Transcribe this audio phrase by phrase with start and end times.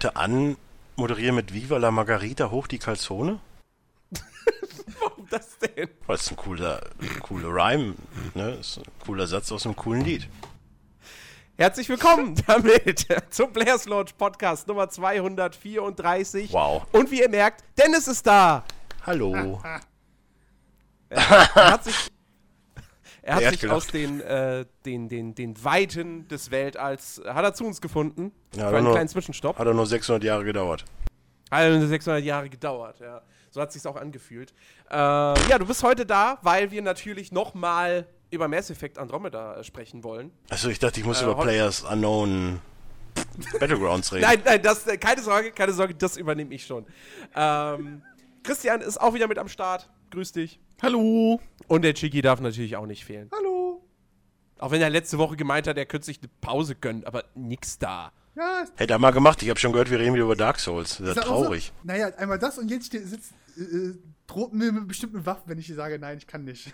[0.00, 3.38] bitte anmoderieren mit Viva la Margarita hoch die Calzone?
[4.98, 5.90] Warum das denn?
[6.06, 6.80] Weil es ein cooler,
[7.20, 7.96] cooler Rhyme,
[8.34, 8.52] ne?
[8.52, 10.26] Ist ein cooler Satz aus einem coolen Lied.
[11.58, 16.50] Herzlich willkommen damit zum Players Launch Podcast Nummer 234.
[16.50, 16.86] Wow.
[16.92, 18.64] Und wie ihr merkt, Dennis ist da.
[19.04, 19.60] Hallo.
[21.10, 22.10] Er hat sich,
[23.22, 27.54] er hat Er sich aus den, äh, den, den, den Weiten des Weltalls, hat er
[27.54, 28.32] zu uns gefunden.
[28.56, 29.58] Ja, für einen nur- kleinen Zwischenstopp.
[29.58, 30.84] Hat doch nur 600 Jahre gedauert.
[31.50, 33.22] Hat 600 Jahre gedauert, ja.
[33.50, 34.52] So hat sich's auch angefühlt.
[34.90, 39.64] Äh, ja, du bist heute da, weil wir natürlich nochmal über Mass Effect Andromeda äh,
[39.64, 40.30] sprechen wollen.
[40.48, 42.60] Also ich dachte, ich muss Äh, über Players Unknown
[43.58, 44.22] Battlegrounds reden.
[44.22, 46.86] Nein, nein, das, äh, keine Sorge, keine Sorge, das übernehme ich schon.
[47.34, 48.02] Ähm,
[48.44, 49.88] Christian ist auch wieder mit am Start.
[50.10, 50.60] Grüß dich.
[50.82, 51.40] Hallo.
[51.68, 53.30] Und der Chiki darf natürlich auch nicht fehlen.
[53.36, 53.86] Hallo.
[54.58, 57.78] Auch wenn er letzte Woche gemeint hat, er könnte sich eine Pause gönnen, aber nix
[57.78, 58.12] da.
[58.36, 59.42] Ja, Hätte er mal gemacht.
[59.42, 60.98] Ich habe schon gehört, wir reden wieder über Dark Souls.
[60.98, 61.72] Das ist ja traurig.
[61.76, 61.86] So?
[61.86, 65.58] Naja, einmal das und jetzt steht, sitzt, äh, äh, droht mir mit bestimmten Waffen, wenn
[65.58, 66.72] ich sage, nein, ich kann nicht.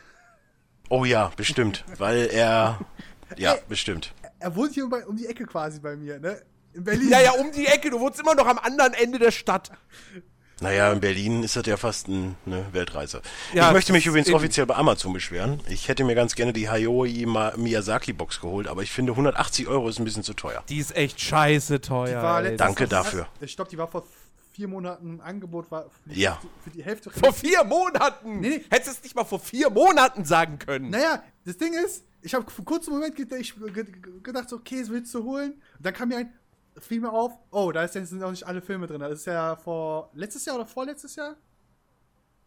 [0.89, 1.84] Oh ja, bestimmt.
[1.99, 2.81] Weil er.
[3.37, 3.61] Ja, Ey.
[3.69, 4.15] bestimmt.
[4.39, 6.41] Er wohnt hier um, um die Ecke quasi bei mir, ne?
[6.75, 7.09] In Berlin.
[7.09, 9.73] Ja, ja, um die Ecke, du wohnst immer noch am anderen Ende der Stadt.
[10.61, 13.21] Naja, in Berlin ist das ja fast ein- eine Weltreise.
[13.53, 15.61] Ja, ich möchte mich das übrigens offiziell bei Amazon beschweren.
[15.69, 17.27] Ich hätte mir ganz gerne die Hayoi
[17.57, 20.65] Miyazaki Box geholt, aber ich finde 180 Euro ist ein bisschen zu teuer.
[20.71, 22.41] Die ist echt scheiße teuer.
[22.43, 22.57] ey.
[22.57, 23.27] Danke dafür.
[23.41, 24.05] Ich glaube, die war vor
[24.53, 26.41] vier Monaten im Angebot, war für die, Ja.
[26.65, 27.11] für die Hälfte.
[27.11, 28.41] Vor vier Monaten!
[28.41, 28.65] Nee, nee.
[28.71, 30.89] Hättest du es nicht mal vor vier Monaten sagen können.
[30.89, 35.23] Naja, das Ding ist, ich habe für einen kurzen Moment gedacht, okay, es willst du
[35.25, 35.53] holen.
[35.77, 36.33] Und dann kam mir ein,
[36.78, 39.00] fiel mir auf, oh, da ja- sind auch nicht alle Filme drin.
[39.00, 41.37] Das ist ja vor letztes Jahr oder vorletztes Jahr?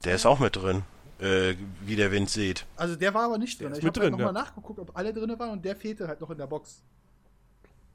[0.03, 0.83] Der ist auch mit drin,
[1.19, 2.65] äh, wie der Wind sieht.
[2.75, 3.73] Also der war aber nicht drin.
[3.77, 4.31] Ich habe halt nochmal ja.
[4.33, 6.83] nachgeguckt, ob alle drin waren und der fehlte halt noch in der Box.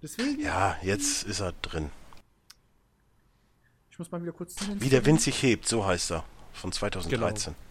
[0.03, 1.91] Deswegen, Ja, jetzt ist er drin.
[3.91, 4.79] ich muss mal wieder kurz ziehen.
[4.81, 6.25] Wie der Wind sich hebt, so heißt er.
[6.53, 7.55] Von 2013.
[7.55, 7.65] Genau.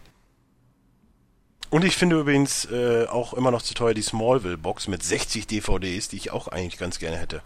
[1.70, 6.08] Und ich finde übrigens äh, auch immer noch zu teuer die Smallville-Box mit 60 DVDs,
[6.08, 7.42] die ich auch eigentlich ganz gerne hätte.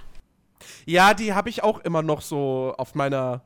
[0.88, 3.42] Ja, die habe ich auch immer noch so auf meiner.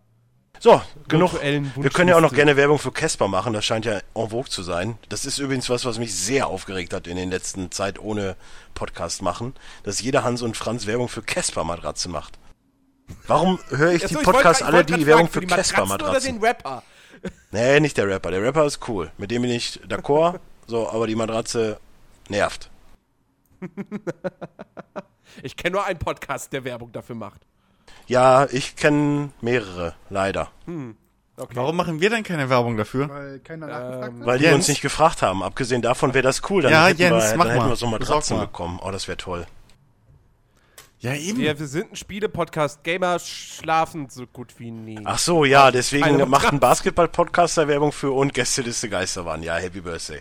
[0.60, 1.32] So, genug.
[1.42, 4.48] Wir können ja auch noch gerne Werbung für Casper machen, das scheint ja en vogue
[4.48, 4.96] zu sein.
[5.08, 8.36] Das ist übrigens was, was mich sehr aufgeregt hat in den letzten Zeit ohne
[8.74, 12.38] Podcast machen, dass jeder Hans und Franz Werbung für Casper-Matratze macht.
[13.26, 16.08] Warum höre ich Achso, die ich wollte Podcasts alle, die Werbung fragen, für die Matratzen
[16.08, 16.84] Oder den Rapper.
[17.50, 18.30] Nee, nicht der Rapper.
[18.30, 19.10] Der Rapper ist cool.
[19.18, 20.38] Mit dem bin ich d'accord.
[20.68, 21.80] so, aber die Matratze
[22.28, 22.70] nervt.
[25.42, 27.40] Ich kenne nur einen Podcast, der Werbung dafür macht.
[28.06, 30.50] Ja, ich kenne mehrere, leider.
[31.36, 31.54] Okay.
[31.56, 33.08] Warum machen wir denn keine Werbung dafür?
[33.08, 34.26] Weil keiner Ähm, nachgefragt hat.
[34.26, 34.54] Weil die Jens?
[34.56, 35.42] uns nicht gefragt haben.
[35.42, 36.62] Abgesehen davon wäre das cool.
[36.62, 37.68] Dann Ja, hätten Jens, wir, mach dann hätten mal.
[37.70, 38.46] wir so Matratzen mal.
[38.46, 38.78] bekommen.
[38.82, 39.46] Oh, das wäre toll.
[40.98, 41.38] Ja, eben.
[41.38, 42.84] Wir, wir sind ein Spiele-Podcast.
[42.84, 45.00] Gamer schlafen so gut wie nie.
[45.04, 46.60] Ach so, ja, deswegen Keine macht ein.
[46.60, 49.42] Basketball-Podcaster Werbung für und Gästeliste Geisterbahn.
[49.42, 50.20] Ja, Happy Birthday.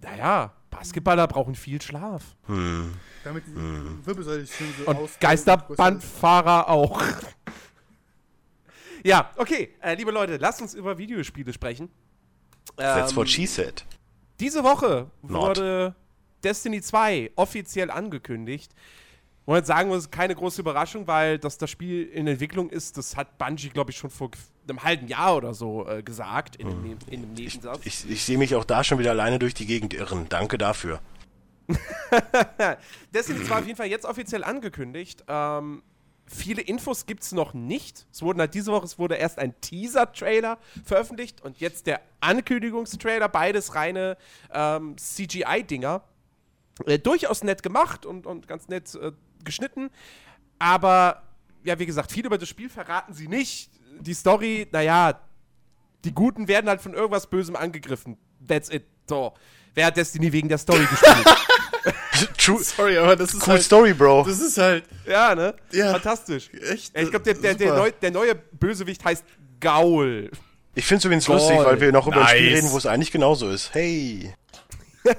[0.00, 2.34] Naja, Basketballer brauchen viel Schlaf.
[2.48, 7.00] Damit die Wirbelsäule sich schön so Und Geisterbandfahrer auch.
[9.04, 11.88] ja, okay, äh, liebe Leute, lasst uns über Videospiele sprechen.
[12.76, 13.84] That's Ähm, what she said.
[14.40, 15.30] Diese Woche Not.
[15.58, 15.94] wurde
[16.42, 18.72] Destiny 2 offiziell angekündigt.
[19.44, 22.96] Wo man jetzt sagen muss, keine große Überraschung, weil dass das Spiel in Entwicklung ist,
[22.96, 24.30] das hat Bungie, glaube ich, schon vor
[24.68, 27.80] einem halben Jahr oder so äh, gesagt, in, einem, Neb- in einem Nebensatz.
[27.84, 30.26] Ich, ich sehe mich auch da schon wieder alleine durch die Gegend irren.
[30.28, 31.00] Danke dafür.
[33.14, 35.24] Destiny 2 auf jeden Fall jetzt offiziell angekündigt.
[35.28, 35.82] Ähm,
[36.26, 38.06] viele Infos gibt es noch nicht.
[38.12, 43.28] Es wurden halt diese Woche, es wurde erst ein Teaser-Trailer veröffentlicht und jetzt der Ankündigungstrailer,
[43.28, 44.16] beides reine
[44.52, 46.02] ähm, CGI-Dinger.
[46.86, 49.12] Äh, durchaus nett gemacht und, und ganz nett äh,
[49.44, 49.90] geschnitten.
[50.58, 51.22] Aber,
[51.64, 53.70] ja, wie gesagt, viel über das Spiel verraten sie nicht.
[54.00, 55.20] Die Story, naja,
[56.04, 58.16] die Guten werden halt von irgendwas Bösem angegriffen.
[58.46, 58.84] That's it.
[59.08, 59.34] So.
[59.74, 61.26] Wer hat Destiny wegen der Story gespielt?
[62.38, 63.62] True, Sorry, aber das ist cool halt.
[63.62, 64.24] Story, Bro.
[64.26, 65.54] Das ist halt Ja, ne?
[65.72, 65.92] Ja.
[65.92, 66.50] Fantastisch.
[66.70, 66.96] echt.
[66.96, 69.24] Ich glaube, der, der, der, neu, der neue Bösewicht heißt
[69.60, 70.30] Gaul.
[70.74, 71.36] Ich finde es übrigens Toll.
[71.36, 72.56] lustig, weil wir noch über ein Spiel Nice.
[72.58, 73.74] reden, wo es eigentlich genauso ist.
[73.74, 74.34] Hey.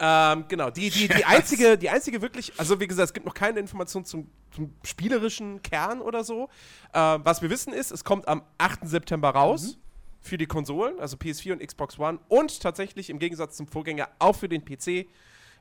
[0.00, 0.70] Ähm, genau.
[0.70, 4.04] Die, die, die, einzige, die einzige wirklich, also wie gesagt, es gibt noch keine Informationen
[4.04, 6.48] zum, zum spielerischen Kern oder so.
[6.94, 8.80] Ähm, was wir wissen ist, es kommt am 8.
[8.88, 9.78] September raus
[10.20, 14.36] für die Konsolen, also PS4 und Xbox One und tatsächlich im Gegensatz zum Vorgänger auch
[14.36, 15.08] für den PC.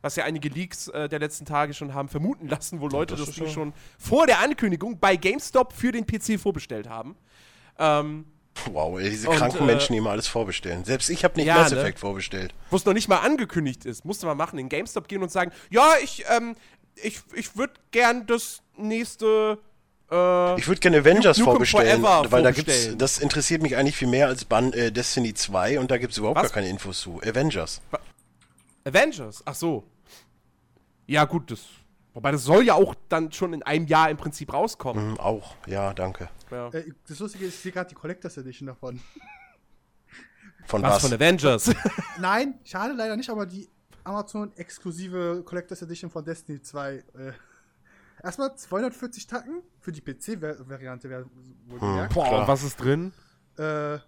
[0.01, 3.33] Was ja einige Leaks äh, der letzten Tage schon haben vermuten lassen, wo Leute das
[3.33, 7.15] das, schon vor der Ankündigung bei GameStop für den PC vorbestellt haben.
[7.79, 8.25] Ähm,
[8.71, 10.83] Wow, ey, diese Und, kranken äh, Menschen, die immer alles vorbestellen.
[10.85, 11.79] Selbst ich habe nicht Ja, Mass ne?
[11.79, 12.53] Effect vorbestellt.
[12.69, 15.51] wo es noch nicht mal angekündigt ist, musste man machen, in GameStop gehen und sagen,
[15.69, 16.55] ja, ich, ähm,
[16.95, 19.59] ich, ich würde gern das nächste
[20.09, 24.07] Äh, Ich würde gerne Avengers Nukem vorbestellen, weil da gibt's, das interessiert mich eigentlich viel
[24.07, 26.43] mehr als Ban äh, Destiny 2 und da gibt's überhaupt Was?
[26.47, 27.19] gar keine Infos zu.
[27.25, 27.81] Avengers.
[28.85, 29.83] Avengers, ach so.
[31.07, 31.59] Ja, gut, das.
[32.17, 35.11] Wobei das soll ja auch dann schon in einem Jahr im Prinzip rauskommen.
[35.11, 36.29] Hm, auch, ja, danke.
[36.49, 36.69] Ja.
[36.69, 38.99] Äh, das Lustige ist, ich sehe gerade die Collectors Edition davon.
[40.65, 41.03] Von Was was?
[41.03, 41.71] von Avengers?
[42.19, 43.69] Nein, schade leider nicht, aber die
[44.03, 46.95] Amazon-exklusive Collectors Edition von Destiny 2.
[46.95, 47.03] Äh,
[48.23, 51.27] erstmal 240 Tacken für die PC-Variante, wäre
[51.67, 52.15] wohl gemerkt.
[52.15, 53.13] Boah, und was ist drin?
[53.59, 53.99] Äh,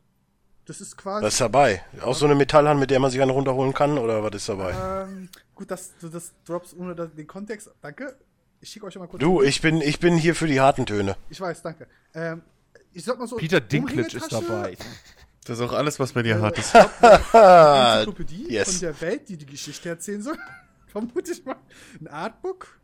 [0.69, 1.25] das ist quasi.
[1.25, 1.83] Was ist dabei?
[2.01, 5.03] Auch so eine Metallhand, mit der man sich eine runterholen kann, oder was ist dabei?
[5.03, 7.71] ähm, gut, dass du das drops ohne den Kontext.
[7.81, 8.15] Danke.
[8.61, 9.19] Ich schicke euch mal kurz.
[9.19, 11.15] Du, ich bin, ich bin hier für die harten Töne.
[11.29, 11.87] Ich weiß, danke.
[12.13, 12.43] Ähm,
[12.93, 13.37] ich sag mal so.
[13.37, 14.77] Peter Dinklage ist dabei.
[15.45, 16.75] Das ist auch alles, was bei dir hart ist.
[17.33, 18.71] Enzyklopädie yes.
[18.71, 20.37] von der Welt, die die Geschichte erzählen soll.
[20.87, 21.55] Vermute ich mal.
[21.99, 22.79] Ein Artbook.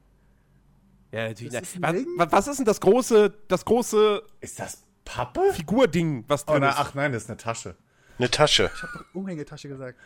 [1.12, 1.54] Ja, natürlich.
[1.54, 5.54] Ist was, was ist denn das große, das große Ist das Pappe?
[5.54, 6.78] Figurding, was Oh, drin na, ist?
[6.80, 7.76] ach nein, das ist eine Tasche.
[8.18, 9.98] Eine Tasche Ich habe doch Umhängetasche gesagt.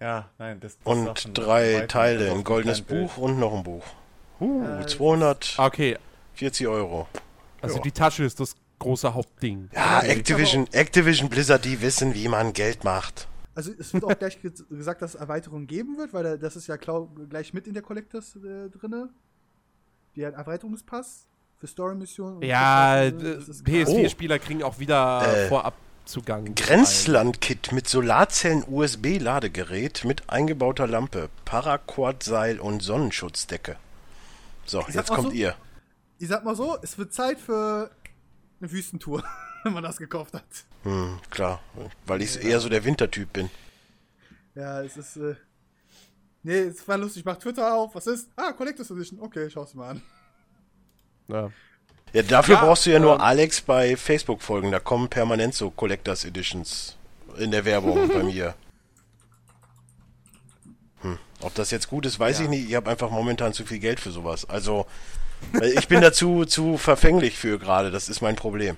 [0.00, 3.62] Ja, nein, das, das und drei Teile, also auf ein goldenes Buch und noch ein
[3.62, 3.84] Buch.
[4.40, 5.96] Uh, Äh, 240 Ah, Okay,
[6.66, 7.06] Euro.
[7.60, 7.82] also Ja.
[7.82, 9.68] die Tasche ist das große Hauptding.
[9.72, 13.28] Ja, Ja, Activision, Activision Blizzard, die wissen, wie man Geld macht.
[13.54, 16.56] Also es wird auch gleich ge gesagt, dass es Erweiterungen geben wird, weil da, das
[16.56, 19.10] ist ja klau gleich mit in der Collectors äh, drinne.
[20.16, 21.28] Hat Erweiterungspass
[21.62, 22.42] für Story-Missionen.
[22.42, 23.76] Ja, ist klar.
[23.86, 25.74] PS4-Spieler kriegen auch wieder Äh, vorab
[26.04, 26.56] Zugang.
[26.56, 33.76] Grenzland-Kit mit Solarzellen-USB-Ladegerät mit eingebauter Lampe, Paracord-Seil und Sonnenschutzdecke.
[34.66, 35.54] So, jetzt kommt so- ihr.
[36.18, 37.92] Ich sag mal so, es wird Zeit für
[38.60, 39.22] eine Wüstentour,
[39.62, 40.42] wenn man das gekauft hat.
[40.82, 41.60] Hm, klar,
[42.06, 43.50] weil ich eher so der Wintertyp bin.
[44.56, 45.16] Ja, es ist.
[45.16, 45.36] Äh
[46.42, 47.20] nee, es war lustig.
[47.20, 47.94] Ich mach Twitter auf.
[47.94, 48.28] Was ist?
[48.34, 49.20] Ah, Collectors Edition.
[49.20, 50.02] Okay, schau's mal an.
[51.32, 51.50] Ja.
[52.12, 54.70] Ja, dafür Ja, brauchst du ja nur ähm, Alex bei Facebook folgen.
[54.70, 56.96] Da kommen permanent so Collectors Editions
[57.38, 58.54] in der Werbung bei mir.
[61.00, 61.18] Hm.
[61.40, 62.44] Ob das jetzt gut ist, weiß Ja.
[62.44, 62.68] ich nicht.
[62.68, 64.48] Ich habe einfach momentan zu viel Geld für sowas.
[64.48, 64.86] Also,
[65.60, 67.90] äh, ich bin dazu zu verfänglich für gerade.
[67.90, 68.76] Das ist mein Problem.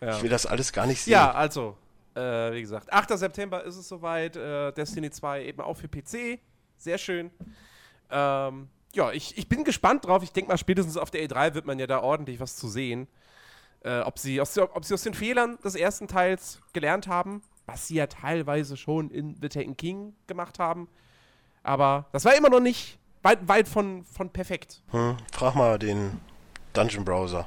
[0.00, 0.16] Ja.
[0.16, 1.12] Ich will das alles gar nicht sehen.
[1.12, 1.76] Ja, also,
[2.14, 3.18] äh, wie gesagt, 8.
[3.18, 4.36] September ist es soweit.
[4.36, 6.40] Äh, Destiny 2 eben auch für PC.
[6.78, 7.30] Sehr schön.
[8.10, 10.22] Ähm, ja, ich, ich bin gespannt drauf.
[10.22, 13.06] Ich denke mal, spätestens auf der E3 wird man ja da ordentlich was zu sehen.
[13.84, 17.86] Äh, ob, sie aus, ob sie aus den Fehlern des ersten Teils gelernt haben, was
[17.86, 20.88] sie ja teilweise schon in The Taken King gemacht haben.
[21.62, 24.82] Aber das war immer noch nicht weit, weit von, von perfekt.
[24.90, 26.20] Hm, frag mal den
[26.72, 27.46] Dungeon Browser.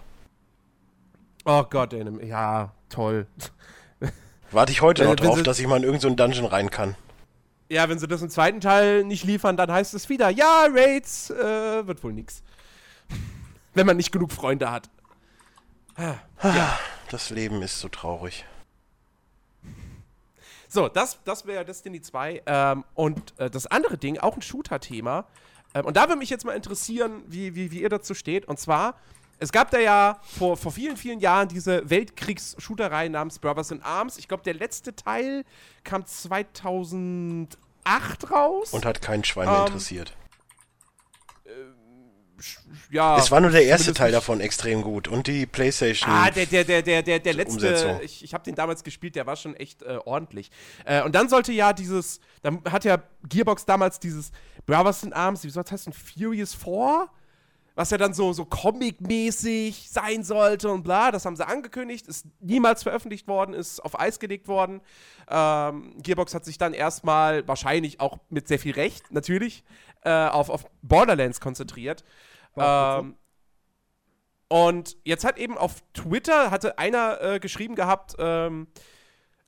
[1.46, 3.28] Oh Gott, ja, toll.
[4.52, 6.96] Warte ich heute noch drauf, dass ich mal in irgendeinen Dungeon rein kann.
[7.70, 11.30] Ja, wenn sie das im zweiten Teil nicht liefern, dann heißt es wieder, ja, Raids
[11.30, 12.42] äh, wird wohl nix.
[13.74, 14.90] wenn man nicht genug Freunde hat.
[17.10, 18.46] Das Leben ist so traurig.
[20.68, 22.44] So, das, das wäre Destiny 2.
[22.46, 25.26] Ähm, und äh, das andere Ding, auch ein Shooter-Thema.
[25.74, 28.46] Ähm, und da würde mich jetzt mal interessieren, wie, wie, wie ihr dazu steht.
[28.46, 28.96] Und zwar,
[29.40, 34.18] es gab da ja vor, vor vielen, vielen Jahren diese Weltkriegs-Shooterei namens Brothers in Arms.
[34.18, 35.46] Ich glaube, der letzte Teil
[35.84, 37.58] kam 2008
[38.32, 38.74] raus.
[38.74, 40.14] Und hat kein Schwein mehr Ähm, interessiert.
[42.92, 45.08] ja, es war nur der erste Teil davon extrem gut.
[45.08, 46.10] Und die PlayStation.
[46.12, 48.00] Ah, der, der, der, der, der, der letzte, Umsetzung.
[48.02, 50.52] ich, ich habe den damals gespielt, der war schon echt äh, ordentlich.
[50.86, 54.32] Äh, und dann sollte ja dieses, dann hat ja Gearbox damals dieses
[54.66, 57.10] Brothers in Arms, wie soll das heißen, Furious 4?
[57.80, 62.26] Was ja dann so, so Comic-mäßig sein sollte und bla, das haben sie angekündigt, ist
[62.42, 64.82] niemals veröffentlicht worden, ist auf Eis gelegt worden.
[65.30, 69.64] Ähm, Gearbox hat sich dann erstmal, wahrscheinlich auch mit sehr viel Recht, natürlich,
[70.02, 72.04] äh, auf, auf Borderlands konzentriert.
[72.58, 73.16] Ähm,
[74.50, 78.68] und jetzt hat eben auf Twitter hatte einer äh, geschrieben gehabt, ähm,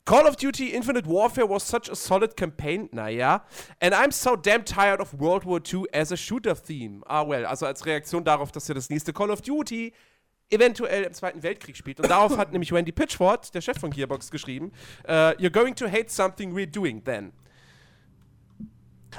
[0.06, 3.42] Call of Duty Infinite Warfare was such a solid campaign, naja.
[3.80, 7.04] And I'm so damn tired of World War II as a shooter theme.
[7.08, 9.94] Ah, well, also als Reaktion darauf, dass ja das nächste Call of Duty
[10.50, 12.00] eventuell im Zweiten Weltkrieg spielt.
[12.00, 14.72] Und darauf hat nämlich Randy Pitchford, der Chef von Gearbox, geschrieben,
[15.08, 17.32] äh, You're going to hate something we're doing then.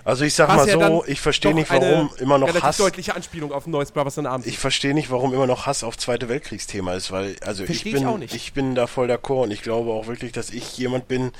[0.05, 2.77] Also ich sag Was mal ja so, ich verstehe nicht, warum immer noch Hass.
[2.79, 5.85] deutliche Anspielung auf ein neues Brothers in Arms Ich verstehe nicht, warum immer noch Hass
[5.85, 8.35] auf Zweite Weltkriegsthema ist, weil also ich ich bin nicht.
[8.35, 11.33] ich bin da voll d'accord und ich glaube auch wirklich, dass ich jemand bin,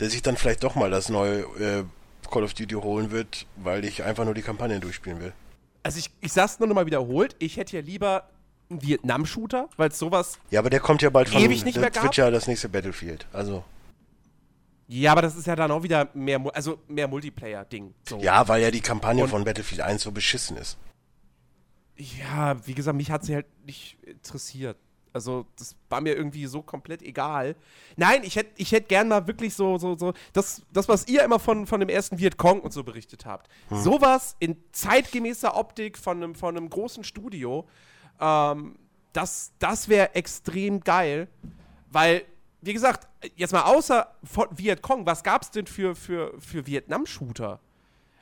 [0.00, 1.84] der sich dann vielleicht doch mal das neue äh,
[2.30, 5.32] Call of Duty holen wird, weil ich einfach nur die Kampagne durchspielen will.
[5.82, 8.24] Also ich, ich sag's nur noch mal wiederholt, ich hätte ja lieber
[8.70, 10.38] einen Vietnam-Shooter, weil sowas.
[10.50, 12.14] Ja, aber der kommt ja bald von Ewig nicht das mehr wird gab?
[12.16, 13.26] ja das nächste Battlefield.
[13.32, 13.64] Also
[14.92, 17.94] Ja, aber das ist ja dann auch wieder mehr, also mehr Multiplayer-Ding.
[18.08, 18.18] So.
[18.18, 20.78] ja, weil ja die Kampagne Und- von Battlefield 1 so beschissen ist.
[21.96, 24.76] ja, wie gesagt, mich hat sie halt nicht interessiert.
[25.12, 27.56] Also, das war mir irgendwie so komplett egal.
[27.96, 31.22] Nein, ich hätte ich hätt gern mal wirklich so, so, so, das, das was ihr
[31.24, 33.48] immer von, von dem ersten Vietcong und so berichtet habt.
[33.70, 37.68] Sowas in zeitgemäßer Optik von einem, von einem großen Studio,
[38.20, 38.76] ähm,
[39.12, 41.26] das, das wäre extrem geil.
[41.90, 42.22] Weil,
[42.62, 47.60] wie gesagt, jetzt mal außer von Vietcong, was gab es denn für, für, für Vietnam-Shooter?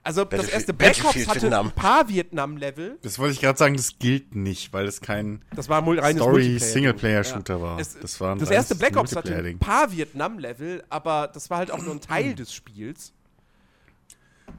[0.05, 1.67] Also, das erste Black Ops hatte Vietnam.
[1.67, 2.99] ein paar Vietnam-Level.
[3.03, 6.23] Das wollte ich gerade sagen, das gilt nicht, weil es kein Das war Multiplayer-Ding.
[6.23, 7.79] Story-Singleplayer-Shooter war.
[7.79, 11.59] Es, Das war ein das erste Black Ops hatte ein paar Vietnam-Level, aber das war
[11.59, 13.13] halt auch nur ein Teil des Spiels.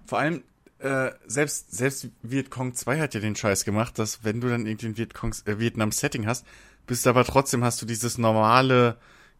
[0.05, 0.43] Vor allem,
[0.79, 4.87] äh, selbst, selbst Vietcong 2 hat ja den Scheiß gemacht, dass wenn du dann irgendwie
[4.87, 6.45] ein äh, Vietnam-Setting hast,
[6.85, 8.97] bist aber trotzdem hast du dieses normale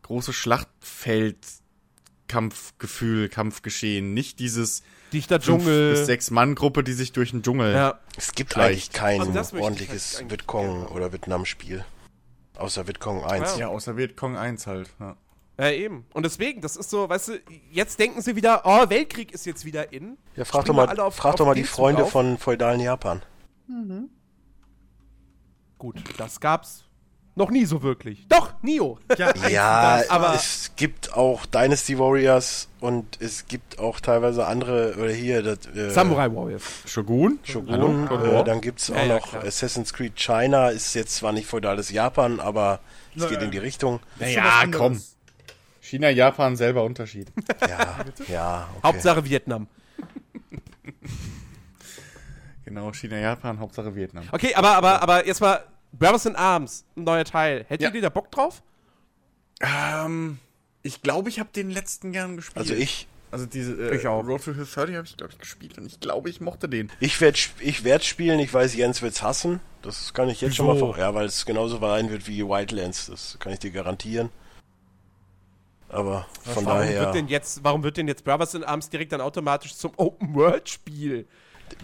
[0.10, 5.92] große Schlachtfeld-Kampfgefühl, Kampfgeschehen, nicht dieses Dichter fünf Dschungel.
[5.94, 7.74] bis sechs Mann Gruppe, die sich durch den Dschungel.
[7.74, 8.00] Ja.
[8.18, 8.70] Es gibt Vielleicht.
[8.70, 11.86] eigentlich kein Also ordentliches halt Vietcong oder Vietnam-Spiel.
[12.56, 13.54] Außer Vietcong 1.
[13.54, 13.60] Ja.
[13.60, 14.90] Ja, außer Vietcong 1 halt.
[15.00, 15.16] Ja.
[15.60, 16.06] ja, eben.
[16.14, 17.40] Und deswegen, das ist so, weißt du,
[17.72, 20.18] jetzt denken sie wieder, oh, Weltkrieg ist jetzt wieder in.
[20.36, 22.12] Ja, frag doch Springen mal, alle auf- frag auf doch mal die Freunde auf.
[22.12, 23.22] von feudalen Japan.
[25.78, 26.84] Gut, das gab's
[27.40, 28.28] noch nie so wirklich.
[28.30, 29.00] Doch, Nio.
[29.18, 34.96] Ja, Ja, das, aber- es gibt auch Dynasty Warriors und es gibt auch teilweise andere,
[34.98, 36.64] oder hier, das, äh, Samurai Warriors.
[36.86, 37.40] Shogun?
[37.44, 38.42] Shogun, Hallo?
[38.42, 39.44] äh, dann gibt's auch Ja, ja, noch klar.
[39.44, 42.80] Assassin's Creed China, ist jetzt zwar nicht feudales Japan, aber
[43.16, 43.46] es geht Naja.
[43.46, 44.00] in die Richtung.
[44.20, 44.80] ist schon was Ja, anderes.
[44.82, 45.02] komm.
[45.82, 47.32] China, Japan, selber Unterschied.
[47.68, 48.82] Ja, ja, okay.
[48.84, 49.68] Hauptsache Vietnam.
[52.66, 54.24] genau, China, Japan, Hauptsache Vietnam.
[54.32, 57.66] Okay, aber, aber, aber jetzt mal Brothers in Arms, ein neuer Teil.
[57.68, 57.94] Hättet Ja.
[57.94, 58.62] ihr da Bock drauf?
[59.62, 60.40] Ähm,
[60.84, 62.58] ich glaube, ich habe den letzten gern gespielt.
[62.58, 64.26] Also ich, Also diese äh, Ich auch.
[64.26, 66.92] Road to Hill 30 habe ich, glaube ich, gespielt und ich glaube, ich mochte den.
[67.00, 69.60] ich werde ich werd spielen, ich weiß, Jens wird's hassen.
[69.82, 70.88] Das kann ich jetzt schon mal Wieso?
[70.94, 70.98] vor.
[70.98, 74.30] Ja, weil es genauso sein wird wie Wildlands, das kann ich dir garantieren.
[75.90, 79.12] Aber von warum daher, wird denn jetzt, warum wird denn jetzt Brothers in Arms direkt
[79.12, 81.28] dann automatisch zum Open World Spiel?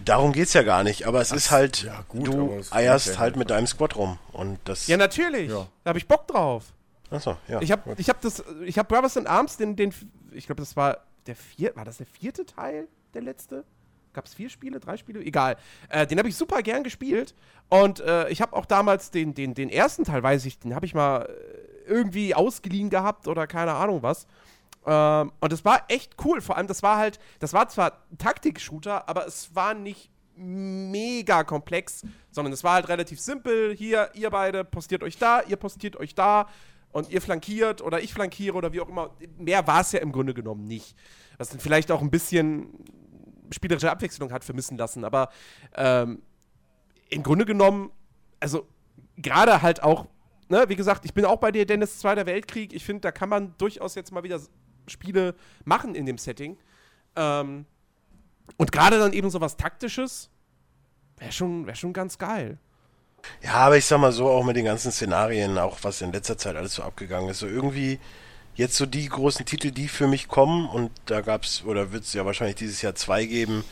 [0.04, 1.06] Darum geht's ja gar nicht.
[1.06, 4.18] Aber es ist halt, ja, gut, du es eierst halt halt mit deinem Squad rum.
[4.32, 5.50] Und das, Ja, natürlich.
[5.50, 5.66] Ja.
[5.84, 6.72] Da habe ich Bock drauf.
[7.10, 7.60] achso, ja.
[7.60, 9.92] Ich habe ich hab das, ich habe Brothers in Arms, den, den,
[10.32, 13.64] ich glaube, das war der vierte, war das der vierte Teil, der letzte?
[14.12, 15.20] Gab es vier Spiele, drei Spiele?
[15.20, 15.56] Egal.
[15.90, 17.34] Äh, den habe ich super gern gespielt.
[17.68, 20.86] Und äh, ich habe auch damals den, den, den ersten Teil, weiß ich, den habe
[20.86, 24.26] ich mal äh, irgendwie ausgeliehen gehabt oder keine Ahnung was.
[24.86, 26.40] Ähm, und das war echt cool.
[26.40, 32.02] Vor allem, das war halt, das war zwar Taktik-Shooter, aber es war nicht mega komplex,
[32.30, 33.74] sondern es war halt relativ simpel.
[33.74, 36.48] Hier, ihr beide postiert euch da, ihr postiert euch da
[36.92, 39.10] und ihr flankiert oder ich flankiere oder wie auch immer.
[39.38, 40.94] Mehr war es ja im Grunde genommen nicht.
[41.38, 42.68] Was dann vielleicht auch ein bisschen
[43.50, 45.30] spielerische Abwechslung hat vermissen lassen, aber
[45.74, 46.22] ähm,
[47.08, 47.90] im Grunde genommen,
[48.40, 48.66] also
[49.16, 50.06] gerade halt auch,
[50.48, 52.72] ne, wie gesagt, ich bin auch bei dir, Dennis, Zweiter Weltkrieg.
[52.72, 54.40] Ich finde, da kann man durchaus jetzt mal wieder
[54.88, 56.56] Spiele machen in dem Setting.
[57.16, 57.66] Ähm,
[58.56, 60.30] und gerade dann eben so was Taktisches
[61.18, 62.58] wäre schon, wär schon ganz geil.
[63.42, 66.38] Ja, aber ich sag mal so, auch mit den ganzen Szenarien, auch was in letzter
[66.38, 67.98] Zeit alles so abgegangen ist, so irgendwie
[68.54, 72.12] jetzt so die großen Titel, die für mich kommen, und da gab's, oder wird es
[72.12, 73.64] ja wahrscheinlich dieses Jahr zwei geben,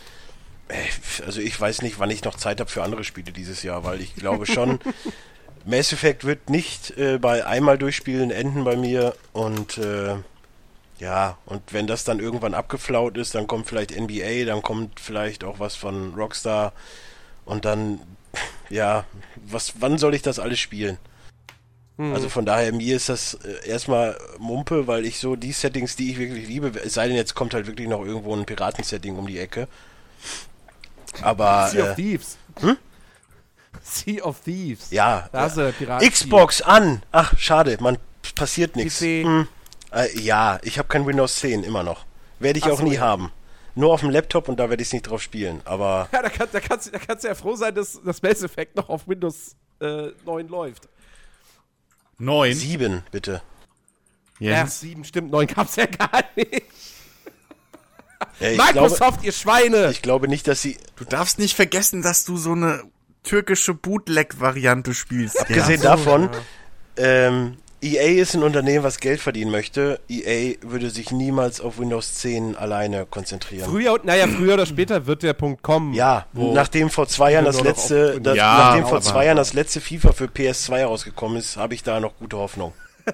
[0.68, 3.84] äh, also ich weiß nicht, wann ich noch Zeit habe für andere Spiele dieses Jahr,
[3.84, 4.80] weil ich glaube schon,
[5.64, 10.16] Mass Effect wird nicht äh, bei einmal durchspielen enden bei mir und äh,
[10.98, 15.44] ja, und wenn das dann irgendwann abgeflaut ist, dann kommt vielleicht NBA, dann kommt vielleicht
[15.44, 16.72] auch was von Rockstar
[17.44, 18.00] und dann,
[18.70, 19.04] ja,
[19.46, 20.98] was, wann soll ich das alles spielen?
[21.96, 26.10] Also von daher, mir ist das äh, erstmal Mumpe, weil ich so die Settings, die
[26.10, 29.28] ich wirklich liebe, es sei denn, jetzt kommt halt wirklich noch irgendwo ein Piratensetting um
[29.28, 29.68] die Ecke.
[31.22, 32.36] Aber Sea of äh, Thieves.
[33.80, 34.90] Sea of Thieves.
[34.90, 36.08] ja, Da hast du Piraten.
[36.08, 37.04] Xbox an!
[37.12, 37.98] Ach, schade, man
[38.34, 38.98] passiert nichts.
[38.98, 39.22] PC.
[39.22, 39.48] Hm.
[39.94, 42.04] Äh, ja, ich habe kein Windows 10 immer noch.
[42.40, 43.00] Werde ich Ach auch so, nie ja.
[43.00, 43.30] haben.
[43.76, 45.60] Nur auf dem Laptop und da werde ich es nicht drauf spielen.
[45.64, 48.22] Aber Ja, da, kann, da, kannst, du- da kannst du ja froh sein, dass das
[48.22, 50.88] Mass Effect noch auf Windows äh, 9 läuft.
[52.18, 52.54] Neun.
[52.54, 53.42] sieben, bitte.
[54.38, 54.80] Ja, Jens.
[54.80, 56.62] 7 stimmt, 9 gab's ja gar nicht.
[58.40, 59.90] Ja, ich, glaube, Microsoft, ihr Schweine!
[59.90, 62.82] ich glaube nicht, dass sie, Du darfst nicht vergessen, dass du so eine
[63.22, 65.40] türkische Bootleg-Variante spielst.
[65.40, 66.30] abgesehen davon,
[66.96, 70.00] ähm, EA ist ein Unternehmen, was Geld verdienen möchte.
[70.08, 73.68] EA würde sich niemals auf Windows 10 alleine konzentrieren.
[73.68, 75.92] Früher, naja, früher oder später wird der Punkt kommen.
[75.92, 79.52] Ja, wo nachdem vor zwei Jahren das letzte, das, Ja, nachdem vor zwei Jahren das
[79.52, 82.72] letzte FIFA für PS2 rausgekommen ist, habe ich da noch gute Hoffnung.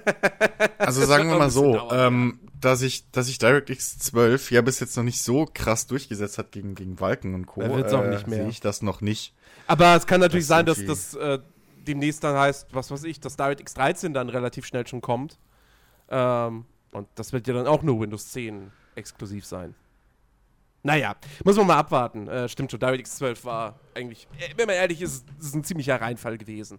[0.79, 4.97] Also sagen wir mal so, ähm, dass ich, dass sich DirectX 12 ja bis jetzt
[4.97, 7.61] noch nicht so krass durchgesetzt hat gegen, gegen Valken und Co.
[7.61, 8.41] Da wird's auch nicht mehr.
[8.41, 9.35] Sehe ich das noch nicht.
[9.67, 11.39] Aber es kann natürlich Das sein, dass das äh,
[11.87, 15.39] demnächst dann heißt, was weiß ich, dass DirectX 13 dann relativ schnell schon kommt.
[16.09, 19.75] Ähm, und das wird ja dann auch nur Windows 10 exklusiv sein.
[20.83, 22.27] Naja, muss man mal abwarten.
[22.29, 26.01] Äh, stimmt schon, DirectX 12 war eigentlich, äh, wenn man ehrlich ist, ist ein ziemlicher
[26.01, 26.79] Reinfall gewesen.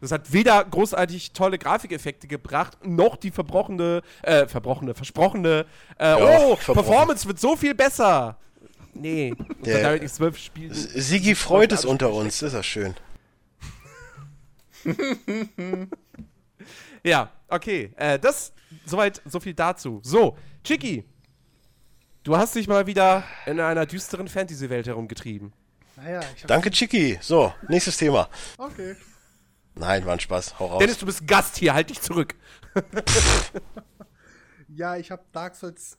[0.00, 5.64] Das hat weder großartig tolle Grafikeffekte gebracht, noch die verbrochene, äh, verbrochene, versprochene,
[5.98, 6.84] äh, oh, verbrochen.
[6.86, 8.36] Performance wird so viel besser.
[8.92, 10.74] Nee, unter Der- DirectX 12 spielen.
[10.74, 12.94] Sigi freut es unter uns, ist das schön.
[17.02, 17.92] Ja, okay.
[17.96, 18.52] Äh, das,
[18.84, 20.00] soweit, so viel dazu.
[20.02, 21.04] So, Chicky,
[22.24, 25.52] du hast dich mal wieder in einer düsteren Fantasy-Welt herumgetrieben.
[25.96, 26.48] Naja, ich hab.
[26.48, 27.16] Danke, Chiki.
[27.20, 28.28] So, nächstes Thema.
[28.58, 28.96] Okay.
[29.76, 30.58] Nein, war ein Spaß.
[30.58, 30.78] Hau raus.
[30.80, 32.34] Dennis, du bist Gast hier, halt dich zurück.
[34.68, 35.96] Ja, ich habe Dark Souls,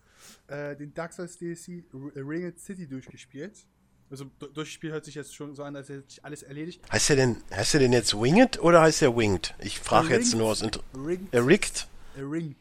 [0.47, 3.65] äh, den Dark Souls DLC Ringed City durchgespielt.
[4.09, 6.81] Also du- durchgespielt hört sich jetzt schon so an, als hätte ich alles erledigt.
[6.91, 9.53] Heißt der denn, heißt der denn jetzt Winged oder heißt der Winged?
[9.59, 11.33] Ich frage jetzt nur aus Inter Ringed.
[11.33, 11.87] Er Rigged?
[12.17, 12.57] A Ringed.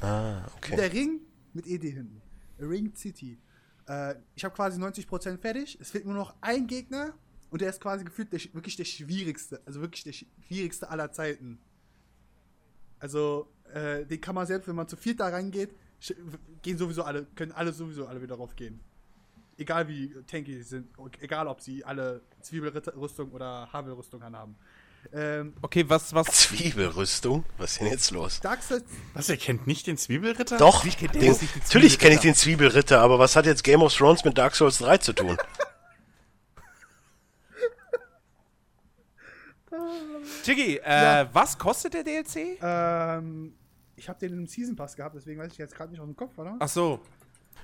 [0.00, 0.76] Ah, okay.
[0.76, 1.20] Der Ring
[1.52, 2.22] mit ED hinten.
[2.60, 3.38] A Ringed City.
[3.88, 5.78] Äh, ich habe quasi 90% fertig.
[5.80, 7.14] Es fehlt nur noch ein Gegner
[7.50, 9.60] und der ist quasi gefühlt der, wirklich der schwierigste.
[9.66, 11.58] Also wirklich der schwierigste aller Zeiten.
[12.98, 15.74] Also, äh, den kann man selbst, wenn man zu viert da reingeht,
[16.62, 18.80] gehen sowieso alle, können alle sowieso alle wieder drauf gehen.
[19.58, 20.88] Egal wie tanky sie sind,
[21.20, 24.56] egal ob sie alle Zwiebelrüstung oder Havelrüstung anhaben.
[25.12, 26.26] Ähm, Okay, was, was.
[26.26, 27.44] Zwiebelrüstung?
[27.58, 28.40] Was ist denn jetzt los?
[28.40, 28.84] Dark Souls
[29.14, 30.58] Was, ihr kennt nicht den Zwiebelritter?
[30.58, 32.22] Doch, kennt den, den natürlich kenne ich Zwiebelritter?
[32.22, 35.36] den Zwiebelritter, aber was hat jetzt Game of Thrones mit Dark Souls 3 zu tun?
[40.44, 42.58] Chicky, äh, was kostet der DLC?
[42.62, 43.54] Ähm,
[43.96, 46.16] ich habe den im Season Pass gehabt, deswegen weiß ich jetzt gerade nicht aus dem
[46.16, 46.56] Kopf, oder?
[46.58, 47.00] Ach so,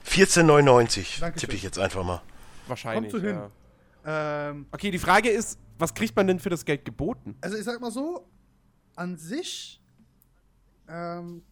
[0.07, 1.35] 14,99 Dankeschön.
[1.37, 2.23] tippe ich jetzt einfach mal.
[2.67, 3.12] wahrscheinlich.
[3.12, 3.37] Kommt so hin.
[4.05, 4.49] Ja.
[4.51, 7.37] Ähm, Okay, die Frage ist, was kriegt man denn für das Geld geboten?
[7.41, 8.29] also ich sag mal so,
[8.97, 9.81] an sich,
[10.88, 11.43] ähm,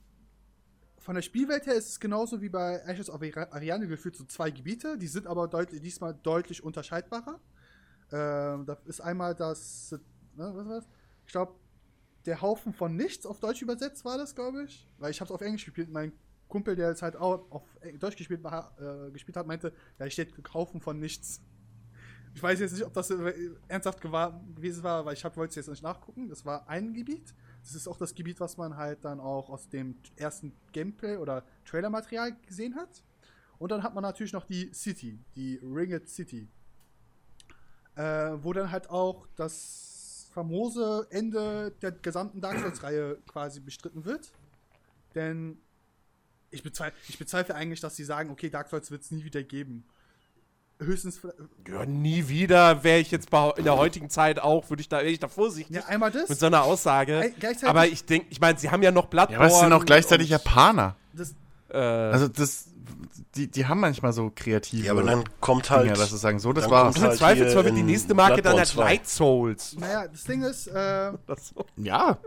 [0.99, 4.25] von der Spielwelt her ist es genauso wie bei Ashes of Ari- Ariane gefühlt so
[4.25, 7.41] zwei Gebiete, die sind aber deutlich, diesmal deutlich unterscheidbarer.
[8.13, 9.93] Ähm, da ist einmal das,
[10.37, 10.89] ne, was war's?
[11.27, 11.55] Ich glaube,
[12.27, 14.87] der Haufen von Nichts auf Deutsch übersetzt war das, glaube ich.
[14.99, 15.89] Weil ich habe es auf Englisch gespielt.
[15.91, 16.13] Mein
[16.51, 17.63] Kumpel, der jetzt halt auch auf
[17.99, 21.41] Deutsch gespielt, äh, gespielt hat, meinte, ja, hier steht Haufen von Nichts.
[22.35, 25.69] Ich weiß jetzt nicht, ob das äh, ernsthaft gewesen war, weil ich wollte es jetzt
[25.69, 26.29] nicht nachgucken.
[26.29, 27.35] Das war ein Gebiet.
[27.63, 31.45] Das ist auch das Gebiet, was man halt dann auch aus dem ersten Gameplay oder
[31.65, 33.03] Trailer-Material gesehen hat.
[33.59, 36.49] Und dann hat man natürlich noch die City, die Ringed City.
[37.97, 38.03] Äh,
[38.43, 44.33] wo dann halt auch das famose Ende der gesamten Dark Souls-Reihe quasi bestritten wird.
[45.15, 45.59] Denn
[46.51, 49.43] ich bezweifle, ich bezweifle eigentlich, dass sie sagen, okay, Dark Souls wird es nie wieder
[49.43, 49.85] geben.
[50.83, 51.21] Höchstens
[51.69, 55.09] Ja, nie wieder wäre ich jetzt in der heutigen Zeit auch, würde ich da, wäre
[55.11, 56.29] ich da vorsichtig ja, einmal das.
[56.31, 57.33] mit so einer Aussage.
[57.39, 59.39] Gleichzeitig- Aber ich denke, ich meine, sie haben ja noch Ja, Bloodborne.
[59.45, 60.97] aber es sind auch gleichzeitig Japaner.
[61.13, 61.35] das
[61.69, 62.69] Äh, Also das,
[63.37, 65.85] die, die haben manchmal so kreative Ja, aber dann kommt halt.
[65.85, 66.95] Dinge, dass sagen, so, das dann war's.
[66.95, 68.83] kommt im halt Zweifelsfall wird die nächste Marke dann halt 2.
[68.83, 69.77] Light Souls.
[69.79, 71.13] Naja, das Ding ist, äh.
[71.77, 72.19] Ja,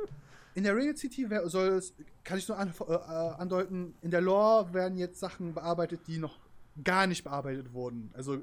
[0.55, 4.21] in der Ringed City soll es, kann ich nur an, äh, äh, andeuten, in der
[4.21, 6.39] Lore werden jetzt Sachen bearbeitet, die noch
[6.83, 8.11] gar nicht bearbeitet wurden.
[8.13, 8.41] Also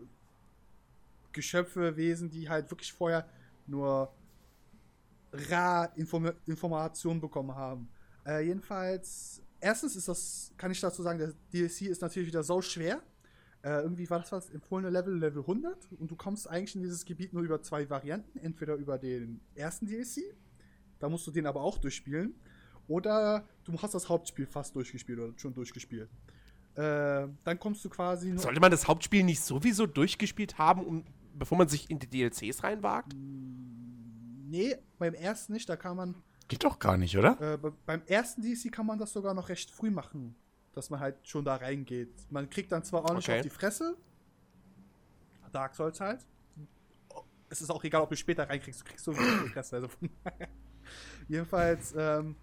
[1.32, 3.28] Geschöpfe, Wesen, die halt wirklich vorher
[3.66, 4.12] nur
[5.32, 7.88] rar Inform Informationen bekommen haben.
[8.26, 12.60] Äh, jedenfalls, erstens ist das, kann ich dazu sagen, der DLC ist natürlich wieder so
[12.60, 13.00] schwer.
[13.62, 17.04] Äh, irgendwie war das was empfohlene Level, Level 100 und du kommst eigentlich in dieses
[17.04, 18.38] Gebiet nur über zwei Varianten.
[18.38, 20.34] Entweder über den ersten DLC,
[21.00, 22.34] da musst du den aber auch durchspielen,
[22.86, 26.08] oder du hast das Hauptspiel fast durchgespielt oder schon durchgespielt.
[26.74, 28.38] Äh, dann kommst du quasi nur.
[28.38, 32.62] Sollte man das Hauptspiel nicht sowieso durchgespielt haben, um, bevor man sich in die DLCs
[32.62, 33.12] reinwagt?
[33.16, 36.14] Nee, beim ersten nicht, da kann man.
[36.48, 37.40] geht doch gar nicht, oder?
[37.40, 40.34] Äh, be- beim ersten DLC kann man das sogar noch recht früh machen,
[40.72, 42.12] dass man halt schon da reingeht.
[42.30, 43.38] Man kriegt dann zwar ordentlich Okay.
[43.38, 43.96] auf die Fresse.
[45.52, 46.24] Dark Souls halt.
[47.48, 49.76] Es ist auch egal, ob du später reinkriegst, du kriegst so auf die Fresse.
[49.76, 49.88] Also.
[51.28, 52.36] Jedenfalls ähm,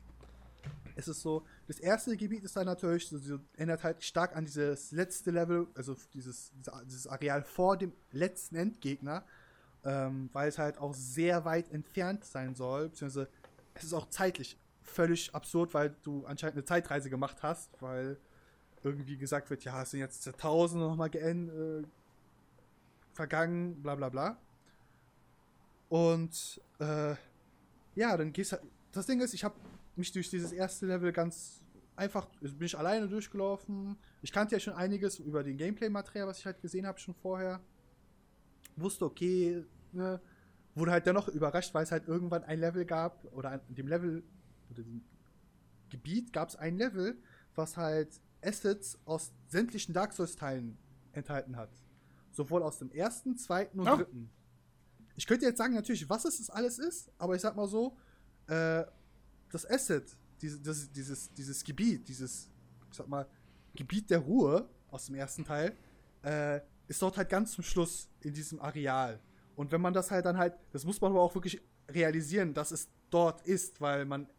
[0.96, 4.46] ist es so, das erste Gebiet ist dann natürlich, so, so, erinnert halt stark an
[4.46, 6.52] dieses letzte Level, also dieses,
[6.86, 9.24] dieses- Areal vor dem letzten Endgegner,
[9.84, 13.30] ähm, weil es halt auch sehr weit entfernt sein soll, beziehungsweise
[13.76, 18.18] es ist auch zeitlich völlig absurd, weil du anscheinend eine Zeitreise gemacht hast, weil
[18.84, 21.84] irgendwie gesagt wird, ja, es sind jetzt Jahrtausende nochmal äh,
[23.14, 24.38] vergangen, bla bla bla.
[25.90, 27.16] Und äh,
[27.98, 28.62] ja, dann gehst halt.
[28.92, 29.56] Das Ding ist, ich habe
[29.96, 31.62] mich durch dieses erste Level ganz
[31.96, 33.98] einfach, bin ich alleine durchgelaufen.
[34.22, 37.60] Ich kannte ja schon einiges über den Gameplay-Material, was ich halt gesehen habe schon vorher.
[38.76, 40.22] Wusste, okay, ne,
[40.76, 44.24] wurde halt dennoch überrascht, weil es halt irgendwann ein Level gab, oder an dem Level,
[44.70, 45.04] oder dem
[45.90, 47.18] Gebiet gab es ein Level,
[47.56, 50.78] was halt Assets aus sämtlichen Dark Souls-Teilen
[51.14, 51.72] enthalten hat.
[52.32, 53.96] Sowohl aus dem ersten, zweiten und Oh.
[53.96, 54.30] dritten.
[55.18, 57.98] Ich könnte jetzt sagen, natürlich, was es alles ist, aber ich sag mal so,
[58.46, 58.86] äh,
[59.52, 62.52] das Asset, diese, das, dieses, dieses Gebiet, dieses,
[62.92, 63.28] ich sag mal,
[63.76, 65.76] Gebiet der Ruhe aus dem ersten Teil,
[66.24, 69.20] äh, ist dort halt ganz zum Schluss in diesem Areal.
[69.56, 72.70] Und wenn man das halt dann halt, das muss man aber auch wirklich realisieren, dass
[72.70, 74.30] es dort ist, weil man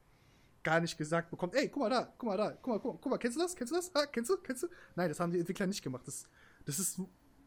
[0.62, 2.98] gar nicht gesagt bekommt, ey, guck mal da, guck mal da, guck mal, guck mal,
[3.00, 3.56] guck mal kennst du das?
[3.56, 3.90] Kennst du das?
[3.94, 4.36] Ah, kennst du?
[4.36, 4.68] Kennst du?
[4.94, 6.06] Nein, das haben die Entwickler nicht gemacht.
[6.06, 6.28] Das,
[6.64, 7.00] das ist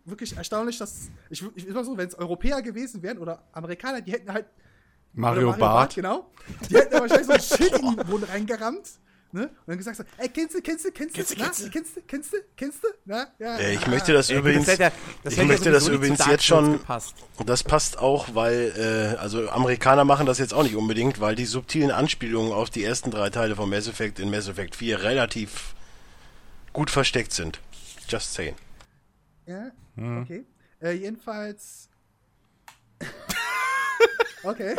[0.06, 4.12] wirklich erstaunlich, dass, ich, ich mal so, wenn es Europäer gewesen wären oder Amerikaner, die
[4.14, 4.46] hätten halt
[5.14, 5.96] Mario, oder Bart.
[5.96, 6.32] genau.
[6.70, 8.90] Die hätten da wahrscheinlich so ein Schild in den Boden reingerammt.
[9.34, 9.44] Ne?
[9.44, 11.70] Und dann gesagt so, ey, kennst du, kennst du, kennst du, Kennst du, kennst du?
[11.70, 13.58] kennst du, kennst du, kennst du, na, ja.
[13.60, 13.88] Äh, ich ja.
[13.88, 14.92] möchte das gut, übrigens, hätte ja-
[15.24, 17.16] das ich hätte ja möchte das übrigens jetzt schon, gepasst.
[17.46, 18.74] das passt auch, weil,
[19.16, 22.84] äh, also Amerikaner machen das jetzt auch nicht unbedingt, weil die subtilen Anspielungen auf die
[22.84, 25.76] ersten drei Teile von Mass Effect in Mass Effect 4 relativ
[26.74, 27.62] gut versteckt sind.
[28.10, 28.56] Just saying.
[29.46, 30.22] Ja, Hm.
[30.24, 30.46] okay.
[30.82, 31.90] Äh, jedenfalls.
[34.44, 34.76] okay.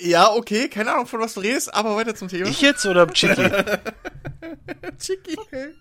[0.00, 2.48] Ja, okay, keine Ahnung, von was du redest, aber weiter zum Thema.
[2.48, 3.42] Ich jetzt oder Chicky?
[4.98, 5.36] Chicky.
[5.38, 5.74] Okay.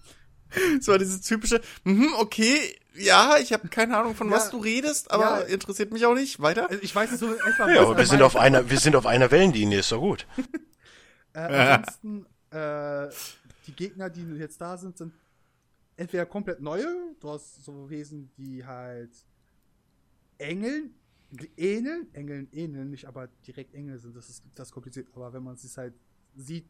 [0.80, 2.58] So dieses typische, mhm, okay,
[2.96, 4.36] ja, ich habe keine Ahnung, von Ja.
[4.38, 5.54] was du redest, aber Ja.
[5.54, 6.42] interessiert mich auch nicht.
[6.42, 6.70] Weiter?
[6.70, 7.68] Also ich weiß es so einfach.
[7.68, 10.26] ja, aber wir sind auf einer, wir sind auf einer Wellenlinie, ist doch gut.
[11.32, 13.08] Äh, ansonsten, äh,
[13.68, 15.14] die Gegner, die jetzt da sind, sind
[16.00, 16.88] entweder komplett neue,
[17.20, 19.12] du hast so Wesen, die halt
[20.38, 20.92] Engeln
[21.58, 25.44] ähneln, Engeln ähneln nicht, aber direkt Engel sind, das ist das ist kompliziert, aber wenn
[25.44, 25.94] man es halt
[26.36, 26.66] sieht,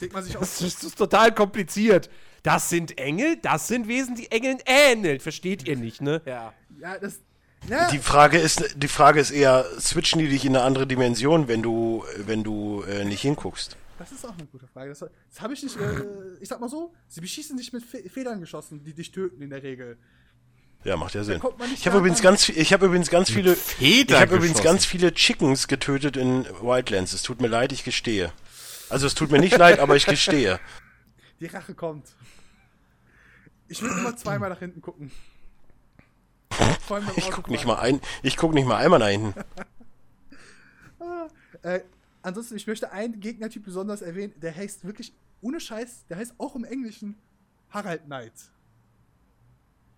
[0.00, 2.08] denkt man sich auch, Das ist, das ist total kompliziert.
[2.42, 5.20] Das sind Engel, das sind Wesen, die Engeln ähneln.
[5.20, 6.22] Versteht ihr nicht, ne?
[6.24, 6.54] Ja.
[6.80, 7.20] ja, das,
[7.68, 11.46] na, Die Frage ist, die Frage ist eher, switchen die dich in eine andere Dimension,
[11.46, 13.76] wenn du, wenn du äh, nicht hinguckst?
[14.00, 14.88] Das ist auch eine gute Frage.
[14.88, 16.04] Das, das habe ich nicht, äh,
[16.40, 19.50] ich sag mal so, sie beschießen nicht mit Fe Federn geschossen, die dich töten in
[19.50, 19.98] der Regel.
[20.84, 21.42] Ja, macht ja Sinn.
[21.74, 25.12] Ich habe übrigens ganz, ich habe übrigens ganz viele, Feder ich habe übrigens ganz viele
[25.12, 27.12] Chickens getötet in Wildlands.
[27.12, 28.32] Es tut mir leid, ich gestehe.
[28.88, 30.58] Also es tut mir nicht leid, aber ich gestehe.
[31.38, 32.06] Die Rache kommt.
[33.68, 35.10] Ich will immer zweimal nach hinten gucken.
[37.16, 39.34] Ich guck nicht mal ein, ich guck nicht mal einmal nach hinten.
[41.62, 41.80] Äh,
[42.22, 46.54] ansonsten, ich möchte einen Gegnertyp besonders erwähnen, der heißt wirklich, ohne Scheiß, der heißt auch
[46.54, 47.16] im Englischen
[47.70, 48.32] Harald Knight.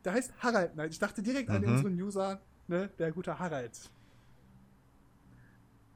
[0.05, 0.93] Der heißt Harald Knight.
[0.93, 3.79] Ich dachte direkt an unseren User, ne, der gute Harald.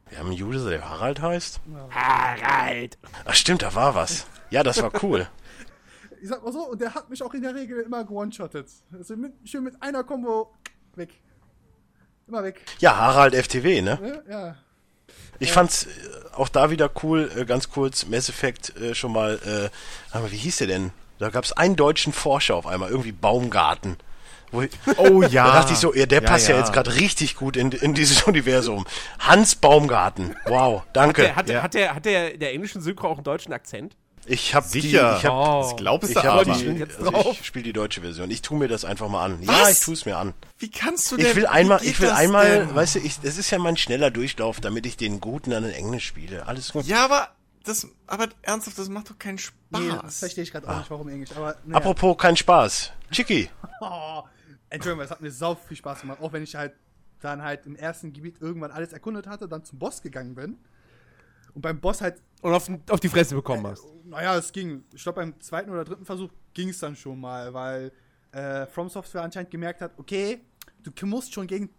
[0.08, 1.60] Wir haben einen User, der Harald heißt.
[1.90, 2.98] Harald.
[3.24, 4.26] Ach stimmt, da war was.
[4.50, 5.28] Ja, das war cool.
[6.18, 8.68] Ich sag mal so, und der hat mich auch in der Regel immer gewone-shottet.
[8.90, 10.50] Also mit, schön mit einer Combo
[10.94, 11.12] weg.
[12.26, 12.64] Immer weg.
[12.78, 13.98] Ja, Harald FTW, ne?
[14.00, 14.24] Ne?
[14.28, 14.56] Ja.
[15.38, 15.88] Ich fand's äh,
[16.34, 19.70] auch da wieder cool, äh, ganz kurz, Mass Effect äh, schon mal,
[20.14, 20.92] äh, wie hieß der denn?
[21.18, 23.96] Da gab's einen deutschen Forscher auf einmal, irgendwie Baumgarten.
[24.52, 25.46] Wo ich, Oh ja.
[25.46, 28.22] da dachte ich so, ja, der passt ja, jetzt gerade richtig gut in, in dieses
[28.26, 28.86] Universum.
[29.18, 30.36] Hans Baumgarten.
[30.46, 31.22] Wow, danke.
[31.22, 31.62] Der, hat, Ja.
[31.62, 33.96] hat, der, hat der in der englischen Synchro auch einen deutschen Akzent?
[34.26, 35.62] Ich hab die, ich hab, Oh.
[35.62, 36.54] Das glaubst ich du hab aber.
[36.54, 38.30] die, jetzt also ich spiele die deutsche Version.
[38.30, 39.42] Ich tu mir das einfach mal an.
[39.42, 39.72] Ja, Was?
[39.72, 40.34] ich tu's mir an.
[40.58, 41.26] Wie kannst du denn?
[41.26, 42.74] Ich will einmal, ich will einmal, denn?
[42.74, 45.70] weißt du, ich, das ist ja mein schneller Durchlauf, damit ich den Guten dann in
[45.70, 46.46] Englisch spiele.
[46.46, 46.86] Alles gut.
[46.86, 47.28] Ja, aber
[47.64, 49.54] das, aber ernsthaft, das macht doch keinen Spaß.
[49.80, 51.30] Nee, das verstehe ich gerade auch nicht, warum Englisch.
[51.36, 51.76] Aber naja.
[51.78, 52.92] Apropos kein Spaß.
[53.10, 53.50] Chicky.
[53.80, 54.22] Oh,
[54.70, 56.18] Entschuldigung, es hat mir sau viel Spaß gemacht.
[56.22, 56.72] Auch wenn ich halt
[57.20, 60.56] dann halt im ersten Gebiet irgendwann alles erkundet hatte, dann zum Boss gegangen bin.
[61.56, 63.82] Und beim Boss halt, Und auf, auf die Fresse bekommen hast.
[64.04, 64.84] naja, es ging.
[64.92, 67.92] Ich glaube, beim zweiten oder dritten Versuch ging es dann schon mal, weil
[68.32, 70.42] äh, From Software anscheinend gemerkt hat, okay,
[70.82, 71.70] du musst schon gegen.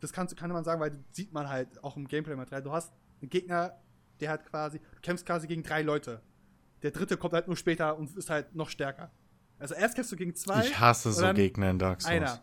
[0.00, 2.62] Das kannst, kann man sagen, weil das sieht man halt auch im Gameplay-Material.
[2.62, 3.78] Du hast einen Gegner,
[4.18, 6.22] der hat quasi, du kämpfst quasi gegen drei Leute.
[6.80, 9.12] Der dritte kommt halt nur später und ist halt noch stärker.
[9.58, 10.64] Also erst kämpfst du gegen zwei.
[10.64, 12.40] Ich hasse so Gegner in Dark Souls.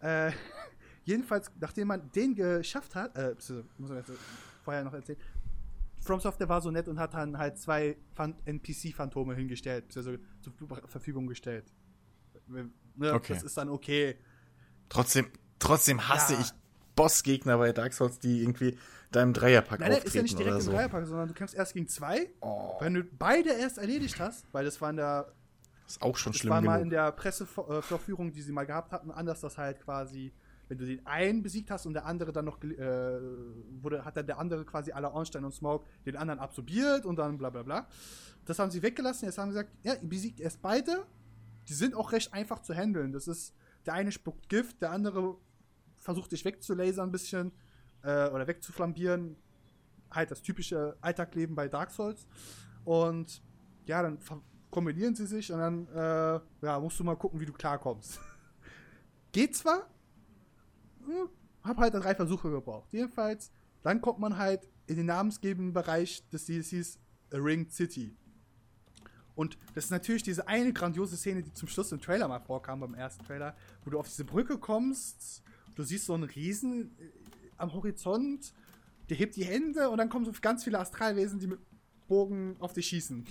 [0.00, 0.26] einer.
[0.28, 0.32] Äh,
[1.04, 3.36] jedenfalls, nachdem man den geschafft hat, äh,
[3.78, 4.10] muss man jetzt
[4.68, 5.18] vorher noch erzählen,
[6.08, 10.52] From Software war so nett und hat dann halt zwei Phan- NPC-Phantome hingestellt, beziehungsweise zur
[10.88, 11.72] Verfügung gestellt.
[12.46, 12.70] Ne,
[13.12, 13.34] Okay.
[13.34, 14.16] Das ist dann okay.
[14.88, 15.26] Trotzdem,
[15.60, 16.40] trotzdem hasse Ja.
[16.40, 16.50] ich
[16.96, 18.76] Bossgegner bei Dark Souls, die irgendwie
[19.12, 20.72] deinem Dreierpack Nein, nein, auftreten ist ja nicht direkt oder im so.
[20.72, 22.28] Dreierpack, sondern du kämpfst erst gegen zwei.
[22.40, 25.32] Oh, Wenn du beide erst erledigt hast, weil das war in der
[25.86, 26.90] ist auch schon Das schlimm war mal in genug.
[26.90, 30.32] der Pressevorführung, die sie mal gehabt hatten, anders, dass halt quasi
[30.68, 33.20] wenn du den einen besiegt hast und der andere dann noch, äh,
[33.80, 37.38] wurde, hat dann der andere quasi alle Ornstein und Smoke den anderen absorbiert und dann
[37.38, 37.88] bla bla bla.
[38.44, 39.26] Das haben sie weggelassen.
[39.26, 41.04] Jetzt haben sie gesagt, ja, besiegt erst beide.
[41.68, 43.12] Die sind auch recht einfach zu handeln.
[43.12, 43.54] Das ist,
[43.86, 45.36] der eine spuckt Gift, der andere
[45.98, 47.52] versucht dich wegzulasern ein bisschen
[48.02, 49.36] äh, oder wegzuflambieren.
[50.10, 52.26] Halt das typische Alltagleben bei Dark Souls.
[52.84, 53.42] Und
[53.86, 54.18] ja, dann
[54.70, 58.20] kombinieren sie sich und dann äh, ja, musst du mal gucken, wie du klarkommst.
[59.32, 59.88] Geht zwar,
[61.08, 61.28] hm,
[61.62, 62.92] hab halt drei Versuche gebraucht.
[62.92, 63.50] Jedenfalls,
[63.82, 66.98] dann kommt man halt in den namensgebenden Bereich des DLCs
[67.32, 68.16] A Ring City.
[69.34, 72.80] Und das ist natürlich diese eine grandiose Szene, die zum Schluss im Trailer mal vorkam,
[72.80, 75.42] beim ersten Trailer, wo du auf diese Brücke kommst,
[75.76, 77.10] du siehst so einen Riesen äh,
[77.56, 78.52] am Horizont,
[79.08, 81.60] der hebt die Hände und dann kommen so ganz viele Astralwesen, die mit
[82.08, 83.26] Bogen auf dich schießen.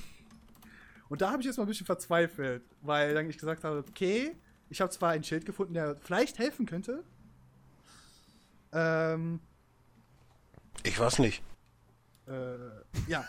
[1.10, 4.36] Und da habe ich jetzt mal ein bisschen verzweifelt, weil dann ich gesagt habe, okay,
[4.70, 7.04] ich habe zwar ein Schild gefunden, der vielleicht helfen könnte.
[8.74, 9.40] Ähm,
[10.84, 11.42] Ich weiß nicht.
[12.28, 12.58] äh,
[13.08, 13.26] ja.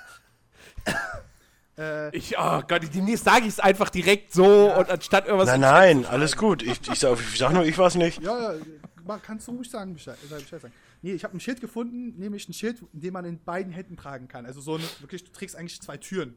[1.78, 5.48] äh, Ich, oh Gott, demnächst sage ich es einfach direkt so und anstatt irgendwas.
[5.48, 6.62] Nein, nein, alles gut.
[6.62, 8.22] Ich, ich, sag, ich sag nur, ich weiß nicht.
[8.22, 10.74] ja, ja, kannst du ruhig sagen, Bescheid, Bescheid sagen.
[11.00, 14.26] Nee, ich habe ein Schild gefunden, nämlich ein Schild, den man in beiden Händen tragen
[14.28, 14.44] kann.
[14.46, 16.36] Also so eine, wirklich, du trägst eigentlich zwei Türen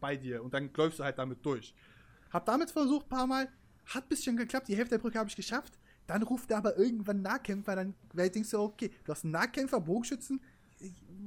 [0.00, 1.74] bei dir und dann läufst du halt damit durch.
[2.32, 3.48] Hab damit versucht, ein paar Mal,
[3.86, 5.78] hat ein bisschen geklappt, die Hälfte der Brücke habe ich geschafft.
[6.06, 9.80] Dann ruft er aber irgendwann Nahkämpfer, dann weil denkst du, okay, du hast einen Nahkämpfer,
[9.80, 10.40] Bogenschützen,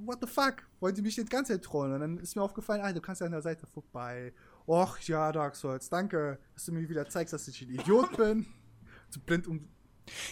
[0.05, 0.63] what the fuck?
[0.79, 1.93] Wollen die mich jetzt ganz trollen?
[1.93, 4.33] Und dann ist mir aufgefallen, ah, du kannst ja an der Seite vorbei.
[4.67, 8.45] Och ja, Dark Souls, danke, dass du mir wieder zeigst, dass ich ein Idiot bin.
[9.09, 9.67] Zu blind um.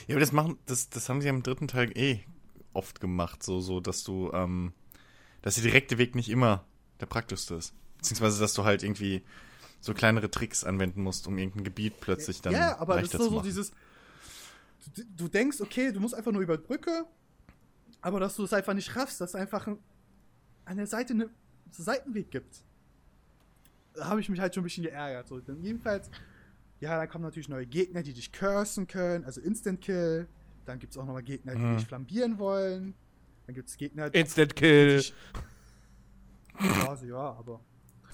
[0.07, 2.23] Ja, aber das machen, das, das haben sie im dritten Teil eh
[2.73, 4.73] oft gemacht, so, so, dass du, ähm,
[5.41, 6.65] dass der direkte Weg nicht immer
[6.99, 7.73] der praktischste ist.
[7.97, 9.23] Beziehungsweise, dass du halt irgendwie
[9.79, 13.17] so kleinere Tricks anwenden musst, um irgendein Gebiet plötzlich dann ja, aber das ist so,
[13.17, 13.71] zu so dieses.
[14.93, 17.05] Du, du denkst, okay, du musst einfach nur über die Brücke,
[18.01, 19.79] aber dass du es einfach nicht raffst, dass es einfach ein-
[20.65, 21.29] an der Seite einen
[21.71, 22.63] Seitenweg gibt.
[23.93, 25.27] Da habe ich mich halt schon ein bisschen geärgert.
[25.27, 25.39] So.
[25.39, 26.09] Dann jedenfalls,
[26.79, 30.27] ja, dann kommen natürlich neue Gegner, die dich cursen können, also Instant Kill.
[30.65, 31.77] Dann gibt es auch nochmal Gegner, die Mhm.
[31.77, 32.93] dich flambieren wollen.
[33.45, 34.97] Dann gibt es Gegner, die Instant Kill.
[34.97, 35.13] dich.
[36.59, 37.59] Ja, also ja, aber.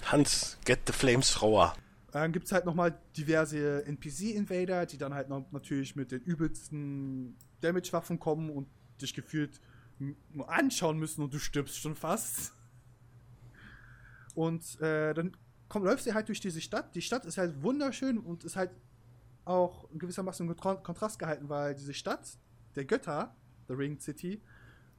[0.06, 1.76] Hans, get the flamethrower.
[2.14, 7.36] Dann gibt es halt nochmal diverse NPC-Invader, die dann halt noch natürlich mit den übelsten
[7.62, 8.68] Damage-Waffen kommen und
[9.02, 9.60] dich gefühlt
[10.30, 12.54] nur anschauen müssen und du stirbst schon fast.
[14.36, 15.36] Und äh, dann
[15.70, 16.94] komm, läufst du halt durch diese Stadt.
[16.94, 18.70] Die Stadt ist halt wunderschön und ist halt
[19.44, 22.38] auch in gewissermaßen im Kontra- Kontrast gehalten, weil diese Stadt
[22.76, 23.36] der Götter,
[23.68, 24.40] The Ring City,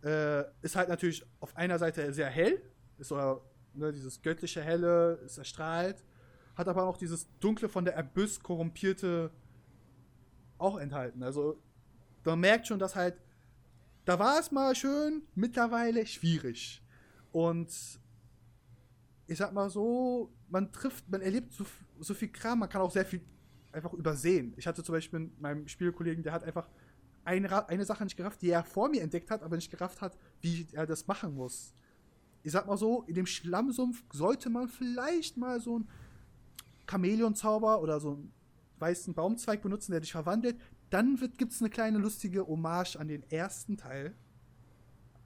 [0.03, 2.61] äh, ist halt natürlich auf einer Seite sehr hell,
[2.99, 3.41] ist so
[3.73, 6.03] ne, dieses göttliche Helle, ist erstrahlt,
[6.57, 9.31] hat aber auch dieses dunkle von der Abyss korrumpierte
[10.59, 11.23] auch enthalten.
[11.23, 11.61] Also
[12.25, 13.17] man merkt schon, dass halt
[14.05, 16.83] da war es mal schön, mittlerweile schwierig.
[17.33, 17.69] Und
[19.27, 21.65] ich sag mal so, man trifft, man erlebt so,
[22.01, 23.23] so viel Kram, man kann auch sehr viel
[23.73, 24.55] einfach übersehen.
[24.57, 26.69] Ich hatte zum Beispiel mit meinem Spielkollegen, der hat einfach
[27.25, 30.19] eine, eine Sache nicht gerafft, die er vor mir entdeckt hat, aber nicht gerafft hat,
[30.43, 31.75] wie er das machen muss.
[32.43, 35.89] Ich sag mal so, in dem Schlammsumpf sollte man vielleicht mal so einen
[36.87, 38.33] Chamäleon-Zauber oder so einen
[38.79, 40.57] weißen Baumzweig benutzen, der dich verwandelt.
[40.91, 44.15] Dann gibt es eine kleine lustige Hommage an den ersten Teil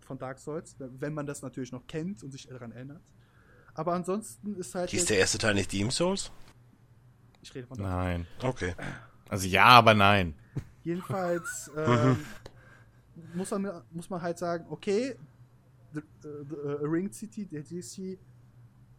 [0.00, 3.02] von Dark Souls, wenn man das natürlich noch kennt und sich daran erinnert.
[3.74, 4.90] Aber ansonsten ist halt.
[4.90, 6.30] Hieß der erste Teil nicht Demon Souls?
[7.42, 8.26] ich rede von Dark Nein.
[8.42, 8.74] Okay.
[9.28, 10.34] Also ja, aber nein.
[10.82, 12.16] Jedenfalls ähm,
[13.34, 15.16] muss, man, muss man halt sagen, okay,
[15.92, 16.02] the, äh,
[16.48, 18.18] the, äh, Ring City, der DC,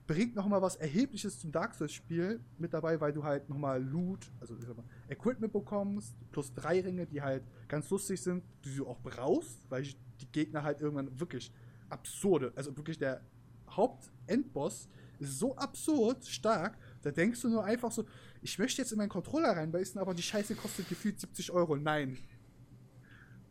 [0.09, 4.55] bringt nochmal was Erhebliches zum Dark Souls-Spiel mit dabei, weil du halt nochmal Loot, also
[4.55, 9.69] mal, Equipment bekommst, plus drei Ringe, die halt ganz lustig sind, die du auch brauchst,
[9.69, 11.53] weil die Gegner halt irgendwann wirklich
[11.89, 13.21] absurde, also wirklich der
[13.69, 18.03] Hauptendboss ist so absurd stark, da denkst du nur einfach so,
[18.41, 21.75] ich möchte jetzt in meinen Controller reinbeißen, aber die Scheiße kostet gefühlt 70 Euro.
[21.75, 22.17] Nein.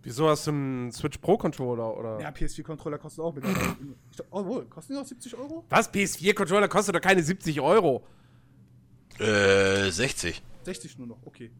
[0.02, 2.20] Wieso hast du einen Switch Pro Controller oder?
[2.20, 3.76] Ja, PS4-Controller kostet auch mittlerweile.
[4.30, 5.64] Oh, wohl, kosten die auch 70 Euro?
[5.68, 5.92] Was?
[5.92, 8.06] PS4 Controller kostet doch keine 70 Euro.
[9.18, 10.42] Äh, 60.
[10.62, 11.50] 60 nur noch, okay.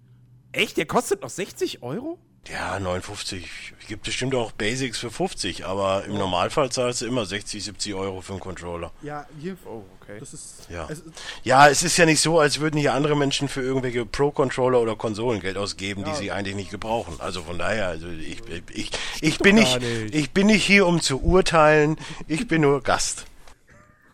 [0.53, 0.77] Echt?
[0.77, 2.19] Der kostet noch 60 Euro?
[2.51, 3.75] Ja, 59.
[3.89, 8.21] Gibt bestimmt auch Basics für 50, aber im Normalfall zahlst du immer 60, 70 Euro
[8.21, 8.93] für einen Controller.
[9.03, 10.19] Ja, hier, Oh, okay.
[10.21, 10.67] das ist.
[10.71, 10.87] Ja.
[10.87, 11.03] Also,
[11.43, 14.95] Ja, es ist ja nicht so, als würden hier andere Menschen für irgendwelche Pro-Controller oder
[14.97, 16.11] Konsolen Geld ausgeben, Ja.
[16.11, 17.17] die sie eigentlich nicht gebrauchen.
[17.19, 18.41] Also von daher, also ich,
[18.75, 20.15] ich, ich bin nicht, nicht.
[20.15, 21.97] ich bin nicht hier, um zu urteilen.
[22.27, 23.25] Ich bin nur Gast.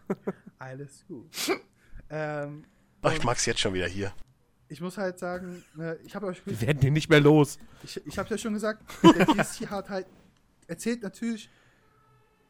[0.58, 1.30] alles gut.
[2.10, 2.64] ähm,
[3.02, 4.12] Ach, ich mag's jetzt schon wieder hier.
[4.74, 7.58] Ich muss halt sagen, äh, ich habe euch Wir werden den nicht mehr los.
[7.84, 10.06] ich, ich habe ja schon gesagt, der DLC hat halt
[10.66, 11.48] erzählt natürlich,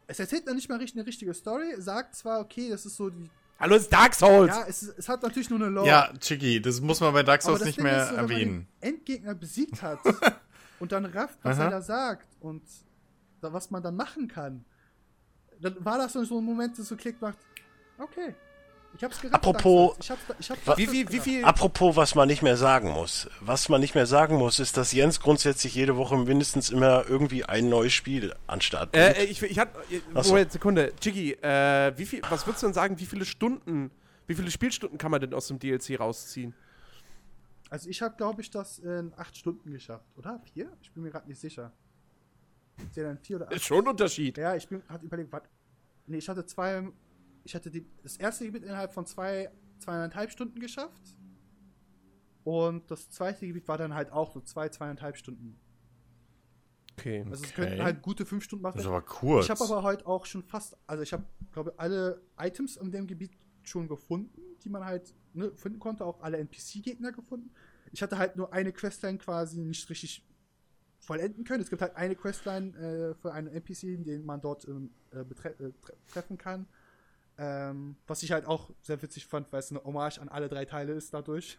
[0.06, 3.10] es erzählt noch nicht mal richtig eine richtige Story, sagt zwar, okay, das ist so
[3.10, 3.28] die,
[3.60, 4.48] Hallo, es ist Dark Souls.
[4.56, 5.86] ja, es, es hat natürlich nur eine Lore.
[5.86, 8.30] Ja, Chicky, das muss man bei Dark Souls nicht Ding mehr ist so, wenn man
[8.30, 8.68] erwähnen.
[8.80, 9.98] den Endgegner besiegt hat
[10.80, 11.64] und dann rafft, was Aha.
[11.64, 12.62] er da sagt und
[13.42, 14.64] da, was man dann machen kann,
[15.60, 17.36] dann war das so ein Moment, das so Klick macht,
[17.98, 18.34] okay,
[18.96, 19.34] ich hab's gerafft.
[19.34, 21.24] Apropos- ich hab's, ich hab's Wie wie gerafft.
[21.24, 23.28] viel, Apropos, was man nicht mehr sagen muss.
[23.40, 27.44] Was man nicht mehr sagen muss, ist, dass Jens grundsätzlich jede Woche mindestens immer irgendwie
[27.44, 29.16] ein neues Spiel an den Start bringt.
[29.16, 29.60] Äh, ich, ich
[30.22, 30.30] so.
[30.30, 30.92] Moment, Sekunde.
[31.02, 33.90] Jiggy, äh, wie viel, was würdest du denn sagen, wie viele Stunden,
[34.26, 36.54] wie viele Spielstunden kann man denn aus dem DLC rausziehen?
[37.70, 40.40] Also ich habe, glaube ich, das in acht Stunden geschafft, oder?
[40.52, 40.70] Vier?
[40.82, 41.72] Ich bin mir gerade nicht sicher.
[42.88, 43.54] Ist ja dann vier oder acht?
[43.54, 44.36] Ist schon ein Unterschied.
[44.38, 45.42] Ja, ich bin hatte überlegt, was.
[46.06, 46.82] Nee, ich hatte zwei.
[47.44, 51.14] Ich hatte die, das erste Gebiet innerhalb von zwei, zweieinhalb Stunden geschafft.
[52.42, 55.58] Und das zweite Gebiet war dann halt auch so zwei, zweieinhalb Stunden.
[56.92, 57.24] Okay.
[57.30, 57.62] Also es Okay.
[57.62, 58.76] könnten halt gute fünf Stunden machen.
[58.76, 59.44] Das ist aber kurz.
[59.44, 62.90] Ich habe aber heute auch schon fast, also ich habe, glaube ich, alle Items in
[62.90, 67.50] dem Gebiet schon gefunden, die man halt ne, finden konnte, auch alle NPC-Gegner gefunden.
[67.92, 70.26] Ich hatte halt nur eine Questline quasi nicht richtig
[71.00, 71.62] vollenden können.
[71.62, 75.34] Es gibt halt eine Questline äh, für einen NPC, den man dort ähm, äh, äh,
[75.34, 75.54] tre
[76.08, 76.66] treffen kann.
[77.36, 80.64] Ähm, was ich halt auch sehr witzig fand, weil es eine Hommage an alle drei
[80.64, 81.58] Teile ist dadurch.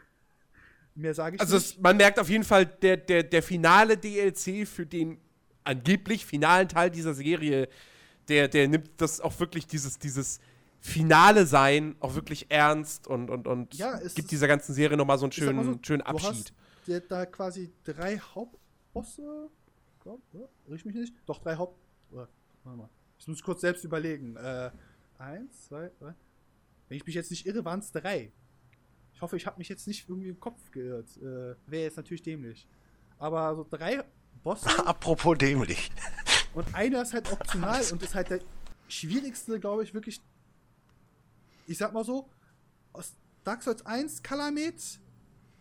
[0.94, 1.66] Mehr sage ich Also nicht.
[1.76, 5.18] es, man merkt auf jeden Fall, der, der, der finale DLC für den
[5.64, 7.68] angeblich finalen Teil dieser Serie,
[8.28, 10.40] der, der nimmt das auch wirklich dieses, dieses
[10.80, 15.26] finale Sein auch wirklich ernst und, und, und Ja, gibt dieser ganzen Serie nochmal so
[15.26, 16.28] einen Ich schönen, so, schönen du Abschied.
[16.30, 16.52] Hast
[16.86, 19.50] der da quasi drei Hauptbosse.
[20.02, 21.14] Glaub, ja, riech mich nicht.
[21.26, 21.76] Doch, drei Haupt.
[22.12, 22.28] Oder,
[22.62, 22.88] warte mal.
[23.18, 24.36] Ich muss kurz selbst überlegen.
[24.36, 24.70] Äh,
[25.18, 26.14] eins, zwei, drei.
[26.88, 28.32] Wenn ich mich jetzt nicht irre, waren es drei.
[29.14, 31.16] Ich hoffe, ich habe mich jetzt nicht irgendwie im Kopf geirrt.
[31.16, 32.68] Äh, Wäre jetzt natürlich dämlich.
[33.18, 34.04] Aber so drei
[34.42, 35.90] Bosse Apropos dämlich.
[36.54, 38.40] und einer ist halt optional und ist halt der
[38.88, 40.20] schwierigste, glaube ich, wirklich.
[41.66, 42.28] Ich sag mal so,
[42.92, 45.00] aus Dark Souls 1 Kalamet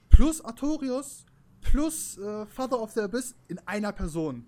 [0.10, 1.26] plus Artorius
[1.62, 4.46] plus äh, Father of the Abyss in einer Person.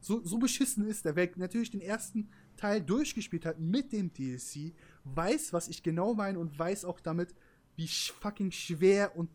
[0.00, 1.16] So, so beschissen ist der.
[1.16, 6.38] Wer natürlich den ersten Teil durchgespielt hat mit dem DLC, weiß, was ich genau meine
[6.38, 7.34] und weiß auch damit,
[7.76, 9.30] wie fucking schwer und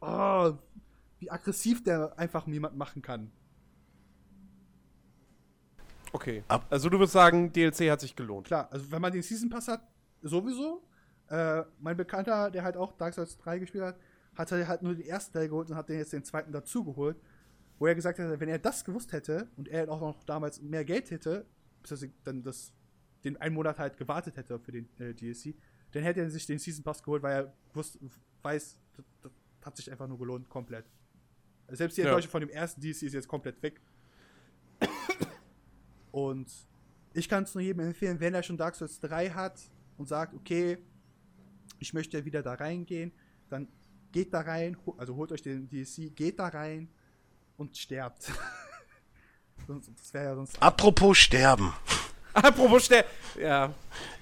[0.00, 0.52] oh,
[1.18, 3.30] wie aggressiv der einfach jemand machen kann.
[6.12, 6.44] Okay.
[6.46, 8.46] Ab- also du würdest sagen, DLC hat sich gelohnt.
[8.46, 9.82] Klar, also wenn man den Season Pass hat,
[10.22, 10.82] sowieso.
[11.28, 13.98] Äh, mein Bekannter, der halt auch Dark Souls 3 gespielt hat,
[14.36, 17.16] hat halt nur den ersten Teil geholt und hat den jetzt den zweiten dazu geholt.
[17.78, 20.84] Wo er gesagt hat, wenn er das gewusst hätte und er auch noch damals mehr
[20.84, 21.46] Geld hätte,
[21.82, 22.72] bis er dann das,
[23.24, 25.54] den einen Monat halt gewartet hätte für den äh, DLC,
[25.92, 27.98] dann hätte er sich den Season Pass geholt, weil er wusste,
[28.42, 29.32] weiß, das, das
[29.64, 30.84] hat sich einfach nur gelohnt, komplett.
[31.66, 32.08] Also selbst die Ja.
[32.08, 33.80] Enttäuschung von dem ersten DLC ist jetzt komplett weg.
[36.10, 36.48] Und
[37.12, 39.60] ich kann es nur jedem empfehlen, wenn er schon Dark Souls 3 hat
[39.96, 40.78] und sagt, okay,
[41.78, 43.12] ich möchte wieder da reingehen,
[43.48, 43.68] dann
[44.12, 46.88] geht da rein, also holt euch den DLC, geht da rein
[47.56, 48.24] und sterbt.
[49.66, 50.60] sonst, das wäre ja sonst.
[50.62, 51.72] Apropos Sterben.
[52.34, 53.04] Apropos schnell.
[53.40, 53.72] Ja.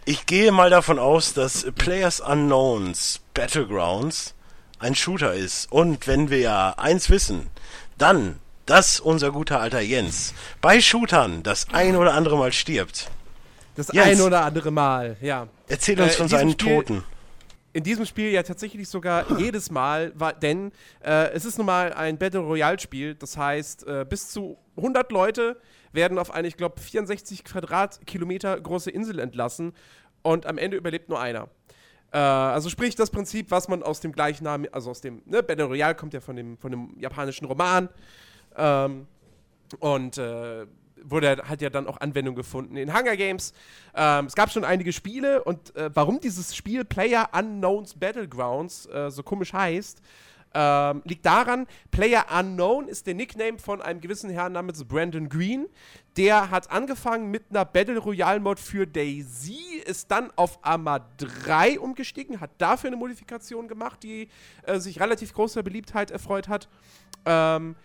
[0.05, 4.35] Ich gehe mal davon aus, dass Players Unknowns Battlegrounds
[4.79, 5.71] ein Shooter ist.
[5.73, 7.49] Und wenn wir ja eins wissen,
[7.99, 13.11] dann, dass unser guter alter Jens bei Shootern das ein oder andere Mal stirbt.
[13.77, 14.07] Das Jens.
[14.07, 15.47] ein oder andere Mal, ja.
[15.69, 17.05] Erzähl uns Äh, von seinen Spiel- Toten.
[17.73, 20.73] In diesem Spiel ja tatsächlich sogar jedes Mal, war, denn
[21.05, 23.15] äh, es ist nun mal ein Battle Royale Spiel.
[23.15, 25.61] Das heißt, äh, bis zu 100 Leute
[25.93, 29.75] werden auf eine, ich glaube, 64 Quadratkilometer große Insel entlassen
[30.23, 31.49] und am Ende überlebt nur einer.
[32.13, 35.43] Äh, also sprich das Prinzip, was man aus dem gleichen Namen, also aus dem ne,
[35.43, 37.89] Battle Royale kommt ja von dem, von dem japanischen Roman.
[38.57, 39.07] Ähm,
[39.79, 40.67] und äh,
[41.05, 43.53] wurde hat ja dann auch Anwendung gefunden in Hunger Games.
[43.95, 49.11] Ähm, es gab schon einige Spiele und äh, warum dieses Spiel Player Unknowns Battlegrounds äh,
[49.11, 50.03] so komisch heißt,
[50.55, 55.67] ähm, liegt daran, Player Unknown ist der Nickname von einem gewissen Herrn namens Brandon Green.
[56.17, 61.81] Der hat angefangen mit einer Battle Royale Mod für Daisy, ist dann auf Arma 3
[61.81, 64.29] umgestiegen, hat dafür eine Modifikation gemacht, die
[64.65, 66.69] äh, sich relativ großer Beliebtheit erfreut hat.
[67.25, 67.77] Ähm,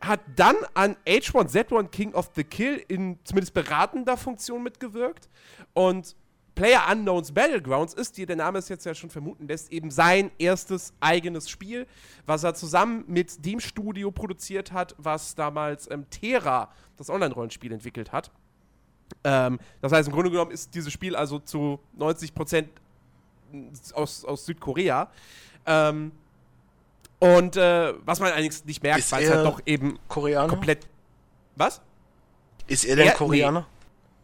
[0.00, 5.28] hat dann an H1Z1 King of the Kill in zumindest beratender Funktion mitgewirkt.
[5.74, 6.14] Und
[6.54, 10.32] Player Unknowns Battlegrounds ist, wie der Name es jetzt ja schon vermuten lässt, eben sein
[10.38, 11.86] erstes eigenes Spiel,
[12.26, 18.10] was er zusammen mit dem Studio produziert hat, was damals ähm, Terra, das Online-Rollenspiel, entwickelt
[18.10, 18.32] hat.
[19.22, 22.66] Ähm, das heißt, im Grunde genommen ist dieses Spiel also zu 90%
[23.94, 25.10] aus, aus Südkorea.
[25.64, 26.10] Ähm,
[27.18, 30.48] und äh, was man allerdings nicht merkt, Ist weil es er halt doch eben Koreaner?
[30.48, 30.86] komplett.
[31.56, 31.80] Was?
[32.66, 33.66] Ist er denn Er- Koreaner?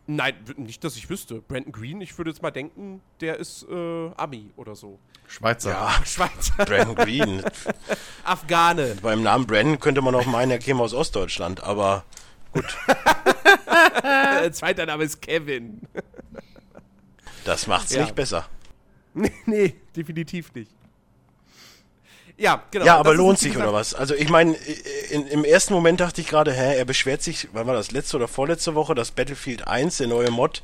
[0.06, 1.40] Nein, w- nicht, dass ich wüsste.
[1.40, 4.98] Brandon Green, ich würde jetzt mal denken, der ist äh, Ami oder so.
[5.26, 5.70] Schweizer.
[5.70, 7.42] Ja, Schweizer, Brandon Green.
[8.24, 8.96] Afghane.
[9.00, 12.04] Beim Namen Brandon könnte man auch meinen, er käme aus Ostdeutschland, aber
[14.02, 15.80] Äh, zweiter Name ist Kevin.
[17.44, 18.02] das macht's Ja.
[18.02, 18.46] nicht besser.
[19.14, 20.70] nee, nee, definitiv nicht.
[22.36, 22.84] Ja, genau.
[22.84, 23.94] Ja, aber lohnt sich gesagt, oder was?
[23.94, 24.54] Also ich meine,
[25.10, 28.16] in- im ersten Moment dachte ich gerade, hä, er beschwert sich, wann war das, letzte
[28.16, 30.62] oder vorletzte Woche, dass Battlefield 1, der neue Mod,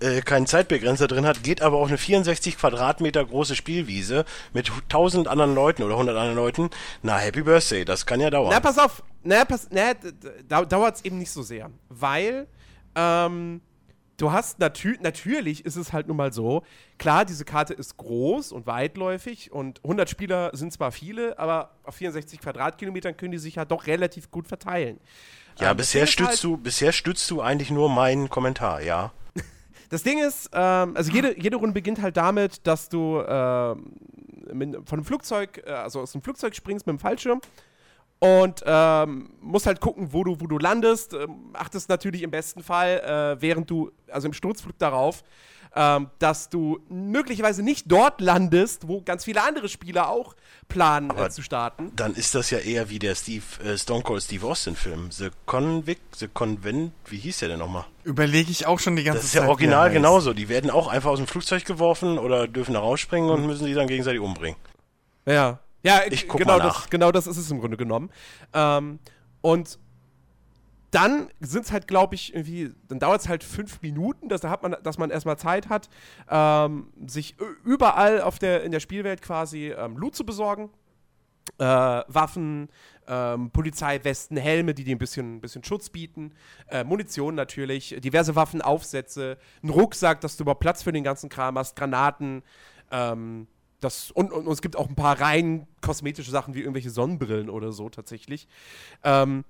[0.00, 5.28] äh, keinen Zeitbegrenzer drin hat, geht aber auf eine 64 Quadratmeter große Spielwiese mit 1000
[5.28, 6.70] anderen Leuten oder 100 anderen Leuten.
[7.02, 8.48] Na, Happy Birthday, das kann ja dauern.
[8.50, 9.02] Na, pass auf.
[9.22, 9.92] Na, pass, na,
[10.48, 11.70] da dauert es eben nicht so sehr.
[11.90, 12.46] Weil,
[12.94, 13.60] ähm,
[14.20, 16.62] du hast natü natürlich ist es halt nun mal so,
[16.98, 21.94] klar, diese Karte ist groß und weitläufig und 100 Spieler sind zwar viele, aber auf
[21.96, 25.00] 64 Quadratkilometern können die sich ja doch relativ gut verteilen.
[25.58, 29.12] ja, Ähm, bisher stützt halt- du, bisher stützt du eigentlich nur meinen Kommentar, ja.
[29.90, 33.92] Das Ding ist, ähm, also jede, jede Runde beginnt halt damit, dass du ähm,
[34.52, 37.40] mit, von einem Flugzeug, äh, also aus dem Flugzeug springst mit dem Fallschirm
[38.20, 41.14] und ähm, musst halt gucken, wo du, wo du landest.
[41.14, 45.24] Ähm, achtest natürlich im besten Fall, äh, während du, also im Sturzflug darauf,
[45.74, 50.34] ähm, dass du möglicherweise nicht dort landest, wo ganz viele andere Spieler auch
[50.68, 51.92] planen äh, zu starten.
[51.96, 55.10] Dann ist das ja eher wie der Steve, äh, Stone Cold Steve Austin Film.
[55.12, 57.84] The Convict, The Convent, wie hieß der denn nochmal?
[58.04, 59.42] Überlege ich auch schon die ganze Das ist Zeit.
[59.44, 60.32] ja original genauso.
[60.34, 63.74] Die werden auch einfach aus dem Flugzeug geworfen oder dürfen da rausspringen und müssen sie
[63.74, 64.58] dann gegenseitig umbringen.
[65.24, 65.60] Ja.
[65.82, 66.82] Ja, Ich guck genau, mal nach.
[66.82, 68.10] Das, genau das ist es im Grunde genommen.
[68.52, 68.98] Ähm,
[69.40, 69.78] und
[70.90, 74.50] dann sind es halt, glaube ich, irgendwie, dann dauert es halt fünf Minuten, dass, da
[74.50, 75.88] hat man, dass man erstmal Zeit hat,
[76.28, 80.70] ähm, sich überall auf der, in der Spielwelt quasi ähm, Loot zu besorgen.
[81.58, 82.68] Äh, Waffen,
[83.08, 86.32] ähm, Polizeiwesten, Helme, die dir ein bisschen, ein bisschen Schutz bieten,
[86.68, 91.58] äh, Munition natürlich, diverse Waffenaufsätze, ein Rucksack, dass du überhaupt Platz für den ganzen Kram
[91.58, 92.42] hast, Granaten,
[92.92, 93.48] ähm,
[93.80, 97.50] das, und, und, und es gibt auch ein paar rein kosmetische Sachen wie irgendwelche Sonnenbrillen
[97.50, 98.46] oder so tatsächlich.
[99.02, 99.44] Ähm,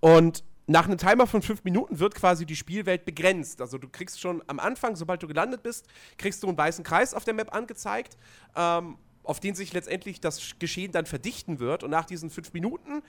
[0.00, 3.60] und nach einem Timer von fünf Minuten wird quasi die Spielwelt begrenzt.
[3.60, 7.12] Also du kriegst schon am Anfang, sobald du gelandet bist, kriegst du einen weißen Kreis
[7.12, 8.16] auf der Map angezeigt,
[8.54, 11.82] ähm, auf den sich letztendlich das Sch- Geschehen dann verdichten wird.
[11.82, 13.02] Und nach diesen fünf Minuten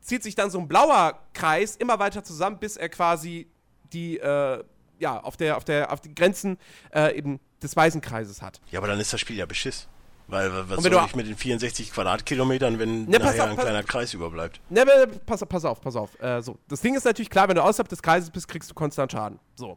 [0.00, 3.46] zieht sich dann so ein blauer Kreis immer weiter zusammen, bis er quasi
[3.92, 4.62] die, äh,
[4.98, 6.58] ja, auf der, auf der, auf den Grenzen
[6.94, 8.60] äh, eben des weißen Kreises hat.
[8.70, 9.86] Ja, aber dann ist das Spiel ja beschiss.
[10.28, 14.14] Weil was soll ich mit den 64 Quadratkilometern, wenn Ne, nachher auf, ein kleiner Kreis
[14.14, 14.60] überbleibt?
[14.70, 16.20] Ne, ne, pass, pass auf, pass auf.
[16.22, 16.56] Äh, so.
[16.68, 19.40] Das Ding ist natürlich klar, wenn du außerhalb des Kreises bist, kriegst du konstant Schaden.
[19.56, 19.76] So.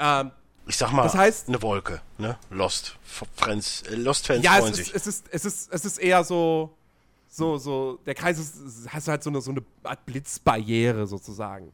[0.00, 0.32] Ähm,
[0.66, 2.36] Ich sag mal, Das heißt- eine Wolke, ne?
[2.50, 2.96] Lost.
[3.36, 4.94] Friends, äh, Lost-Fans ja, freuen es sich.
[4.94, 6.76] ist, es, ist, es, ist, es ist eher so,
[7.28, 11.06] so, so, der Kreis ist, ist- hast du halt so eine, so eine Art Blitzbarriere
[11.06, 11.72] sozusagen.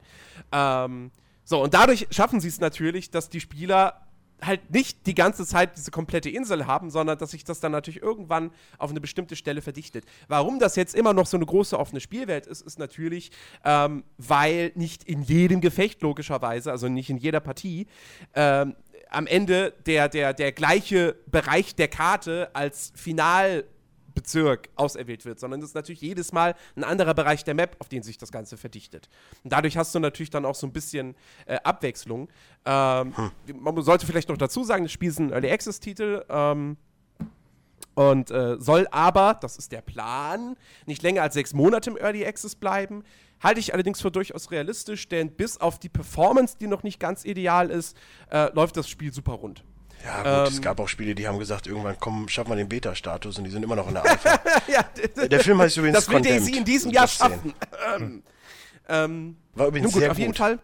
[0.53, 1.11] Ähm,
[1.44, 4.03] so, und dadurch schaffen sie es natürlich, dass die Spieler
[4.43, 8.03] halt nicht die ganze Zeit diese komplette Insel haben, sondern dass sich das dann natürlich
[8.03, 10.05] irgendwann auf eine bestimmte Stelle verdichtet.
[10.28, 13.30] Warum das jetzt immer noch so eine große offene Spielwelt ist, ist natürlich,
[13.64, 17.86] ähm, weil nicht in jedem Gefecht logischerweise, also nicht in jeder Partie,
[18.34, 18.74] ähm,
[19.11, 22.93] am Ende der, der, der gleiche Bereich der Karte als
[24.11, 27.88] Finalbezirk auserwählt wird, sondern es ist natürlich jedes Mal ein anderer Bereich der Map, auf
[27.88, 29.08] den sich das Ganze verdichtet.
[29.44, 31.14] Und dadurch hast du natürlich dann auch so ein bisschen
[31.46, 32.28] äh, Abwechslung.
[32.64, 33.14] Ähm,
[33.54, 36.24] Man sollte vielleicht noch dazu sagen, das Spiel ist ein Early Access-Titel.
[36.28, 36.76] Ähm,
[37.94, 40.56] und äh, soll aber, das ist der Plan,
[40.86, 43.02] nicht länger als sechs Monate im Early Access bleiben.
[43.42, 47.24] Halte ich allerdings für durchaus realistisch, denn bis auf die Performance, die noch nicht ganz
[47.24, 47.96] ideal ist,
[48.30, 49.64] äh, läuft das Spiel super rund.
[50.05, 52.68] Ja, gut, es ähm, gab auch Spiele, die haben gesagt, irgendwann komm, schaffen wir den
[52.68, 54.40] Beta-Status und die sind immer noch in der Alpha.
[54.66, 54.84] ja,
[55.26, 56.40] der Film heißt übrigens das Condemned.
[56.40, 57.55] Daisy in diesem Jahr schaffen.
[57.96, 58.22] ähm,
[58.88, 60.38] ähm, War übrigens Nun gut, sehr auf jeden gut.
[60.38, 60.59] Fall.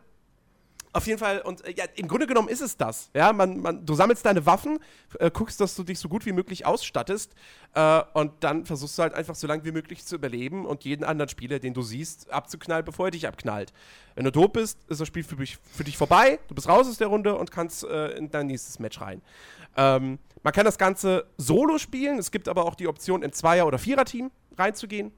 [0.96, 3.10] Auf jeden Fall, und äh, ja, im Grunde genommen ist es das.
[3.12, 4.78] Ja, man, man, du sammelst deine Waffen,
[5.18, 7.34] äh, guckst, dass du dich so gut wie möglich ausstattest
[7.74, 11.04] äh, und dann versuchst du halt einfach so lange wie möglich zu überleben und jeden
[11.04, 13.74] anderen Spieler, den du siehst, abzuknallen, bevor er dich abknallt.
[14.14, 16.88] Wenn du tot bist, ist das Spiel für dich, für dich vorbei, du bist raus
[16.88, 19.20] aus der Runde und kannst äh, in dein nächstes Match rein.
[19.76, 23.66] Ähm, man kann das Ganze solo spielen, es gibt aber auch die Option, in Zweier-
[23.66, 25.12] oder Vierer-Team reinzugehen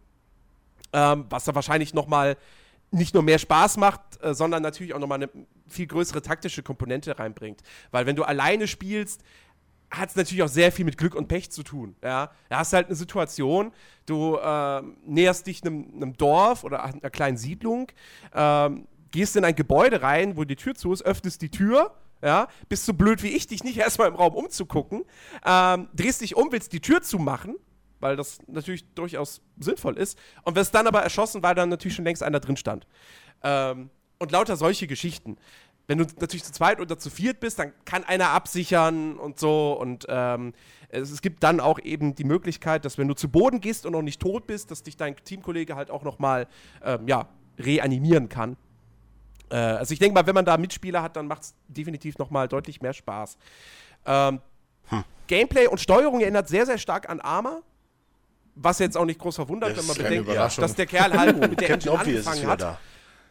[0.93, 2.37] ähm, was da wahrscheinlich noch mal
[2.91, 5.29] nicht nur mehr Spaß macht, äh, sondern natürlich auch noch mal eine
[5.69, 7.63] viel größere taktische Komponente reinbringt.
[7.91, 9.23] Weil wenn du alleine spielst,
[9.91, 11.97] hat es natürlich auch sehr viel mit Glück und Pech zu tun.
[12.03, 12.31] Ja?
[12.49, 13.73] Da hast du halt eine Situation,
[14.07, 17.91] du ähm, näherst dich einem, Dorf oder einer kleinen Siedlung,
[18.35, 22.49] ähm, gehst in ein Gebäude rein, wo die Tür zu ist, öffnest die Tür, ja,
[22.69, 25.05] bist du blöd wie ich, dich nicht erstmal im Raum umzugucken,
[25.47, 27.57] ähm, drehst dich um, willst die Tür zumachen,
[28.01, 32.05] weil das natürlich durchaus sinnvoll ist, und wirst dann aber erschossen, weil dann natürlich schon
[32.05, 32.87] längst einer drin stand.
[33.43, 35.37] Ähm, und lauter solche Geschichten.
[35.87, 39.73] Wenn du natürlich zu zweit oder zu viert bist, dann kann einer absichern und so.
[39.73, 40.53] Und ähm,
[40.91, 43.93] es, es, gibt dann auch eben die Möglichkeit, dass wenn du zu Boden gehst und
[43.93, 46.47] noch nicht tot bist, dass dich dein Teamkollege halt auch noch mal
[46.85, 47.29] ähm, ja,
[47.59, 48.59] reanimieren kann.
[49.51, 52.31] Äh, also ich denke mal, wenn man da Mitspieler hat, dann macht es definitiv noch
[52.31, 53.39] mal deutlich mehr Spaß.
[54.05, 54.41] Ähm,
[54.89, 55.05] hm.
[55.27, 57.63] Gameplay und Steuerung erinnert sehr, sehr stark an Arma.
[58.61, 60.29] Was jetzt auch nicht groß verwundert, wenn man bedenkt,
[60.59, 62.61] dass der Kerl halt mit der Engine angefangen hat.
[62.61, 62.79] Da.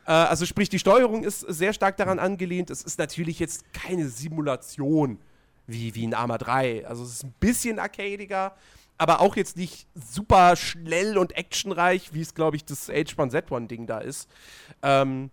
[0.07, 2.69] Äh, also sprich, die Steuerung ist sehr stark daran angelehnt.
[2.69, 5.19] Es ist natürlich jetzt keine Simulation
[5.67, 6.87] wie, wie in Arma 3.
[6.87, 8.55] Also es ist ein bisschen arcadiger,
[8.97, 13.99] aber auch jetzt nicht super schnell und actionreich, wie es, glaube ich, das H1Z1-Ding da
[13.99, 14.29] ist.
[14.81, 15.29] Ähm,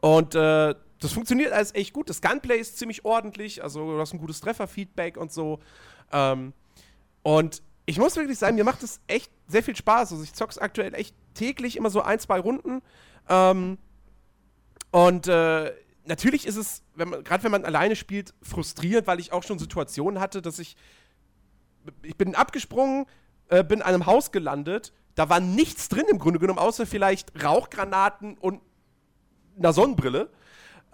[0.00, 2.08] und äh, das funktioniert alles echt gut.
[2.08, 5.60] Das Gunplay ist ziemlich ordentlich, also du hast ein gutes Trefferfeedback und so.
[6.10, 6.52] Ähm,
[7.22, 10.12] und ich muss wirklich sagen, mir macht es echt sehr viel Spaß.
[10.12, 12.82] Also ich zock's aktuell echt täglich immer so ein, zwei Runden.
[13.30, 13.78] Ähm,
[14.90, 15.72] und äh,
[16.04, 20.42] natürlich ist es, gerade wenn man alleine spielt, frustrierend, weil ich auch schon Situationen hatte,
[20.42, 20.76] dass ich.
[22.02, 23.06] Ich bin abgesprungen,
[23.48, 27.42] äh, bin an einem Haus gelandet, da war nichts drin im Grunde genommen, außer vielleicht
[27.42, 28.60] Rauchgranaten und
[29.56, 30.28] einer Sonnenbrille.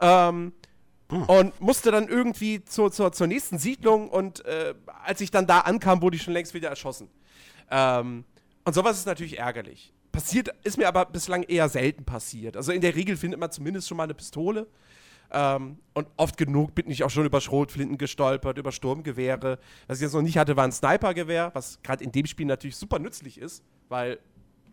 [0.00, 0.52] Ähm,
[1.14, 1.22] hm.
[1.26, 5.60] Und musste dann irgendwie zur, zur, zur nächsten Siedlung und äh, als ich dann da
[5.60, 7.08] ankam, wurde ich schon längst wieder erschossen.
[7.70, 8.24] Ähm,
[8.64, 9.92] und sowas ist natürlich ärgerlich.
[10.10, 12.56] Passiert, ist mir aber bislang eher selten passiert.
[12.56, 14.66] Also in der Regel findet man zumindest schon mal eine Pistole.
[15.30, 19.60] Ähm, und oft genug bin ich auch schon über Schrotflinten gestolpert, über Sturmgewehre.
[19.86, 22.76] Was ich jetzt noch nicht hatte, war ein Snipergewehr, was gerade in dem Spiel natürlich
[22.76, 24.18] super nützlich ist, weil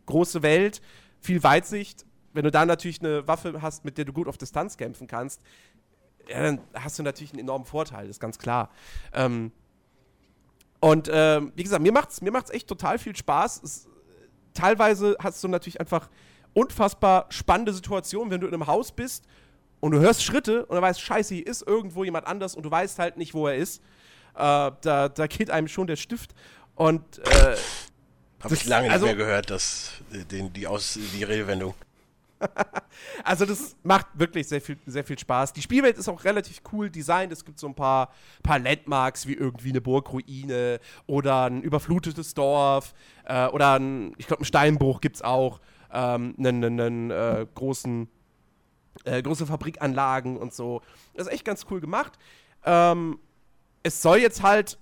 [0.07, 0.81] große Welt,
[1.19, 2.05] viel Weitsicht.
[2.33, 5.41] Wenn du da natürlich eine Waffe hast, mit der du gut auf Distanz kämpfen kannst,
[6.30, 8.69] ja, dann hast du natürlich einen enormen Vorteil, das ist ganz klar.
[9.13, 9.51] Ähm,
[10.80, 13.61] und ähm, wie gesagt, mir macht es mir macht's echt total viel Spaß.
[13.63, 13.88] Es,
[14.53, 16.09] teilweise hast du natürlich einfach
[16.53, 19.26] unfassbar spannende Situationen, wenn du in einem Haus bist
[19.80, 22.72] und du hörst Schritte und du weißt, scheiße, hier ist irgendwo jemand anders und du
[22.72, 23.82] weißt halt nicht, wo er ist.
[24.36, 26.34] Äh, da, da geht einem schon der Stift.
[26.76, 27.55] Und äh,
[28.39, 31.74] habe ich lange also, nicht mehr gehört, dass den, die, Aus, die Redewendung.
[33.23, 35.53] also das macht wirklich sehr viel, sehr viel Spaß.
[35.53, 37.31] Die Spielwelt ist auch relativ cool designt.
[37.31, 38.11] Es gibt so ein paar,
[38.43, 42.93] paar Landmarks wie irgendwie eine Burgruine oder ein überflutetes Dorf
[43.25, 45.59] äh, oder ein, ich glaube, einen Steinbruch gibt es auch.
[45.93, 48.07] Ähm, einen, einen, einen äh, großen,
[49.03, 50.81] äh, große Fabrikanlagen und so.
[51.13, 52.17] Das ist echt ganz cool gemacht.
[52.65, 53.19] Ähm,
[53.83, 54.77] es soll jetzt halt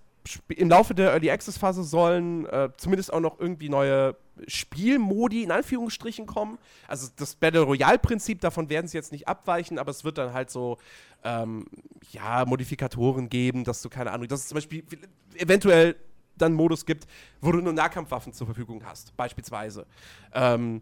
[0.49, 4.16] im Laufe der Early Access Phase sollen äh, zumindest auch noch irgendwie neue
[4.48, 6.58] Spielmodi in Anführungsstrichen kommen.
[6.88, 10.34] Also das Battle Royale Prinzip, davon werden sie jetzt nicht abweichen, aber es wird dann
[10.34, 10.78] halt so,
[11.24, 11.66] ähm,
[12.12, 14.84] ja, Modifikatoren geben, dass du keine Ahnung, dass es zum Beispiel
[15.36, 15.96] eventuell
[16.38, 17.08] dann Modus gibt,
[17.42, 19.86] wo du nur Nahkampfwaffen zur Verfügung hast, beispielsweise.
[20.34, 20.82] Ähm,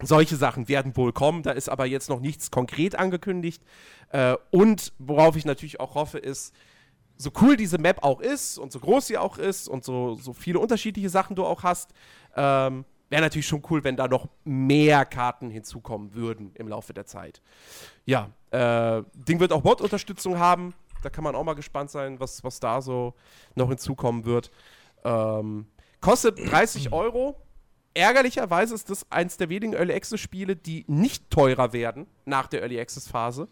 [0.00, 3.62] solche Sachen werden wohl kommen, da ist aber jetzt noch nichts konkret angekündigt.
[4.10, 6.54] Äh, und worauf ich natürlich auch hoffe, ist,
[7.18, 10.32] so cool diese Map auch ist und so groß sie auch ist und so, so
[10.32, 11.92] viele unterschiedliche Sachen du auch hast,
[12.36, 17.06] ähm, wäre natürlich schon cool, wenn da noch mehr Karten hinzukommen würden im Laufe der
[17.06, 17.40] Zeit.
[18.04, 20.74] Ja, äh, Ding wird auch Bot-Unterstützung haben.
[21.02, 23.14] Da kann man auch mal gespannt sein, was, was da so
[23.54, 24.50] noch hinzukommen wird.
[25.04, 25.66] Ähm,
[26.00, 27.36] kostet 30 Euro.
[27.94, 32.60] Ärgerlicherweise ist das eins der wenigen Early Access Spiele, die nicht teurer werden nach der
[32.60, 33.48] Early Access Phase.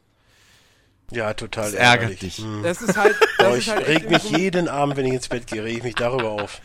[1.10, 2.38] Ja, total das ärgert dich.
[2.38, 2.62] Hm.
[2.62, 3.14] Das ist halt.
[3.38, 5.82] Das oh, ich halt reg mich jeden Abend, wenn ich ins Bett gehe, reg ich
[5.82, 6.60] mich darüber auf.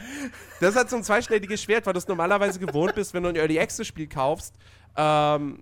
[0.60, 3.30] Das ist halt so ein zweischneidiges Schwert, weil du es normalerweise gewohnt bist, wenn du
[3.30, 4.56] ein Early Access Spiel kaufst.
[4.98, 5.60] Ähm,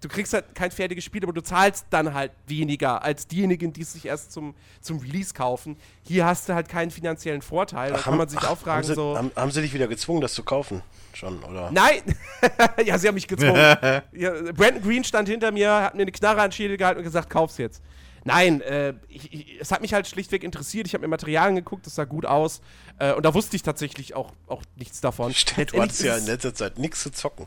[0.00, 3.82] du kriegst halt kein fertiges Spiel, aber du zahlst dann halt weniger als diejenigen, die
[3.82, 5.76] es sich erst zum, zum Release kaufen.
[6.02, 7.90] Hier hast du halt keinen finanziellen Vorteil.
[7.90, 9.16] Da ach, kann man sich ach, auch fragen, haben sie, so.
[9.16, 10.82] Haben, haben, sie dich wieder gezwungen, das zu kaufen?
[11.12, 11.70] Schon, oder?
[11.70, 12.02] Nein!
[12.84, 13.56] ja, sie haben mich gezwungen.
[14.12, 17.04] ja, Brandon Green stand hinter mir, hat mir eine Knarre an den Schädel gehalten und
[17.04, 17.82] gesagt, kauf's jetzt.
[18.24, 20.86] Nein, äh, ich, ich, es hat mich halt schlichtweg interessiert.
[20.86, 22.60] Ich habe mir Materialien geguckt, das sah gut aus.
[22.98, 25.32] Äh, und da wusste ich tatsächlich auch, auch nichts davon.
[25.34, 27.46] Stimmt, du hattest ja in letzter Zeit nichts zu zocken.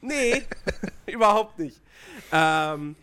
[0.00, 0.42] Nee,
[1.06, 1.80] überhaupt nicht.
[2.32, 2.96] Ähm,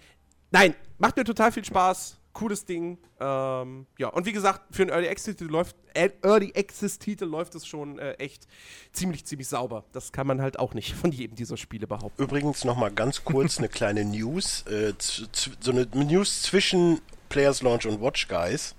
[0.51, 2.17] nein, macht mir total viel Spaß.
[2.39, 2.97] Cooles Ding.
[3.19, 7.67] Ähm, ja, und wie gesagt, für einen Early Access-Titel läuft, äh, Early Access-Titel läuft es
[7.67, 8.47] schon äh, echt
[8.93, 9.83] ziemlich, ziemlich sauber.
[9.91, 12.21] Das kann man halt auch nicht von jedem dieser Spiele behaupten.
[12.21, 14.61] Übrigens nochmal ganz kurz eine kleine News.
[14.67, 18.75] Äh, so eine News zwischen Players Launch und Watch Guys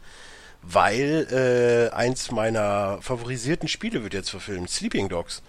[0.62, 5.42] weil äh, eins meiner favorisierten Spiele wird jetzt verfilmt, Sleeping Dogs.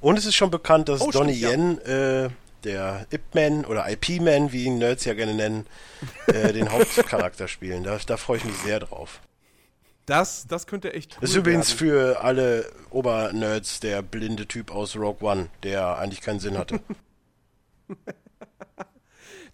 [0.00, 2.30] Und es ist schon bekannt, dass oh, Donnie Yen ja.
[2.66, 5.66] Der Ip-Man oder IP-Man, wie ihn Nerds ja gerne nennen,
[6.26, 7.82] äh, den Hauptcharakter spielen.
[7.84, 9.20] Da, da freue ich mich sehr drauf.
[10.04, 12.14] Das, das könnte echt cool Das ist übrigens werden.
[12.14, 16.80] für alle Obernerds der blinde Typ aus Rogue One, der eigentlich keinen Sinn hatte.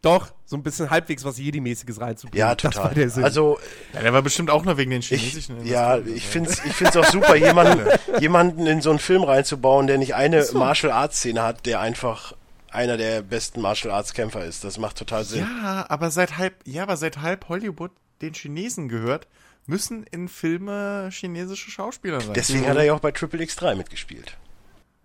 [0.02, 2.40] Doch, so ein bisschen halbwegs was Jedi-mäßiges reinzubringen.
[2.40, 2.94] Ja, Das war total.
[2.94, 3.22] der Sinn.
[3.22, 3.58] Also,
[3.94, 5.64] Ja, der war bestimmt auch nur wegen den ich, chinesischen.
[5.64, 6.16] ja, Industrien.
[6.16, 7.86] ich finde es ich find's auch super, jemanden,
[8.20, 12.34] jemanden in so einen Film reinzubauen, der nicht eine Martial Arts Szene hat, der einfach
[12.72, 14.64] einer der besten Martial Arts Kämpfer ist.
[14.64, 15.46] Das macht total Sinn.
[15.62, 19.28] Ja, aber seit halb, ja, aber seit halb Hollywood den Chinesen gehört,
[19.66, 22.34] müssen in Filme chinesische Schauspieler sein.
[22.34, 24.36] Deswegen hat er ja auch bei Triple X3 mitgespielt.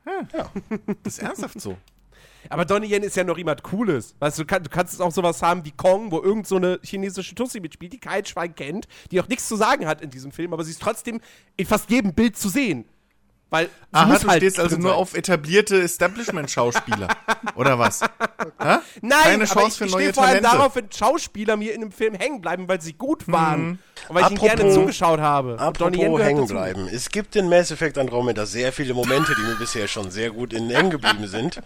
[1.04, 1.78] das ist ernsthaft so.
[2.50, 4.16] Aber Donnie Yen ist ja noch jemand Cooles.
[4.20, 6.80] Weißt du, du, kann, du kannst auch sowas haben wie Kong, wo irgend so eine
[6.82, 10.32] chinesische Tussi mitspielt, die kein Schwein kennt, die auch nichts zu sagen hat in diesem
[10.32, 11.20] Film, aber sie ist trotzdem
[11.58, 12.86] in fast jedem Bild zu sehen.
[13.50, 15.00] Weil sie Aha, muss du halt stehst also nur sein.
[15.00, 17.08] auf etablierte Establishment-Schauspieler.
[17.56, 18.02] Oder was?
[18.02, 18.08] Hä?
[19.02, 20.58] Nein, Keine aber Chance ich, für ich neue stehe vor allem Talente.
[20.58, 23.80] darauf, wenn Schauspieler mir in einem Film hängen bleiben, weil sie gut waren.
[24.10, 25.58] Und weil ich ihnen Apropos- gerne zugeschaut habe.
[25.60, 26.90] Apropos hängen bleiben.
[26.92, 30.52] Es gibt in Mass Effect Andromeda sehr viele Momente, die mir bisher schon sehr gut
[30.52, 31.62] in hängen geblieben sind.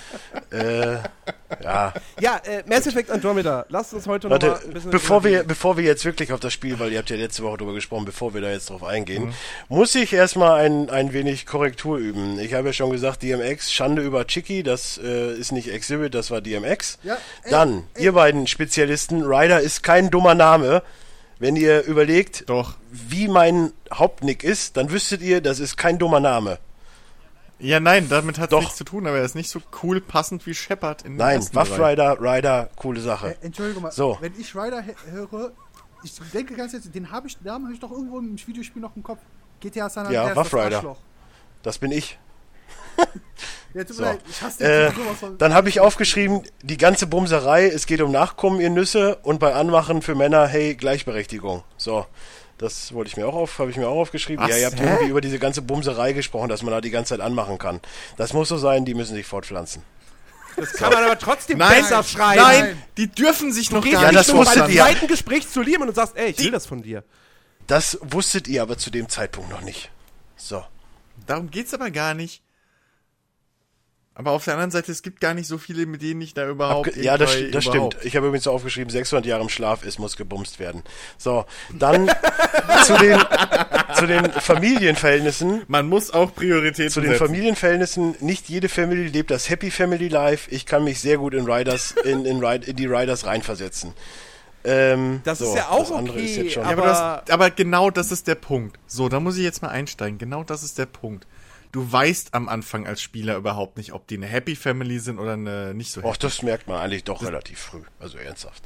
[0.50, 0.94] äh,
[1.62, 3.66] ja, Ja, äh, Mass Effect Andromeda.
[3.68, 6.40] Lasst uns heute noch mal Warte, ein bisschen bevor wir, bevor wir jetzt wirklich auf
[6.40, 8.82] das Spiel, weil ihr habt ja letzte Woche drüber gesprochen, bevor wir da jetzt drauf
[8.84, 9.34] eingehen,
[9.68, 12.38] muss ich erstmal ein, ein wenig Korrektur üben.
[12.38, 16.30] Ich habe ja schon gesagt, DMX, Schande über Chicky, das äh, ist nicht Exhibit, das
[16.30, 16.98] war DMX.
[17.02, 18.04] Ja, ey, Dann, ey.
[18.04, 20.82] ihr beiden Spezialisten, Ryder ist kein dummer Name.
[21.38, 22.74] Wenn ihr überlegt, Doch.
[22.90, 26.58] wie mein Hauptnick ist, dann wüsstet ihr, das ist kein dummer Name.
[27.58, 28.60] Ja, nein, damit hat Doch.
[28.60, 31.78] nichts zu tun, aber er ist nicht so cool passend wie Shepard in Nein, Waff.
[31.78, 33.36] Rider, Rider, coole Sache.
[33.40, 34.18] Äh, Entschuldigung mal, So.
[34.20, 35.52] wenn ich Ryder he- höre,
[36.04, 38.80] ich denke ganz jetzt, den habe ich, den Namen habe ich doch irgendwo im Videospiel
[38.82, 39.20] noch im Kopf.
[39.60, 40.96] GTA San Ja, Andreas, Rough das Rider.
[41.66, 42.16] Das bin ich.
[43.74, 44.02] Ja, tut mir So.
[44.04, 48.10] leid, ich hasse den Äh, dann habe ich aufgeschrieben, die ganze Bumserei, es geht um
[48.10, 51.62] Nachkommen, ihr Nüsse, und bei Anmachen für Männer, hey, Gleichberechtigung.
[51.76, 52.06] So,
[52.56, 54.42] das wollte ich mir auch auf, habe ich mir auch aufgeschrieben.
[54.42, 54.50] Was?
[54.50, 54.84] Ja, ihr habt Hä?
[54.84, 57.80] irgendwie über diese ganze Bumserei gesprochen, dass man da die ganze Zeit anmachen kann.
[58.16, 59.82] Das muss so sein, die müssen sich fortpflanzen.
[60.56, 62.40] Das kann man aber trotzdem Nein, besser schreiben.
[62.40, 64.80] nein, die dürfen sich noch Gehst gar Ja, nicht das nur beim ihr.
[64.80, 67.04] zweiten Gespräch zu Liam und sagst, ey, ich will das von dir.
[67.66, 69.90] Das wusstet ihr aber zu dem Zeitpunkt noch nicht.
[70.36, 70.64] So.
[71.26, 72.42] Darum geht's aber gar nicht.
[74.18, 76.48] Aber auf der anderen Seite, es gibt gar nicht so viele, mit denen ich da
[76.48, 76.88] überhaupt.
[76.88, 78.06] Abge ja, das, das überhaupt- stimmt.
[78.06, 80.82] Ich habe übrigens aufgeschrieben, 600 Jahre im Schlaf, es muss gebumst werden.
[81.18, 81.44] So,
[81.78, 82.08] dann
[82.86, 83.22] zu, den,
[83.94, 85.64] zu den Familienverhältnissen.
[85.68, 87.26] Man muss auch Prioritäten Zu den setzen.
[87.26, 90.50] Familienverhältnissen, nicht jede Family lebt das Happy Family Life.
[90.50, 93.92] Ich kann mich sehr gut in Riders, in, in, in die Riders reinversetzen.
[94.66, 96.64] Ähm, Das so, ist ja auch das okay, ist jetzt schon.
[96.64, 98.78] Ja, aber, das, aber genau das ist der Punkt.
[98.86, 100.18] So, da muss ich jetzt mal einsteigen.
[100.18, 101.26] Genau das ist der Punkt.
[101.72, 105.34] Du weißt am Anfang als Spieler überhaupt nicht, ob die eine Happy Family sind oder
[105.34, 106.10] eine nicht so happy.
[106.10, 107.82] Och, das merkt man eigentlich doch relativ früh.
[108.00, 108.64] Also ernsthaft.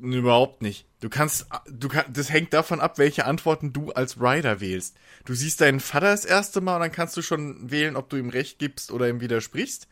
[0.00, 0.86] Überhaupt nicht.
[1.00, 4.96] Du kannst, du kann, das hängt davon ab, welche Antworten du als Rider wählst.
[5.24, 8.16] Du siehst deinen Vater das erste Mal und dann kannst du schon wählen, ob du
[8.16, 9.86] ihm Recht gibst oder ihm widersprichst.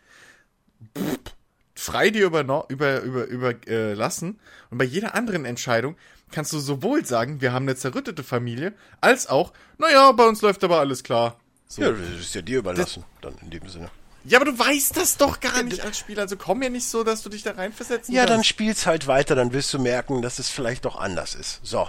[0.99, 1.19] Pff,
[1.81, 4.39] frei dir über, über, über, über äh, lassen.
[4.71, 5.97] Und bei jeder anderen Entscheidung
[6.31, 10.63] kannst du sowohl sagen, wir haben eine zerrüttete Familie, als auch, naja, bei uns läuft
[10.63, 11.41] aber alles klar.
[11.67, 11.83] So.
[11.83, 13.91] Ja, das ist ja dir überlassen, dann in dem Sinne.
[14.25, 16.23] Ja, aber du weißt das doch gar nicht als Spieler.
[16.23, 18.49] Also komm mir nicht so, dass du dich da reinversetzen Ja, dann kannst.
[18.51, 21.61] spiel's halt weiter, dann wirst du merken, dass es vielleicht doch anders ist.
[21.63, 21.89] So.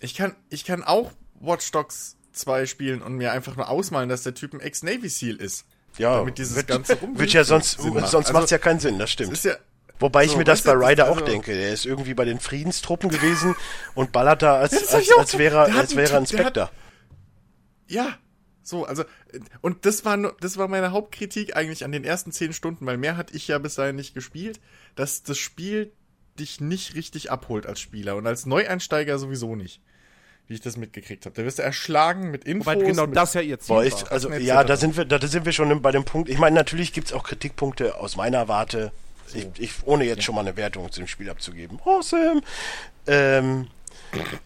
[0.00, 1.10] Ich kann, ich kann auch
[1.40, 5.36] Watch Dogs 2 spielen und mir einfach nur ausmalen, dass der Typ ein Ex-Navy SEAL
[5.36, 5.64] ist.
[5.98, 8.08] Ja, Damit dieses wird, ganze Rumwühlen wird ja sonst, Sinn macht.
[8.08, 9.42] sonst Also, macht's ja keinen Sinn, das stimmt.
[9.44, 9.54] Ja,
[10.00, 11.54] Wobei ich So, mir das bei Ryder also- auch denke.
[11.54, 13.54] Der ist irgendwie bei den Friedenstruppen gewesen
[13.94, 15.20] und ballert da als, als, ich auch.
[15.20, 16.68] als wäre er- als wäre ein Spectre.
[17.86, 18.18] ja.
[18.66, 19.04] So, also,
[19.60, 23.18] und das war, das war meine Hauptkritik eigentlich an den ersten zehn Stunden, weil mehr
[23.18, 24.58] hatte ich ja bis dahin nicht gespielt,
[24.94, 25.92] dass das Spiel
[26.40, 29.82] dich nicht richtig abholt als Spieler und als Neueinsteiger sowieso nicht.
[30.46, 31.34] Wie ich das mitgekriegt habe.
[31.34, 32.66] Da wirst du erschlagen mit Infos.
[32.66, 33.84] Weil genau mit, das ja ihr Ziel Boah, war.
[33.86, 36.28] ich, also ja, da sind wir, da sind wir schon bei dem Punkt.
[36.28, 38.92] Ich meine, natürlich gibt's auch Kritikpunkte aus meiner Warte.
[39.32, 41.80] Ich, ich, ohne jetzt schon mal eine Wertung zu dem Spiel abzugeben.
[41.84, 42.42] Awesome.
[43.06, 43.68] Ähm,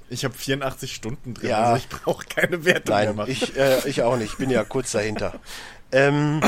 [0.09, 1.65] Ich habe 84 Stunden drin, Ja.
[1.73, 3.31] also ich brauche keine Wertung mehr Nein, machen.
[3.31, 4.33] ich, äh, ich auch nicht.
[4.33, 5.35] Ich bin ja kurz dahinter.
[5.93, 6.41] Ähm,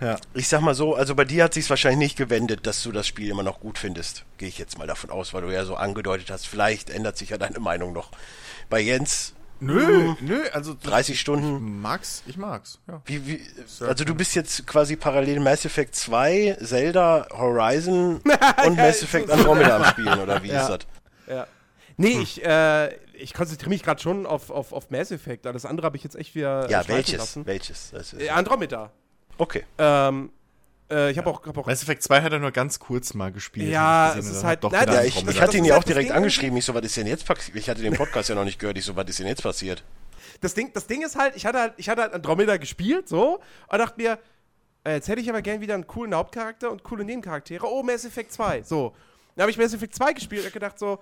[0.00, 0.16] Ja.
[0.34, 3.06] Ich sag mal so, also bei dir hat sich's wahrscheinlich nicht gewendet, dass du das
[3.06, 4.24] Spiel immer noch gut findest.
[4.38, 7.30] Gehe ich jetzt mal davon aus, weil du ja so angedeutet hast, vielleicht ändert sich
[7.30, 8.10] ja deine Meinung noch.
[8.70, 11.80] Bei Jens, Nö, nö, also 30 Ich Stunden.
[11.80, 13.00] mag's, ich mag's, ja.
[13.06, 13.40] Wie, wie,
[13.80, 18.16] also du bist jetzt quasi parallel Mass Effect 2, Zelda, Horizon
[18.66, 20.62] und Mass Effect Andromeda am Spielen, oder wie Ja.
[20.62, 20.78] ist das?
[21.28, 21.46] Ja.
[21.96, 22.22] Nee, Hm.
[22.22, 25.46] ich, äh, ich konzentriere mich gerade schon auf, auf, auf Mass Effect.
[25.46, 26.68] Alles andere habe ich jetzt echt wieder.
[26.70, 27.18] Ja, welches?
[27.18, 27.46] Lassen.
[27.46, 27.90] Welches?
[27.92, 28.90] Das ist, Äh, Andromeda.
[29.38, 29.64] okay.
[29.78, 30.30] Ähm,
[30.90, 33.32] Äh, ich habe auch, hab auch Mass Effect 2 hat er nur ganz kurz mal
[33.32, 33.70] gespielt.
[33.70, 35.82] Ja, ich es ist gesehen, halt- doch na, Ja, ich, ich hatte ihn ja auch
[35.84, 36.16] direkt Ding.
[36.16, 36.56] angeschrieben.
[36.58, 37.56] Ich so, was ist denn jetzt passiert?
[37.56, 38.76] Ich hatte den Podcast ja noch nicht gehört.
[38.76, 39.82] Ich so, was ist denn jetzt passiert?
[40.42, 43.40] das Ding, das Ding ist halt, ich hatte halt, ich hatte halt Andromeda gespielt, so,
[43.68, 44.18] und dachte mir,
[44.86, 47.66] äh, jetzt hätte ich aber gern wieder einen coolen Hauptcharakter und coole Nebencharaktere.
[47.66, 48.62] Oh, Mass Effect 2.
[48.62, 48.94] So.
[49.36, 50.98] Dann habe ich Mass Effect 2 gespielt und hab gedacht so,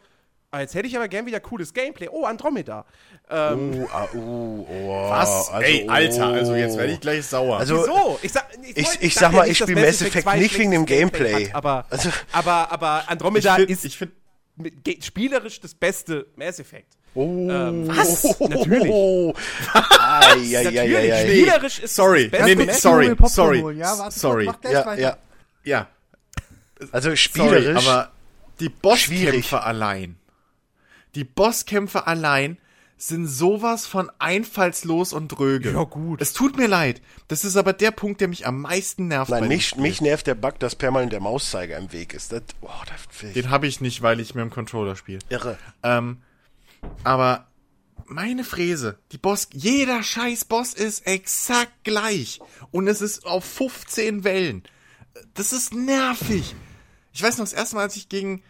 [0.61, 2.09] jetzt hätte ich aber gern wieder cooles Gameplay.
[2.11, 2.85] Oh, Andromeda.
[3.31, 5.11] Ähm, Uh, ah, uh, oh.
[5.11, 5.49] Was?
[5.51, 6.79] Also, Ey, Alter, also jetzt oh.
[6.79, 7.59] werde ich gleich sauer.
[7.59, 8.19] Also, Wieso?
[8.23, 10.39] Ich sag, ich- wollt- ich sag ja mal, nicht, ich dass spiel Mass Effect 2
[10.39, 11.47] nicht wegen dem schlechtes Gameplay.
[11.47, 14.13] Hat, aber, Also- aber, aber ich Andromeda find, ist ich find,
[15.03, 16.99] spielerisch das beste Mass Effect.
[17.15, 17.23] Oh.
[17.51, 18.39] Ähm, was?
[18.41, 18.91] Natürlich.
[18.91, 19.33] Oh.
[19.73, 20.97] Ai, ai, ai, Natürlich.
[20.97, 21.27] ai, ai.
[21.29, 23.99] Spielerisch ist sorry, das beste nee, nee, Mass sorry, sorry, ja?
[23.99, 24.51] Warte, sorry.
[24.71, 25.17] Ja, ja.
[25.65, 25.87] Ja,
[26.91, 27.87] Also sorry, spielerisch.
[27.87, 28.11] aber
[28.61, 28.81] die Schwierig.
[28.83, 30.17] Bosskämpfe allein,
[31.15, 32.59] die Bosskämpfe allein
[32.97, 35.73] sind sowas von einfallslos und dröge.
[35.73, 36.23] Ja, gut.
[36.23, 37.03] Es tut mir leid.
[37.27, 39.31] Das ist aber der Punkt, der mich am meisten nervt.
[39.31, 42.33] Nein, dem mich, nervt der Bug, dass permanent der Mauszeiger im Weg ist.
[42.33, 43.33] Das, oh, das.
[43.33, 45.19] Den habe ich nicht, weil ich mit dem Controller spiele.
[45.31, 45.59] Irre.
[45.83, 46.19] Ähm,
[47.03, 47.49] aber
[48.07, 52.41] meine Fräse, die Boss, jeder scheiß Boss ist exakt gleich.
[52.71, 54.63] Und es ist auf 15 Wellen.
[55.35, 56.55] Das ist nervig.
[57.13, 58.45] Ich weiß noch, das erste Mal, als ich gegen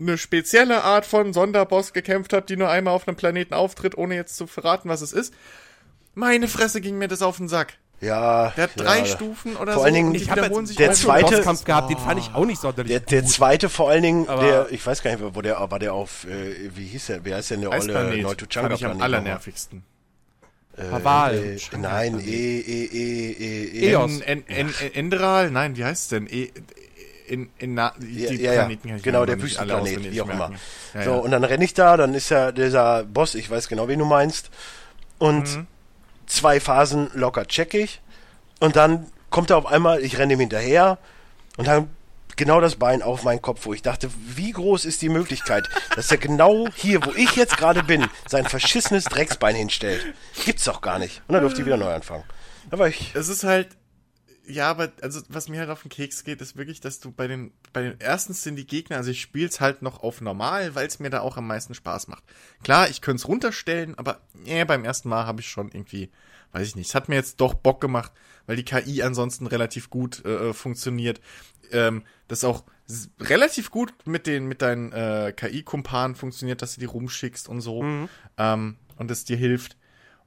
[0.00, 4.14] eine spezielle Art von Sonderboss gekämpft habe, die nur einmal auf einem Planeten auftritt, ohne
[4.14, 5.34] jetzt zu verraten, was es ist.
[6.14, 7.74] Meine Fresse ging mir das auf den Sack.
[8.00, 8.50] Ja.
[8.56, 9.04] Der hat drei ja.
[9.04, 9.84] Stufen oder Vor so.
[9.84, 13.00] allen Dingen, Ich habe der zweite- Bosskampf gehabt, den fand ich auch nicht sonderlich Der,
[13.00, 15.92] der zweite vor allen Dingen, Aber- der, ich weiß gar nicht, wo der, war der
[15.92, 19.82] auf, äh, wie hieß der, wer heißt denn der olle Neutuchanga fand ich am allernervigsten.
[20.90, 21.34] Haval.
[21.34, 23.90] Äh, nein, E, E, E, E, E.
[23.92, 24.20] Eos.
[24.22, 25.50] En, en, en, Enderal?
[25.50, 26.26] Nein, wie heißt es denn?
[26.26, 26.50] E,
[27.30, 28.52] in, in, na, die Ja, ja, ja.
[28.64, 30.48] Planeten ich genau, der Wüstenplanet, wie auch immer.
[30.48, 30.60] merken.
[30.94, 31.16] Ja, so, ja.
[31.18, 34.04] und dann renne ich da, dann ist ja dieser Boss, ich weiß genau, wen du
[34.04, 34.50] meinst.
[35.18, 35.66] Und Mhm.
[36.26, 38.00] zwei Phasen locker check ich.
[38.58, 40.98] Und dann kommt er auf einmal, ich renne ihm hinterher
[41.56, 41.88] und dann
[42.36, 46.10] genau das Bein auf meinen Kopf, wo ich dachte, wie groß ist die Möglichkeit, dass
[46.10, 50.04] er genau hier, wo ich jetzt gerade bin, sein verschissenes Drecksbein hinstellt.
[50.44, 51.22] Gibt's doch gar nicht.
[51.28, 52.24] Und dann durfte ich wieder neu anfangen.
[52.70, 53.14] War ich.
[53.14, 53.68] Es ist halt,
[54.50, 57.26] ja, aber also was mir halt auf den Keks geht, ist wirklich, dass du bei
[57.26, 60.86] den, bei den erstens sind die Gegner, also ich spiel's halt noch auf normal, weil
[60.86, 62.24] es mir da auch am meisten Spaß macht.
[62.62, 66.10] Klar, ich könnte es runterstellen, aber äh, beim ersten Mal habe ich schon irgendwie,
[66.52, 68.12] weiß ich nicht, es hat mir jetzt doch Bock gemacht,
[68.46, 71.20] weil die KI ansonsten relativ gut äh, funktioniert.
[71.72, 72.64] Ähm, das auch
[73.20, 77.84] relativ gut mit den mit deinen äh, KI-Kumpanen funktioniert, dass du die rumschickst und so
[78.36, 79.76] ähm, und es dir hilft.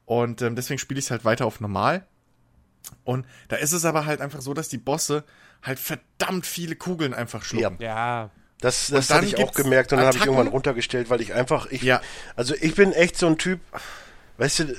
[0.05, 2.07] Und ähm, deswegen spiele ich es halt weiter auf normal.
[3.03, 5.23] Und da ist es aber halt einfach so, dass die Bosse
[5.61, 7.77] halt verdammt viele Kugeln einfach schlucken.
[7.79, 8.29] Ja.
[8.59, 11.67] Das, das hatte ich auch gemerkt und dann habe ich irgendwann runtergestellt, weil ich einfach,
[11.69, 12.01] ich, Ja.
[12.37, 13.59] also ich bin echt so ein Typ,
[14.37, 14.75] weißt du,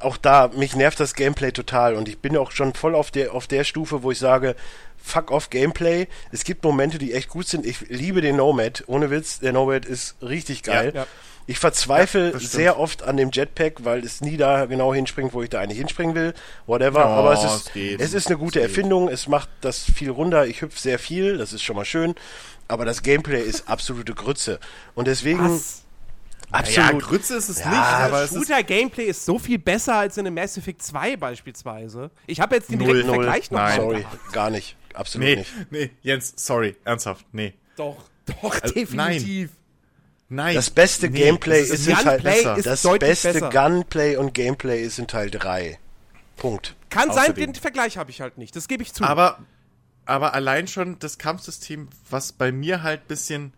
[0.00, 3.34] auch da, mich nervt das Gameplay total und ich bin auch schon voll auf der,
[3.34, 4.56] auf der Stufe, wo ich sage,
[4.96, 6.08] fuck off Gameplay.
[6.32, 7.66] Es gibt Momente, die echt gut sind.
[7.66, 10.92] Ich liebe den Nomad, ohne Witz, der Nomad ist richtig geil.
[10.94, 11.06] Ja, ja.
[11.46, 15.42] Ich verzweifle Ja, sehr oft an dem Jetpack, weil es nie da genau hinspringt, wo
[15.42, 16.32] ich da eigentlich hinspringen will.
[16.66, 17.04] Whatever.
[17.04, 18.00] Oh, Aber es ist, es geht.
[18.00, 18.68] es ist eine gute geht.
[18.68, 19.08] Erfindung.
[19.08, 20.46] Es macht das viel runder.
[20.46, 21.36] Ich hüpfe sehr viel.
[21.36, 22.14] Das ist schon mal schön.
[22.66, 24.58] Aber das Gameplay ist absolute Grütze.
[24.94, 25.82] Und deswegen Was?
[26.50, 27.02] Ja, absolut.
[27.02, 30.16] Grütze ist es Ja, nicht, aber Das es ist Shooter-Gameplay ist so viel besser als
[30.16, 32.10] in einem Mass Effect 2 beispielsweise.
[32.26, 33.24] Ich habe jetzt den Null, direkten Null.
[33.24, 33.76] Vergleich noch Nein.
[33.80, 34.32] Sorry, gehabt.
[34.32, 34.76] gar nicht.
[34.94, 35.52] Absolut Nee, nicht.
[35.72, 37.54] nee, Jens, sorry, ernsthaft, nee.
[37.76, 39.50] Doch, doch, Also, definitiv.
[39.50, 39.63] Nein.
[40.36, 42.56] Das beste nee, Gameplay es ist, in Teil, besser.
[42.56, 43.50] ist das deutlich beste besser.
[43.50, 45.78] Gunplay und Gameplay ist in Teil 3.
[46.36, 46.74] Punkt.
[46.90, 47.52] Kann sein, außerdem.
[47.52, 48.54] den Vergleich habe ich halt nicht.
[48.56, 49.04] Das gebe ich zu.
[49.04, 49.38] Aber,
[50.04, 53.52] aber allein schon das Kampfsystem, was bei mir halt bisschen,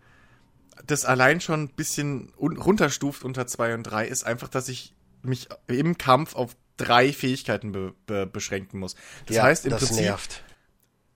[0.85, 4.93] das allein schon ein bisschen un runterstuft unter 2 und 3, ist einfach, dass ich
[5.21, 8.95] mich im Kampf auf drei Fähigkeiten be be beschränken muss.
[9.25, 10.43] Das ja, heißt im das Prinzip, nervt.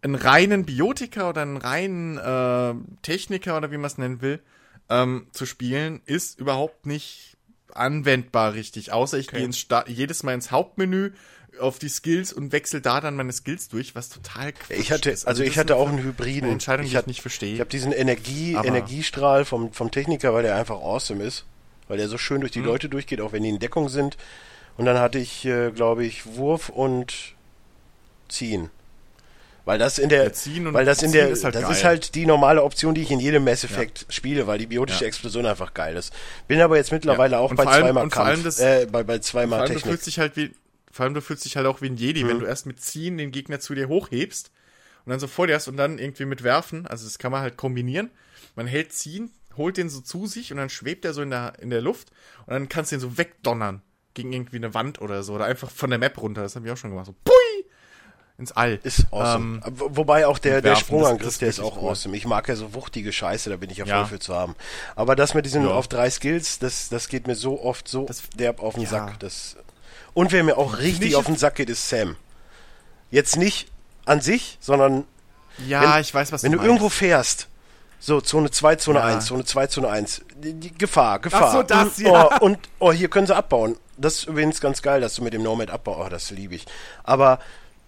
[0.01, 4.41] einen reinen Biotiker oder einen reinen äh, Techniker oder wie man es nennen will,
[4.91, 7.37] ähm, zu spielen, ist überhaupt nicht
[7.73, 8.91] anwendbar richtig.
[8.91, 11.11] Außer ich gehe ins Sta jedes Mal ins Hauptmenü
[11.59, 15.11] auf die Skills und wechsle da dann meine Skills durch, was total Quatsch Ich hatte,
[15.11, 15.25] ist.
[15.27, 16.43] also das ich hatte auch einen Hybriden.
[16.45, 17.53] eine Entscheidung, die ich ich nicht verstehe.
[17.53, 21.45] Ich habe diesen Energie, Aber- Energiestrahl vom, vom Techniker, weil der einfach awesome ist.
[21.87, 22.65] Weil der so schön durch die Mhm.
[22.65, 24.17] Leute durchgeht, auch wenn die in Deckung sind.
[24.77, 27.35] Und dann hatte ich, äh, glaube ich, Wurf und
[28.29, 28.69] Ziehen.
[29.65, 31.71] Weil das in der, Ja, Ziehen und weil das in der, ist halt das geil.
[31.71, 35.01] ist halt die normale Option, die ich in jedem Mass Effect spiele, weil die biotische
[35.03, 35.07] Ja.
[35.07, 36.11] Explosion einfach geil ist.
[36.47, 39.03] Bin aber jetzt mittlerweile Ja, auch bei allem- zweimal vor allem Kampf, das- äh, bei,
[39.03, 39.91] bei Vor zweimal allem, du Technik.
[39.93, 40.51] fühlst dich halt wie,
[40.91, 42.27] vor allem, du fühlst dich halt auch wie ein Jedi, Mhm.
[42.29, 44.49] wenn du erst mit Ziehen den Gegner zu dir hochhebst
[45.05, 47.41] und dann so vor dir hast und dann irgendwie mit Werfen, also das kann man
[47.41, 48.09] halt kombinieren.
[48.55, 51.53] Man hält Ziehen, holt den so zu sich und dann schwebt er so in der,
[51.61, 52.09] in der Luft
[52.47, 53.81] und dann kannst du ihn so wegdonnern
[54.15, 56.41] gegen irgendwie eine Wand oder so oder einfach von der Map runter.
[56.41, 57.05] Das habe ich auch schon gemacht.
[57.05, 57.33] So, pui!
[58.41, 58.79] Ins All.
[58.83, 59.61] Ist awesome.
[59.65, 61.89] Ähm, Wo- Wobei auch der, der Sprungangriff, der ist auch cool.
[61.91, 62.17] awesome.
[62.17, 64.05] Ich mag ja so wuchtige Scheiße, da bin ich ja voll Ja.
[64.05, 64.55] für zu haben.
[64.95, 65.71] Aber das mit diesen Ja.
[65.71, 68.89] auf drei Skills, das, das geht mir so oft so Das- derb auf den ja.
[68.89, 69.19] Sack.
[69.19, 69.55] Das,
[70.13, 72.17] und wer mir auch richtig Nicht- auf den Sack geht, ist Sam.
[73.09, 73.69] Jetzt nicht
[74.05, 75.05] an sich, sondern
[75.67, 76.67] ja, wenn- ich weiß, was wenn du meinst.
[76.67, 77.47] irgendwo fährst,
[77.99, 79.05] so Zone 2, Zone Ja.
[79.05, 81.51] 1, Zone 2, Zone 1, die, die Gefahr, Gefahr.
[81.51, 82.29] so, das, ja.
[82.41, 83.77] oh, und oh, hier können sie abbauen.
[83.97, 85.99] Das ist übrigens ganz geil, dass du mit dem Nomad abbaust.
[86.03, 86.65] Oh, das liebe ich.
[87.03, 87.37] Aber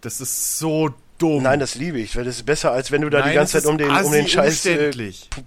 [0.04, 1.44] Das ist so dumm.
[1.44, 3.54] nein, das liebe ich, weil das ist besser, als wenn du da die Nein, ganze
[3.54, 4.92] das Zeit um den, um den scheiß äh,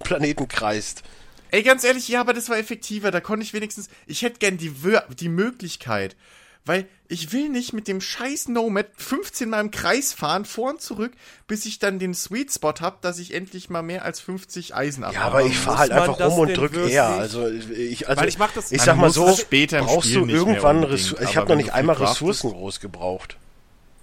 [0.02, 1.02] Planeten kreist.
[1.50, 3.10] Ey, ganz ehrlich, ja, aber das war effektiver.
[3.10, 3.88] Da konnte ich wenigstens.
[4.06, 4.72] Ich hätte gern die,
[5.20, 6.16] die Möglichkeit.
[6.64, 10.80] Weil ich will nicht mit dem scheiß Nomad 15 Mal im Kreis fahren, vor und
[10.80, 11.12] zurück,
[11.46, 15.02] bis ich dann den Sweet Spot hab, dass ich endlich mal mehr als 50 Eisen
[15.02, 15.22] Ja, abbaue.
[15.22, 17.06] aber ich fahre halt einfach rum und drück eher.
[17.06, 20.22] Also ich, also Weil ich mach das- ich sag mal so, später im brauchst Spiel
[20.22, 21.24] du irgendwann Ressourcen.
[21.28, 23.36] Ich habe noch nicht einmal Ressourcen groß gebraucht.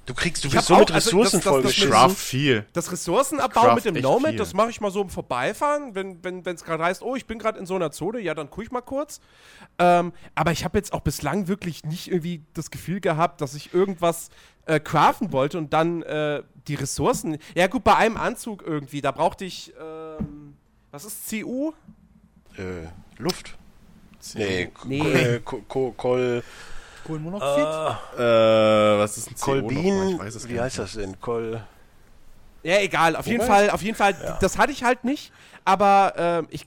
[0.06, 2.66] Du kriegst, du bist so mit also das- Ressourcen das- das viel.
[2.74, 4.38] Das Ressourcenabbau Craft mit dem Nomad, viel.
[4.38, 7.40] das mache ich mal so im Vorbeifahren, wenn es wenn, gerade heißt, oh, ich bin
[7.40, 9.22] gerade in so einer Zone, ja, dann gucke ich mal kurz.
[9.80, 13.74] Ähm, aber ich habe jetzt auch bislang wirklich nicht irgendwie das Gefühl gehabt, dass ich
[13.74, 14.30] irgendwas
[14.66, 17.38] äh, craften wollte und dann äh, die Ressourcen.
[17.56, 20.56] Ja, gut, bei einem Anzug irgendwie, da brauchte ich, ähm,
[20.92, 21.72] was ist CU?
[22.58, 22.88] Äh,
[23.18, 23.56] Luft.
[24.36, 25.40] Nee, Nee.
[25.44, 25.64] Ko-
[27.04, 28.18] äh, Kohlenmonoxid?
[28.18, 28.20] Äh,
[29.00, 29.36] was ist ein?
[29.40, 31.20] Kolbin, Ich weiß es wie heißt das denn?
[31.20, 31.62] Kol,
[32.64, 35.32] Ja, egal, auf jeden Wobei- Fall, auf jeden Fall, das hatte ich halt nicht,
[35.66, 36.66] aber ähm, ich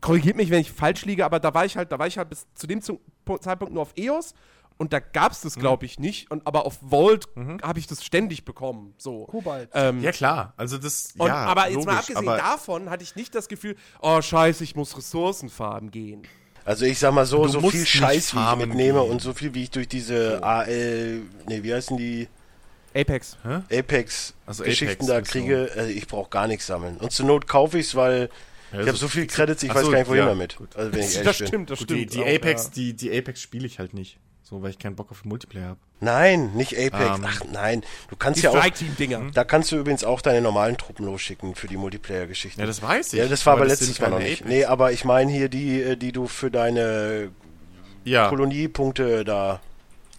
[0.00, 2.28] korrigiert mich, wenn ich falsch liege, aber da war ich halt, da war ich halt
[2.28, 4.34] bis zu dem Zeitpunkt nur auf EOS
[4.76, 5.46] und da gab es Mhm.
[5.48, 6.30] das, glaube ich, nicht.
[6.32, 7.28] Und aber auf Vault
[7.62, 8.92] habe ich das ständig bekommen.
[8.98, 9.24] So.
[9.26, 9.70] Kobalt.
[9.72, 10.52] Ähm, Ja, klar.
[10.56, 14.20] Also das, und, ja, aber jetzt mal abgesehen davon hatte ich nicht das Gefühl, oh
[14.20, 16.22] scheiße, ich muss Ressourcen farmen gehen.
[16.64, 19.10] Also ich sag mal so, Du so viel Scheiß, wie ich mitnehme gehen.
[19.10, 22.28] und so viel, wie ich durch diese AL, nee, wie heißen die,
[22.94, 23.36] Apex.
[23.70, 25.32] Apex-Geschichten Also Apex da ist so.
[25.32, 26.96] kriege, also ich brauche gar nichts sammeln.
[26.98, 28.28] Und zur Not kaufe ich's, weil
[28.72, 30.56] Ja, ich so- habe so viel Credits, ich Ach weiß gar nicht, wohin ja, damit.
[30.56, 30.74] gut.
[30.76, 31.46] Also wenn ich Das bin.
[31.48, 32.14] stimmt, das Gut, die, stimmt.
[32.14, 32.70] die auch, Apex, ja.
[32.76, 34.16] die, die Apex spiele ich halt nicht.
[34.46, 35.80] So, weil ich keinen Bock auf Multiplayer habe.
[36.00, 37.16] Nein, nicht Apex.
[37.18, 39.30] Ähm, Ach nein, du kannst ja auch, Strike-Team-Dinger.
[39.32, 42.60] da kannst du übrigens auch deine normalen Truppen losschicken für die Multiplayer-Geschichten.
[42.60, 43.20] Ja, das weiß ich.
[43.20, 44.42] Ja, das war aber das letztes Mal noch nicht.
[44.42, 44.48] Apex.
[44.50, 47.30] Nee, aber ich meine hier die, äh, die du für deine
[48.04, 48.28] ja.
[48.28, 49.60] Koloniepunkte da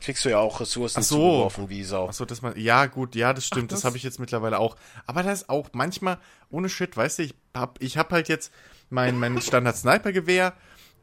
[0.02, 1.16] kriegst du ja auch Ressourcen Ach so.
[1.16, 2.08] zugeworfen wie Sau.
[2.08, 2.58] Achso, das mal.
[2.58, 3.72] Ja, gut, ja, das stimmt.
[3.72, 4.76] das das- habe ich jetzt mittlerweile auch.
[5.06, 6.18] Aber das ist auch manchmal,
[6.50, 8.52] ohne Shit, weißt du, ich hab, ich hab halt jetzt
[8.90, 10.54] mein, mein Standard-Sniper-Gewehr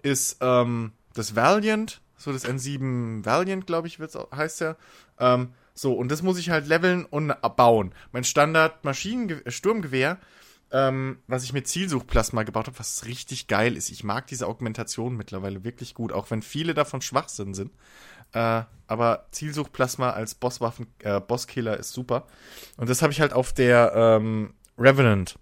[0.02, 4.76] ist ähm, das Valiant, so das N7 Valiant, glaube ich, wird's, heißt ja.
[5.18, 7.94] Ähm, so, und das muss ich halt leveln und bauen.
[8.12, 10.18] Mein Standard-Maschinen-Sturmgewehr,
[10.70, 13.90] ähm, was ich mit Zielsuchplasma gebaut habe, was richtig geil ist.
[13.90, 17.72] Ich mag diese Augmentation mittlerweile wirklich gut, auch wenn viele davon Schwachsinn sind.
[18.32, 22.26] Äh, aber Zielsuchplasma als Bosswaffen, äh, Bosskiller ist super.
[22.76, 25.38] Und das habe ich halt auf der ähm, Revenant,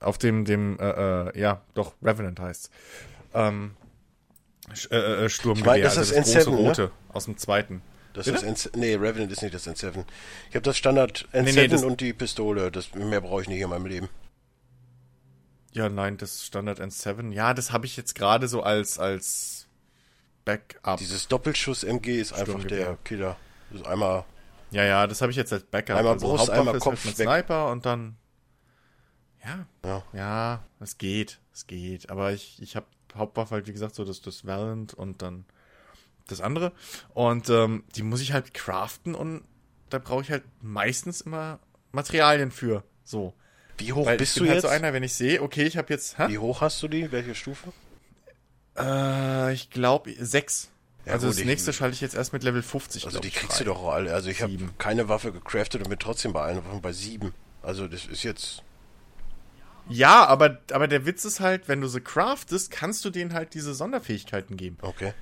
[0.00, 0.90] auf dem, dem, äh,
[1.28, 2.70] äh, ja, doch, Revenant heißt
[3.34, 3.72] ähm,
[4.90, 6.68] äh, äh, Sturmgewehr, Ich mein, das also ist das große N7, ne?
[6.68, 7.82] rote aus dem zweiten.
[8.12, 8.46] Das Bitte?
[8.46, 10.04] ist N nee, Revenant ist nicht das N7.
[10.48, 12.70] Ich habe das Standard N7 nee, das- und die Pistole.
[12.70, 14.08] Das, mehr brauche ich nicht in meinem Leben.
[15.72, 17.32] Ja, nein, das Standard N7.
[17.32, 19.66] Ja, das habe ich jetzt gerade so als, als
[20.44, 20.98] Backup.
[20.98, 23.36] Dieses Doppelschuss-MG ist einfach der Killer.
[23.70, 24.24] Das ist einmal
[24.70, 25.96] Ja, ja, das habe ich jetzt als Backup.
[25.96, 27.16] Einmal Brust, Hauptwaffe einmal Kopf mit.
[27.16, 28.16] Sniper und dann.
[29.44, 30.02] Ja, Ja.
[30.12, 32.08] ja, es geht, es geht.
[32.10, 32.86] Aber ich, ich habe
[33.16, 35.44] Hauptwaffe halt, wie gesagt, so das, das Valiant und dann
[36.26, 36.72] das andere.
[37.12, 39.42] Und ähm, die muss ich halt craften und
[39.90, 41.58] da brauche ich halt meistens immer
[41.92, 42.82] Materialien für.
[43.04, 43.34] So.
[43.78, 44.62] Wie hoch Weil bist du halt jetzt?
[44.62, 46.18] so einer, wenn ich sehe, okay, ich habe jetzt.
[46.18, 46.28] Hä?
[46.28, 47.10] Wie hoch hast du die?
[47.12, 47.72] Welche Stufe?
[48.76, 50.70] Äh, ich glaube sechs.
[51.06, 53.04] Ja, also gut, das ich- nächste schalte ich jetzt erst mit Level 50.
[53.06, 53.64] Also die ich, kriegst frei.
[53.64, 54.14] du doch alle.
[54.14, 57.34] Also ich habe keine Waffe gecraftet und bin trotzdem bei allen Waffen bei sieben.
[57.62, 58.62] Also das ist jetzt.
[59.88, 63.54] Ja, aber, aber der Witz ist halt, wenn du sie craftest, kannst du denen halt
[63.54, 64.78] diese Sonderfähigkeiten geben.
[64.80, 65.12] Okay.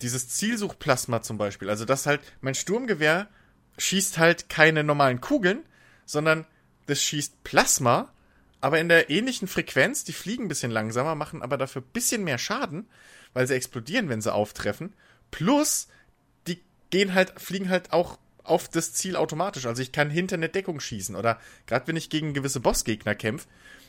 [0.00, 1.68] Dieses Zielsuchplasma zum Beispiel.
[1.68, 3.28] Also das halt, mein Sturmgewehr
[3.78, 5.64] schießt halt keine normalen Kugeln,
[6.06, 6.46] sondern
[6.86, 8.12] das schießt Plasma,
[8.60, 10.04] aber in der ähnlichen Frequenz.
[10.04, 12.88] Die fliegen ein bisschen langsamer, machen aber dafür ein bisschen mehr Schaden,
[13.34, 14.94] weil sie explodieren, wenn sie auftreffen.
[15.30, 15.88] Plus,
[16.46, 18.18] die gehen halt, fliegen halt auch
[18.48, 19.66] auf das Ziel automatisch.
[19.66, 21.16] Also ich kann hinter eine Deckung schießen.
[21.16, 23.46] Oder gerade wenn ich gegen gewisse Bossgegner kämpfe,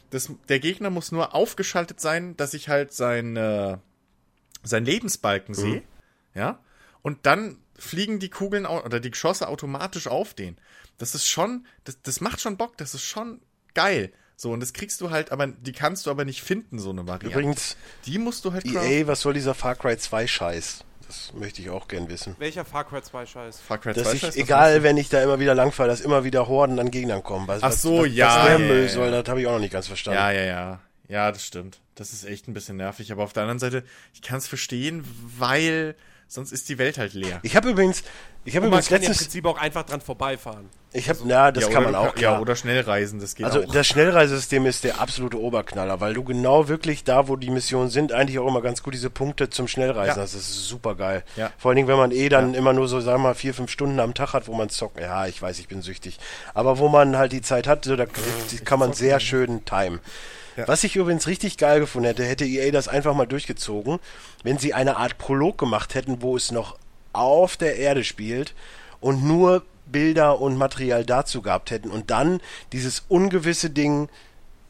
[0.10, 3.78] das, der Gegner muss nur aufgeschaltet sein, dass ich halt sein, äh,
[4.64, 5.84] sein Lebensbalken sehe.
[6.34, 6.60] Ja.
[7.02, 10.58] Und dann fliegen die Kugeln oder die Geschosse automatisch auf den.
[10.98, 13.42] Das ist schon, das, das macht schon Bock, das ist schon
[13.74, 14.12] geil.
[14.36, 17.08] So, und das kriegst du halt, aber die kannst du aber nicht finden, so eine
[17.08, 17.38] Variante.
[17.38, 18.66] Übrigens, die musst du halt.
[18.66, 20.86] EA, was soll dieser Far Cry 2 Scheiß?
[21.10, 22.36] Das möchte ich auch gern wissen.
[22.38, 23.60] Welcher Far Cry 2 Scheiß?
[23.62, 26.02] Far Cry Dass 2 ich, Scheiß, was egal, wenn ich da immer wieder langfahre, dass
[26.02, 27.48] immer wieder Horden an Gegnern kommen.
[27.48, 29.22] Was, Ach was- so, was, ja, Was der ja, Müll ja, soll, ja.
[29.24, 30.20] das habe ich auch noch nicht ganz verstanden.
[30.20, 30.80] Ja, ja, ja.
[31.08, 31.80] Ja, das stimmt.
[31.96, 33.12] Das ist echt ein bisschen nervig.
[33.12, 33.84] Aber auf der anderen Seite,
[34.14, 35.04] ich kann es verstehen,
[35.40, 35.96] weil
[36.30, 37.40] sonst ist die Welt halt leer.
[37.44, 38.04] Ich habe übrigens,
[38.46, 40.70] ich habe übrigens kann ja im letztens, Prinzip auch einfach dran vorbeifahren.
[40.94, 42.42] ich habe, na, das ja, kann oder man auch, Ja, klar.
[42.42, 43.72] oder schnell reisen, das geht Also auch.
[43.74, 48.14] das Schnellreisesystem ist der absolute Oberknaller, weil du genau wirklich da, wo die Missionen sind,
[48.14, 50.22] eigentlich auch immer ganz gut diese Punkte zum Schnellreisen Ja.
[50.22, 50.34] hast.
[50.36, 51.24] Das ist super geil.
[51.36, 51.52] Ja.
[51.58, 53.72] Vor allen Dingen, wenn man eh dann immer nur so, sagen wir mal, vier, fünf
[53.72, 55.00] Stunden am Tag hat, wo man zockt.
[55.00, 56.20] Ja, ich weiß, ich bin süchtig.
[56.54, 58.06] Aber wo man halt die Zeit hat, so, da
[58.66, 60.00] kann man sehr schön timen.
[60.68, 64.00] Was ich übrigens richtig geil gefunden hätte, hätte EA das einfach mal durchgezogen,
[64.44, 66.78] wenn sie eine Art Prolog gemacht hätten, wo es noch
[67.14, 68.54] auf der Erde spielt
[69.00, 72.42] und nur Bilder und Material dazu gehabt hätten und dann
[72.74, 74.08] dieses ungewisse Ding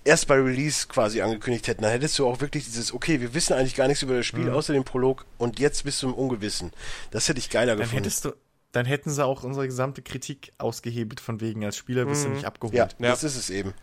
[0.06, 3.54] erst bei Release quasi angekündigt hätten, dann hättest du auch wirklich dieses, okay, wir wissen
[3.54, 4.54] eigentlich gar nichts über das Spiel, Mhm.
[4.54, 6.72] außer dem Prolog und jetzt bist du im Ungewissen.
[7.12, 8.06] Das hätte ich geiler dann gefunden.
[8.06, 8.34] hättest du,
[8.72, 12.45] dann hätten sie auch unsere gesamte Kritik ausgehebelt von wegen, als Spieler bist du nicht
[12.45, 12.76] abgeholt.
[12.78, 13.09] Ja, Ja.
[13.11, 13.74] das ist es eben.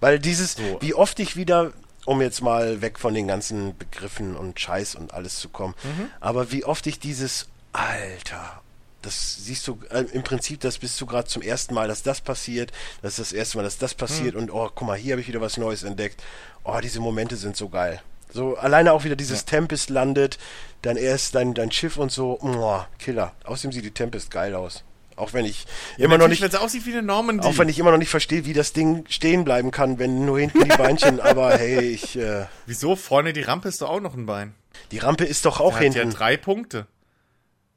[0.00, 0.78] Weil dieses, So.
[0.80, 1.72] wie oft ich wieder,
[2.06, 6.10] um jetzt mal weg von den ganzen Begriffen und Scheiß und alles zu kommen, Mhm.
[6.20, 8.62] aber wie oft ich dieses, Alter,
[9.02, 12.20] das siehst du äh, im Prinzip, das bist du gerade zum ersten Mal, dass das
[12.20, 12.72] passiert,
[13.02, 14.42] das ist das erste Mal, dass das passiert Mhm.
[14.42, 16.22] und oh, guck mal, hier habe ich wieder was Neues entdeckt.
[16.64, 18.00] Oh, diese Momente sind so geil.
[18.32, 20.38] So alleine auch wieder dieses Tempest landet,
[20.82, 23.32] dann erst dein, dein Schiff und so, oh, Killer.
[23.44, 24.84] Außerdem sieht die Tempest geil aus.
[25.16, 25.66] Auch wenn ich
[25.98, 27.46] immer noch nicht aussieht wie eine Normandy.
[27.46, 30.40] auch wenn ich immer noch nicht verstehe, wie das Ding stehen bleiben kann, wenn nur
[30.40, 32.96] hinten die Beinchen, aber hey, ich, äh, Wieso?
[32.96, 34.54] Vorne die Rampe ist doch auch noch ein Bein.
[34.92, 36.16] die Rampe ist doch auch Der hat ja hinten.
[36.16, 36.86] drei Punkte.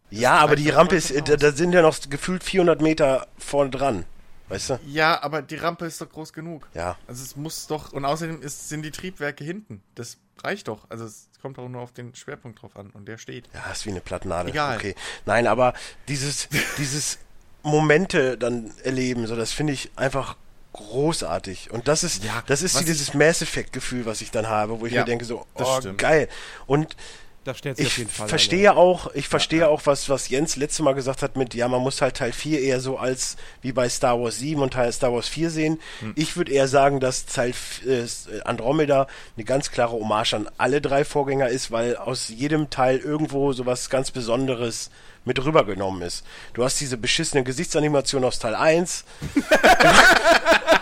[0.10, 3.72] Ja, aber die Rampe ist, äh, da, da sind ja noch gefühlt 400 Meter vorne
[3.72, 4.06] dran.
[4.48, 4.80] Weißt du?
[4.86, 6.70] Ja, aber die Rampe ist doch groß genug.
[6.74, 6.98] Ja.
[7.08, 9.82] Also es muss doch, und außerdem ist, sind die Triebwerke hinten.
[9.96, 10.90] Das reicht doch.
[10.90, 13.50] Also es kommt auch nur auf den Schwerpunkt drauf an und der steht.
[13.54, 14.52] Ja, ist wie eine Plattennadel.
[14.52, 14.78] Egal.
[14.78, 14.96] Okay.
[15.26, 15.74] Nein, aber
[16.08, 17.20] dieses, dieses
[17.64, 20.36] Momente dann erleben, so, das finde ich einfach
[20.74, 21.72] großartig.
[21.72, 24.86] Und das ist, Ja, das ist dieses Mass Effect Gefühl, was ich dann habe, wo
[24.86, 26.28] ich Ja, mir denke so, das oh, geil.
[26.66, 26.96] Und
[27.44, 30.56] Da stellt sich auf ich jeden Fall verstehe auch, ich verstehe auch, was, was Jens
[30.56, 33.72] letztes Mal gesagt hat mit, ja, man muss halt Teil 4 eher so als wie
[33.74, 35.80] bei Star Wars 7 und Teil Star Wars 4 sehen.
[36.00, 36.14] Hm.
[36.16, 38.06] Ich würde eher sagen, dass Teil f- äh,
[38.46, 43.52] Andromeda eine ganz klare Hommage an alle drei Vorgänger ist, weil aus jedem Teil irgendwo
[43.54, 44.90] sowas ganz Besonderes
[45.26, 46.26] mit rübergenommen ist.
[46.54, 49.04] Du hast diese beschissene Gesichtsanimation aus Teil 1.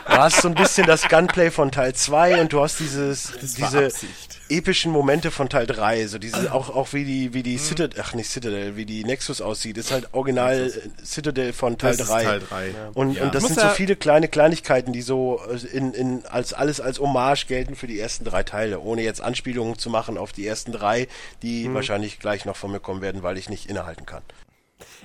[0.07, 3.53] Du hast so ein bisschen das Gunplay von Teil 2 und du hast dieses, Das
[3.53, 4.40] diese Absicht.
[4.57, 7.33] Epischen Momente von Teil 3, so diese, auch, auch wie die, Mhm.
[7.33, 10.71] wie die Citadel, ach nicht Citadel, wie die Nexus aussieht, ist halt original
[11.03, 12.23] Citadel von Teil Das ist 3.
[12.23, 12.73] Teil drei.
[12.93, 13.23] Und, Ja.
[13.23, 16.53] und das Muss sind so ja- viele kleine Kleinigkeiten, die so äh, in, in, als
[16.53, 20.31] alles als Hommage gelten für die ersten drei Teile, ohne jetzt Anspielungen zu machen auf
[20.33, 21.07] die ersten drei,
[21.41, 21.73] die Mhm.
[21.73, 24.23] wahrscheinlich gleich noch von mir kommen werden, weil ich nicht innehalten kann.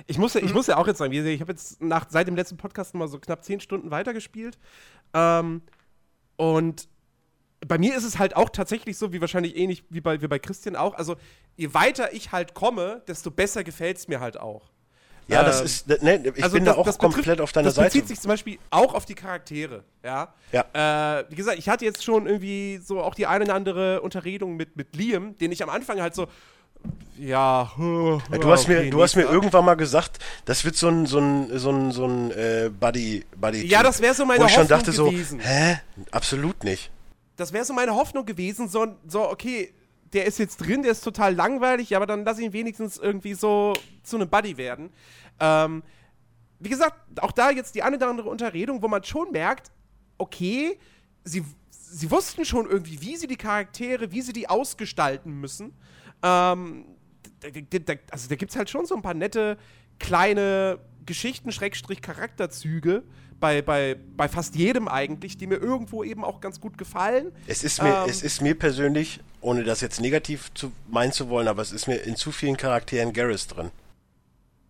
[0.07, 2.35] Ich muss, ja, ich muss ja auch jetzt sagen, ich habe jetzt nach, seit dem
[2.35, 4.57] letzten Podcast mal so knapp zehn Stunden weitergespielt.
[5.13, 5.61] Ähm,
[6.35, 6.87] und
[7.67, 10.39] bei mir ist es halt auch tatsächlich so, wie wahrscheinlich ähnlich wie bei, wie bei
[10.39, 10.93] Christian auch.
[10.95, 11.15] Also,
[11.55, 14.63] je weiter ich halt komme, desto besser gefällt es mir halt auch.
[15.29, 17.51] Ja, das Ähm, ist, ne, ich also bin das- da auch das komplett betrifft- auf
[17.51, 17.87] deiner das Seite.
[17.89, 20.33] bezieht sich zum Beispiel auch auf die Charaktere, ja.
[20.53, 21.19] Ja.
[21.19, 24.55] Äh, wie gesagt, ich hatte jetzt schon irgendwie so auch die eine oder andere Unterredung
[24.55, 26.27] mit, mit Liam, den ich am Anfang halt so,
[27.17, 30.87] ja, Ja, du hast mir, okay, du hast mir irgendwann mal gesagt, das wird so
[30.87, 33.65] ein, so ein, so ein, so ein äh, Buddy, Buddy.
[33.67, 35.39] Ja, das wäre so meine Wo ich schon Hoffnung dachte so, gewesen.
[35.41, 35.79] hä?
[36.11, 36.89] Absolut nicht.
[37.37, 39.73] Das wäre so meine Hoffnung gewesen, so, so, okay,
[40.13, 43.73] der ist jetzt drin, der ist total langweilig, aber dann lass ihn wenigstens irgendwie so
[44.03, 44.89] zu einem Buddy werden.
[45.39, 45.83] Ähm,
[46.59, 49.71] wie gesagt, auch da jetzt die eine oder andere Unterredung, wo man schon merkt,
[50.17, 50.79] okay,
[51.23, 55.73] sie, sie wussten schon irgendwie, wie sie die Charaktere, wie sie die ausgestalten müssen.
[56.23, 56.85] Ähm,
[57.39, 59.57] da, da, da, also da gibt es halt schon so ein paar nette
[59.99, 63.01] kleine Geschichten, Schrägstrich Charakterzüge
[63.39, 67.31] bei, bei, bei fast jedem eigentlich, die mir irgendwo eben auch ganz gut gefallen.
[67.47, 68.09] Es ist mir, Ähm.
[68.09, 71.87] es ist mir persönlich, ohne das jetzt negativ zu meinen zu wollen, aber es ist
[71.87, 73.71] mir in zu vielen Charakteren Garrus drin.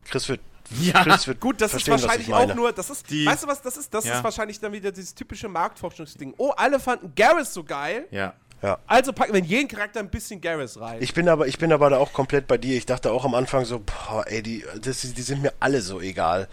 [0.05, 0.39] Chris wird,
[0.81, 3.47] Ja, Chris wird Gut, das verstehen, ist wahrscheinlich auch nur, das ist, Die- weißt du
[3.47, 4.17] was, das ist, das Ja.
[4.17, 6.33] ist wahrscheinlich dann wieder dieses typische Marktforschungsding.
[6.37, 8.33] Oh, alle fanden Garrus so geil, Ja.
[8.61, 8.79] Ja.
[8.87, 10.97] also packen wir in jeden Charakter ein bisschen Garrus rein.
[10.99, 12.75] Ich bin aber, ich bin aber da auch komplett bei dir.
[12.75, 16.01] Ich dachte auch am Anfang so, boah, ey, die, das, die sind mir alle so
[16.01, 16.47] egal.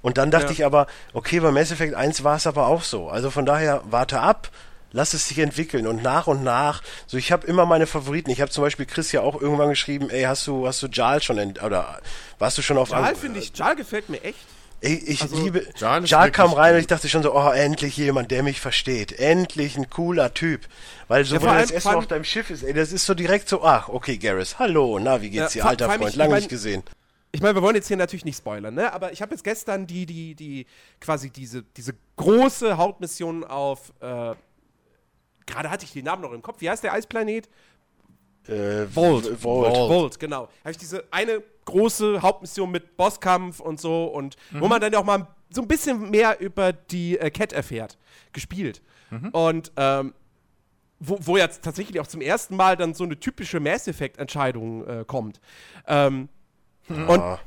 [0.00, 0.52] Und dann dachte Ja.
[0.52, 3.08] ich aber, okay, bei Mass Effect 1 war es aber auch so.
[3.08, 4.50] Also von daher, warte ab,
[4.92, 6.82] lass es sich entwickeln und nach und nach.
[7.06, 8.30] So, ich habe immer meine Favoriten.
[8.30, 11.20] Ich habe zum Beispiel Chris ja auch irgendwann geschrieben, ey, hast du, hast du Jal
[11.22, 12.00] schon, ent oder
[12.38, 14.38] warst du schon auf Jal finde ich, Jal gefällt mir echt.
[14.84, 15.66] Ich, ich Also, liebe.
[15.76, 19.18] Jar wirklich kam rein und ich dachte schon so, oh, endlich jemand, der mich versteht.
[19.18, 20.62] Endlich ein cooler Typ.
[21.08, 22.92] Weil so, Ja, wenn er das allem- erste Mal auf deinem Schiff ist, ey, das
[22.92, 26.10] ist so direkt so, ach, okay, Garrus, hallo, na, wie geht's Ja, dir, alter Freund,
[26.10, 26.82] ich- lange ich mein- nicht gesehen.
[27.32, 28.92] Ich meine, wir wollen jetzt hier natürlich nicht spoilern, ne?
[28.92, 30.66] Aber ich habe jetzt gestern die, die, die,
[31.00, 34.34] quasi diese, diese große Hauptmission auf, äh,
[35.46, 36.60] gerade hatte ich den Namen noch im Kopf.
[36.60, 37.48] Wie heißt der Eisplanet?
[38.46, 39.42] Äh, Volt.
[39.42, 39.74] Volt.
[39.74, 40.48] Volt, genau.
[40.60, 44.98] Habe ich diese eine große Hauptmission mit Bosskampf und so und wo man dann ja
[44.98, 47.96] auch mal so ein bisschen mehr über die äh, Cat erfährt,
[48.32, 48.82] gespielt.
[49.32, 50.12] Und ähm,
[50.98, 55.04] wo, wo jetzt tatsächlich auch zum ersten Mal dann so eine typische Mass Effect-Entscheidung äh,
[55.06, 55.40] kommt.
[55.86, 56.28] Ähm,
[56.88, 57.38] Und Ah.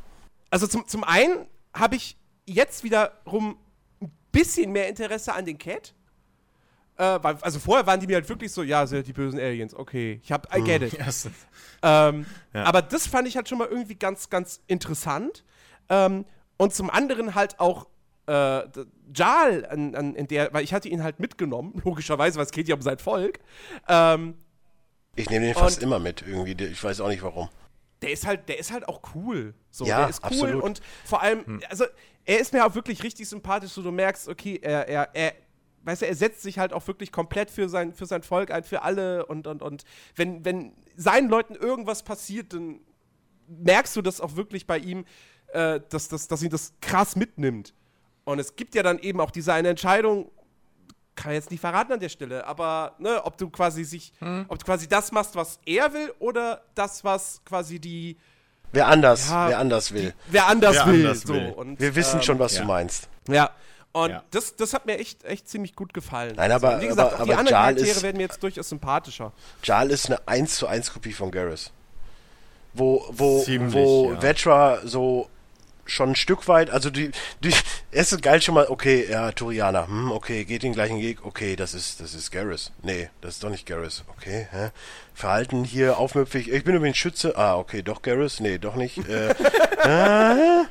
[0.49, 2.15] also zum, zum einen habe ich
[2.45, 3.57] jetzt wiederum
[4.01, 5.93] ein bisschen mehr Interesse an den Cat.
[6.97, 9.75] Äh, weil, also vorher waren die mir halt wirklich so, ja, sind die bösen Aliens,
[9.75, 10.93] okay, ich hab, I get it.
[10.97, 11.29] Yes.
[11.83, 12.63] Ähm, Ja.
[12.63, 15.43] Aber das fand ich halt schon mal irgendwie ganz, ganz interessant.
[15.89, 16.25] Ähm,
[16.57, 17.87] und zum anderen halt auch
[18.25, 18.63] äh,
[19.15, 22.67] Jal, an, an, in der, weil ich hatte ihn halt mitgenommen, logischerweise, weil es geht
[22.67, 23.39] ja um sein Volk.
[23.87, 24.33] Ähm,
[25.15, 27.47] Ich nehme den fast Und- immer mit, irgendwie, ich weiß auch nicht warum.
[28.01, 29.53] der ist halt, der ist halt auch cool.
[29.71, 30.63] So, Ja, der ist cool absolut.
[30.63, 31.85] und vor allem, also
[32.25, 35.33] er ist mir auch wirklich richtig sympathisch, so du merkst, okay, er, er, er,
[35.87, 38.63] weißt du, er setzt sich halt auch wirklich komplett für sein, für sein Volk ein,
[38.63, 39.85] für alle und, und, und
[40.15, 42.81] wenn, wenn seinen Leuten irgendwas passiert, dann
[43.47, 45.05] merkst du das auch wirklich bei ihm,
[45.53, 47.73] äh, dass, dass, dass ihn das krass mitnimmt.
[48.25, 50.29] Und es gibt ja dann eben auch diese eine Entscheidung,
[51.15, 54.11] kann ich jetzt nicht verraten an der Stelle, aber ne, ob du quasi sich,
[54.49, 58.17] ob du quasi das machst, was er will, oder das, was quasi die
[58.73, 60.13] Wer anders, Ja, wer anders will.
[60.27, 61.05] wer anders Wer will.
[61.07, 61.33] anders so.
[61.33, 61.51] will.
[61.53, 62.61] Und, Wir wissen ähm, schon, was ja.
[62.61, 63.07] du meinst.
[63.29, 63.51] Ja.
[64.03, 64.23] Und Ja.
[64.31, 66.35] Das, das hat mir echt, echt ziemlich gut gefallen.
[66.35, 68.23] Nein, aber- Also, wie gesagt, aber- auch die aber anderen Jarl Charaktere ist- werden mir
[68.23, 69.31] jetzt durchaus sympathischer.
[69.63, 71.71] Jarl ist eine 1 zu 1 Kopie von Garrus.
[72.73, 74.21] Wo, wo, Ziemlich, wo ja.
[74.21, 75.29] Vetra so
[75.89, 77.53] schon ein Stück weit, also die, die,
[77.91, 81.55] es ist geil schon mal, okay, ja, Turianer, hm, okay, geht den gleichen Weg, okay,
[81.55, 82.73] das ist, das ist Garrus.
[82.83, 84.71] Nee, das ist doch nicht Garrus, okay, hä?
[85.13, 89.29] Verhalten hier aufmüpfig, ich bin übrigens Schütze, ah, okay, doch Garrus, nee, doch nicht, äh,
[89.83, 90.65] äh,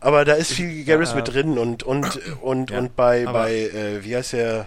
[0.00, 4.02] aber da ist viel Garrus mit drin und, und, und, Ja, und bei, bei, äh,
[4.04, 4.66] wie heißt der,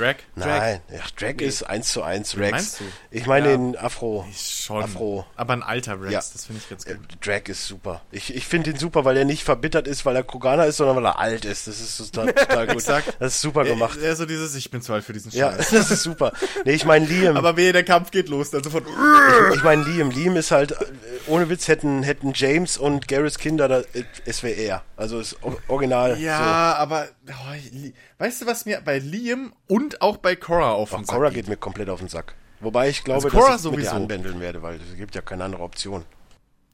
[0.00, 0.16] Drag?
[0.34, 2.50] Nein, ach, Drag ist 1 zu 1 Rex.
[2.52, 2.84] meinst du?
[3.10, 3.56] Ich meine Ja.
[3.56, 4.26] den Afro.
[4.36, 4.82] Schon.
[4.82, 5.26] Afro.
[5.36, 6.18] Aber ein alter Rex, Ja.
[6.20, 7.18] das finde ich ganz Äh, gut.
[7.24, 8.00] Drag ist super.
[8.10, 10.96] Ich, ich finde ihn super, weil er nicht verbittert ist, weil er Kroganer ist, sondern
[10.96, 11.66] weil er alt ist.
[11.66, 12.88] Das ist total, total gut.
[12.88, 13.98] Das ist super gemacht.
[14.00, 15.70] Er, er so dieses, ich bin zu alt für diesen Ja, Scheiß.
[15.70, 16.32] das ist super.
[16.64, 17.36] Nee, ich meine Liam.
[17.36, 18.84] Aber wehe, der Kampf geht los, dann sofort.
[19.54, 20.10] ich meine Liam.
[20.10, 20.76] Liam ist halt, äh,
[21.26, 24.82] ohne Witz, hätten, hätten James und Garrus Kinder, da, äh, es wäre er.
[24.96, 25.36] Also ist
[25.68, 26.18] original.
[26.20, 27.54] Ja, aber oh,
[28.20, 31.36] weißt du, was mir bei Liam und auch bei Cora auf den Sack Cora geht?
[31.36, 32.34] geht mir komplett auf den Sack.
[32.60, 33.96] Wobei ich glaube, Also Cora dass ich mit der sowieso.
[33.96, 36.04] anbändeln werde, weil es gibt ja keine andere Option.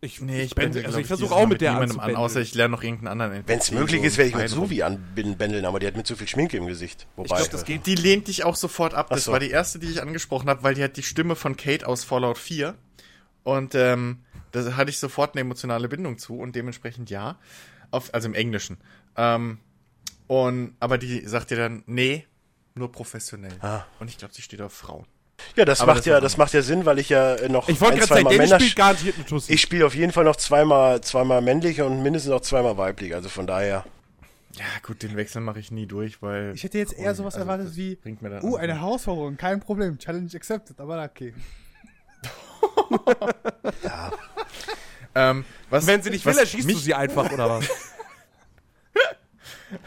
[0.02, 2.54] Ich, Nee, ich, bin, bin, also ich versuche auch mit der niemandem an, außer ich
[2.54, 3.44] lerne noch irgendeinen anderen.
[3.46, 6.28] Wenn es möglich ist, werde ich mit Suvi anbändeln, aber die hat mit zu viel
[6.28, 7.06] Schminke im Gesicht.
[7.16, 7.86] Wobei, glaub, das äh, geht.
[7.86, 9.08] Die lehnt dich auch sofort ab.
[9.08, 9.32] Das so.
[9.32, 12.04] war die erste, die ich angesprochen habe, weil die hat die Stimme von Kate aus
[12.04, 12.74] Fallout 4.
[13.42, 14.18] Und ähm,
[14.52, 17.38] da hatte ich sofort eine emotionale Bindung zu und dementsprechend ja.
[17.90, 18.78] Auf, also im Englischen.
[19.16, 19.58] Ähm,
[20.26, 22.26] und, aber die sagt dir dann, nee,
[22.74, 23.54] nur professionell.
[23.60, 23.84] Ah.
[24.00, 25.06] Und ich glaube, sie steht auf Frauen.
[25.54, 27.80] Ja, das Aber macht das ja, das macht ja Sinn, weil ich ja noch Ich
[27.80, 28.60] wollte ein, gerade sagen, zweimal Dennis Männer.
[28.60, 29.52] spielt garantiert eine Tussi.
[29.52, 33.14] Ich spiele auf jeden Fall noch zweimal, zweimal männlich und mindestens noch zweimal weiblich.
[33.14, 33.84] Also von daher.
[34.54, 36.52] Ja, gut, den Wechsel mache ich nie durch, weil.
[36.54, 38.80] Ich hätte jetzt eher sowas Also, erwartet wie, bringt mir dann uh, auch eine.
[38.80, 41.34] Herausforderung, kein Problem, Challenge accepted, aber okay.
[45.16, 47.66] Ähm, was, Wenn sie nicht will, erschießt du sie einfach, oder was?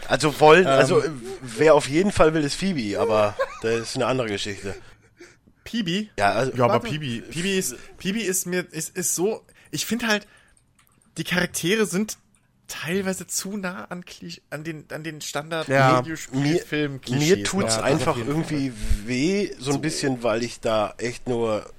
[0.08, 0.72] Also wollen, Ähm.
[0.72, 1.04] also
[1.42, 4.76] wer auf jeden Fall will, ist Phoebe, aber das ist eine andere Geschichte.
[5.64, 6.10] Pibi?
[6.18, 6.80] Ja, also, Ja, aber.
[6.80, 10.28] Pibi, Pibi ist, Pibi ist mir, ist, ist so, ich finde halt,
[11.18, 12.18] die Charaktere sind
[12.68, 16.00] teilweise zu nah an, Klisch, an den, an den standard Ja.
[16.00, 18.72] Videospielfilm mir tut's das einfach irgendwie
[19.06, 21.70] weh, so ein bisschen, weil ich da echt nur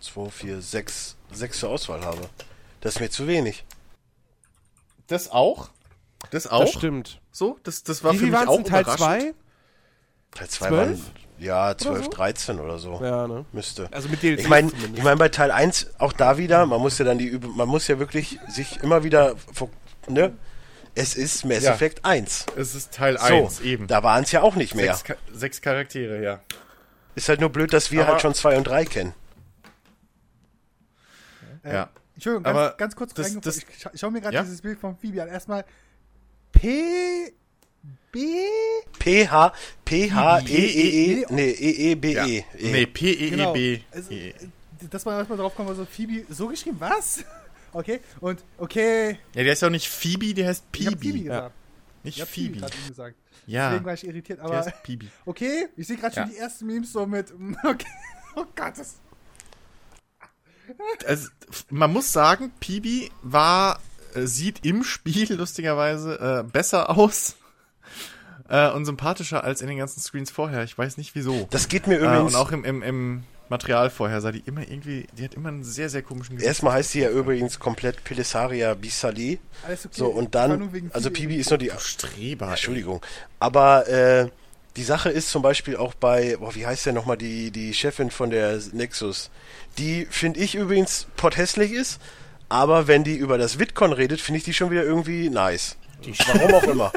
[0.00, 2.28] 2, 4, 6, 6 zur Auswahl habe.
[2.80, 3.64] Das ist mir zu wenig.
[5.06, 5.70] Das auch?
[6.30, 6.60] Das auch?
[6.60, 7.19] Das stimmt.
[7.32, 7.58] So?
[7.62, 8.98] Das, das war Wie für mich auch es in Teil überraschend.
[8.98, 9.34] 2?
[10.32, 10.70] Teil 2 12?
[10.70, 11.00] waren,
[11.38, 12.10] ja, 12, so?
[12.10, 13.00] 13 oder so.
[13.02, 13.44] Ja, ne?
[13.52, 13.88] Müsste.
[13.92, 16.98] Also mit DLC Ich meine, ich meine bei Teil 1 auch da wieder, man muss
[16.98, 19.34] ja dann die Üb man muss ja wirklich sich immer wieder
[20.08, 20.32] ne?
[20.96, 21.72] Es ist Mass Ja.
[21.72, 22.46] Effect 1.
[22.56, 23.86] Es ist Teil So, 1, eben.
[23.86, 24.94] da waren es ja auch nicht mehr.
[24.94, 26.40] Sechs, sechs Charaktere, ja.
[27.14, 29.14] Ist halt nur blöd, dass wir Aber- halt schon 2 und 3 kennen.
[31.62, 31.90] Äh, Ja.
[32.14, 34.42] Entschuldigung, ganz, Aber ganz kurz das- Ich, scha ich schaue mir gerade Ja?
[34.42, 35.28] dieses Bild von Phoebe an.
[35.28, 35.64] Erstmal
[36.52, 37.32] P.
[38.12, 38.18] B.
[38.98, 39.52] P H
[39.84, 42.12] P H E E E E- nee E E B.
[42.14, 42.38] E.
[42.38, 42.44] E.
[42.58, 42.72] E.
[42.72, 43.30] Nee, P-E-E-B.
[43.30, 43.54] Genau.
[44.10, 44.34] E.
[44.90, 47.24] Dass man erstmal drauf kommt, also Phoebe so geschrieben, was?
[47.72, 49.16] Okay, und okay.
[49.32, 51.12] Ja, die heißt ja auch nicht Phoebe, die heißt Ich hab Pibi.
[51.12, 51.54] Phoebe gesagt.
[52.02, 52.54] Nicht Ich hab Phoebe.
[52.58, 53.16] Phoebe, ihm gesagt.
[53.46, 55.08] Ja, Deswegen war ich irritiert, die aber heißt Pibi.
[55.24, 57.32] okay, ich sehe gerade schon die ersten Memes so mit.
[57.64, 57.86] Okay.
[58.34, 58.96] Oh Gott, das.
[61.06, 61.28] Also,
[61.70, 63.80] man muss sagen, Pibi war,
[64.14, 67.36] äh, sieht im Spiel lustigerweise äh, besser aus
[68.48, 70.64] äh, und sympathischer als in den ganzen Screens vorher.
[70.64, 71.48] Ich weiß nicht wieso.
[71.50, 72.34] Das geht mir Äh, übrigens.
[72.34, 75.64] und auch im, im, im Material vorher sah die immer irgendwie, die hat immer einen
[75.64, 76.46] sehr, sehr komischen Gesicht.
[76.48, 79.40] Erstmal heißt sie ja übrigens komplett Pelisaria Bisali.
[79.66, 79.94] Alles okay.
[79.96, 82.48] So, und dann, also Pibi ist nur die, Streber.
[82.50, 83.02] Entschuldigung.
[83.40, 84.28] Aber äh,
[84.76, 88.12] die Sache ist zum Beispiel auch bei, boah, wie heißt der nochmal, die, die Chefin
[88.12, 89.30] von der Nexus,
[89.78, 92.00] die finde ich übrigens potthässlich ist,
[92.50, 95.76] aber wenn die über das Vidcon redet, finde ich die schon wieder irgendwie nice.
[96.34, 96.92] Warum auch immer.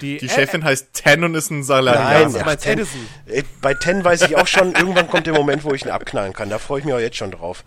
[0.00, 2.30] Die Chefin heißt Ten und ist ein Nein, Salarianer.
[2.32, 2.38] ja.
[2.38, 2.86] Du meinst Ten-.
[3.26, 6.32] Äh, Bei Ten weiß ich auch schon, irgendwann kommt der Moment, wo ich ihn abknallen
[6.32, 6.48] kann.
[6.48, 7.64] Da freue ich mich auch jetzt schon drauf.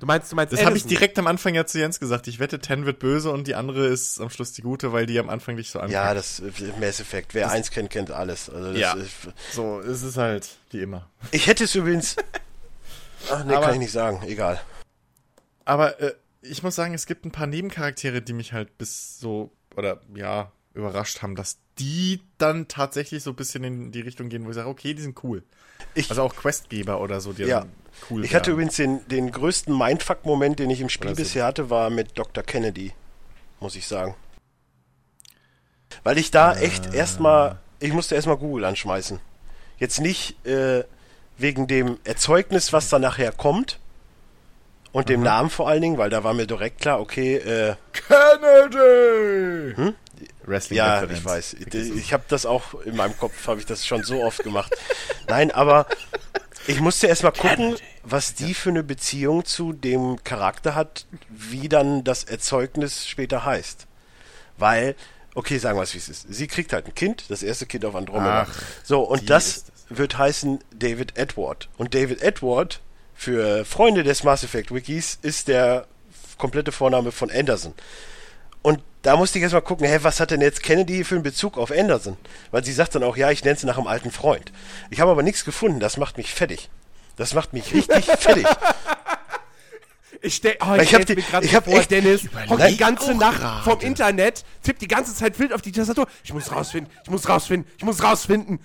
[0.00, 2.26] Du meinst, du meinst Das habe ich direkt am Anfang ja zu Jens gesagt.
[2.26, 5.18] Ich wette, Ten wird böse und die andere ist am Schluss die gute, weil die
[5.18, 5.94] am Anfang nicht so anfängt.
[5.94, 6.42] Ja, das
[6.80, 7.34] Mass Effect.
[7.34, 8.50] Wer eins kennt, kennt alles.
[8.50, 8.92] Also das Ja.
[8.94, 9.12] ist,
[9.52, 11.08] So, es ist halt wie immer.
[11.30, 12.16] ich hätte es übrigens.
[13.30, 14.22] Ach nee, Aber- kann ich nicht sagen.
[14.26, 14.60] Egal.
[15.64, 16.12] Aber äh,
[16.50, 20.52] ich muss sagen, es gibt ein paar Nebencharaktere, die mich halt bis so, oder ja,
[20.74, 24.54] überrascht haben, dass die dann tatsächlich so ein bisschen in die Richtung gehen, wo ich
[24.54, 25.42] sage, okay, die sind cool.
[25.94, 27.60] Ich- also auch Questgeber oder so, die Ja.
[27.60, 27.72] dann
[28.10, 28.54] cool Ich hatte wären.
[28.54, 31.22] übrigens den, den größten Mindfuck-Moment, den ich im Spiel Oder so.
[31.22, 32.42] bisher hatte, war mit Dr.
[32.44, 32.92] Kennedy,
[33.60, 34.14] muss ich sagen.
[36.02, 39.18] Weil ich da echt erstmal, ich musste erstmal Google anschmeißen.
[39.78, 40.84] Jetzt nicht äh,
[41.38, 43.78] wegen dem Erzeugnis, was da nachher kommt
[44.96, 49.74] und dem Namen vor allen Dingen, weil da war mir direkt klar, okay, äh, Kennedy!
[50.46, 51.18] Wrestling ja, Referenz.
[51.18, 51.56] ich weiß.
[51.96, 54.74] Ich habe das auch in meinem Kopf, habe ich das schon so oft gemacht.
[55.28, 55.86] Nein, aber
[56.66, 62.02] ich musste erstmal gucken, was die für eine Beziehung zu dem Charakter hat, wie dann
[62.02, 63.86] das Erzeugnis später heißt.
[64.56, 64.94] Weil,
[65.34, 66.26] okay, sagen wir es, wie es ist.
[66.32, 68.46] Sie kriegt halt ein Kind, das erste Kind auf Andromeda.
[68.48, 71.68] Ach, so, und das wird heißen David Edward.
[71.76, 72.80] Und David Edward,
[73.16, 75.86] für Freunde des Mass Effect Wikis, ist der
[76.38, 77.72] komplette Vorname von Anderson.
[78.62, 81.56] Und da musste ich erstmal gucken, hä, was hat denn jetzt Kennedy für einen Bezug
[81.56, 82.16] auf Anderson?
[82.50, 84.52] Weil sie sagt dann auch, ja, ich nenne sie nach einem alten Freund.
[84.90, 86.68] Ich habe aber nichts gefunden, das macht mich fertig.
[87.16, 88.46] Das macht mich richtig fertig.
[90.22, 92.76] Ich stell, oh, Ich ich hab stell die- mir gerade so vor, Dennis hockt die
[92.76, 93.62] ganze Nacht gerade.
[93.64, 96.08] vom Internet, tippt die ganze Zeit wild auf die Tastatur.
[96.24, 98.58] Ich muss rausfinden, ich muss rausfinden, ich muss rausfinden.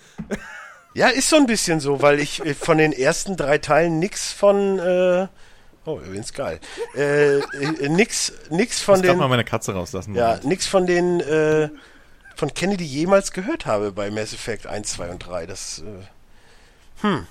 [0.93, 4.33] Ja, ist so ein bisschen so, weil ich äh, von den ersten drei Teilen nix
[4.33, 5.27] von, äh,
[5.85, 6.59] oh, übrigens geil,
[6.95, 10.15] äh, äh, nix, nix von Ich darf mal den, meine Katze rauslassen.
[10.15, 10.45] ja, Moment.
[10.45, 11.69] nix von den, äh,
[12.35, 15.45] von Kennedy jemals gehört habe bei Mass Effect 1, 2 und 3.
[15.45, 17.27] Das, äh, hm,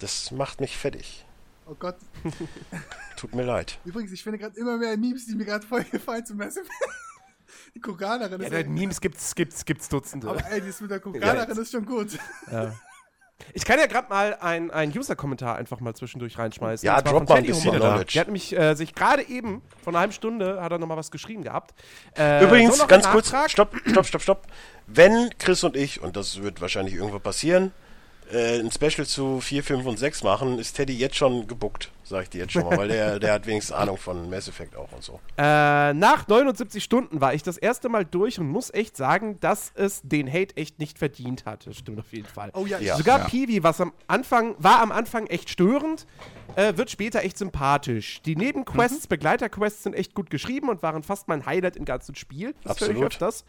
[0.00, 1.24] das macht mich fertig.
[1.66, 1.96] Oh Gott.
[3.16, 3.78] Tut mir leid.
[3.84, 6.72] Übrigens, ich finde gerade immer mehr Memes, die mir gerade voll gefallen zum Mass Effect.
[7.74, 8.52] Die Koreanerin Ja, ist.
[8.52, 10.28] der Memes gibt's, gibt's, gibt's Dutzende.
[10.28, 11.62] aber ey, das mit der Koreanerin Ja.
[11.62, 12.18] ist schon gut.
[13.54, 16.86] Ich kann ja gerade mal einen User-Kommentar einfach mal zwischendurch reinschmeißen.
[16.86, 17.72] Ja, drop mal ein bisschen.
[17.74, 18.12] Knowledge.
[18.12, 21.10] Der hat nämlich äh, sich gerade eben, vor einer halben Stunde, hat er nochmal was
[21.10, 21.74] geschrieben gehabt.
[22.16, 24.46] Äh, Übrigens, so ganz kurz, stopp, stopp, stopp, stopp.
[24.86, 27.72] Wenn Chris und ich, und das wird wahrscheinlich irgendwo passieren,
[28.32, 32.24] äh, ein Special zu 4, 5 und 6 machen, ist Teddy jetzt schon gebuckt, sag
[32.24, 34.90] ich dir jetzt schon mal, weil der, der hat wenigstens Ahnung von Mass Effect auch
[34.92, 35.20] und so.
[35.36, 39.72] Äh, nach 79 Stunden war ich das erste Mal durch und muss echt sagen, dass
[39.74, 41.66] es den Hate echt nicht verdient hat.
[41.66, 42.50] Das stimmt auf jeden Fall.
[42.54, 42.96] Oh ja, Ja.
[42.96, 46.06] Sogar Peewee, was am Anfang, war am Anfang echt störend,
[46.56, 48.22] äh, wird später echt sympathisch.
[48.22, 52.54] Die Nebenquests, Begleiterquests sind echt gut geschrieben und waren fast mein Highlight im ganzen Spiel.
[52.64, 53.12] Das höre ich Absolut.
[53.12, 53.44] öfters.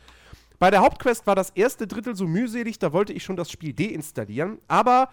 [0.63, 3.73] Bei der Hauptquest war das erste Drittel so mühselig, da wollte ich schon das Spiel
[3.73, 5.09] deinstallieren, aber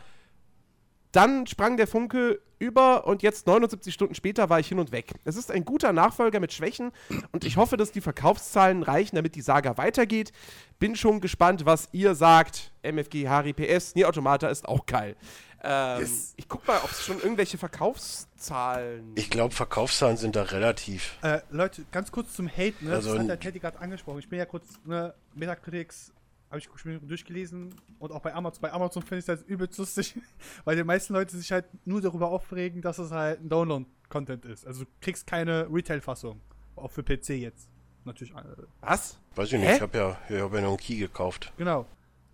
[1.11, 5.13] dann sprang der Funke über und jetzt 79 Stunden später war ich hin und weg.
[5.25, 6.93] Es ist ein guter Nachfolger mit Schwächen
[7.33, 10.31] und ich hoffe, dass die Verkaufszahlen reichen, damit die Saga weitergeht.
[10.79, 12.71] Bin schon gespannt, was ihr sagt.
[12.83, 15.17] MFG, Hari, PS, Nier Automata ist auch geil.
[15.63, 16.07] Ähm,
[16.37, 19.13] Ich guck mal, ob es schon irgendwelche Verkaufszahlen.
[19.15, 21.19] Ich glaube, Verkaufszahlen sind da relativ.
[21.23, 22.93] Äh, Leute, ganz kurz zum Hate, ne?
[22.95, 24.19] Also das hat der Teddy gerade angesprochen.
[24.21, 26.13] Ich bin ja kurz, ne, Metacritics
[26.51, 28.61] habe ich schon durchgelesen und auch bei Amazon.
[28.63, 30.17] Bei Amazon finde ich das übelst lustig,
[30.65, 34.67] weil die meisten Leute sich halt nur darüber aufregen, dass es halt ein Download-Content ist.
[34.67, 36.41] Also du kriegst keine Retail-Fassung.
[36.75, 37.69] Auch für PC jetzt.
[38.05, 38.33] Natürlich.
[38.35, 38.43] Äh,
[38.81, 39.19] Was?
[39.37, 39.77] Weiß ich nicht, Hä?
[39.77, 41.53] ich habe ja, ich hab ja noch einen Key gekauft.
[41.57, 41.87] genau.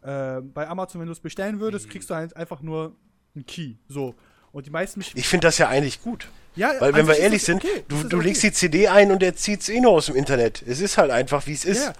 [0.03, 2.95] Äh, bei Amazon, wenn du es bestellen würdest, kriegst du halt einfach nur
[3.37, 3.75] einen Key.
[3.89, 4.15] So.
[4.53, 5.13] Und die meisten mich.
[5.15, 6.29] Ich finde das ja eigentlich gut.
[6.55, 7.85] ja, Weil, wenn wir sich ist ehrlich sind, okay.
[7.89, 8.27] du, du okay.
[8.27, 10.63] legst die CD ein und er zieht's eh nur aus dem Internet.
[10.67, 11.85] Es ist halt einfach, wie es ist.
[11.85, 11.93] Ja,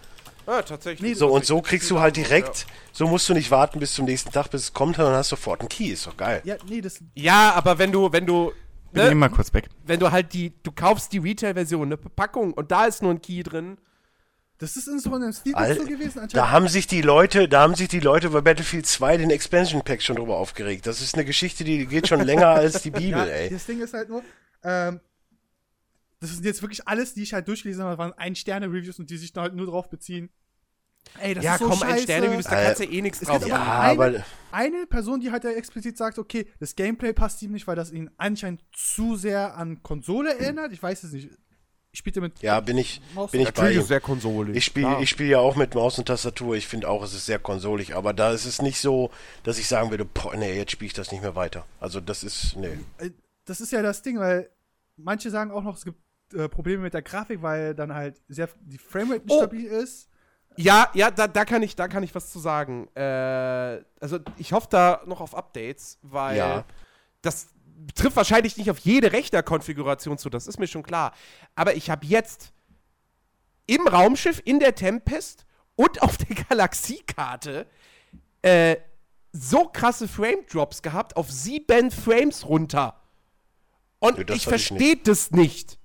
[0.49, 1.11] Ah, tatsächlich.
[1.11, 4.05] Nee, So, und so kriegst du halt direkt, so musst du nicht warten bis zum
[4.05, 5.87] nächsten Tag, bis es kommt, dann hast du sofort einen Key.
[5.89, 6.41] Ist doch geil.
[6.45, 7.01] ja, nee, das.
[7.17, 8.53] Ja, aber wenn du, wenn du
[8.93, 9.11] bin Ne?
[9.11, 9.69] eben mal kurz weg.
[9.85, 13.21] Wenn du halt die, du kaufst die Retail-Version, eine Packung und da ist nur ein
[13.21, 13.77] Key drin.
[14.59, 16.15] Das ist in so einem Al- so gewesen.
[16.17, 16.51] Da Anscheinend.
[16.51, 20.03] haben sich die Leute, da haben sich die Leute bei Battlefield 2 den Expansion Pack
[20.03, 20.87] schon drüber aufgeregt.
[20.87, 23.51] Das ist eine Geschichte, die geht schon länger als die Bibel, Ja, ey.
[23.51, 24.23] das Ding ist halt nur,
[24.65, 25.01] ähm,
[26.21, 29.33] das sind jetzt wirklich alles, die ich halt durchgelesen habe, waren Ein-Sterne-Reviews und die sich
[29.35, 30.31] da halt nur drauf beziehen.
[31.21, 31.93] Ey, das ja, ist so komm, scheiße.
[31.93, 33.71] ein Sterne, da Äh, kannst du eh nichts es drauf gibt Ja, machen.
[33.71, 37.67] eine- aber Eine Person, die halt da explizit sagt, okay, das Gameplay passt ihm nicht,
[37.67, 40.73] weil das ihn anscheinend zu sehr an Konsole erinnert.
[40.73, 41.29] Ich weiß es nicht.
[41.97, 44.55] Ich spielte mit ja, bin ich, Maus bin ich bei Natürlich ist sehr konsolig.
[44.55, 46.55] Ich spiele ich spiel ja auch mit Maus und Tastatur.
[46.55, 47.95] Ich finde auch, es ist sehr konsolig.
[47.95, 49.11] Aber da ist es nicht so,
[49.45, 51.65] dass ich sagen würde, boah, nee, jetzt spiele ich das nicht mehr weiter.
[51.81, 52.79] Also das ist, nee.
[52.99, 53.13] Äh,
[53.47, 54.51] das ist ja das Ding, weil
[54.99, 55.99] manche sagen auch noch, es gibt
[56.35, 59.39] äh, Probleme mit der Grafik, weil dann halt sehr die Framerate nicht Oh.
[59.39, 60.11] stabil ist.
[60.59, 62.89] Ja, ja, da, da, kann ich, da kann ich was zu sagen.
[62.95, 63.01] Äh,
[64.01, 66.65] also ich hoffe da noch auf Updates, weil Ja.
[67.23, 67.47] das
[67.95, 71.13] trifft wahrscheinlich nicht auf jede Rechnerkonfiguration zu, das ist mir schon klar.
[71.55, 72.53] Aber ich habe jetzt
[73.67, 75.45] im Raumschiff, in der Tempest
[75.75, 77.67] und auf der Galaxiekarte
[78.43, 78.77] äh,
[79.33, 83.01] so krasse Frame-Drops gehabt, auf sieben Frames runter.
[83.99, 85.79] Und ich hatte ich verstehe das nicht.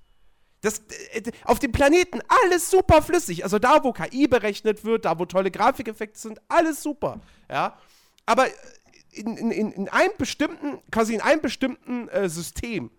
[0.60, 0.82] Das,
[1.12, 3.44] äh, auf dem Planeten alles super flüssig.
[3.44, 7.20] Also da, wo KI berechnet wird, da, wo tolle Grafikeffekte sind, alles super.
[7.50, 7.78] Ja.
[8.26, 8.52] Aber äh,
[9.12, 12.90] in, in, in, in einem bestimmten, quasi in einem bestimmten äh, System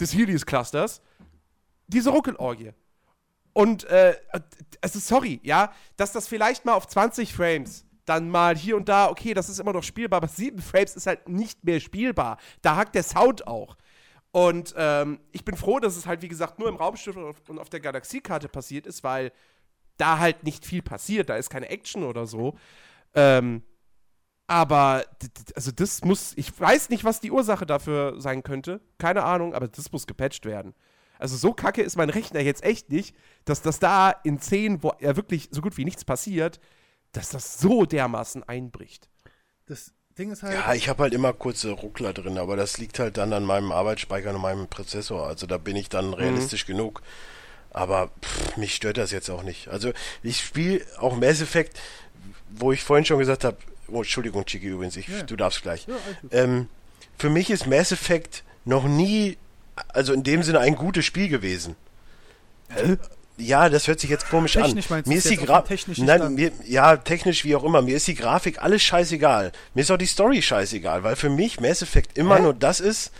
[0.00, 1.02] des Helios-Clusters,
[1.86, 2.72] diese Ruckelorgie.
[3.52, 4.16] Und, äh,
[4.80, 9.08] also sorry, ja, dass das vielleicht mal auf 20 Frames dann mal hier und da,
[9.08, 12.38] okay, das ist immer noch spielbar, aber 7 Frames ist halt nicht mehr spielbar.
[12.62, 13.76] Da hackt der Sound auch.
[14.32, 17.16] Und ähm, ich bin froh, dass es halt, wie gesagt, nur im Raumschiff
[17.48, 19.30] und auf der Galaxiekarte passiert ist, weil
[19.98, 21.28] da halt nicht viel passiert.
[21.28, 22.56] Da ist keine Action oder so.
[23.14, 23.62] Ähm,
[24.46, 25.04] aber,
[25.54, 28.80] also das muss, ich weiß nicht, was die Ursache dafür sein könnte.
[28.98, 30.74] Keine Ahnung, aber das muss gepatcht werden.
[31.18, 33.14] Also so kacke ist mein Rechner jetzt echt nicht,
[33.44, 36.58] dass das da in Szenen, wo ja wirklich so gut wie nichts passiert,
[37.12, 39.08] dass das so dermaßen einbricht.
[39.66, 40.54] Das Ding ist halt.
[40.54, 43.70] Ja, ich habe halt immer kurze Ruckler drin, aber das liegt halt dann an meinem
[43.70, 45.26] Arbeitsspeicher und meinem Prozessor.
[45.26, 47.02] Also da bin ich dann realistisch genug.
[47.70, 49.68] Aber pff, mich stört das jetzt auch nicht.
[49.68, 49.92] Also
[50.22, 51.80] ich spiele auch Mass Effect,
[52.50, 53.56] wo ich vorhin schon gesagt habe,
[53.88, 55.22] oh, Entschuldigung, Chiki übrigens, ich, Ja.
[55.22, 55.86] du darfst gleich.
[55.86, 55.94] Ja.
[56.30, 56.68] Ähm,
[57.18, 59.36] für mich ist Mass Effect noch nie,
[59.88, 61.76] also in dem Sinne ein gutes Spiel gewesen.
[63.38, 65.02] Ja, das hört sich jetzt komisch Technisch an.
[65.06, 67.82] Mir ist die jetzt auf Gra dem technischen Nein, mir, ja, technisch wie auch immer.
[67.82, 69.52] Mir ist die Grafik alles scheißegal.
[69.74, 72.42] Mir ist auch die Story scheißegal, weil für mich Mass Effect immer Hä?
[72.42, 73.10] nur das ist,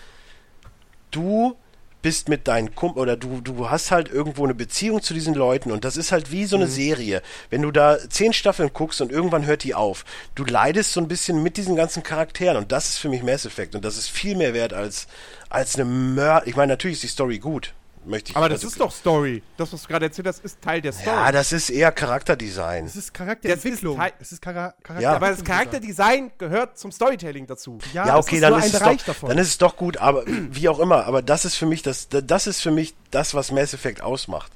[1.11, 1.57] du
[2.03, 5.71] bist mit deinen Kumpel oder du, du hast halt irgendwo eine Beziehung zu diesen Leuten
[5.71, 7.23] und das ist halt wie so eine Serie.
[7.51, 10.05] Wenn du da zehn Staffeln guckst und irgendwann hört die auf,
[10.35, 13.47] du leidest so ein bisschen mit diesen ganzen Charakteren und das ist für mich Mass
[13.47, 15.07] Effect und das ist viel mehr wert als,
[15.49, 16.47] als eine Mörder.
[16.47, 17.73] Ich meine, natürlich ist die Story gut.
[18.05, 19.43] Möchte ich Aber das ist doch Story.
[19.57, 21.07] Das, was du gerade erzählt hast, ist Teil der Story.
[21.07, 22.85] Ja, das ist eher Charakterdesign.
[22.87, 23.97] Es ist Charakterentwicklung.
[23.97, 25.13] Das ist Teil- es ist Chara Charakter Ja.
[25.15, 27.79] aber das Charakterdesign gehört zum Storytelling dazu.
[27.93, 29.29] Ja, Ja, das okay, ist dann ist, ein es doch, davon.
[29.29, 32.09] dann ist es doch gut, aber wie auch immer, aber das ist für mich das,
[32.09, 34.51] das ist für mich das, was Mass Effect ausmacht.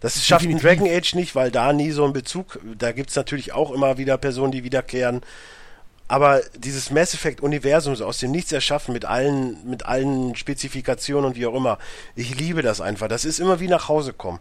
[0.00, 0.68] Das schafft Definitiv.
[0.68, 4.18] Dragon Age nicht, weil da nie so ein Bezug, da gibt's natürlich auch immer wieder
[4.18, 5.22] Personen, die wiederkehren.
[6.06, 11.36] Aber dieses Mass Effect Universum aus dem Nichts erschaffen mit allen, mit allen Spezifikationen und
[11.36, 11.78] wie auch immer.
[12.14, 13.08] Ich liebe das einfach.
[13.08, 14.40] Das ist immer wie nach Hause kommen.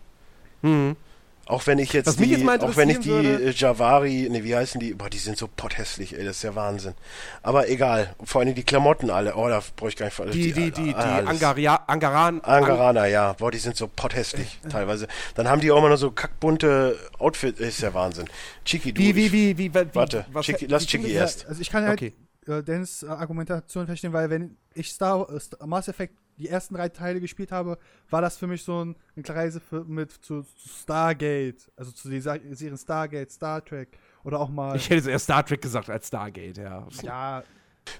[1.45, 4.45] Auch wenn ich jetzt Was die, jetzt auch wenn ich die würde- äh, Javari, ne,
[4.45, 4.94] wie heißen die?
[4.94, 6.94] Boah, die sind so potthässlich, ey, das ist ja Wahnsinn.
[7.41, 10.72] Aber egal, vor allem die Klamotten alle, oh, da brauche ich gar nicht Die, die,
[10.72, 11.30] die, die alles.
[11.30, 12.40] Angaria, Angaran.
[12.41, 15.10] Angaraner, ja, boah, die sind so potthässlich teilweise.
[15.36, 18.26] Dann haben die auch immer noch so kackbunte Outfit, ist ja Wahnsinn.
[18.64, 21.45] Chiki, du, Wie, wie, ich- wie, wie, wie, Warte, was- Chiki, lass Chiki erst.
[21.48, 22.14] Also ich kann halt Okay.
[22.48, 26.74] Äh, Dennis äh, Argumentation verstehen, weil wenn ich Star, äh, Star Mass Effect die ersten
[26.74, 27.78] drei Teile gespielt habe,
[28.10, 32.10] war das für mich so ein, eine Reise für, mit zu, zu Stargate, also zu
[32.10, 36.07] dieser Serien Stargate, Star Trek oder auch mal Ich hätte erst Star Trek gesagt als
[36.07, 36.88] Stargate, ja.
[37.03, 37.44] ja.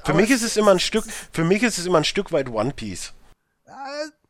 [0.04, 2.32] Für aber mich ist es immer ein Stück, für mich ist es immer ein Stück
[2.32, 3.14] weit One Piece.
[3.66, 3.72] äh,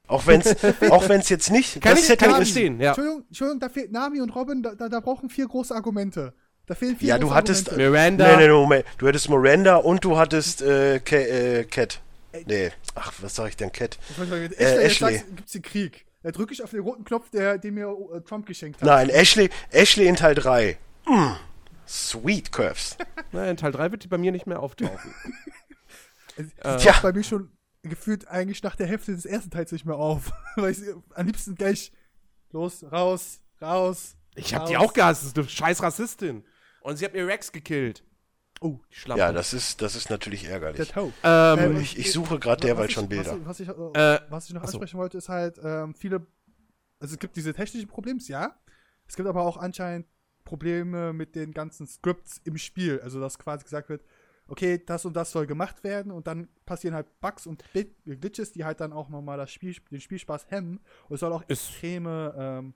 [0.07, 0.53] Auch wenn's,
[0.90, 2.90] auch wenn's jetzt nicht Kann das ich- kann ich verstehen, ja.
[2.90, 6.34] Entschuldigung, Entschuldigung, da fehlt Nami und Robin, da, da, da brauchen vier große Argumente.
[6.65, 7.76] Da fehlen vier Ja, du hattest-.
[7.76, 8.26] Miranda.
[8.26, 8.85] Nee, nee, nee, Moment.
[8.98, 11.99] Du hattest Miranda und du hattest äh, Ca äh, Cat.
[12.45, 13.98] Nee, ach, was sag ich denn, Cat?
[14.10, 15.14] Ich wollte sagen, Äh, Ashley, jetzt Ashley.
[15.18, 16.06] sagst, gibt's den Krieg.
[16.23, 18.88] Da drücke ich auf den roten Knopf, der, den mir äh, Trump geschenkt hat.
[18.88, 20.77] Nein, Ashley, Ashley in Teil 3.
[21.06, 21.34] Mm,
[21.85, 22.98] sweet Curves.
[23.34, 25.14] Na, in Teil 3 wird die bei mir nicht mehr auftauchen.
[26.61, 26.77] Tja.
[26.77, 27.52] taucht bei mir schon
[27.84, 30.31] gefühlt eigentlich nach der Hälfte des ersten Teils nicht mehr auf.
[30.56, 30.80] Weil ich
[31.14, 31.91] am liebsten gleich
[32.52, 34.15] los, raus, raus.
[34.35, 34.69] Ich hab raus.
[34.69, 36.44] die auch gehasst, das ist eine scheiß Rassistin.
[36.84, 38.03] Und sie hat mir Rex gekillt.
[38.61, 39.19] Oh, die Schlampe.
[39.19, 40.89] Ja, das ist, das ist natürlich Der ärgerlich.
[40.89, 41.11] Tau.
[41.23, 43.38] ähm, Ähm, ich, ich suche gerade derweil schon Bilder.
[43.45, 44.77] Was ich, was ich, äh, was ich noch achso.
[44.77, 46.26] ansprechen wollte, ist halt, ähm, viele.
[46.99, 48.55] Also es gibt diese technischen Probleme, ja.
[49.05, 50.07] Es gibt aber auch anscheinend
[50.45, 53.01] Probleme mit den ganzen Scripts im Spiel.
[53.01, 54.03] Also, dass quasi gesagt wird,
[54.47, 57.64] okay, das und das soll gemacht werden und dann passieren halt Bugs und
[58.05, 60.80] Glitches, die halt dann auch nochmal das Spiel, den Spielspaß hemmen.
[61.10, 62.73] Und es soll auch extreme ähm,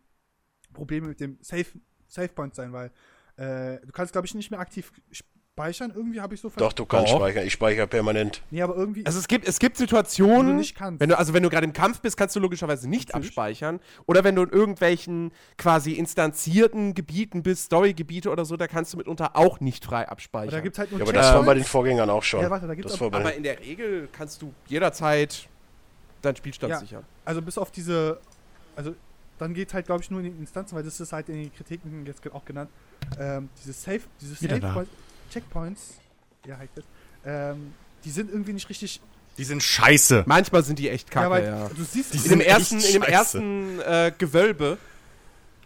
[0.74, 1.66] Probleme mit dem Save,
[2.08, 2.92] Save Point sein, weil
[3.38, 5.92] äh, du kannst, glaube ich, nicht mehr aktiv speichern.
[5.96, 7.18] Irgendwie habe ich so Doch, du kannst Doch.
[7.18, 7.46] speichern.
[7.48, 8.44] Ich speichere permanent.
[8.52, 9.04] Nee, aber irgendwie.
[9.06, 11.00] Also es gibt, es gibt Wo du Situationen, nicht kannst.
[11.00, 13.30] wenn du, also wenn du gerade im Kampf bist, kannst du logischerweise nicht Natürlich.
[13.30, 13.80] abspeichern.
[14.06, 18.98] Oder wenn du in irgendwelchen quasi instanzierten Gebieten bist, Storygebiete oder so, da kannst du
[18.98, 20.52] mitunter auch nicht frei aber abspeichern.
[20.52, 21.64] da gibt's halt nur Ja, aber das war bei den.
[21.64, 22.42] Vorgängern auch schon.
[22.42, 25.48] Ja, warte, da gibt's das aber- bei Aber in der Regel kannst du jederzeit
[26.22, 26.80] deinen Spielstand Ja.
[26.80, 27.04] sichern.
[27.26, 28.20] Also bis auf diese,
[28.76, 28.94] also
[29.38, 31.54] dann geht halt, glaube ich, nur in die Instanzen, weil das ist halt in den
[31.54, 32.70] Kritiken jetzt auch genannt,
[33.20, 34.60] ähm, diese Safe, diese Safe.
[34.60, 34.90] Point,
[35.32, 35.96] Checkpoints,
[36.46, 36.88] ja, halt jetzt,
[37.26, 37.74] ähm,
[38.04, 39.02] die sind irgendwie nicht richtig,
[39.38, 40.24] Die sind scheiße.
[40.26, 41.70] Manchmal sind die echt kacke, weil ja.
[41.70, 44.78] du siehst, Die In dem sind echt ersten, in dem ersten äh, Gewölbe,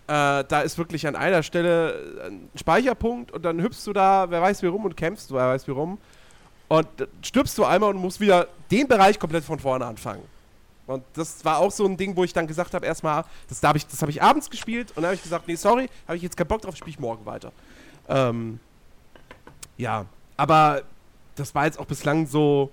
[0.08, 4.42] äh, da ist wirklich an einer Stelle ein Speicherpunkt und dann hüpfst du da, wer
[4.42, 6.00] weiß wie rum und kämpfst, wer weiß wie rum.
[6.68, 10.24] Und dann stirbst du einmal und musst wieder den Bereich komplett von vorne anfangen.
[10.88, 13.78] Und das war auch so ein Ding, wo ich dann gesagt habe, erstmal, das habe
[13.78, 16.36] ich, hab ich abends gespielt und dann habe ich gesagt, nee, sorry, habe ich jetzt
[16.36, 17.52] keinen Bock drauf, spiele ich morgen weiter.
[18.10, 18.60] Ähm,
[19.78, 20.06] ja,
[20.38, 20.84] aber
[21.36, 22.72] das war jetzt auch bislang so,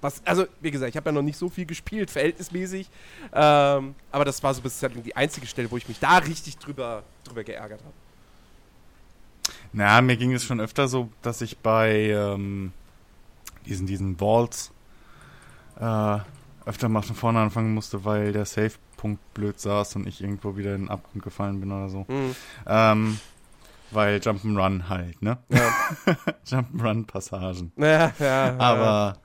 [0.00, 2.90] was, also wie gesagt, ich habe ja noch nicht so viel gespielt, verhältnismäßig,
[3.32, 7.02] ähm, aber das war so bislang die einzige Stelle, wo ich mich da richtig drüber,
[7.24, 7.94] drüber geärgert habe.
[9.72, 12.72] Na, mir ging es schon öfter so, dass ich bei ähm,
[13.66, 14.72] diesen, diesen Vaults
[15.78, 16.18] äh,
[16.66, 20.74] öfter mal von vorne anfangen musste, weil der Save-Punkt blöd saß und ich irgendwo wieder
[20.74, 22.04] in den Abgrund gefallen bin oder so.
[22.08, 22.34] Hm.
[22.66, 23.20] Ähm,
[23.92, 25.38] weil Jump'n'Run halt, ne?
[25.48, 25.72] Ja.
[26.46, 27.72] Jump'n'Run-Passagen.
[27.76, 29.16] ja, ja, Aber,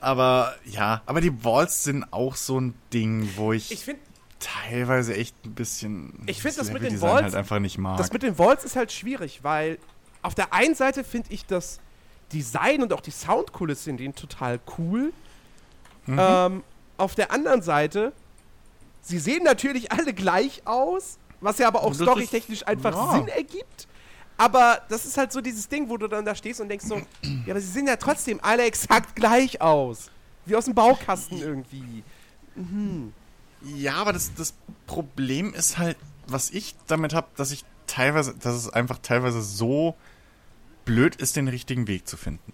[0.00, 4.00] aber, ja, aber die Vaults sind auch so ein Ding, wo ich, Ich finde,
[4.40, 7.98] teilweise echt ein bisschen Ich find das mit den Vaults- halt einfach nicht mag.
[7.98, 9.78] das mit den Vaults ist halt schwierig, weil
[10.22, 11.78] auf der einen Seite finde ich das
[12.32, 15.12] Design und auch die Soundkulisse in denen total cool.
[16.06, 16.18] Mhm.
[16.18, 16.62] Ähm,
[17.00, 18.12] auf der anderen Seite,
[19.02, 23.12] sie sehen natürlich alle gleich aus, was ja aber auch storytechnisch einfach ja.
[23.16, 23.88] Sinn ergibt.
[24.36, 26.96] Aber das ist halt so dieses Ding, wo du dann da stehst und denkst so,
[27.46, 30.10] ja, aber sie sehen ja trotzdem alle exakt gleich aus.
[30.46, 32.02] Wie aus dem Baukasten irgendwie.
[33.62, 34.54] Ja, aber das, das
[34.86, 35.96] Problem ist halt,
[36.26, 39.96] was ich damit habe, dass ich teilweise, dass es einfach teilweise so
[40.84, 42.52] blöd ist, den richtigen Weg zu finden.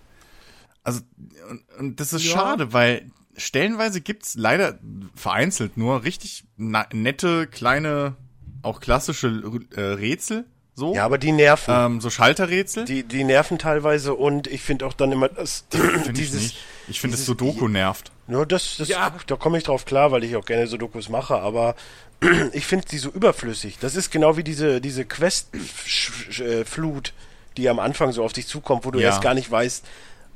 [0.83, 1.01] Also,
[1.49, 2.33] und, und das ist Ja.
[2.33, 4.79] schade, weil stellenweise gibt's leider
[5.15, 8.15] vereinzelt nur richtig nette, kleine,
[8.63, 9.43] auch klassische
[9.75, 10.45] äh, Rätsel,
[10.75, 10.95] so.
[10.95, 11.75] ja, aber die nerven.
[11.75, 12.85] ähm, so Schalterrätsel.
[12.85, 16.57] Die, die nerven teilweise und ich finde auch dann immer, dass Finde ich dieses, nicht.
[16.89, 18.13] Ich finde, das Sudoku nervt.
[18.27, 19.13] Nur das, das Ja.
[19.27, 21.75] da komme ich drauf klar, weil ich auch gerne so Dokus mache, aber
[22.53, 23.79] ich finde die so überflüssig.
[23.81, 27.13] Das ist genau wie diese, diese Quest-Flut,
[27.57, 29.07] die am Anfang so auf dich zukommt, wo du Ja.
[29.09, 29.85] erst gar nicht weißt,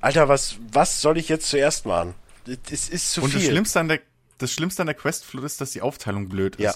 [0.01, 2.14] Alter, was, was soll ich jetzt zuerst machen?
[2.71, 3.51] Es ist zu Und das viel.
[3.51, 4.01] Schlimmste an der,
[4.39, 6.62] das Schlimmste an der Questflut ist, dass die Aufteilung blöd ist.
[6.62, 6.75] Ja.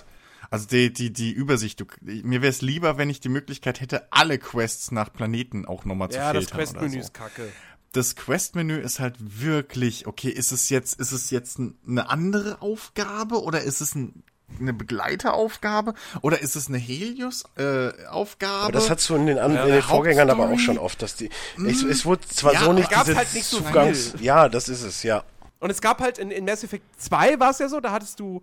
[0.51, 1.81] Also die, die, die Übersicht.
[1.81, 5.85] Du, mir wäre es lieber, wenn ich die Möglichkeit hätte, alle Quests nach Planeten auch
[5.85, 6.99] nochmal zu Ja, das filtern oder Questmenü so.
[7.01, 7.53] ist kacke.
[7.93, 13.41] Das Questmenü ist halt wirklich, okay, ist es jetzt, ist es jetzt eine andere Aufgabe
[13.43, 14.23] oder ist es ein,
[14.61, 18.63] eine Begleiteraufgabe oder ist es eine Helios-Aufgabe?
[18.65, 21.01] aber das hast du in den, an, Ja, in den Vorgängern aber auch schon oft,
[21.03, 21.31] dass die,
[21.67, 24.23] es, es wurde zwar Ja, so nicht gab's diese halt nicht so Zugangs, viel.
[24.25, 25.25] ja, das ist es, ja.
[25.65, 28.21] Und es gab halt in, in Mass Effect 2 war es ja so, da hattest
[28.21, 28.43] du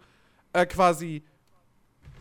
[0.53, 1.21] äh, quasi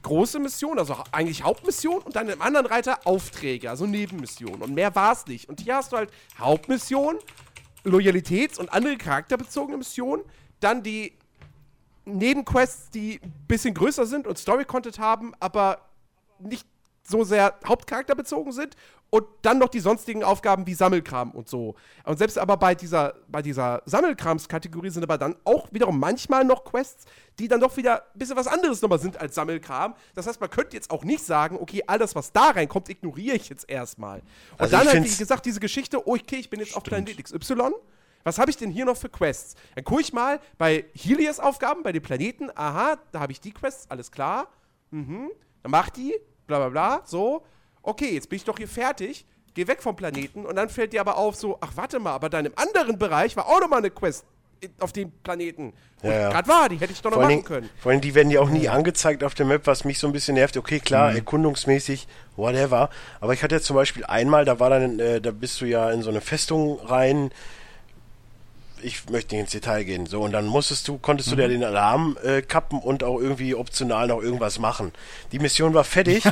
[0.03, 4.61] große Missionen, also eigentlich Hauptmission und dann im anderen Reiter Aufträge, also Nebenmissionen.
[4.61, 5.49] Und mehr war es nicht.
[5.49, 7.17] Und hier hast du halt Hauptmission,
[7.83, 10.23] Loyalitäts- und andere charakterbezogene Missionen,
[10.61, 11.17] dann die
[12.05, 15.81] Nebenquests, die ein bisschen größer sind und Story-Content haben, aber
[16.41, 16.67] nicht
[17.11, 18.77] so sehr hauptcharakterbezogen sind
[19.11, 21.75] und dann noch die sonstigen Aufgaben wie Sammelkram und so.
[22.05, 26.65] Und selbst aber bei dieser, bei dieser Sammelkrams-Kategorie sind aber dann auch wiederum manchmal noch
[26.65, 27.05] Quests,
[27.39, 29.95] die dann doch wieder ein bisschen was anderes nochmal sind als Sammelkram.
[30.15, 33.49] Das heißt, man könnte jetzt auch nicht sagen, okay, alles, was da reinkommt, ignoriere ich
[33.49, 34.21] jetzt erstmal.
[34.53, 36.85] Und Also dann ich halt, wie gesagt, diese Geschichte, oh, okay, ich bin jetzt auf
[36.85, 37.73] Planet XY.
[38.23, 39.55] Was habe ich denn hier noch für Quests?
[39.75, 42.51] Dann gucke ich mal bei Helios Aufgaben, bei den Planeten.
[42.55, 44.49] Aha, da habe ich die Quests, alles klar.
[44.91, 45.31] Mhm.
[45.63, 46.15] Dann mach die,
[46.51, 47.43] bla bla bla, so.
[47.83, 49.25] Okay, jetzt bin ich doch hier fertig.
[49.55, 52.29] Geh weg vom Planeten und dann fällt dir aber auf, so, ach warte mal, aber
[52.29, 54.25] dann im anderen Bereich war auch nochmal eine Quest
[54.79, 55.73] auf den Planeten.
[56.03, 56.29] Ja, ja.
[56.31, 57.71] Gerade war, die hätte ich doch noch Vor machen können.
[57.81, 60.13] vor allem, die werden ja auch nie angezeigt auf der Map, was mich so ein
[60.13, 60.57] bisschen nervt.
[60.57, 61.17] Okay, klar, Mhm.
[61.17, 62.07] erkundungsmäßig,
[62.37, 62.91] whatever.
[63.21, 65.91] Aber ich hatte jetzt zum Beispiel einmal, da war dann, äh, da bist du ja
[65.91, 67.31] in so eine Festung rein.
[68.83, 70.07] Ich möchte nicht ins Detail gehen.
[70.07, 71.37] So, und dann musstest du, konntest Mhm.
[71.37, 74.93] du dir den Alarm äh, kappen und auch irgendwie optional noch irgendwas machen.
[75.33, 76.25] Die Mission war fertig.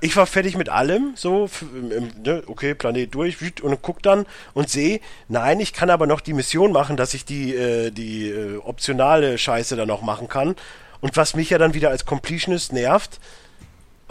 [0.00, 4.26] Ich war fertig mit allem, so, im- im, ne, okay, Planet durch, und guck dann
[4.54, 8.28] und sehe, nein, ich kann aber noch die Mission machen, dass ich die, äh, die
[8.28, 10.54] äh, optionale Scheiße dann noch machen kann.
[11.00, 13.18] Und was mich ja dann wieder als Completionist nervt,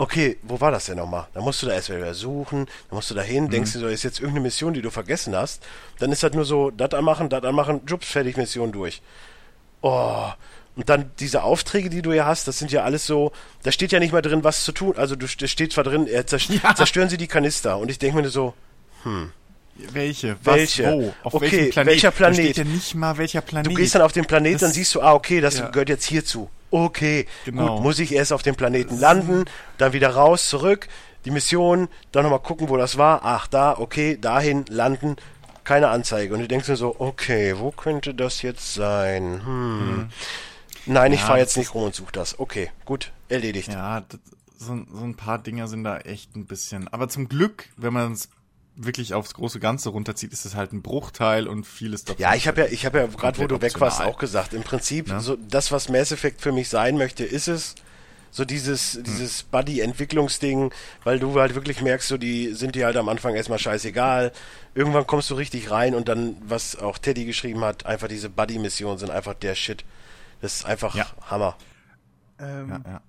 [0.02, 1.28] okay, wo war das denn nochmal?
[1.34, 3.88] Da musst du da erstmal wieder suchen, dann musst du da hin, denkst du, so
[3.88, 5.62] ist jetzt irgendeine Mission, die du vergessen hast.
[6.00, 9.02] Dann ist das nur so, das anmachen, das anmachen, Jobs, fertig, Mission durch.
[9.82, 10.26] Oh.
[10.76, 13.32] Und dann diese Aufträge, die du ja hast, das sind ja alles so,
[13.64, 14.94] da steht ja nicht mal drin, was zu tun.
[14.98, 17.78] Also du, da steht zwar drin, äh, zerst zerstören sie die Kanister.
[17.78, 18.54] Und ich denke mir so,
[19.76, 20.36] Welche?
[20.44, 20.56] Was?
[20.56, 20.92] Welche?
[20.92, 21.14] Wo?
[21.24, 21.92] Auf Okay, welchem Planet?
[21.94, 22.38] welcher Planet?
[22.40, 23.72] Da steht ja nicht mal welcher Planet.
[23.72, 25.70] du gehst dann auf den Planet, Das- dann siehst du, ah, okay, das Ja.
[25.70, 26.50] gehört jetzt hierzu.
[26.72, 27.76] Okay, Genau.
[27.76, 29.46] gut, muss ich erst auf dem Planeten landen,
[29.78, 30.88] dann wieder raus, zurück,
[31.26, 33.22] die Mission, dann nochmal gucken, wo das war.
[33.24, 35.18] Ach, da, okay, dahin, landen,
[35.64, 36.34] keine Anzeige.
[36.34, 39.42] Und du denkst dir so, okay, wo könnte das jetzt sein?
[39.46, 40.10] Hm.
[40.88, 42.40] Nein, ich Ja, fahre das jetzt nicht rum und suche das.
[42.40, 43.72] Okay, gut, erledigt.
[43.72, 44.20] Ja, das,
[44.58, 46.88] so, so ein paar Dinger sind da echt ein bisschen.
[46.88, 48.30] Aber zum Glück, wenn man es
[48.76, 52.22] wirklich aufs große Ganze runterzieht, ist es halt ein Bruchteil und vieles davon.
[52.22, 54.54] Ja, ich habe ja, ich habe ja gerade, wo du weg warst, auch gesagt.
[54.54, 55.20] Im Prinzip, Ne?
[55.20, 57.76] so das, was Mass Effect für mich sein möchte, ist es
[58.34, 59.04] so dieses, Hm.
[59.04, 60.72] dieses Buddy-Entwicklungsding,
[61.04, 64.32] weil du halt wirklich merkst, so die sind dir halt am Anfang erstmal scheißegal.
[64.74, 68.98] Irgendwann kommst du richtig rein und dann, was auch Teddy geschrieben hat, einfach diese Buddy-Missionen
[68.98, 69.84] sind einfach der Shit.
[70.40, 71.08] Das ist einfach Ja.
[71.30, 71.58] Hammer.
[72.40, 73.02] Ähm, Ja, ja.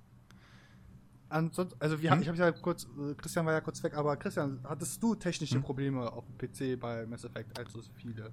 [1.33, 2.23] Ansonsten, also wir, Hm?
[2.23, 5.57] ich habe ja kurz, äh, Christian war ja kurz weg, aber Christian, hattest du technische
[5.57, 5.63] Hm?
[5.63, 8.31] Probleme auf dem PC bei Mass Effect, also so viele?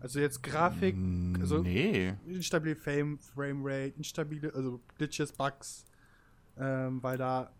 [0.00, 0.94] Also jetzt Grafik,
[1.40, 2.14] also nee.
[2.26, 5.84] instabile Frame, Framerate, instabile, also Glitches, Bugs,
[6.58, 7.50] ähm, weil da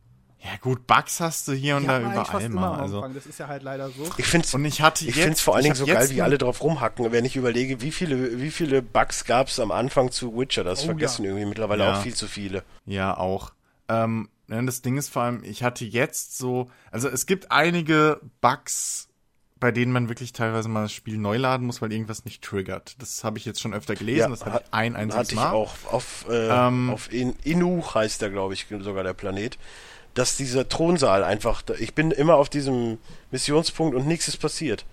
[0.43, 2.75] Ja gut, Bugs hast du hier und die da überall fast immer mal.
[2.75, 4.05] am Also, Anfang, das ist ja halt leider so.
[4.19, 6.63] Ich find's, und ich hatte ich jetzt, vor allen Dingen so geil, wie alle drauf
[6.63, 10.63] rumhacken, wenn ich überlege, wie viele, wie viele Bugs gab's am Anfang zu Witcher.
[10.63, 11.31] Das Oh, vergessen ja.
[11.31, 11.93] irgendwie mittlerweile Ja.
[11.99, 12.65] auch viel zu viele.
[12.85, 13.53] Ja, auch.
[13.89, 19.09] Ähm, das Ding ist vor allem, ich hatte jetzt so, also es gibt einige Bugs,
[19.59, 23.01] bei denen man wirklich teilweise mal das Spiel neu laden muss, weil irgendwas nicht triggert.
[23.01, 25.51] Das habe ich jetzt schon öfter gelesen, das hatte ich ein einziges Hatte ich Mal.
[25.53, 29.59] auch auf, äh, Ähm, auf In Inu heißt der, glaube ich, sogar der Planet.
[30.15, 32.99] Dass dieser Thronsaal einfach, ich bin immer auf diesem
[33.31, 34.87] Missionspunkt und nichts ist passiert.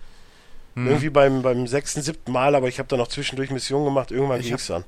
[0.75, 0.87] Hm.
[0.87, 4.39] Irgendwie beim, beim sechsten, siebten Mal, aber ich habe da noch zwischendurch Missionen gemacht, irgendwann
[4.39, 4.83] Ich ging's dann.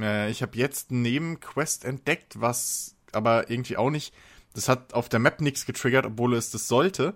[0.00, 4.14] Äh, ich habe jetzt einen Nebenquest entdeckt, was aber irgendwie auch nicht.
[4.54, 7.14] Das hat auf der Map nichts getriggert, obwohl es das sollte.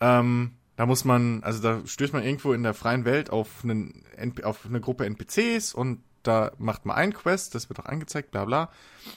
[0.00, 4.04] Ähm, da muss man, also da stößt man irgendwo in der freien Welt auf, einen,
[4.42, 8.44] auf eine Gruppe NPCs und da macht man ein Quest, das wird auch angezeigt, bla
[8.44, 8.70] bla.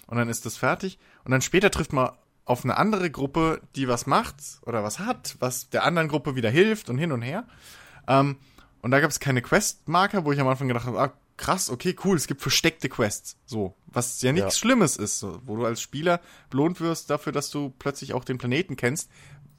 [0.08, 1.00] Und dann ist das fertig.
[1.24, 2.12] Und dann später trifft man
[2.46, 4.36] auf eine andere Gruppe, die was macht
[4.66, 7.46] oder was hat, was der anderen Gruppe wieder hilft und hin und her.
[8.08, 8.38] Ähm,
[8.82, 11.96] und da gab es keine Questmarker, wo ich am Anfang gedacht habe, ah, krass, okay,
[12.04, 13.38] cool, es gibt versteckte Quests.
[13.46, 14.60] So, was ja nichts Ja.
[14.60, 16.20] Schlimmes ist, so, wo du als Spieler
[16.50, 19.10] belohnt wirst dafür, dass du plötzlich auch den Planeten kennst,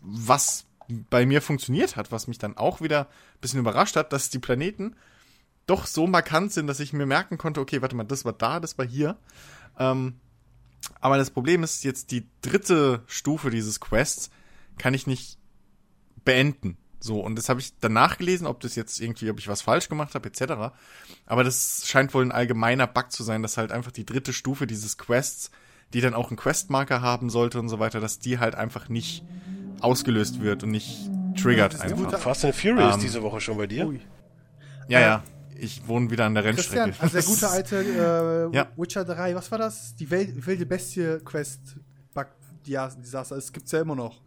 [0.00, 0.66] was
[1.10, 4.38] bei mir funktioniert hat, was mich dann auch wieder ein bisschen überrascht hat, dass die
[4.38, 4.96] Planeten
[5.66, 8.58] doch so markant sind, dass ich mir merken konnte, okay, warte mal, das war da,
[8.58, 9.18] das war hier.
[9.78, 10.18] Ähm,
[11.00, 14.30] aber das Problem ist, jetzt die dritte Stufe dieses Quests
[14.78, 15.38] kann ich nicht
[16.24, 16.78] beenden.
[17.00, 19.88] So, und das habe ich danach gelesen, ob das jetzt irgendwie, ob ich was falsch
[19.88, 20.74] gemacht habe, etc.
[21.26, 24.66] Aber das scheint wohl ein allgemeiner Bug zu sein, dass halt einfach die dritte Stufe
[24.66, 25.50] dieses Quests,
[25.94, 29.24] die dann auch einen Questmarker haben sollte und so weiter, dass die halt einfach nicht
[29.80, 31.08] ausgelöst wird und nicht
[31.40, 32.06] triggert Das ist eine einfach.
[32.06, 33.86] gute- Fast and Furious Ähm, diese Woche schon bei dir.
[33.86, 34.00] Ui.
[34.88, 35.22] Ja, ja.
[35.60, 37.02] Ich wohne wieder an der Christian, Rennstrecke.
[37.02, 37.48] also der gute
[37.82, 38.68] alte äh, Ja.
[38.76, 39.94] Witcher 3, was war das?
[39.96, 41.76] Die Wel wilde Bestie-Quest
[42.14, 42.26] Bug
[42.66, 43.34] Desaster.
[43.36, 44.20] Das gibt's ja immer noch.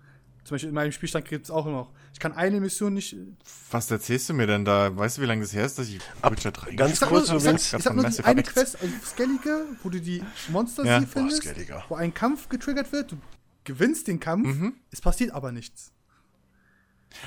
[0.44, 1.92] Zum Beispiel in meinem Spielstand gibt es auch immer noch.
[2.14, 3.16] Ich kann eine Mission nicht.
[3.70, 4.96] Was erzählst du mir denn da?
[4.98, 7.38] Weißt du, wie lange das her ist, dass ich Ab- Witcher 3 ganz kurz nur,
[7.38, 11.00] ich sag, ich sag nur die eine Quest, also Skellige, wo du die Monster Ja.
[11.00, 11.84] sie Boah, findest, Skelliger.
[11.90, 13.18] wo ein Kampf getriggert wird, du
[13.66, 14.74] gewinnst den Kampf, Mhm.
[14.92, 15.92] es passiert aber nichts.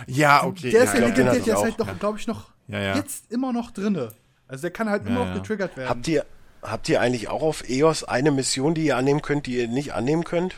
[0.07, 0.71] Ja, okay.
[0.71, 1.65] der ja, ist ja legendär, ich der ist auch.
[1.65, 2.97] halt noch, glaube ich, noch Ja, ja.
[2.97, 4.13] jetzt immer noch drinne.
[4.49, 5.35] Also der kann halt Ja, immer noch ja.
[5.35, 5.89] getriggert werden.
[5.89, 6.25] Habt ihr,
[6.63, 9.93] habt ihr eigentlich auch auf EOS eine Mission, die ihr annehmen könnt, die ihr nicht
[9.95, 10.55] annehmen könnt?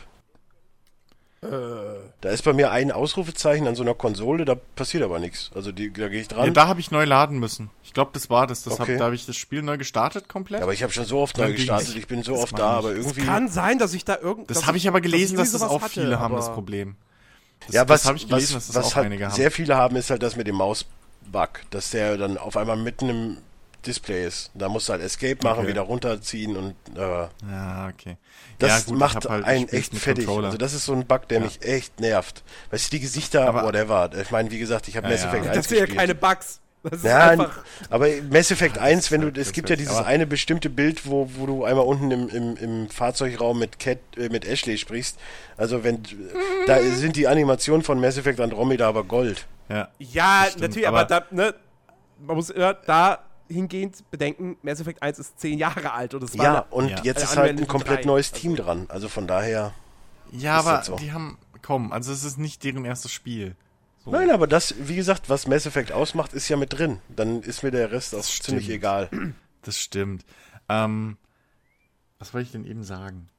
[1.41, 1.47] Äh.
[2.21, 5.51] Da ist bei mir ein Ausrufezeichen an so einer Konsole, da passiert aber nichts.
[5.53, 6.45] Also die, da gehe ich dran.
[6.47, 7.69] Ja, da habe ich neu laden müssen.
[7.83, 8.63] Ich glaube, das war das.
[8.63, 8.93] das Okay.
[8.93, 10.63] hab, da habe ich das Spiel neu gestartet komplett.
[10.63, 12.95] aber ich habe schon so oft neu gestartet, ich bin so Das oft da, aber
[12.95, 13.21] irgendwie.
[13.21, 14.49] Kann sein, dass ich da irgend.
[14.49, 16.95] das dass habe ich aber gelesen, dass, irgendwie das auch viele hatte, haben, das Problem.
[17.65, 19.35] Das, ja, was, das habe ich gelesen, was, dass das was auch halt einige haben.
[19.35, 20.89] sehr viele haben, ist halt das mit dem Mausbug,
[21.69, 23.37] dass der dann auf einmal mitten im
[23.85, 24.51] Display ist.
[24.53, 25.67] Da musst du halt Escape machen, Okay.
[25.69, 28.17] wieder runterziehen und äh, Ja, okay.
[28.59, 30.25] das ja, gut, macht halt- einen echt fertig.
[30.25, 30.47] Controller.
[30.47, 31.45] Also das ist so ein Bug, der Ja.
[31.45, 32.43] mich echt nervt.
[32.71, 34.09] Weißt du, die Gesichter, Aber- whatever.
[34.21, 35.29] Ich meine, wie gesagt, ich habe Ja, Mass ja.
[35.29, 36.59] Effect 1 Das sind ja keine Bugs.
[36.83, 37.63] Das ist Ja, einfach.
[37.89, 41.05] aber Mass Effect 1, wenn du, halt- es gibt ja wird- dieses eine bestimmte Bild,
[41.05, 45.17] wo, wo du einmal unten im, im, im Fahrzeugraum mit Cat, äh, mit Ashley sprichst.
[45.57, 46.03] Also wenn,
[46.65, 49.47] da sind die Animationen von Mass Effect Andromeda aber Gold.
[49.69, 49.89] Ja.
[49.99, 51.55] Ja, natürlich, aber, aber- da, ne,
[52.19, 56.37] man muss immer da hingehend bedenken, Mass Effect 1 ist 10 Jahre alt und es
[56.37, 57.01] war Ja, und Ja.
[57.03, 58.85] jetzt ist halt ein komplett 3, neues also- Team dran.
[58.89, 59.73] Also von daher.
[60.31, 60.95] Ja, Ist aber das so?
[60.97, 63.55] die haben, komm, also es ist nicht deren erstes Spiel.
[64.03, 64.11] So.
[64.11, 66.99] Nein, aber das, wie gesagt, was Mass Effect ausmacht, ist ja mit drin.
[67.09, 68.75] Dann ist mir der Rest auch Das ziemlich stimmt.
[68.77, 69.09] egal.
[69.63, 70.25] Das stimmt.
[70.69, 71.17] Ähm,
[72.19, 73.29] was wollte ich denn eben sagen?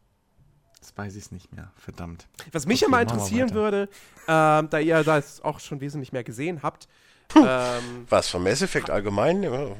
[0.77, 1.73] Jetzt weiß ich es nicht mehr.
[1.77, 2.27] Verdammt.
[2.53, 3.89] Was mich Okay, ja mal interessieren würde,
[4.29, 6.87] ähm, da ihr das auch schon wesentlich mehr gesehen habt,
[7.35, 9.43] ähm, Was, von Mass Effect allgemein?
[9.43, 9.73] Ja.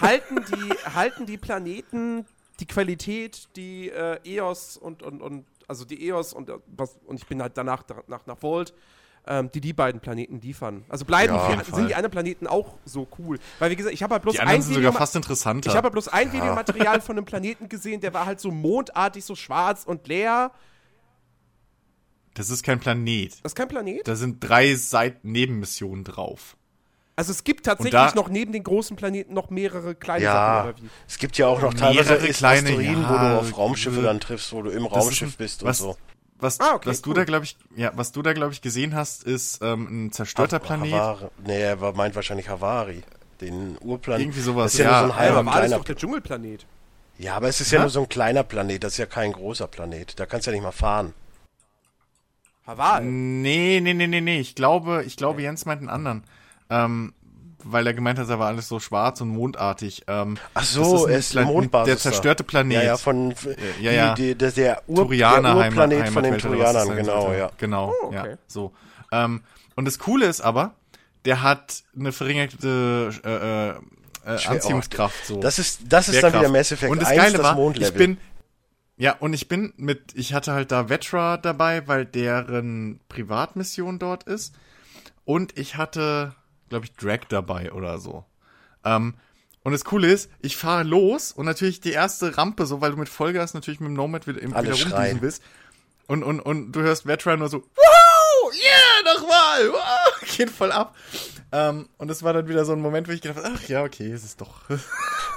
[0.00, 2.26] Halten, die, halten die Planeten
[2.60, 7.16] die Qualität, die äh, EOS und, und, und also die EOS und äh, was und
[7.16, 8.74] ich bin halt danach nach, nach Volt,
[9.26, 10.84] ähm, die die beiden Planeten liefern.
[10.88, 13.38] Also bleiben Ja, die, sind die anderen Planeten auch so cool?
[13.58, 15.70] Weil wie gesagt, ich habe halt bloß Die ein sind Video, sogar fast interessanter.
[15.70, 19.24] ich habe halt bloß ein Videomaterial von einem Planeten gesehen, der war halt so mondartig,
[19.24, 20.52] so schwarz und leer.
[22.34, 23.32] das ist kein Planet.
[23.42, 24.06] Das ist kein Planet.
[24.06, 26.56] Da sind drei Seiten-Nebenmissionen drauf.
[27.14, 30.70] Also es gibt tatsächlich da- noch neben den großen Planeten noch mehrere kleine Ja, Sachen
[30.70, 30.88] oder wie?
[31.06, 34.18] es gibt ja auch noch teilweise ist kleine, Asteroiden, wo ja, du auf Raumschiffe dann
[34.20, 35.96] triffst, wo du im Raumschiff ist ein- bist was, und so.
[36.38, 37.16] Was, Ah, okay, was du cool.
[37.16, 40.58] da, glaube ich, ja, was du da, glaube ich, gesehen hast, ist ähm, ein zerstörter
[40.58, 40.92] Planet.
[40.92, 41.26] Havari.
[41.46, 43.02] Nee, er meint wahrscheinlich Havari.
[43.40, 44.22] Den Urplanet.
[44.22, 46.66] Irgendwie sowas, Das ist ja, ja, nur so ein halber das kleiner doch der Dschungelplanet?
[47.18, 47.82] Ja, aber es ist ja Hä?
[47.82, 50.18] nur so ein kleiner Planet, das ist ja kein großer Planet.
[50.18, 51.12] Da kannst du ja nicht mal fahren.
[52.66, 53.04] Hawaii.
[53.04, 54.40] Nee, nee, nee, nee, nee.
[54.40, 56.24] Ich glaube, ich glaube, Jens meint einen anderen.
[56.80, 57.12] Ähm,
[57.64, 60.02] weil er gemeint hat, da war alles so schwarz und mondartig.
[60.08, 61.86] Ähm, Ach das so, ein er ist Mondbasis.
[61.86, 62.42] Der zerstörte.
[62.44, 62.72] Planet.
[62.78, 63.34] Ja, ja, von
[63.80, 64.14] ja, ja.
[64.14, 67.50] Die, die, der, der, Ur, Turianer der Urplanet Heimat- von den Turianern, genau, ja.
[67.58, 68.30] Genau, Oh, okay.
[68.30, 68.72] ja, so.
[69.12, 69.42] Ähm,
[69.76, 70.74] und das Coole ist aber,
[71.24, 73.28] der hat eine verringerte äh,
[74.32, 75.26] äh, äh, Anziehungskraft.
[75.26, 75.40] So.
[75.40, 77.88] Das ist, das ist dann wieder Mass Effect und das 1, Geile das war, Mondlevel.
[77.92, 78.18] ich bin,
[78.96, 84.24] ja, und ich bin mit, ich hatte halt da Vetra dabei, weil deren Privatmission dort
[84.24, 84.52] ist.
[85.24, 86.34] Und ich hatte,
[86.72, 88.24] glaube ich, Drag dabei oder so.
[88.84, 89.14] Ähm,
[89.62, 92.96] und das Coole ist, ich fahre los und natürlich die erste Rampe, so weil du
[92.96, 95.42] mit Vollgas natürlich mit dem Nomad wieder, wieder rumdüsen willst.
[96.08, 100.96] Und, und, und du hörst Veteran nur so, wow, yeah, nochmal, wow, geht voll ab.
[101.52, 103.84] Ähm, und das war dann wieder so ein Moment, wo ich gedacht habe, ach ja,
[103.84, 104.62] okay, es ist doch.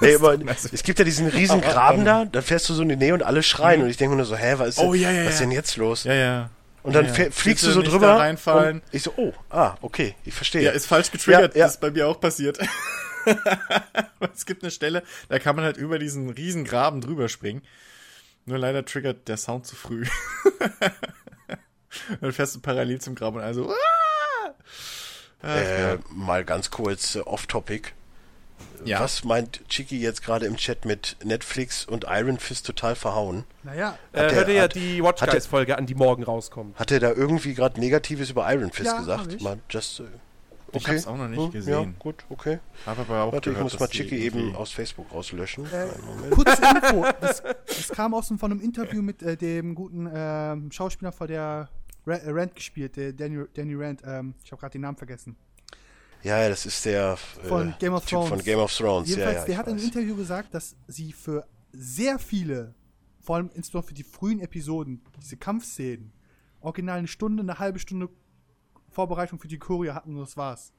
[0.02, 2.96] Nee, aber es gibt ja diesen riesen Graben da, da fährst du so in die
[2.96, 5.10] Nähe und alle schreien und ich denke mir nur so, hä, was ist, Oh, ja,
[5.10, 6.04] ja, was ist denn jetzt los?
[6.04, 6.50] ja, ja.
[6.86, 8.80] Und dann ja, fliegst du so drüber reinfallen.
[8.92, 10.62] ich so, oh, ah, okay, ich verstehe.
[10.62, 11.54] Ja, ist falsch getriggert.
[11.54, 11.64] Ja, ja.
[11.64, 12.60] Das ist bei mir auch passiert.
[14.32, 17.62] es gibt eine Stelle, da kann man halt über diesen riesen Graben drüber springen.
[18.44, 20.06] Nur leider triggert der Sound zu früh.
[22.20, 23.74] dann fährst du parallel zum Graben und also.
[25.42, 25.56] Ah!
[25.56, 27.95] Äh, mal ganz kurz äh, off-topic.
[28.84, 29.00] Ja.
[29.00, 33.44] Was meint Chiki jetzt gerade im Chat mit Netflix und Iron Fist total verhauen?
[33.64, 36.22] Naja, Äh, Hat hört ihr ja die Watch hat der- Guys Folge an, die morgen
[36.22, 36.78] rauskommt.
[36.78, 39.32] Hat er da irgendwie gerade Negatives über Iron Fist Ja, gesagt?
[39.32, 39.42] ich.
[39.42, 40.04] Mal just, äh,
[40.68, 40.76] okay.
[40.78, 41.72] Ich hab's auch noch nicht Hm, gesehen.
[41.72, 42.58] Ja, gut, okay.
[42.84, 45.64] Hab aber auch Warte, ich gehört, muss dass mal Chiki eben aus Facebook rauslöschen.
[45.66, 47.06] Äh, kurze Info.
[47.20, 51.26] Das, das kam aus dem, von einem Interview mit äh, dem guten ähm, Schauspieler von
[51.26, 51.68] der
[52.06, 54.02] Ra äh, Rand gespielt, der Danny, Danny Rand.
[54.06, 55.34] Ähm, ich habe gerade den Namen vergessen.
[56.22, 58.28] Ja, ja, das ist der Von äh, Game of Typ Thrones.
[58.28, 59.08] von Game of Thrones.
[59.08, 59.86] Jedenfalls, ja, ja, der ich hat in einem weiß.
[59.86, 62.74] Interview gesagt, dass sie für sehr viele,
[63.20, 66.12] vor allem insbesondere für die frühen Episoden, diese Kampfszenen,
[66.60, 68.08] original eine Stunde, eine halbe Stunde
[68.90, 70.72] Vorbereitung für die Choreo hatten und das war's.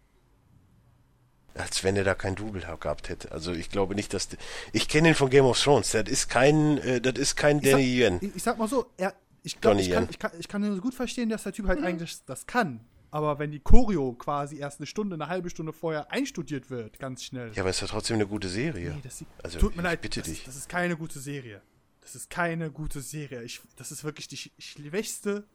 [1.54, 3.32] Als wenn er da kein Double gehabt hätte.
[3.32, 4.30] Also ich glaube nicht, dass
[4.74, 5.92] ich kenne ihn von Game of Thrones.
[5.92, 8.18] Das ist kein, äh, das ist kein Ich sag, Danny Yen.
[8.22, 10.62] ich, ich sag mal so, er, ich glaube, Donnie ich kann, ich, kann, ich kann
[10.62, 12.82] nur gut verstehen, dass der Typ halt eigentlich das kann.
[13.18, 17.24] Aber wenn die Choreo quasi erst eine Stunde, eine halbe Stunde vorher einstudiert wird, ganz
[17.24, 17.52] schnell.
[17.56, 18.92] Ja, aber es ist ja trotzdem eine gute Serie.
[18.92, 20.44] Nee, das, Also, tut mir ich leid, bitte das, dich.
[20.44, 21.64] das ist keine gute Serie.
[22.02, 23.42] Das ist keine gute Serie.
[23.42, 25.46] Ich, das ist wirklich die sch- schwächste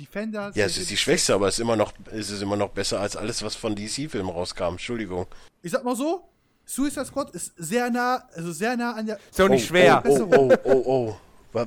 [0.00, 0.50] Defender.
[0.56, 2.98] Ja, es ist die schwächste, aber es ist immer noch, es ist immer noch besser
[2.98, 4.72] als alles, was von DC-Filmen rauskam.
[4.72, 5.26] Entschuldigung.
[5.62, 6.28] Ich sag mal so,
[6.64, 9.18] Suicide Squad ist sehr nah, also sehr nah an der.
[9.30, 10.02] Ist ja auch nicht schwer.
[10.04, 11.16] Oh, oh, oh, oh, oh.
[11.52, 11.66] Bitte,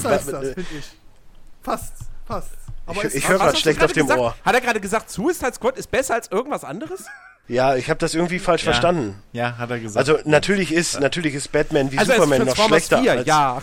[0.00, 0.84] das, finde ich.
[1.60, 1.94] Fast,
[2.24, 2.50] fast.
[2.86, 4.36] Aber Ich- es- ich höre hast schlecht auf dem gesagt, Ohr.
[4.44, 7.06] Hat er gerade gesagt, Suicide Squad ist besser als irgendwas anderes?
[7.48, 8.72] Ja, ich habe das irgendwie falsch Ja.
[8.72, 9.22] verstanden.
[9.32, 9.98] Ja, hat er gesagt.
[10.08, 13.26] Also natürlich ist, natürlich ist Batman wie also Superman es noch schlechter 4, als.
[13.26, 13.62] ja.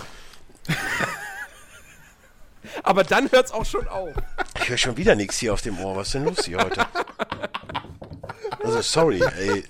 [2.84, 4.14] Aber dann hört's auch schon auf.
[4.62, 5.96] Ich höre schon wieder nichts hier auf dem Ohr.
[5.96, 6.86] Was ist denn los hier heute?
[8.64, 9.64] Also sorry, ey.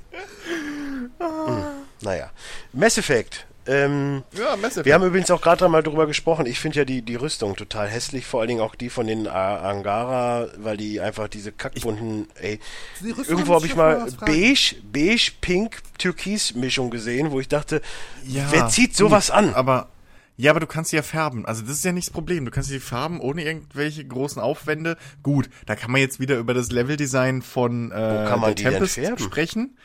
[2.02, 2.30] Naja.
[2.74, 3.46] Mass Effect.
[3.68, 4.86] Ähm, Ja, Massive.
[4.86, 6.46] wir haben übrigens auch gerade mal drüber gesprochen.
[6.48, 9.28] Ich finde ja die, die Rüstung total hässlich, vor allen Dingen auch die von den
[9.28, 12.60] Angara, weil die einfach diese kackbunten, ey.
[13.04, 17.82] Irgendwo habe ich mal beige, beige, pink, türkis Mischung gesehen, wo ich dachte,
[18.26, 19.54] Ja, wer zieht sowas gut, an?
[19.54, 19.90] Aber
[20.38, 21.46] ja, aber du kannst sie ja färben.
[21.46, 22.46] Also das ist ja nicht das Problem.
[22.46, 24.98] Du kannst sie färben ohne irgendwelche großen Aufwände.
[25.22, 28.56] Gut, da kann man jetzt wieder über das Leveldesign von äh, Wo kann man der
[28.56, 29.20] die denn Tempest färben?
[29.24, 29.78] sprechen.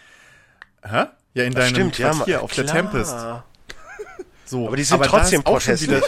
[0.83, 1.07] Hä?
[1.35, 2.75] Ja, in Das deinem stimmt, ja, Quartier ma- auf der klar.
[2.77, 3.17] Tempest.
[4.47, 6.03] So, Aber die sind da trotzdem protestlich.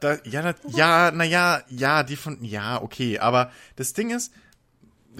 [0.00, 4.32] Da, ja, na, ja, naja, ja, die von, ja, okay, aber das Ding ist,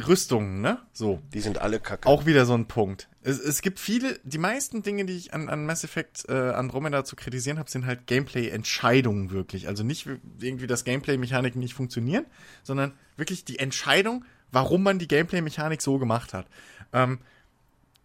[0.06, 0.78] Rüstungen, ne?
[0.92, 1.20] So.
[1.34, 2.08] Die sind alle kacke.
[2.08, 3.08] Auch wieder so ein Punkt.
[3.22, 7.04] Es, es gibt viele, die meisten Dinge, die ich an, an Mass Effect äh, Andromeda
[7.04, 9.68] zu kritisieren habe, sind halt Gameplay-Entscheidungen wirklich.
[9.68, 10.08] Also nicht
[10.38, 12.24] irgendwie, dass Gameplay-Mechaniken nicht funktionieren,
[12.62, 16.46] sondern wirklich die Entscheidung, warum man die Gameplay-Mechanik so gemacht hat.
[16.92, 17.18] Ähm,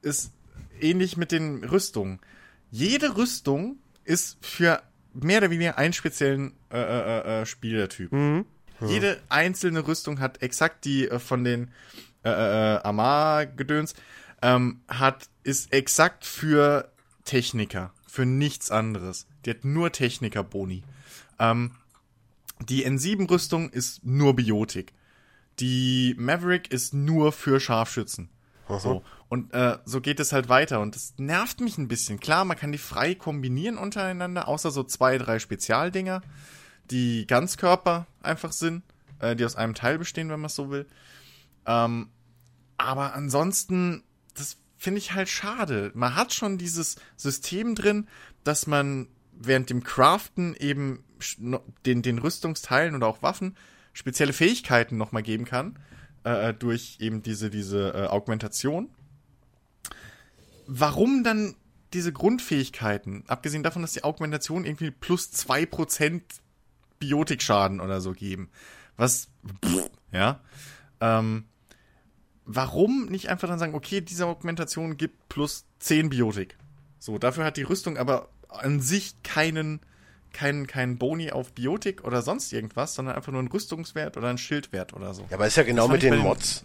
[0.02, 0.32] ist
[0.82, 2.20] ähnlich mit den Rüstungen.
[2.72, 4.82] Jede Rüstung ist für
[5.14, 8.12] mehr oder weniger einen speziellen äh, äh, äh, Spielertyp.
[8.82, 11.72] Jede einzelne Rüstung hat exakt die äh, von den
[12.24, 13.94] äh, äh, Amar-Gedöns,
[14.42, 16.92] ähm, hat, ist exakt für
[17.24, 19.28] Techniker, für nichts anderes.
[19.46, 20.84] Die hat nur Techniker-Boni.
[21.40, 21.72] Ähm,
[22.62, 24.94] die N7-Rüstung ist nur Biotik.
[25.60, 28.30] Die Maverick ist nur für Scharfschützen.
[28.68, 29.04] So.
[29.28, 30.82] Und äh, so geht es halt weiter.
[30.82, 32.20] Und das nervt mich ein bisschen.
[32.20, 36.22] Klar, man kann die frei kombinieren untereinander, außer so zwei, drei Spezialdinger,
[36.92, 38.84] die Ganzkörper einfach sind,
[39.20, 40.86] äh, die aus einem Teil bestehen, wenn man so will.
[41.66, 42.10] Ähm,
[42.78, 44.04] aber ansonsten,
[44.36, 45.92] das finde ich halt schade.
[45.96, 48.08] Man hat schon dieses System drin,
[48.44, 51.04] dass man während dem Craften eben
[51.86, 53.58] den, den Rüstungsteilen oder auch Waffen
[53.94, 55.80] spezielle Fähigkeiten nochmal geben kann,
[56.24, 58.90] äh, durch eben diese, diese äh, Augmentation.
[60.68, 61.56] Warum dann
[61.94, 66.22] diese Grundfähigkeiten, abgesehen davon, dass die Augmentation irgendwie plus 2%
[67.00, 68.50] Biotikschaden oder so geben,
[68.98, 69.30] was,
[69.64, 70.40] pff, ja,
[71.02, 71.46] ähm,
[72.46, 76.58] warum nicht einfach dann sagen, okay, diese Augmentation gibt plus 10 Biotik.
[77.00, 79.80] So, dafür hat die Rüstung aber an sich keinen,
[80.34, 84.38] keinen, keinen Boni auf Biotik oder sonst irgendwas, sondern einfach nur einen Rüstungswert oder einen
[84.38, 85.26] Schildwert oder so.
[85.30, 86.64] Ja, aber ist ja genau mit den Mods.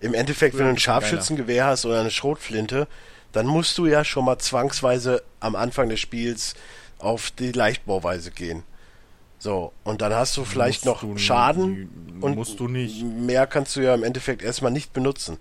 [0.00, 0.78] Im Endeffekt, wenn du ein.
[0.78, 2.88] Scharfschützengewehr hast oder eine Schrotflinte,
[3.32, 6.54] dann musst du ja schon mal zwangsweise am Anfang des Spiels
[6.98, 8.62] auf die Leichtbauweise gehen.
[9.38, 13.02] So, und dann hast du vielleicht Musst noch du Schaden und musst du nicht.
[13.02, 15.38] mehr kannst du ja im Endeffekt erstmal nicht benutzen.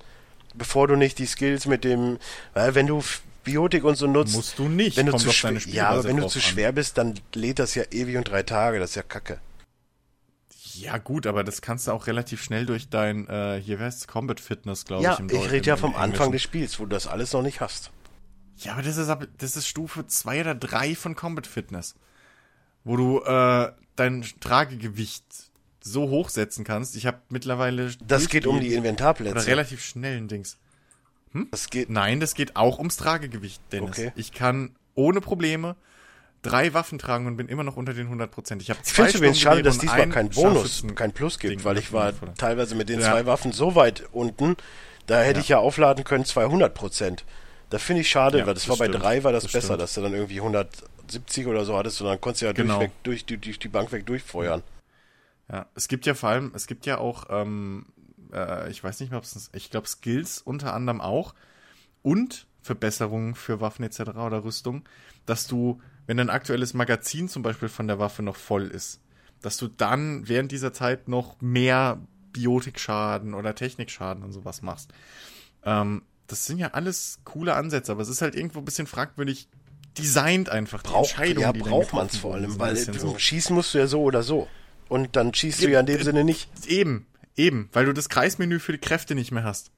[0.55, 2.17] Bevor du nicht die Skills mit dem,
[2.53, 3.03] weil wenn du
[3.43, 4.95] Biotik und so nutzt, Musst du nicht.
[4.97, 6.43] wenn du kommt zu schwer, ja, aber wenn du zu an.
[6.43, 9.39] schwer bist, dann lädt das ja ewig und drei Tage, das ist ja kacke.
[10.81, 14.39] Ja, gut, aber das kannst du auch relativ schnell durch dein, äh, hier heißt Combat
[14.39, 15.19] Fitness, glaube Ja, ich.
[15.19, 16.31] im ich rede ja vom Anfang Englischen.
[16.33, 17.91] des Spiels, wo du das alles noch nicht hast.
[18.57, 21.95] Ja, aber das ist, das ist Stufe 2 oder 3 von Combat Fitness.
[22.83, 25.25] Wo du äh, dein Tragegewicht
[25.81, 26.95] so hochsetzen kannst.
[26.95, 27.91] Ich habe mittlerweile.
[28.05, 29.47] Das geht um die durchgehend- Oder Inventarplätze.
[29.47, 30.57] relativ schnellen Dings.
[31.51, 31.89] Das geht.
[31.89, 33.91] Nein, das geht auch ums Tragegewicht, Dennis.
[33.91, 34.11] Okay.
[34.15, 35.75] Ich kann ohne Probleme
[36.41, 38.61] drei Waffen tragen und bin immer noch unter den 100 Prozent.
[38.61, 41.51] Ich habe Ich finde es übrigens schade, dass diesmal ein kein Bonus, kein Plus gibt,
[41.53, 43.11] Ding weil ich war teilweise mit den Ja.
[43.11, 44.55] zwei Waffen so weit unten,
[45.07, 45.43] da hätte Ja.
[45.43, 47.25] ich ja aufladen können 200 Prozent.
[47.69, 49.03] Da finde ich schade, Ja, weil das, das war bei stimmt.
[49.03, 49.81] drei war das, Das besser, stimmt.
[49.81, 52.77] dass du dann irgendwie 170 oder so hattest und dann konntest du ja Genau.
[52.79, 54.63] durchweg, durch, die, die, die Bank weg durchfeuern.
[55.51, 57.85] Ja, es gibt ja vor allem, es gibt ja auch, ähm,
[58.33, 61.33] äh, ich weiß nicht mehr, ob es, ich glaube Skills unter anderem auch
[62.01, 63.99] und Verbesserungen für Waffen etc.
[64.17, 64.83] oder Rüstung,
[65.25, 68.99] dass du, wenn ein aktuelles Magazin zum Beispiel von der Waffe noch voll ist,
[69.43, 72.01] dass du dann während dieser Zeit noch mehr
[72.33, 74.91] Biotikschaden oder Technikschaden und sowas machst.
[75.63, 79.49] Ähm, das sind ja alles coole Ansätze, aber es ist halt irgendwo ein bisschen fragwürdig
[79.99, 80.81] designt einfach.
[80.81, 83.15] Die Braucht, Entscheidung, ja, die braucht man es vor allem, weil so.
[83.15, 84.47] schießen musst du ja so oder so.
[84.87, 86.49] Und dann schießt du ja in dem Sinne nicht.
[86.65, 87.05] Eben,
[87.35, 89.69] eben, weil du das Kreismenü für die Kräfte nicht mehr hast.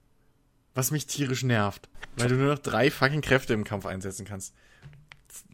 [0.75, 1.89] Was mich tierisch nervt.
[2.15, 4.53] Weil du nur noch drei fucking Kräfte im Kampf einsetzen kannst.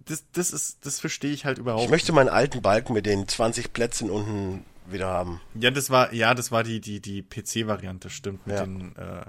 [0.06, 1.84] Das, das ist, das verstehe ich halt überhaupt.
[1.84, 5.42] Ich möchte meinen alten Balken mit den 20 Plätzen unten wieder haben.
[5.56, 8.64] Ja, das war, ja, das war die, die, die PC-Variante, stimmt, mit Ja.
[8.66, 9.26] den äh,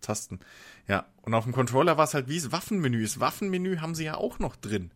[0.00, 0.38] Tasten.
[0.88, 3.02] Ja, und auf dem Controller war es halt wie das Waffenmenü.
[3.02, 4.90] Das Waffenmenü haben sie ja auch noch drin.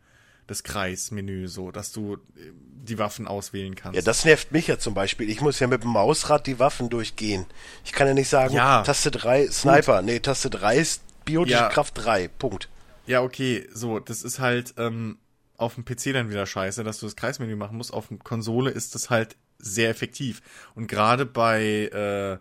[0.46, 2.18] Das Kreismenü, so, dass du äh,
[2.54, 3.96] die Waffen auswählen kannst.
[3.96, 5.28] Ja, das nervt mich ja zum Beispiel.
[5.28, 7.46] Ich muss ja mit dem Mausrad die Waffen durchgehen.
[7.84, 8.82] Ich kann ja nicht sagen, Ja.
[8.82, 10.02] Taste 3 Sniper.
[10.02, 11.68] Nee, Taste 3 ist biotische Ja.
[11.68, 12.28] Kraft 3.
[12.28, 12.68] Punkt.
[13.06, 15.18] Ja, okay, so, das ist halt ähm,
[15.56, 17.92] auf dem PC dann wieder scheiße, dass du das Kreismenü machen musst.
[17.92, 20.42] Auf der Konsole ist das halt sehr effektiv.
[20.74, 22.38] Und gerade bei, äh,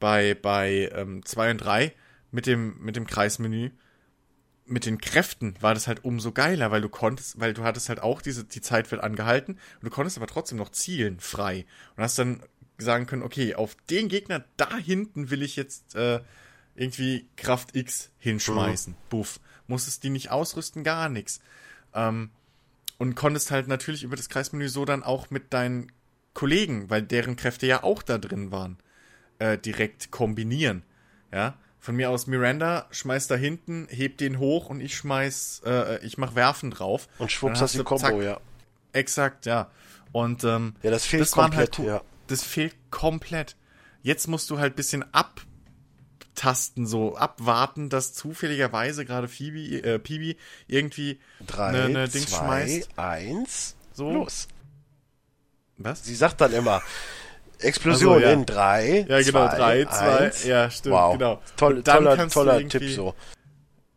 [0.00, 1.92] bei, bei ähm, 2 und 3
[2.30, 3.70] mit dem, mit dem Kreismenü
[4.66, 8.02] mit den Kräften war das halt umso geiler, weil du konntest, weil du hattest halt
[8.02, 11.66] auch diese, die Zeit wird angehalten und du konntest aber trotzdem noch zielen frei
[11.96, 12.42] und hast dann
[12.78, 16.20] sagen können, okay, auf den Gegner da hinten will ich jetzt äh,
[16.74, 18.92] irgendwie Kraft X hinschmeißen.
[18.92, 18.98] Mhm.
[19.08, 19.40] Buff.
[19.66, 21.40] Musstest die nicht ausrüsten, gar nichts.
[21.94, 22.30] Ähm,
[22.98, 25.92] und konntest halt natürlich über das Kreismenü so dann auch mit deinen
[26.34, 28.78] Kollegen, weil deren Kräfte ja auch da drin waren,
[29.38, 30.82] äh, direkt kombinieren.
[31.32, 31.56] Ja,
[31.86, 36.18] von mir aus Miranda schmeißt da hinten, hebt den hoch und ich schmeiß, äh, ich
[36.18, 37.08] mach Werfen drauf.
[37.18, 38.40] Und schwupps hast du Combo, ja.
[38.92, 39.70] Exakt, ja.
[40.12, 42.02] Und ähm, Ja, das fehlt das waren komplett, halt ja.
[42.26, 43.56] Das fehlt komplett.
[44.02, 45.04] Jetzt musst du halt bisschen
[46.36, 50.36] abtasten, so abwarten, dass zufälligerweise gerade Phoebe, äh, Pibi
[50.68, 52.98] irgendwie Drei, ne, ne Dings zwei, schmeißt.
[52.98, 54.12] eins, So.
[54.12, 54.48] los.
[55.78, 56.04] Was?
[56.04, 56.82] Sie sagt dann immer,
[57.60, 58.32] Explosion Ach so, ja.
[58.32, 60.44] in drei, Ja, genau, zwei, drei, zwei, eins.
[60.44, 61.12] ja, stimmt, wow.
[61.14, 61.42] genau.
[61.56, 63.14] Toll, toller, toller Tipp so.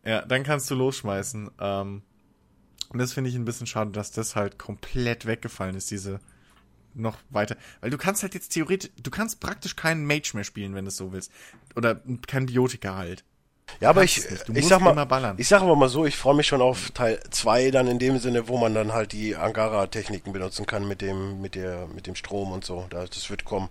[0.04, 1.50] Ja, dann kannst du losschmeißen.
[1.60, 2.02] Ähm,
[2.88, 6.20] und das finde ich ein bisschen schade, dass das halt komplett weggefallen ist, diese
[7.00, 7.56] noch weiter.
[7.80, 10.88] Weil du kannst halt jetzt theoretisch, du kannst praktisch keinen Mage mehr spielen, wenn du
[10.88, 11.30] es so willst.
[11.76, 13.24] Oder kein Biotika halt.
[13.80, 14.18] Ja, aber ich,
[14.52, 15.36] ich sag mal, immer ballern.
[15.38, 18.18] ich sag aber mal so, ich freue mich schon auf Teil 2 dann in dem
[18.18, 22.16] Sinne, wo man dann halt die Angara-Techniken benutzen kann mit dem, mit der, mit dem
[22.16, 22.86] Strom und so.
[22.90, 23.68] Da- Das wird kommen.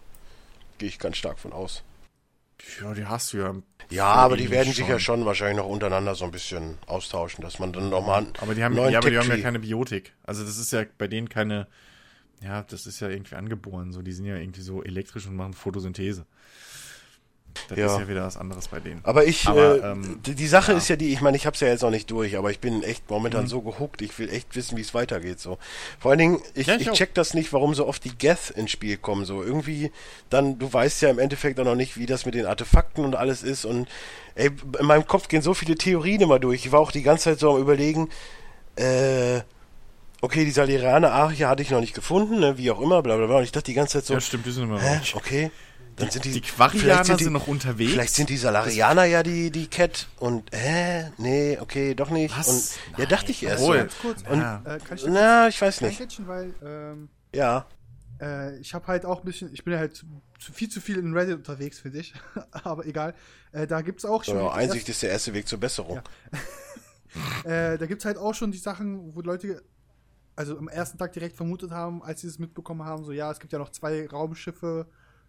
[0.78, 1.84] Gehe ich ganz stark von aus.
[2.82, 3.56] Ja, die hast du ja.
[3.90, 7.58] Ja, aber die werden sich ja schon wahrscheinlich noch untereinander so ein bisschen austauschen, dass
[7.60, 10.14] man dann nochmal Aber die haben, ja, aber die haben ja keine Biotik.
[10.24, 11.68] Also das ist ja bei denen keine,
[12.42, 13.92] ja, das ist ja irgendwie angeboren.
[13.92, 16.26] So, die sind ja irgendwie so elektrisch und machen Photosynthese.
[17.68, 17.88] Das Ja.
[17.88, 19.02] ist ja wieder was anderes bei denen.
[19.04, 20.78] Aber ich, Aber, äh, ähm, die, die Sache ja.
[20.78, 22.60] ist ja die, ich meine, ich habe es ja jetzt noch nicht durch, aber ich
[22.60, 23.48] bin echt momentan Mhm.
[23.48, 25.40] so gehuckt, ich will echt wissen, wie es weitergeht.
[25.40, 25.58] So,
[26.00, 28.52] vor allen Dingen, ich, Ja, ich ich check das nicht, warum so oft die Geth
[28.52, 29.26] ins Spiel kommen.
[29.26, 29.92] So irgendwie,
[30.30, 33.16] dann, du weißt ja im Endeffekt auch noch nicht, wie das mit den Artefakten und
[33.16, 33.66] alles ist.
[33.66, 33.90] Und
[34.36, 36.66] ey, in meinem Kopf gehen so viele Theorien immer durch.
[36.68, 38.10] Ich war auch die ganze Zeit so am überlegen,
[38.76, 39.42] äh,
[40.22, 43.26] okay, die Salirianer Arche hatte ich noch nicht gefunden, ne, wie auch immer, bla bla
[43.28, 43.38] bla.
[43.38, 45.52] Und ich dachte die ganze Zeit so, ja, stimmt, die sind immer hä, okay.
[45.96, 47.92] Dann sind die, Die vielleicht Quarianer sind sind, die- noch unterwegs.
[47.92, 52.38] Vielleicht sind die Salarianer ja die, die Cat und, hä, nee, okay, doch nicht.
[52.38, 52.48] Was?
[52.48, 53.76] Und, ja, dachte ich erst Obwohl.
[53.78, 53.82] so.
[53.84, 54.62] Ganz kurz, Und- Ja.
[54.66, 56.26] äh, kann ich Na, ich weiß nicht.
[56.28, 57.66] weil ähm, Ja.
[58.22, 60.06] äh, ich habe halt auch ein bisschen, ich bin halt zu,
[60.40, 62.14] zu, viel zu viel in Reddit unterwegs, finde ich.
[62.64, 63.14] Aber egal.
[63.52, 64.38] Äh, da gibt's auch schon.
[64.38, 66.00] ja die Einsicht ist der erste Weg zur Besserung.
[67.44, 69.64] Äh, da gibt es halt auch schon die Sachen, wo Leute
[70.40, 73.40] also am ersten Tag direkt vermutet haben, als sie es mitbekommen haben, so ja, es
[73.40, 74.88] gibt ja noch zwei Raumschiffe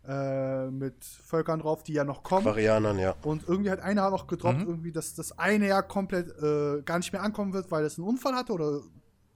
[0.09, 2.45] äh, mit Völkern drauf, die ja noch kommen.
[2.47, 3.15] Varianern, ja.
[3.23, 4.67] Und irgendwie hat einer noch gedroppt, Mhm.
[4.69, 8.07] irgendwie, dass das eine ja komplett äh, gar nicht mehr ankommen wird, weil es einen
[8.07, 8.83] Unfall hatte oder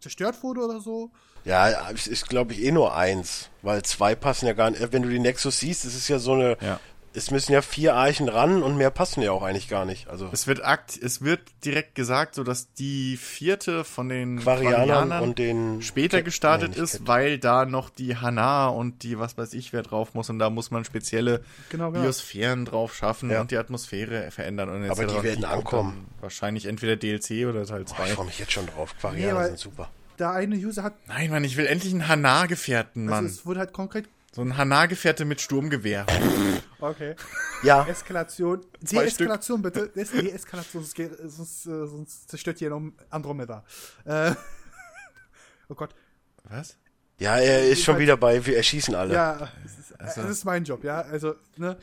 [0.01, 1.11] zerstört wurde oder so.
[1.45, 4.93] Ja, es ist, glaube ich, eh nur eins, weil zwei passen ja gar nicht.
[4.93, 6.57] Wenn du die Nexus siehst, es ist ja so eine.
[6.61, 6.81] Ja.
[7.17, 10.09] Es müssen ja vier Archen ran und mehr passen ja auch eigentlich gar nicht.
[10.09, 15.23] Also Es wird akt, es wird direkt gesagt, so dass die vierte von den Quarianern
[15.23, 15.81] und den.
[15.81, 17.07] später Cat- gestartet nee, nicht ist, Cat.
[17.07, 20.51] weil da noch die Hana und die was weiß ich wer drauf muss und da
[20.51, 22.03] muss man spezielle Genau, genau.
[22.03, 23.41] Biosphären drauf schaffen Ja.
[23.41, 24.69] und die Atmosphäre verändern.
[24.69, 26.07] Und Aber die werden ankommen.
[26.21, 28.07] Wahrscheinlich entweder DLC oder Teil Boah, ich 2.
[28.15, 28.95] freue mich jetzt schon drauf.
[29.01, 29.89] Quarianer weil- sind super.
[30.19, 33.27] Der eine User hat, Nein, Mann, ich will endlich einen Hana-Gefährten, also Mann.
[33.27, 34.09] es wurde halt konkret.
[34.35, 36.07] So ein Hana-Gefährte mit Sturmgewehr.
[36.81, 37.15] Okay.
[37.63, 38.67] Ja, Eskalation.
[38.81, 39.89] Deeskalation bitte.
[39.91, 40.97] Des Deeskalation, sonst,
[41.37, 43.65] sonst, äh, sonst zerstört hier noch Andromeda.
[44.05, 44.33] Äh,
[45.69, 45.95] oh Gott.
[46.45, 46.77] Was?
[47.19, 49.15] ja, er ist schon wieder bei, wir erschießen alle.
[49.15, 51.01] Ja, es ist, Also- das ist mein Job, ja.
[51.01, 51.77] Also, ne?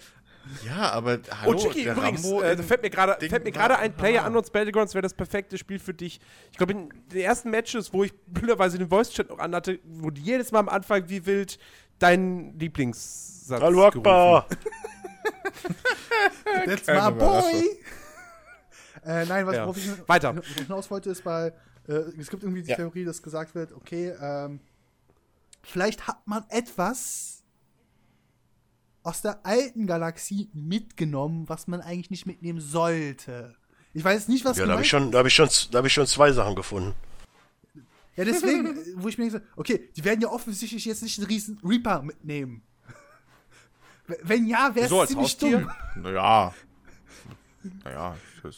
[0.65, 3.53] Ja, aber hallo, oh, Chicky, der übrigens, Rambo äh, fällt mir gerade Ding fällt mir
[3.53, 4.25] war gerade ein, Player.
[4.25, 6.19] Unknowns Battlegrounds wäre das perfekte Spiel für dich.
[6.51, 10.51] Ich glaube, in den ersten Matches, wo ich blöderweise den Voice-Chat noch anhatte, wurde jedes
[10.51, 11.59] Mal am Anfang wie wild
[12.01, 14.47] dein Lieblingssatz Hallo Akbar!
[16.65, 17.79] That's my boy!
[19.05, 19.63] äh, nein, was Ja.
[19.63, 20.35] worauf ich Weiter.
[20.35, 21.53] worauf ich hinaus wollte, ist bei,
[21.87, 22.75] äh, es gibt irgendwie die Ja.
[22.77, 24.59] Theorie, dass gesagt wird, okay, ähm,
[25.63, 27.43] vielleicht hat man etwas
[29.03, 33.55] aus der alten Galaxie mitgenommen, was man eigentlich nicht mitnehmen sollte.
[33.93, 35.87] Ich weiß nicht, was Ja, da habe ich schon, da habe ich schon, da habe
[35.87, 36.93] ich schon zwei Sachen gefunden.
[38.15, 41.59] Ja, deswegen, wo ich mir denke, okay, die werden ja offensichtlich jetzt nicht einen riesen
[41.63, 42.63] Reaper mitnehmen.
[44.23, 45.59] Wenn ja, wäre es ziemlich Haustier?
[45.95, 46.03] dumm.
[46.03, 46.53] Naja.
[47.83, 48.15] Naja,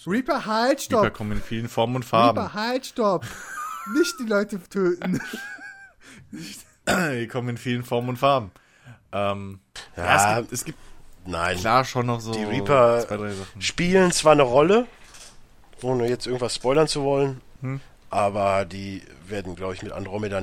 [0.07, 1.13] Reaper, halt, Reaper stopp!
[1.13, 2.39] kommen in vielen Formen und Farben.
[2.39, 3.25] Reaper, halt, stopp!
[3.95, 5.21] nicht die Leute töten.
[6.87, 8.51] Die kommen in vielen Formen und Farben.
[9.11, 9.59] Ähm,
[9.95, 10.39] ja, Ja.
[10.39, 10.77] es, gibt, es gibt
[11.25, 11.57] Nein.
[11.57, 14.87] klar schon noch so Die Reaper zwei, spielen zwar eine Rolle,
[15.81, 17.79] ohne jetzt irgendwas spoilern zu wollen, Hm.
[18.13, 20.39] Aber die werden, glaube ich, mit Andromeda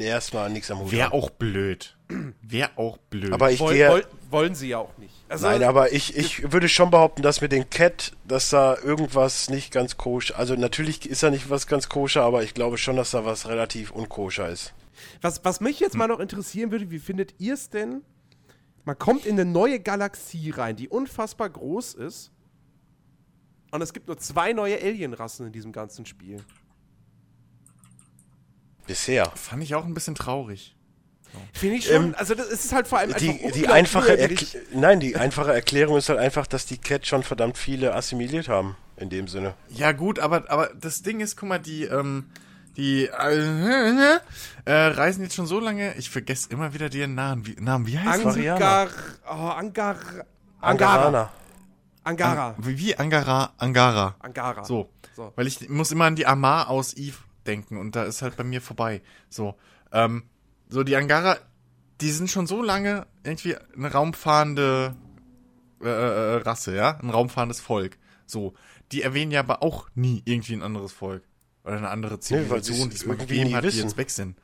[0.00, 1.12] erstmal nichts am Hut Wäre haben.
[1.12, 1.96] auch blöd.
[2.42, 3.32] Wäre auch blöd.
[3.32, 3.88] Aber ich Woll, gehe.
[3.88, 5.14] woll, wollen sie ja auch nicht.
[5.28, 9.48] Also, Nein, aber ich, ich würde schon behaupten, dass mit den Cat, dass da irgendwas
[9.48, 12.96] nicht ganz koscher, also natürlich ist da nicht was ganz koscher, aber ich glaube schon,
[12.96, 14.74] dass da was relativ unkoscher ist.
[15.20, 18.02] was, was mich jetzt mal noch interessieren würde, wie findet ihr es denn?
[18.84, 22.32] Man kommt in eine neue Galaxie rein, die unfassbar groß ist.
[23.70, 26.42] Und es gibt nur zwei neue Alienrassen in diesem ganzen Spiel.
[28.88, 29.30] Bisher.
[29.36, 30.74] Fand ich auch ein bisschen traurig.
[31.52, 32.06] Finde ich schon.
[32.06, 34.54] Ähm, also, das ist halt vor allem Die, einfach die einfache unwürdig.
[34.54, 38.48] Erkl Nein, die einfache Erklärung ist halt einfach, dass die Cat schon verdammt viele assimiliert
[38.48, 39.54] haben, in dem Sinne.
[39.68, 42.30] Ja, gut, aber, aber das Ding ist, guck mal, die, ähm,
[42.76, 44.18] die äh,
[44.64, 47.46] äh, reisen jetzt schon so lange, ich vergesse immer wieder ihren Namen.
[47.46, 48.24] Wie, Namen, wie heißt?
[48.24, 48.88] Angar.
[49.26, 49.96] Oh, Angar.
[50.60, 50.94] Angara.
[50.96, 51.32] Angaraner.
[52.04, 52.54] Angara.
[52.58, 54.16] Wie, wie Angara, Angara.
[54.20, 54.64] Angara.
[54.64, 54.88] So.
[55.14, 55.32] So.
[55.36, 57.16] Weil ich muss immer an die Amar aus Eve
[57.48, 59.02] denken und da ist halt bei mir vorbei.
[59.28, 59.56] So.
[59.92, 60.24] Ähm,
[60.68, 61.38] so, die Angara,
[62.00, 64.94] die sind schon so lange irgendwie eine raumfahrende
[65.82, 66.98] äh, äh, Rasse, ja?
[67.00, 67.98] Ein raumfahrendes Volk.
[68.26, 68.54] So.
[68.92, 71.22] Die erwähnen ja aber auch nie irgendwie ein anderes Volk.
[71.64, 73.82] Oder eine andere Nee, Zivilisation, es die es mal gegeben hat, die wissen.
[73.82, 74.38] jetzt weg sind.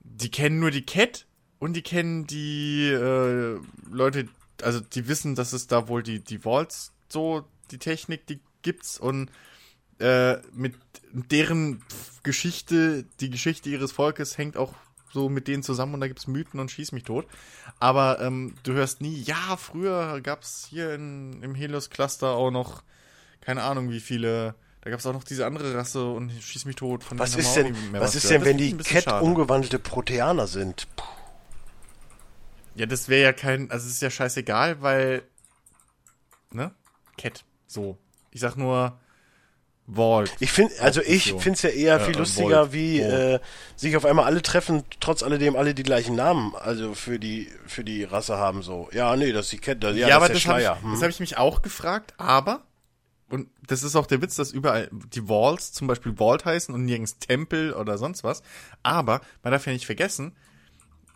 [0.00, 1.26] Die kennen nur die Cat
[1.58, 3.58] und die kennen die äh,
[3.90, 4.28] Leute,
[4.62, 8.98] also die wissen, dass es da wohl die, die Vaults, so die Technik, die gibt's
[8.98, 9.30] und
[9.98, 10.74] äh, mit
[11.12, 11.82] deren
[12.22, 14.74] Geschichte, die Geschichte ihres Volkes hängt auch
[15.12, 17.26] so mit denen zusammen und da gibt's Mythen und schieß mich tot.
[17.80, 22.82] Aber ähm, du hörst nie, ja, früher gab's hier in, im Helios-Cluster auch noch,
[23.40, 27.04] keine Ahnung wie viele, da gab's auch noch diese andere Rasse und schieß mich tot.
[27.04, 29.24] Von Was ist denn, mehr was ist denn, wenn die Cat schade.
[29.24, 30.86] umgewandelte Proteaner sind?
[30.96, 31.04] Puh.
[32.74, 35.22] Ja, das wäre ja kein, also es ist ja scheißegal, weil,
[36.52, 36.72] ne?
[37.16, 37.98] Cat, so.
[38.30, 39.00] Ich sag nur
[39.90, 40.30] Vault.
[40.38, 42.72] Ich finde, also ich finde es ja eher Äh, viel äh, lustiger, Volt.
[42.72, 43.40] wie äh,
[43.74, 47.84] sich auf einmal alle treffen, trotz alledem alle die gleichen Namen, also für die für
[47.84, 48.88] die Rasse haben so.
[48.92, 50.60] Ja, nee, das ist die Cat, das, ja, Ja, aber das das ist der habe
[50.60, 50.78] ich, Schleier.
[50.82, 51.02] das hm.
[51.02, 52.62] hab ich mich auch gefragt, aber,
[53.30, 56.84] und das ist auch der Witz, dass überall die Vaults zum Beispiel Vault heißen und
[56.84, 58.42] nirgends Tempel oder sonst was.
[58.82, 60.34] Aber man darf ja nicht vergessen,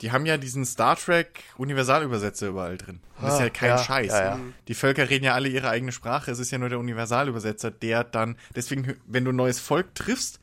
[0.02, 3.00] die haben ja diesen Star Trek Universalübersetzer überall drin.
[3.18, 4.12] Und das ist Ah, ja kein ja, Scheiß.
[4.12, 4.40] ja, ja.
[4.68, 6.30] Die Völker reden ja alle ihre eigene Sprache.
[6.30, 10.40] Es ist ja nur der Universalübersetzer, der dann, deswegen, wenn du ein neues Volk triffst,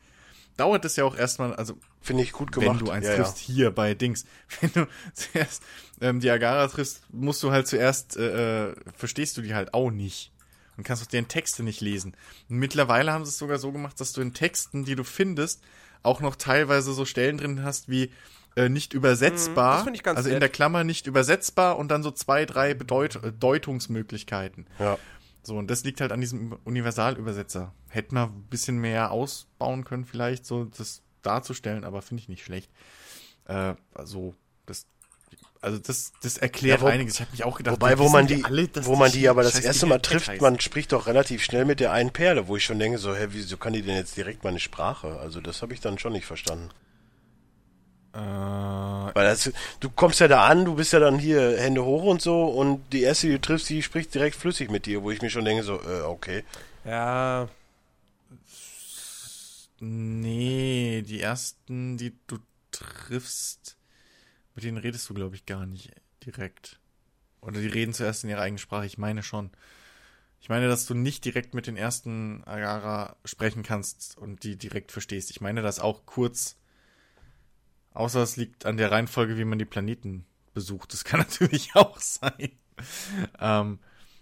[0.57, 2.79] dauert es ja auch erstmal, also Finde ich gut gemacht.
[2.79, 4.25] wenn du eins ja, triffst, hier bei Dings.
[4.61, 5.61] Wenn du zuerst
[6.01, 9.91] ähm, die Agara triffst, musst du halt zuerst, äh, äh, verstehst du die halt auch
[9.91, 10.31] nicht.
[10.77, 12.15] Und kannst auch deren Texte nicht lesen.
[12.49, 15.61] Und mittlerweile haben sie es sogar so gemacht, dass du in Texten, die du findest,
[16.03, 18.11] auch noch teilweise so Stellen drin hast wie
[18.55, 19.81] äh, nicht übersetzbar.
[19.81, 20.41] Mhm, das ich ganz also in nett.
[20.41, 24.67] der Klammer nicht übersetzbar und dann so zwei, drei Bedeut äh, Deutungsmöglichkeiten.
[24.79, 24.97] Ja.
[25.43, 27.73] So, und das liegt halt an diesem Universalübersetzer.
[27.87, 32.43] Hätten wir ein bisschen mehr ausbauen können, vielleicht, so das darzustellen, aber finde ich nicht
[32.43, 32.69] schlecht.
[33.45, 34.35] Äh, also,
[34.65, 34.85] das,
[35.61, 37.15] also das, das erklärt Ja, wo- einiges.
[37.15, 39.53] Ich habe mich auch gedacht, Wobei, wo man die, alle, wo man die aber das
[39.53, 42.65] scheiß erste Mal trifft, man spricht doch relativ schnell mit der einen Perle, wo ich
[42.65, 45.19] schon denke, so, hä, wieso kann die denn jetzt direkt meine Sprache?
[45.19, 46.69] Also das habe ich dann schon nicht verstanden.
[48.13, 52.03] Äh, Weil das, du kommst ja da an, du bist ja dann hier Hände hoch
[52.03, 55.11] und so und die erste, die du triffst, die spricht direkt flüssig mit dir, wo
[55.11, 56.43] ich mir schon denke, so, äh, okay.
[56.85, 57.47] Ja.
[59.79, 62.39] nee, die ersten, die du
[62.71, 63.77] triffst,
[64.55, 65.91] mit denen redest du, glaube ich, gar nicht
[66.25, 66.79] direkt.
[67.41, 68.85] Oder die reden zuerst in ihrer eigenen Sprache.
[68.85, 69.51] Ich meine schon.
[70.41, 74.91] Ich meine, dass du nicht direkt mit den ersten Agara sprechen kannst und die direkt
[74.91, 75.31] verstehst.
[75.31, 76.55] Ich meine das auch kurz.
[77.99, 80.93] Außer es liegt an der Reihenfolge, wie man die Planeten besucht.
[80.93, 82.51] Das kann natürlich auch sein.
[83.37, 83.79] Ähm,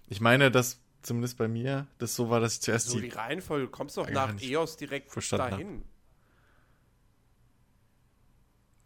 [0.07, 3.15] ich meine, dass zumindest bei mir das so war, dass ich zuerst So die die
[3.15, 5.83] Reihenfolge, du kommst doch Ja, nach EOS direkt dahin.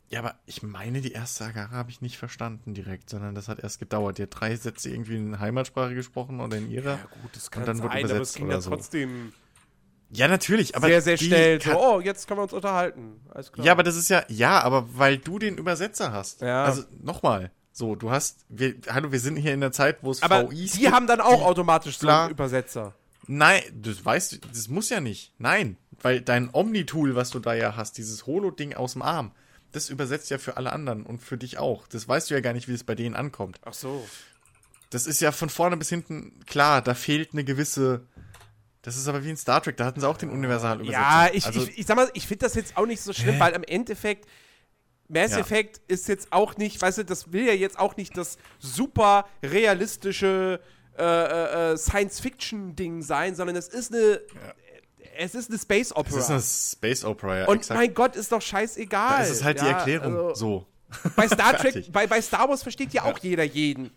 [0.10, 3.60] Ja, aber ich meine, die erste Agara habe ich nicht verstanden direkt, sondern das hat
[3.60, 4.18] erst gedauert.
[4.18, 6.98] Die hat drei Sätze irgendwie in Heimatsprache gesprochen oder in ihrer.
[6.98, 8.72] Ja, gut, das kann dann wird sein, aber es ging dann so.
[8.72, 9.32] trotzdem
[10.14, 11.62] Ja, natürlich, aber sehr, sehr schnell.
[11.62, 13.22] So, oh, jetzt können wir uns unterhalten.
[13.34, 13.66] Alles klar.
[13.66, 16.42] Ja, aber das ist ja, ja, aber weil du den Übersetzer hast.
[16.42, 16.66] Ja.
[16.66, 20.22] Also nochmal, so, du hast, wir, hallo, wir sind hier in der Zeit, wo es
[20.22, 20.94] aber VIs die gibt.
[20.94, 22.94] haben dann auch automatisch so einen Übersetzer.
[23.28, 25.34] Nein, das weißt du, das muss ja nicht.
[25.38, 29.32] Nein, weil dein Omni-Tool, was du da ja hast, dieses Holo-Ding aus dem Arm,
[29.72, 31.88] das übersetzt ja für alle anderen und für dich auch.
[31.88, 33.60] Das weißt du ja gar nicht, wie es bei denen ankommt.
[33.64, 34.06] Ach so.
[34.90, 38.02] Das ist ja von vorne bis hinten klar, da fehlt eine gewisse.
[38.84, 41.00] Das ist aber wie in Star Trek, da hatten sie auch den Universalübersetzer.
[41.02, 43.40] Ja, ich, also, ich, ich sag mal, ich finde das jetzt auch nicht so schlimm,
[43.40, 44.28] weil im Endeffekt
[45.08, 45.40] Mass Ja.
[45.40, 49.28] Effect ist jetzt auch nicht, weißt du, das will ja jetzt auch nicht das super
[49.44, 50.60] realistische
[50.98, 54.22] äh, äh, äh, Science-Fiction-Ding sein, sondern es ist eine
[55.18, 56.18] es ist eine Space Opera.
[56.18, 57.80] Es ist eine Space Opera, ja, und exakt.
[57.80, 59.20] mein Gott, ist doch scheißegal.
[59.20, 60.16] das ist halt die Ja, Erklärung.
[60.16, 60.68] also- so.
[61.16, 63.92] Bei Star Trek, bei, bei Star Wars versteht ja auch jeder jeden.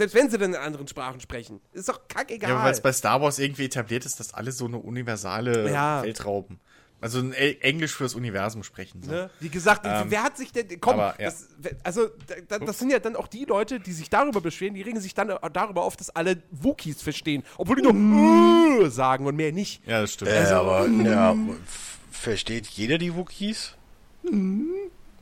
[0.00, 1.60] Selbst wenn sie dann in anderen Sprachen sprechen.
[1.74, 2.48] Ist doch kackegal.
[2.48, 6.02] Ja, weil es bei Star Wars irgendwie etabliert ist, dass alle so eine universale Ja.
[6.02, 6.58] Weltraum.
[7.02, 9.02] Also ein E- Englisch fürs Universum sprechen.
[9.02, 9.10] So.
[9.10, 9.30] Ne?
[9.40, 10.68] Wie gesagt, Ähm, wer hat sich denn.
[10.80, 11.26] Komm, aber, ja.
[11.30, 11.48] das,
[11.82, 12.08] also,
[12.48, 15.14] da, das sind ja dann auch die Leute, die sich darüber beschweren, die regen sich
[15.14, 17.42] dann darüber auf, dass alle Wookies verstehen.
[17.58, 19.86] Obwohl die nur äh sagen und mehr nicht.
[19.86, 20.30] Ja, das stimmt.
[20.30, 23.74] Äh, Also, aber ja, f- versteht jeder die Wookies?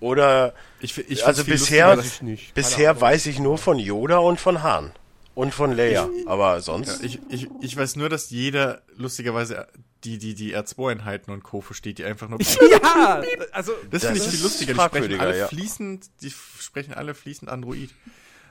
[0.01, 2.55] Oder ich, ich also bisher, nicht.
[2.55, 4.93] bisher weiß ich nur von Yoda und von Han
[5.35, 9.67] und von Leia, aber sonst Ich, ich, ich weiß nur, dass jeder lustigerweise
[10.05, 11.61] die, die, die R2-Einheiten und Co.
[11.61, 12.39] versteht, die einfach nur.
[12.71, 13.23] Ja,
[13.53, 13.73] also.
[13.91, 14.75] Das Das finde ich viel lustiger.
[14.75, 15.49] Die sprechen alle ja.
[15.49, 17.91] fließend, die sprechen alle fließend Android.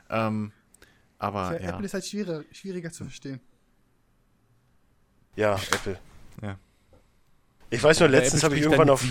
[0.10, 0.52] Ähm,
[1.20, 1.70] aber Für ja.
[1.70, 3.40] Apple ist halt schwieriger, schwieriger zu verstehen.
[5.36, 6.00] ja, Apple.
[6.42, 6.58] Ja.
[7.70, 9.04] Ich weiß nur, letztens habe ich irgendwann auf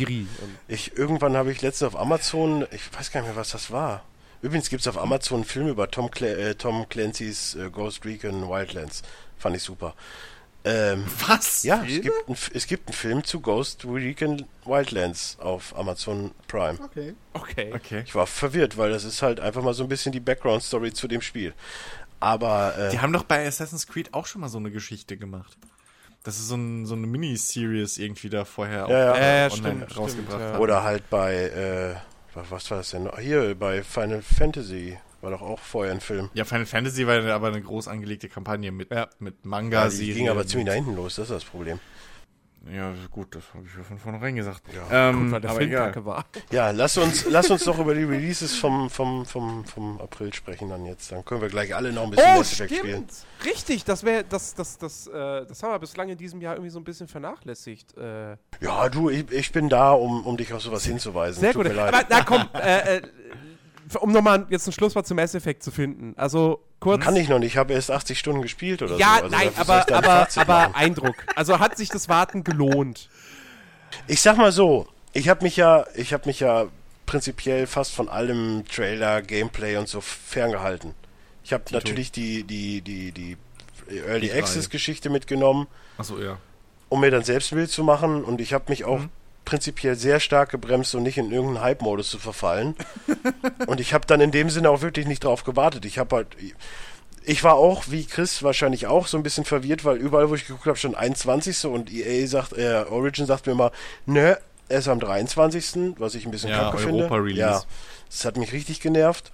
[0.69, 4.03] ich irgendwann habe ich letztens auf Amazon, ich weiß gar nicht mehr, was das war.
[4.43, 8.05] Übrigens gibt es auf Amazon einen Film über Tom, Cla äh, Tom Clancy's äh, Ghost
[8.05, 9.03] Recon Wildlands.
[9.37, 9.95] Fand ich super.
[10.65, 11.63] Ähm, Was?
[11.63, 16.79] ja, es gibt, ein, es gibt einen Film zu Ghost Recon Wildlands auf Amazon Prime.
[16.83, 17.15] Okay.
[17.35, 17.73] Okay.
[17.73, 18.03] Okay.
[18.05, 21.07] Ich war verwirrt, weil das ist halt einfach mal so ein bisschen die Background-Story zu
[21.09, 21.55] dem Spiel.
[22.19, 25.57] Aber äh, Die haben doch bei Assassin's Creed auch schon mal so eine Geschichte gemacht.
[26.27, 29.51] Das ist so, ein, so eine Miniseries irgendwie da vorher Ja, auch Ja, online
[29.87, 31.95] stimmt, rausgebracht stimmt, oder halt bei äh,
[32.35, 33.05] was- war das denn?
[33.05, 33.19] noch?
[33.19, 36.29] Hier bei Final Fantasy war doch auch vorher ein Film.
[36.35, 39.09] Ja, Final Fantasy war aber eine groß angelegte Kampagne mit, Ja.
[39.21, 41.79] mit manga Ja, die ging aber ziemlich nach hinten los, das ist das Problem.
[42.73, 44.61] Ja, gut, das habe ich ja von vornherein gesagt.
[44.75, 45.11] Ja.
[45.11, 45.87] ähm, Gut, weil der aber Film egal.
[45.93, 46.25] kacke war.
[46.51, 50.69] Ja, lass uns, lass uns doch über die Releases vom, vom, vom, vom April sprechen
[50.71, 51.13] dann jetzt.
[51.13, 53.07] Dann können wir gleich alle noch ein bisschen Oh, Mass Effect spielen.
[53.09, 53.13] stimmt.
[53.45, 56.71] Richtig, das wäre, das, das, das, äh, das haben wir bislang in diesem Jahr irgendwie
[56.71, 57.97] so ein bisschen vernachlässigt.
[57.97, 61.41] Äh, Ja, du, ich, ich bin da, um, um dich auf sowas hinzuweisen.
[61.41, 61.73] sehr Tut gut.
[61.73, 61.95] mir leid.
[61.95, 63.03] Aber na komm, äh, äh,
[64.01, 66.15] um nochmal jetzt ein Schlusswort zum Mass Effect zu finden.
[66.17, 67.03] Also kurz.
[67.03, 69.25] Kann ich noch nicht, ich habe erst 80 Stunden gespielt oder ja, so.
[69.25, 70.77] Also nein, aber, aber, aber.
[70.77, 71.15] Eindruck.
[71.35, 73.09] Also hat sich das Warten gelohnt.
[74.07, 76.67] Ich sag mal so, ich habe mich ja, ich habe mich ja
[77.07, 80.95] prinzipiell fast von allem Trailer, Gameplay und so ferngehalten.
[81.45, 83.37] Ich habe natürlich die die die die
[83.89, 84.33] Early.
[84.33, 86.39] Access Geschichte mitgenommen, Achso, ja.
[86.89, 89.11] um mir dann selbst ein Bild zu machen und ich habe mich auch Mhm.
[89.47, 92.77] Prinzipiell sehr stark gebremst und nicht in irgendeinen Hype-Modus zu verfallen.
[93.67, 95.87] und ich habe dann in dem Sinne auch wirklich nicht drauf gewartet.
[95.87, 96.37] Ich habe halt
[97.29, 100.47] ich war auch, wie Chris wahrscheinlich auch, so ein bisschen verwirrt, weil überall, wo ich
[100.47, 101.67] geguckt habe, schon 21.
[101.67, 103.73] und EA sagt, äh, Origin sagt mir immer,
[104.07, 107.05] ne, erst am 23., was ich ein bisschen Ja, kacke finde.
[107.05, 107.41] Europa-Release.
[107.41, 107.63] Ja,
[108.09, 109.33] das hat mich richtig genervt.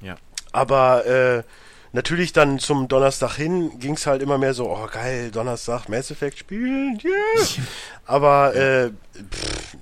[0.00, 0.16] Ja.
[0.52, 1.42] Aber äh,
[1.96, 6.10] natürlich dann zum Donnerstag hin ging es halt immer mehr so, oh geil, Donnerstag Mass
[6.10, 7.64] Effect spielen, yeah.
[8.04, 8.90] Aber äh,
[9.30, 9.76] pff,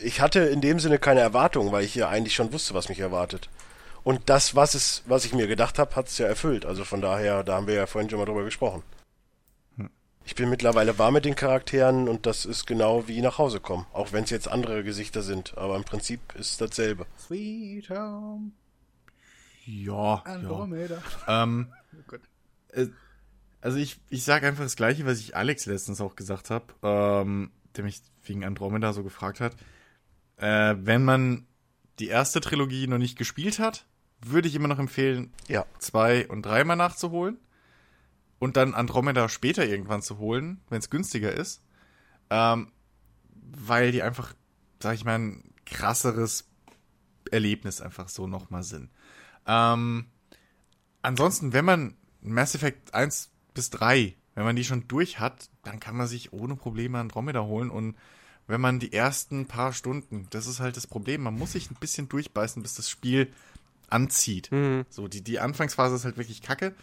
[0.00, 3.00] ich hatte in dem Sinne keine Erwartungen, weil ich ja eigentlich schon wusste, was mich
[3.00, 3.48] erwartet.
[4.02, 6.66] Und das, was es, was ich mir gedacht habe, hat es ja erfüllt.
[6.66, 8.82] Also von daher, da haben wir ja vorhin schon mal drüber gesprochen.
[10.26, 13.86] Ich bin mittlerweile warm mit den Charakteren und das ist genau wie nach Hause kommen.
[13.94, 15.56] Auch wenn es jetzt andere Gesichter sind.
[15.56, 17.06] Aber im Prinzip ist es dasselbe.
[17.18, 18.52] Sweet Home
[19.66, 20.22] Ja, ja.
[20.24, 21.02] Andromeda.
[21.28, 21.72] Ähm,
[22.10, 22.16] Oh
[22.76, 22.88] äh,
[23.60, 27.50] also ich, ich sage einfach das Gleiche, was ich Alex letztens auch gesagt habe, ähm,
[27.76, 29.54] der mich wegen Andromeda so gefragt hat.
[30.36, 31.46] Äh, wenn man
[32.00, 33.86] die erste Trilogie noch nicht gespielt hat,
[34.20, 35.64] würde ich immer noch empfehlen, Ja.
[35.78, 37.38] zwei und dreimal nachzuholen
[38.40, 41.62] und dann Andromeda später irgendwann zu holen, wenn es günstiger ist,
[42.30, 42.72] ähm,
[43.34, 44.34] weil die einfach,
[44.82, 46.48] sag ich mal, ein krasseres
[47.30, 48.90] Erlebnis einfach so nochmal sind.
[49.46, 50.06] Ähm,
[51.02, 55.80] ansonsten, wenn man Mass Effect 1 bis 3, wenn man die schon durch hat, dann
[55.80, 57.96] kann man sich ohne Probleme Andromeda holen und
[58.46, 61.76] wenn man die ersten paar Stunden, das ist halt das Problem, man muss sich ein
[61.80, 63.32] bisschen durchbeißen, bis das Spiel
[63.88, 64.50] anzieht.
[64.90, 66.74] So, die, die Anfangsphase ist halt wirklich kacke.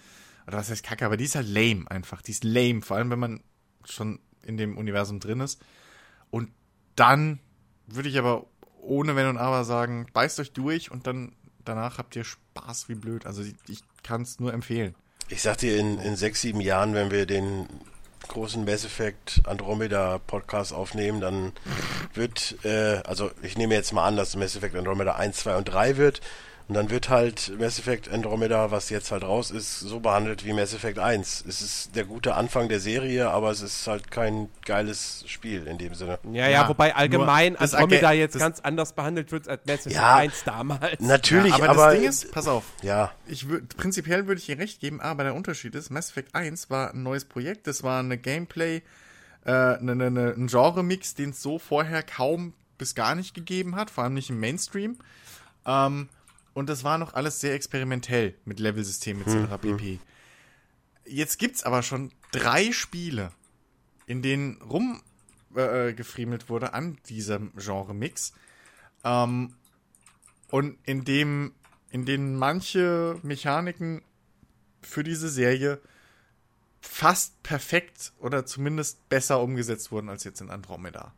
[0.47, 2.21] Oder was heißt kacke, aber die ist halt lame einfach.
[2.21, 3.43] Die ist lame, vor allem wenn man
[3.85, 5.61] schon in dem Universum drin ist.
[6.31, 6.49] Und
[6.95, 7.39] dann
[7.85, 8.47] würde ich aber
[8.79, 11.33] ohne Wenn und Aber sagen, beißt euch durch und dann
[11.65, 13.25] danach habt ihr Spaß wie blöd.
[13.25, 14.95] Also ich, ich kann es nur empfehlen.
[15.29, 17.67] Ich sag dir, in, in sechs, sieben Jahren, wenn wir den
[18.27, 21.53] großen Mass Effect Andromeda Podcast aufnehmen, dann
[22.13, 25.65] wird, äh, also ich nehme jetzt mal an, dass Mass Effect Andromeda 1, 2 und
[25.65, 26.21] 3 wird.
[26.67, 30.53] Und dann wird halt Mass Effect Andromeda, was jetzt halt raus ist, so behandelt wie
[30.53, 31.45] Mass Effect 1.
[31.47, 35.77] Es ist der gute Anfang der Serie, aber es ist halt kein geiles Spiel in
[35.77, 36.19] dem Sinne.
[36.31, 40.15] Ja, ja, Ja, wobei allgemein Andromeda jetzt ganz anders behandelt wird als Mass Effect Ja,
[40.15, 40.99] 1 damals.
[40.99, 44.57] Natürlich, aber, aber, das Ding ist, pass auf, ja, ich würd, prinzipiell würde ich ihr
[44.57, 47.99] recht geben, aber der Unterschied ist, Mass Effect 1 war ein neues Projekt, das war
[47.99, 48.81] eine Gameplay
[49.45, 53.75] äh, ne, ne, ne, ein Genre-Mix, den es so vorher kaum bis gar nicht gegeben
[53.75, 54.97] hat, vor allem nicht im Mainstream.
[55.65, 56.09] Ähm,
[56.53, 59.61] und das war noch alles sehr experimentell mit Levelsystemen etc.
[59.61, 59.99] pp.
[61.05, 63.31] Jetzt gibt's aber schon drei Spiele,
[64.05, 65.01] in denen rum
[65.55, 68.33] äh, gefriemelt wurde an diesem Genre-Mix.
[69.03, 69.55] Ähm,
[70.49, 71.53] und in dem,
[71.89, 74.01] in denen manche Mechaniken
[74.81, 75.79] für diese Serie
[76.81, 81.13] fast perfekt oder zumindest besser umgesetzt wurden als jetzt in Andromeda.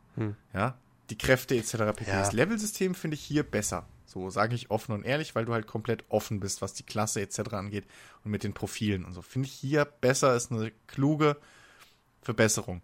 [0.52, 0.78] Ja,
[1.10, 1.72] die Kräfte etc.
[1.96, 2.04] pp.
[2.06, 2.20] Ja.
[2.20, 3.86] Das Level-System finde ich hier besser.
[4.14, 7.20] So sage ich offen und ehrlich, weil du halt komplett offen bist, was die Klasse
[7.20, 7.52] etc.
[7.52, 7.84] angeht
[8.24, 9.22] und mit den Profilen und so.
[9.22, 11.36] Finde ich hier besser, ist eine kluge
[12.22, 12.82] Verbesserung.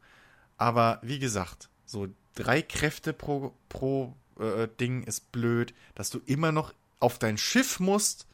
[0.56, 6.50] Aber wie gesagt, so drei Kräfte pro, pro äh, Ding ist blöd, dass du immer
[6.50, 8.26] noch auf dein Schiff musst,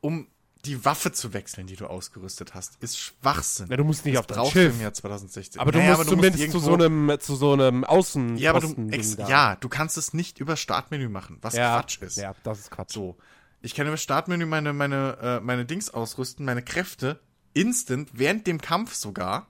[0.00, 0.26] um
[0.64, 3.66] die Waffe zu wechseln, die du ausgerüstet hast, ist Schwachsinn.
[3.68, 4.70] Ja, du musst nicht Das auf brauchst Schiff.
[4.70, 5.60] du im Jahr 2016.
[5.60, 8.36] Aber du Naja, musst zumindest zu irgendwo- so einem, zu so einem Außen.
[8.36, 12.00] ja, aber du, ex, ja, du kannst es nicht über Startmenü machen, was ja, Quatsch
[12.02, 12.16] ist.
[12.16, 12.92] Ja, das ist Quatsch.
[12.92, 13.16] So.
[13.60, 17.18] Ich kann über Startmenü meine, meine, äh, meine Dings ausrüsten, meine Kräfte,
[17.54, 19.48] instant, während dem Kampf sogar,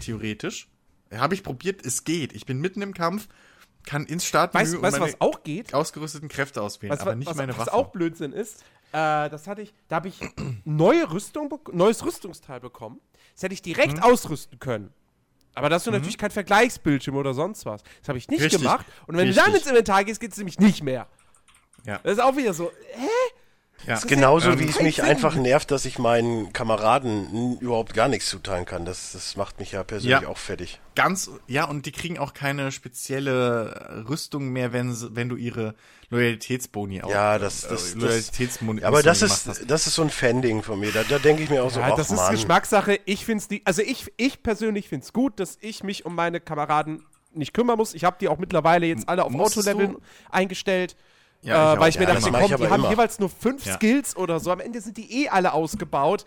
[0.00, 0.68] theoretisch.
[1.12, 2.32] Habe ich probiert, es geht.
[2.32, 3.28] Ich bin mitten im Kampf,
[3.86, 5.74] kann ins Startmenü Weißt du, und weißt, du, meine was auch geht?
[5.74, 7.74] ausgerüsteten Kräfte auswählen, Was, aber nicht was, meine was Waffe.
[7.74, 8.64] auch Blödsinn ist,
[8.94, 10.20] äh, das hatte ich, da habe ich
[10.64, 13.00] neue Rüstung, neues Rüstungsteil bekommen.
[13.34, 14.02] Das hätte ich direkt Mhm.
[14.04, 14.92] ausrüsten können.
[15.56, 17.82] Aber da hast du natürlich kein Vergleichsbildschirm oder sonst was.
[18.00, 18.60] Das habe ich nicht Richtig.
[18.62, 18.86] gemacht.
[19.06, 19.62] Und wenn du dann Richtig.
[19.62, 21.06] ins Inventar gehst, geht es nämlich nicht mehr.
[21.84, 22.00] Ja.
[22.02, 23.08] Das ist auch wieder so, hä?
[23.86, 23.98] Ja.
[24.06, 25.04] Genauso wie es mich Sinn.
[25.04, 28.84] einfach nervt, dass ich meinen Kameraden überhaupt gar nichts zuteilen kann.
[28.84, 30.28] Das, das macht mich ja persönlich Ja.
[30.28, 30.80] auch fertig.
[30.94, 35.74] Ganz, ja, und die kriegen auch keine spezielle Rüstung mehr, wenn, wenn du ihre
[36.10, 39.70] Loyalitätsboni auch, Ja, das- äh, das- das- Loyalitätsmoni Ja, aber das ist, hast.
[39.70, 40.92] das ist so ein Fan-Ding von mir.
[40.92, 42.32] Da, da denke ich mir auch so, Ja, ach das ist Mann.
[42.32, 43.00] Geschmackssache.
[43.04, 46.40] Ich finde es also ich, ich persönlich finde es gut, dass ich mich um meine
[46.40, 47.94] Kameraden nicht kümmern muss.
[47.94, 49.96] Ich habe die auch mittlerweile jetzt alle auf Autolevel
[50.30, 50.96] eingestellt.
[51.44, 52.90] Ja, äh, ich weil ich mir Ja, dachte, ich komm, die haben immer.
[52.90, 53.74] jeweils nur fünf Ja.
[53.74, 54.50] Skills oder so.
[54.50, 56.24] Am Ende sind die eh alle ausgebaut.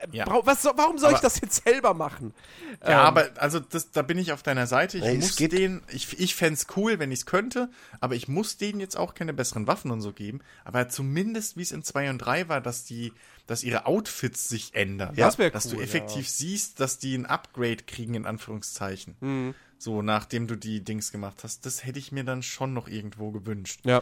[0.00, 0.26] Äh, Ja.
[0.44, 2.34] Was, warum soll ich Aber- das jetzt selber machen?
[2.82, 4.98] Ja, Ähm, aber also das, da bin ich auf deiner Seite.
[4.98, 7.70] Ich es muss geht- den, ich, ich fände cool, wenn ich es könnte,
[8.00, 10.40] aber ich muss denen jetzt auch keine besseren Waffen und so geben.
[10.64, 13.12] Aber zumindest, wie es in 2 und 3 war, dass die,
[13.46, 15.14] dass ihre Outfits sich ändern.
[15.16, 19.16] Ja, das wär Dass du cool, effektiv siehst, dass die ein Upgrade kriegen, in Anführungszeichen.
[19.20, 19.54] Mhm.
[19.78, 21.66] So, nachdem du die Dings gemacht hast.
[21.66, 23.80] Das hätte ich mir dann schon noch irgendwo gewünscht.
[23.84, 24.00] Ja.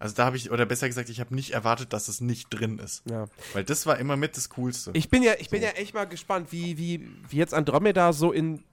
[0.00, 2.78] Also da habe ich, oder besser gesagt, ich habe nicht erwartet, dass es nicht drin
[2.78, 3.02] ist.
[3.08, 3.26] Ja.
[3.52, 4.90] Weil das war immer mit das Coolste.
[4.94, 8.32] Ich bin ja, ich bin ja echt mal gespannt, wie, wie, wie jetzt Andromeda so
[8.32, 8.64] in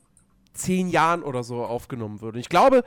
[0.53, 2.35] zehn Jahren oder so aufgenommen wird.
[2.35, 2.83] Und ich glaube,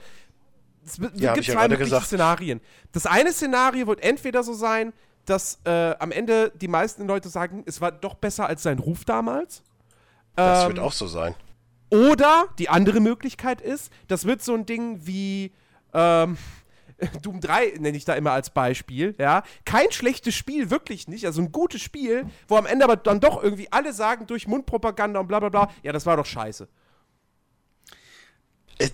[0.85, 2.01] es Ja, gibt ja zwei gerade mögliche.
[2.01, 2.61] Szenarien.
[2.93, 4.95] Das eine Szenario wird entweder so sein,
[5.27, 9.05] dass äh, am Ende die meisten Leute sagen, es war doch besser als sein Ruf
[9.05, 9.62] damals.
[10.35, 11.35] Das Ähm, wird auch so sein.
[11.91, 15.53] Oder die andere Möglichkeit ist, das wird so ein Ding wie
[15.93, 16.39] ähm,
[17.23, 19.43] Doom 3 nenne ich da immer als Beispiel, ja.
[19.65, 21.27] Kein schlechtes Spiel, wirklich nicht.
[21.27, 25.21] Also ein gutes Spiel, wo am Ende aber dann doch irgendwie alle sagen durch Mundpropaganda
[25.21, 26.69] und bla bla bla, ja, das war doch scheiße.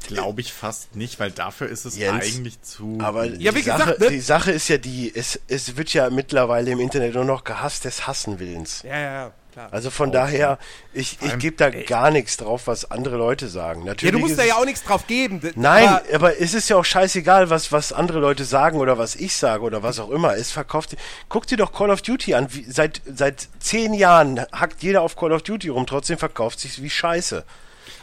[0.09, 2.99] Glaube ich fast nicht, weil dafür ist es Jens, eigentlich zu.
[3.01, 4.11] Aber Ja, die, wie Sache, gesagt, ne?
[4.11, 7.85] die Sache ist ja die, es, es wird ja mittlerweile im Internet nur noch gehasst
[7.85, 8.83] des Hassenwillens.
[8.83, 9.69] Ja, ja, ja, klar.
[9.73, 10.59] Also von daher,
[10.93, 13.81] ich, ich gebe da gar nichts drauf, was andere Leute sagen.
[13.81, 15.41] ja, Natürlich du musst da ja auch nichts drauf geben.
[15.55, 19.15] Nein, aber- aber, es ist ja auch scheißegal, was, was andere Leute sagen oder was
[19.17, 20.37] ich sage oder was auch immer.
[20.37, 20.97] Es verkauft.
[21.29, 22.49] Guck dir doch Call of Duty an.
[22.53, 26.83] Wie, seit, seit zehn Jahren hackt jeder auf Call of Duty rum, trotzdem verkauft sich
[26.83, 27.45] wie Scheiße.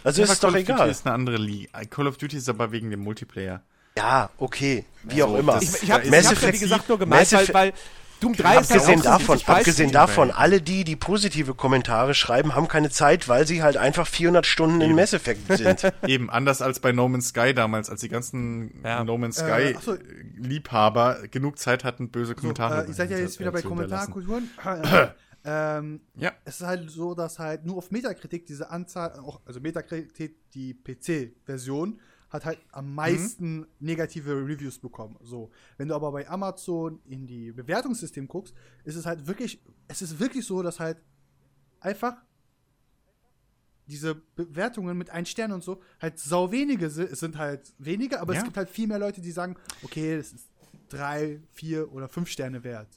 [0.03, 0.89] Also Ja, ist es doch Call of Duty egal.
[0.89, 1.79] ist eine andere Liga.
[1.89, 3.61] Call of Duty ist aber wegen dem Multiplayer.
[3.95, 5.53] Ja, okay, wie auch Also, immer.
[5.53, 7.73] das- ich, ich habe Mass hab ja, wie Effect- gesagt, nur gemeint, weil, Effect- weil
[8.23, 11.53] Doom 3 ist ja Abgesehen auch so ein davon, abgesehen davon, alle die, die positive
[11.55, 15.91] Kommentare schreiben, haben keine Zeit, weil sie halt einfach 400 Stunden in Mass Effect sind.
[16.07, 19.03] Eben, anders als bei No Man's Sky damals, als die ganzen Ja.
[19.03, 19.41] No Man's Äh,
[19.71, 19.97] Sky ach so.
[20.37, 23.69] Liebhaber genug Zeit hatten, böse So, Kommentare äh, ihr seid ja jetzt wieder bei zu
[23.69, 24.11] hinterlassen.
[24.13, 24.49] Kommentarkulturen.
[25.45, 26.31] ähm, Ja.
[26.45, 30.73] es ist halt so, dass halt nur auf Metakritik diese Anzahl, auch, also Metakritik, die
[30.73, 31.99] PC-Version,
[32.33, 35.15] hat halt am meisten negative Reviews bekommen.
[35.21, 38.53] So, wenn du aber bei Amazon in die Bewertungssystem guckst,
[38.83, 40.97] ist es halt wirklich, es ist wirklich so, dass halt
[41.79, 42.17] einfach
[43.87, 48.21] diese Bewertungen mit ein Stern und so halt sau wenige si- es sind halt weniger,
[48.21, 48.39] aber Ja.
[48.39, 50.47] es gibt halt viel mehr Leute, die sagen, okay, das ist
[50.89, 52.87] drei, vier oder fünf Sterne wert.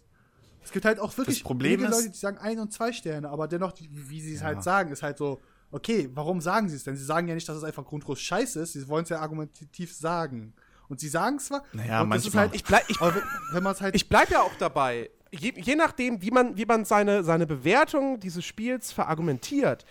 [0.62, 2.92] Es gibt halt auch wirklich Das Problem wenige ist- Leute, die sagen ein und zwei
[2.92, 4.46] Sterne, aber dennoch, wie sie es Ja.
[4.46, 5.40] halt sagen, ist halt so,
[5.70, 6.96] okay, warum sagen sie es denn?
[6.96, 9.94] Sie sagen ja nicht, dass es einfach grundlos scheiße ist, sie wollen es ja argumentativ
[9.94, 10.52] sagen.
[10.88, 12.44] Und sie sagen es zwar, Naja, und manchmal.
[12.44, 15.10] halt, Ich bleib, ich, wenn, halt ich bleib ja auch dabei.
[15.32, 19.84] Je, je nachdem, wie man, wie man seine, seine Bewertung dieses Spiels verargumentiert,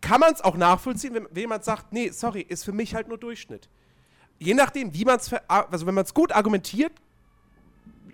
[0.00, 3.08] kann man es auch nachvollziehen, wenn, wenn jemand sagt, nee, sorry, ist für mich halt
[3.08, 3.68] nur Durchschnitt.
[4.38, 6.92] Je nachdem, wie man es, also wenn man es gut argumentiert,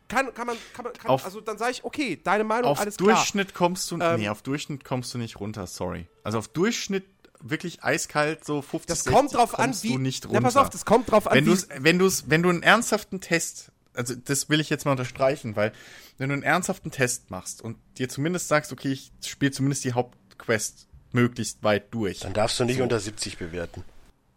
[0.08, 2.80] kann, kann man, kann man kann, Auf- also dann sage ich, okay, deine Meinung, auf
[2.80, 3.14] alles klar.
[3.16, 6.06] Durchschnitt kommst du, Ähm, nee, auf Durchschnitt kommst du nicht runter, sorry.
[6.22, 7.04] Also auf Durchschnitt
[7.40, 9.92] wirklich eiskalt, so 50, Das 60 kommt drauf an, wie.
[9.92, 10.42] du nicht Na, runter.
[10.42, 11.50] pass auf, das kommt drauf an, wenn wie.
[11.50, 15.54] du's, wenn du's, wenn du einen ernsthaften Test, also das will ich jetzt mal unterstreichen,
[15.56, 15.72] weil
[16.18, 19.92] wenn du einen ernsthaften Test machst und dir zumindest sagst, okay, ich spiele zumindest die
[19.92, 22.20] Hauptquest möglichst weit durch.
[22.20, 23.84] Dann darfst du nicht unter 70 bewerten.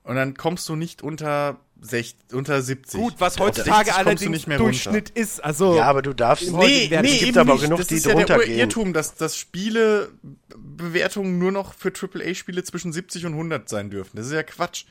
[0.03, 2.99] Und dann kommst du nicht unter 60, unter 70.
[2.99, 5.44] Gut, was heutzutage 60 kommst du allerdings nicht mehr Durchschnitt ist.
[5.44, 6.52] Also, Ja, aber du darfst.
[6.52, 7.64] Nee, nee, es gibt aber nicht.
[7.64, 8.48] genug, das die ist ja drunter der.
[8.48, 10.10] Irrtum, dass, dass Spiele
[10.58, 14.18] Bewertungen nur noch für AAA-Spiele zwischen 70 und 100 sein dürfen.
[14.18, 14.86] Das ist ja Quatsch.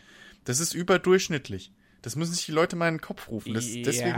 [0.45, 1.73] Das ist überdurchschnittlich.
[2.03, 3.53] Das müssen sich die Leute mal in den Kopf rufen.
[3.55, 3.83] Das, Ja.
[3.83, 4.15] Deswegen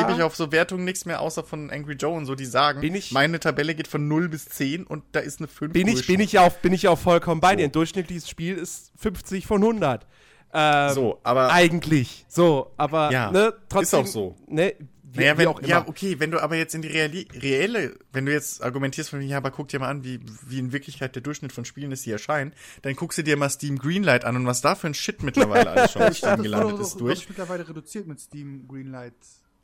[0.00, 2.80] gebe ich auf so Wertungen nichts mehr, außer von Angry Joe und so, die sagen,
[2.80, 5.86] Bin ich- meine Tabelle geht von 0 bis 10 und da ist eine 5 bin
[5.86, 7.64] ich, bin ich auch, bin ich auch vollkommen bei dir.
[7.66, 10.06] Ein durchschnittliches Spiel ist 50 von 100.
[10.52, 12.24] Ähm, So, aber Eigentlich.
[12.28, 14.00] So, aber Ja, ne, ist trotzdem.
[14.00, 14.36] auch so.
[14.48, 15.68] Ne, wie, Naja, wie wenn, auch immer.
[15.68, 19.22] ja, okay, wenn du aber jetzt in die reali reelle, wenn du jetzt argumentierst von,
[19.22, 22.04] ja, aber guck dir mal an, wie, wie in Wirklichkeit der Durchschnitt von Spielen ist,
[22.04, 22.52] die erscheinen,
[22.82, 25.70] dann guckst du dir mal Steam Greenlight an und was da für ein Shit mittlerweile
[25.70, 27.14] alles schon Ich Steam das gelandet wurde ist durch.
[27.20, 27.28] durch.
[27.30, 29.14] mittlerweile reduziert mit Steam Greenlight.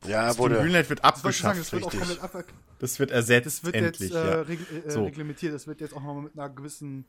[0.06, 0.54] Ja, Steam wurde.
[0.60, 2.08] Greenlight wird Das sagen, abgeschafft, das wird auch richtig.
[2.20, 2.44] komplett ab
[2.78, 4.40] Das wird ersetzt, Das wird endlich, jetzt äh, ja.
[4.42, 5.04] reg äh, So.
[5.04, 5.52] reglementiert.
[5.54, 7.04] Das wird jetzt auch noch mit einer gewissen.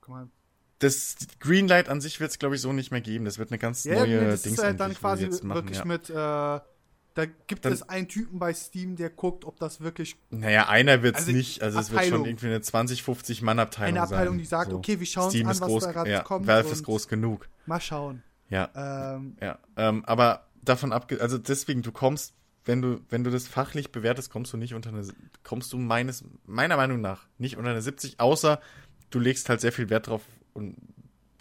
[0.00, 0.28] Guck mal.
[0.78, 3.24] Das Greenlight an sich wird es, glaube ich, so nicht mehr geben.
[3.24, 5.56] Das wird eine ganz Ja, neue nee, das Dings ist halt dann quasi jetzt machen,
[5.56, 5.84] wirklich ja.
[5.86, 6.10] mit.
[6.10, 10.68] Äh, da gibt Dann- es einen Typen bei Steam, der guckt, ob das wirklich Naja,
[10.68, 11.62] einer wird's Also, nicht.
[11.62, 12.26] Also es wird schon Abteilung.
[12.26, 14.38] irgendwie eine 20, 50 Mann-Abteilung eine Abteilung, sein.
[14.38, 16.46] die sagt, okay, wir schauen uns Steam an, ist was groß, da gerade ja, kommt
[16.46, 17.48] Valve ist groß genug.
[17.64, 18.22] mal schauen.
[18.50, 18.68] Ja.
[19.16, 22.34] Ähm, Ja, ähm, aber davon abge, also deswegen, du kommst,
[22.66, 25.02] wenn du, wenn du das fachlich bewertest, kommst du nicht unter eine,
[25.42, 28.60] kommst du meines, meiner Meinung nach nicht unter eine 70, außer
[29.08, 30.20] du legst halt sehr viel Wert drauf
[30.56, 30.76] und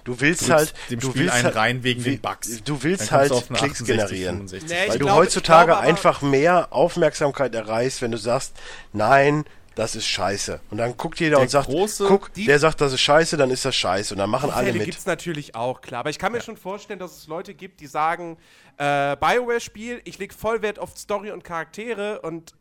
[0.03, 0.75] Du willst halt.
[0.91, 2.61] dem du Spiel willst einen halt, rein wegen wie- den Bugs.
[2.63, 4.35] Du willst halt du Klicks 68, generieren.
[4.47, 4.69] 65.
[4.69, 8.55] Nee, Weil du glaube- heutzutage aber- einfach mehr Aufmerksamkeit erreichst, wenn du sagst,
[8.93, 10.59] nein, das ist scheiße.
[10.69, 13.35] Und dann guckt jeder Der und sagt, große- guck, die- der sagt, das ist scheiße,
[13.35, 14.13] dann ist das scheiße.
[14.13, 14.85] Und dann machen alle Fälle mit.
[14.85, 16.01] gibt es natürlich auch, klar.
[16.01, 18.37] Aber ich kann mir schon vorstellen, dass es Leute gibt, die sagen,
[18.77, 22.53] äh, Bioware-Spiel, ich leg voll Wert auf Story und Charaktere und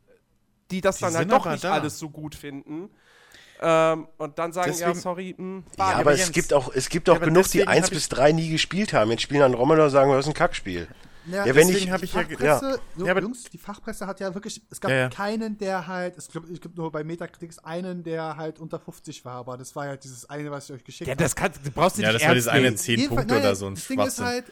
[0.70, 1.72] die das Die dann halt doch nicht da.
[1.74, 2.88] alles so gut finden.
[3.66, 6.70] Ähm, und dann sagen, ja, Deswegen- sorry, mh, Ja, aber aber es Jens- gibt auch,
[6.74, 9.10] es gibt Ja, auch genug, die deswegen 1 hab bis ich- 3 nie gespielt haben.
[9.10, 10.86] Jetzt spielen Andromeda und sagen, das ist ein Kackspiel.
[11.26, 14.20] Ja, Ja, wenn ich, habe ich ja, Fachpresse, so, Ja, aber- Jungs, die Fachpresse hat
[14.20, 15.08] ja wirklich, es gab Ja, ja.
[15.08, 19.24] keinen, der halt, es gibt, es gibt nur bei Metacritics einen, der halt unter 50
[19.24, 21.22] war, aber das war halt dieses eine, was ich euch geschickt Ja, habe.
[21.22, 22.76] das kann, du brauchst du ja, nicht das war dieses eine nehmen.
[22.76, 24.44] 10 Jedenfalls- Punkte naja, oder so ein Das Ding ist halt,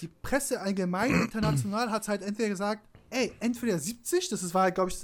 [0.00, 4.74] die Presse allgemein, international, hat halt entweder gesagt, ey, entweder 70, das ist- war halt,
[4.74, 4.96] glaube ich,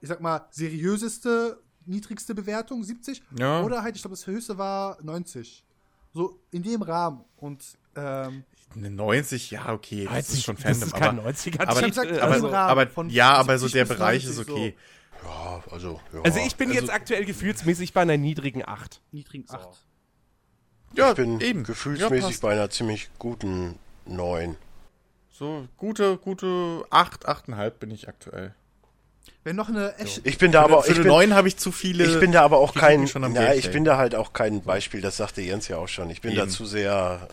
[0.00, 3.62] ich sag mal, seriöseste, niedrigste Bewertung, 70, Ja.
[3.62, 5.64] oder halt, ich glaube, das höchste war 90.
[6.12, 7.24] So in dem Rahmen.
[7.36, 7.62] Und
[7.96, 8.44] ähm,
[8.74, 11.82] Eine 90, ja, okay, das ist schon das Fandom, ist kein aber, 90er aber, Ich
[11.82, 14.76] hab gesagt, aber, im Rahmen aber ja, aber so 70 der Bereich 90 ist okay.
[15.24, 16.20] Ja, also, ja.
[16.22, 19.00] Also ich bin jetzt aktuell gefühlsmäßig bei einer niedrigen 8.
[19.12, 19.86] niedrigen 8.
[20.96, 21.64] Ja, ich bin eben.
[21.64, 24.56] gefühlsmäßig Ja, bei einer ziemlich guten 9.
[25.30, 28.54] So, gute, gute 8, 8,5 bin ich aktuell.
[29.44, 30.22] Wenn noch eine echte.
[30.24, 32.04] Ich bin da aber, Für bin, 9 habe ich zu viele.
[32.04, 33.58] ich bin da aber auch kein, schon am na, Gameplay.
[33.58, 36.08] ich bin da halt auch kein Beispiel, das sagte Jens ja auch schon.
[36.10, 36.50] Ich bin da Eben.
[36.50, 37.28] zu sehr,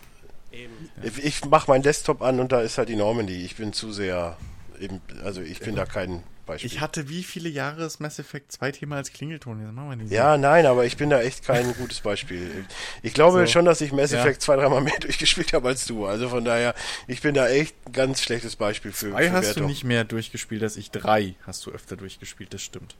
[0.52, 0.90] Eben.
[1.02, 3.44] ich, ich mache meinen Desktop an und da ist halt die Normandy.
[3.44, 4.36] Ich bin zu sehr,
[4.78, 6.70] eben, also ich bin da kein Beispiel.
[6.70, 9.60] Ich hatte wie viele Jahre das Mass Effect 2 Thema als Klingelton?
[9.60, 10.10] Jetzt machen wir nicht.
[10.12, 12.64] ja, nein, aber ich bin da echt kein gutes Beispiel.
[13.02, 13.52] Ich glaube So.
[13.52, 14.20] schon, dass ich Mass Ja.
[14.20, 16.06] Effect zwei, dreimal mehr durchgespielt habe als du.
[16.06, 16.74] Also von daher,
[17.06, 19.62] ich bin da echt ein ganz schlechtes Beispiel für, Zwei für hast Wertung.
[19.64, 20.90] du nicht mehr durchgespielt als ich.
[20.90, 22.96] Drei hast du öfter durchgespielt, das stimmt.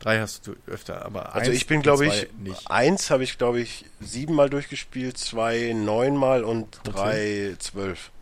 [0.00, 2.70] Drei hast du öfter, aber Also ich bin, glaube ich, nicht.
[2.70, 8.12] eins habe ich, glaube ich, siebenmal durchgespielt, zwei neunmal und drei zwölf.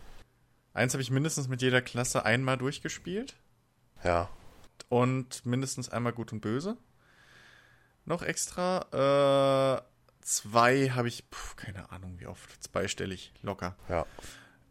[0.73, 3.35] Eins habe ich mindestens mit jeder Klasse einmal durchgespielt
[4.03, 4.27] Ja.
[4.89, 6.77] Und mindestens einmal gut und böse.
[8.05, 9.81] Noch extra.
[9.81, 9.81] Äh,
[10.21, 13.75] zwei habe ich, puh, keine Ahnung wie oft, zweistellig, locker.
[13.89, 14.05] Ja.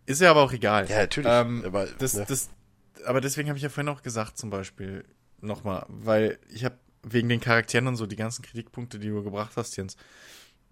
[0.07, 0.89] Ist ja aber auch egal.
[0.89, 2.25] Ja, natürlich, Ähm, aber, das, ne.
[2.27, 2.51] das,
[3.05, 5.05] aber deswegen habe ich ja vorhin auch gesagt, zum Beispiel,
[5.41, 9.53] nochmal, weil ich habe wegen den Charakteren und so die ganzen Kritikpunkte, die du gebracht
[9.57, 9.97] hast, Jens.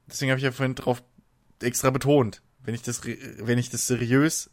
[0.06, 1.02] Deswegen habe ich ja vorhin drauf
[1.62, 4.50] extra betont, wenn ich das, wenn ich das seriös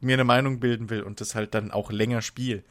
[0.00, 2.62] mir eine Meinung bilden will und das halt dann auch länger spiele,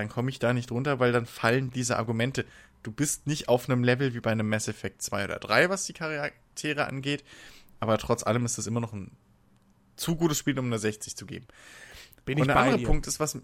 [0.00, 2.44] dann komme ich da nicht runter, weil dann fallen diese Argumente.
[2.82, 5.84] Du bist nicht auf einem Level wie bei einem Mass Effect 2 oder 3, was
[5.84, 7.24] die Charaktere angeht,
[7.78, 9.12] aber trotz allem ist das immer noch ein
[9.96, 11.46] zu gutes Spiel, um eine 60 zu geben.
[12.24, 12.86] Bin ich Und der bei andere dir.
[12.86, 13.38] Punkt ist, was,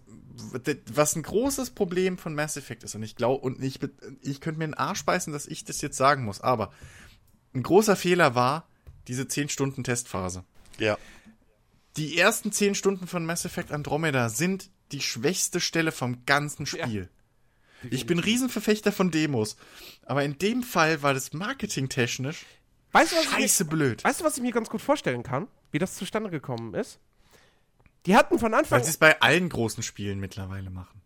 [0.91, 3.79] was ein großes Problem von Mass Effect ist, und ich glaube, und ich,
[4.21, 6.71] ich könnte mir einen Arsch beißen, dass ich das jetzt sagen muss, aber
[7.53, 8.67] ein großer Fehler war
[9.07, 10.43] diese 10 Stunden Testphase.
[10.79, 10.97] Ja.
[11.95, 17.09] Die ersten 10 Stunden von Mass Effect Andromeda sind die schwächste Stelle vom ganzen Spiel.
[17.89, 19.55] Ich bin Riesenverfechter von Demos,
[20.05, 22.45] aber in dem Fall war das marketingtechnisch
[22.91, 24.03] Weißt du, was ich scheiße mir, blöd.
[24.03, 25.47] weißt du, was ich mir ganz gut vorstellen kann?
[25.71, 26.99] Wie das zustande gekommen ist?
[28.05, 31.01] Die hatten von Anfang Weil sie es bei allen großen Spielen mittlerweile machen.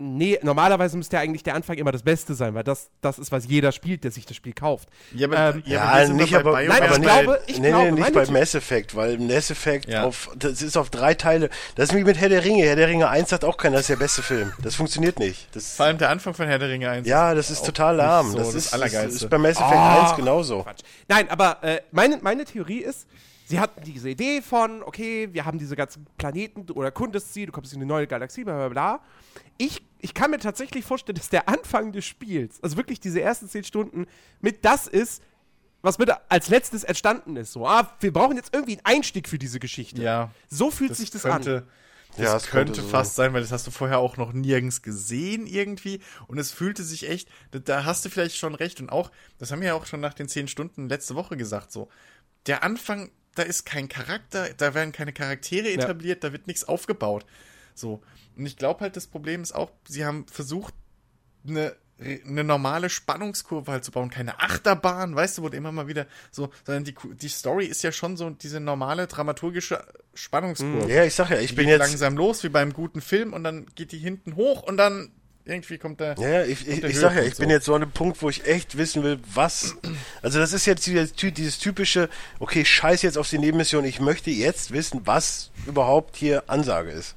[0.00, 3.32] Nee, normalerweise müsste ja eigentlich der Anfang immer das Beste sein, weil das, das ist,
[3.32, 4.88] was jeder spielt, der sich das Spiel kauft.
[5.12, 7.84] Ja, Ähm, Ja, wir sind nicht aber, Nein, aber ich nicht, glaube- ich nee, glaube,
[7.92, 10.04] nee, nicht bei The- Mass Effect, weil Mass Effect Ja.
[10.04, 11.50] auf, das ist auf drei Teile.
[11.74, 12.62] Das ist wie mit Herr der Ringe.
[12.64, 14.52] Herr der Ringe 1 sagt auch keiner, das ist der beste Film.
[14.62, 15.48] Das funktioniert nicht.
[15.56, 17.08] Das, Vor allem der Anfang von Herr der Ringe 1.
[17.08, 18.30] ja, das ist total lahm.
[18.30, 19.24] so das, das ist, das Allergeilste.
[19.24, 20.06] ist bei Mass Effect Ah.
[20.10, 20.62] 1 genauso.
[20.62, 20.80] Quatsch.
[21.08, 23.08] Nein, aber äh, meine, meine Theorie ist,
[23.48, 27.72] sie hatten diese Idee von, okay, wir haben diese ganzen Planeten oder Kundesziel, du kommst
[27.72, 29.00] in eine neue Galaxie, bla bla bla.
[29.56, 33.48] Ich, ich kann mir tatsächlich vorstellen, dass der Anfang des Spiels, also wirklich diese ersten
[33.48, 34.06] zehn Stunden,
[34.40, 35.22] mit das ist,
[35.80, 37.52] was mit als letztes entstanden ist.
[37.52, 40.02] So, ah, wir brauchen jetzt irgendwie einen Einstieg für diese Geschichte.
[40.02, 40.30] Ja.
[40.48, 41.68] So fühlt sich das könnte, an.
[42.16, 44.32] Das Ja, es könnte, könnte so fast sein, weil das hast du vorher auch noch
[44.32, 46.00] nirgends gesehen irgendwie.
[46.26, 48.80] Und es fühlte sich echt, da, da hast du vielleicht schon recht.
[48.80, 51.72] Und auch, das haben wir ja auch schon nach den zehn Stunden letzte Woche gesagt,
[51.72, 51.88] so.
[52.46, 57.24] Der Anfang, da ist kein Charakter, da werden keine Charaktere etabliert, da wird nichts aufgebaut.
[57.74, 58.02] So.
[58.36, 60.74] Und ich glaube halt, das Problem ist auch, sie haben versucht,
[61.46, 64.10] eine, eine normale Spannungskurve halt zu bauen.
[64.10, 67.92] Keine Achterbahn, weißt du, wo immer mal wieder so, sondern die, die Story ist ja
[67.92, 69.84] schon so diese normale dramaturgische
[70.14, 70.92] Spannungskurve.
[70.92, 71.88] Ja, ich sag ja, ich Die bin geht jetzt.
[71.88, 75.12] langsam los, wie beim guten Film, und dann geht die hinten hoch und dann
[75.48, 76.14] irgendwie kommt der.
[76.18, 77.54] Ja, ich, ich, ich sag ja, ich bin so.
[77.54, 79.76] jetzt so an einem Punkt, wo ich echt wissen will, was.
[80.22, 82.08] Also, das ist jetzt dieses, dieses typische,
[82.38, 87.16] okay, scheiß jetzt auf die Nebenmission, ich möchte jetzt wissen, was überhaupt hier Ansage ist.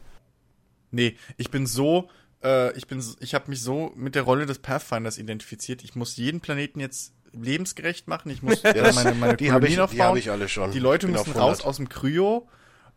[0.92, 2.10] Nee, ich bin so,
[2.44, 5.84] äh, ich bin, ich habe mich so mit der Rolle des Pathfinders identifiziert.
[5.84, 8.30] Ich muss jeden Planeten jetzt lebensgerecht machen.
[8.30, 10.18] Ich muss Ja, meine, meine die habe ich, Kolonien die hab aufbauen.
[10.18, 10.72] ich alle schon.
[10.72, 11.66] Die Leute Bin müssen raus 100.
[11.66, 12.48] aus dem Kryo.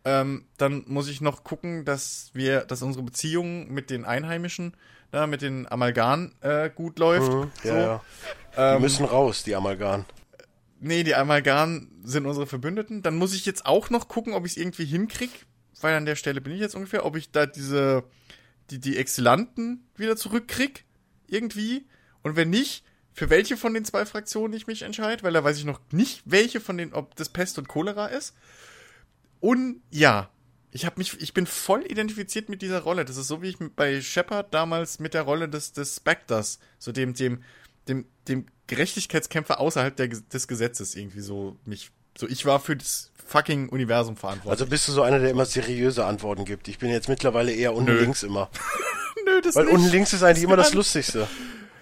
[0.03, 4.75] Ähm, dann muss ich noch gucken, dass wir, dass unsere Beziehung mit den Einheimischen,
[5.15, 7.31] da mit den Amalgan äh, gut läuft.
[7.31, 7.69] Mhm, so.
[7.69, 8.01] ja, ja.
[8.55, 10.05] Die Ähm, müssen raus, die Amalgan.
[10.79, 13.01] Nee, die Amalgan sind unsere Verbündeten.
[13.01, 15.31] Dann muss ich jetzt auch noch gucken, ob ich es irgendwie hinkrieg,
[15.81, 18.03] weil an der Stelle bin ich jetzt ungefähr, ob ich da diese,
[18.69, 20.85] die, die Exilanten wieder zurückkrieg,
[21.27, 21.85] irgendwie.
[22.21, 22.83] Und wenn nicht,
[23.13, 26.21] für welche von den zwei Fraktionen ich mich entscheide, weil da weiß ich noch nicht,
[26.25, 28.35] welche von den, ob das Pest und Cholera ist.
[29.39, 30.29] Und ja,
[30.75, 33.05] ich habe mich, ich bin voll identifiziert mit dieser Rolle.
[33.05, 36.91] Das ist so wie ich bei Shepard damals mit der Rolle des, des Spectres, so
[36.91, 37.41] dem, dem,
[37.87, 43.13] dem, dem Gerechtigkeitskämpfer außerhalb der, des Gesetzes irgendwie so mich, so ich war für das
[43.25, 44.51] fucking Universum verantwortlich.
[44.51, 46.67] Also bist du so einer, der immer seriöse Antworten gibt.
[46.67, 48.01] Ich bin jetzt mittlerweile eher unten Nö.
[48.01, 48.49] links immer.
[49.25, 49.75] nö, das Weil nicht.
[49.75, 50.75] unten links ist eigentlich immer das gar nicht.
[50.75, 51.25] Lustigste.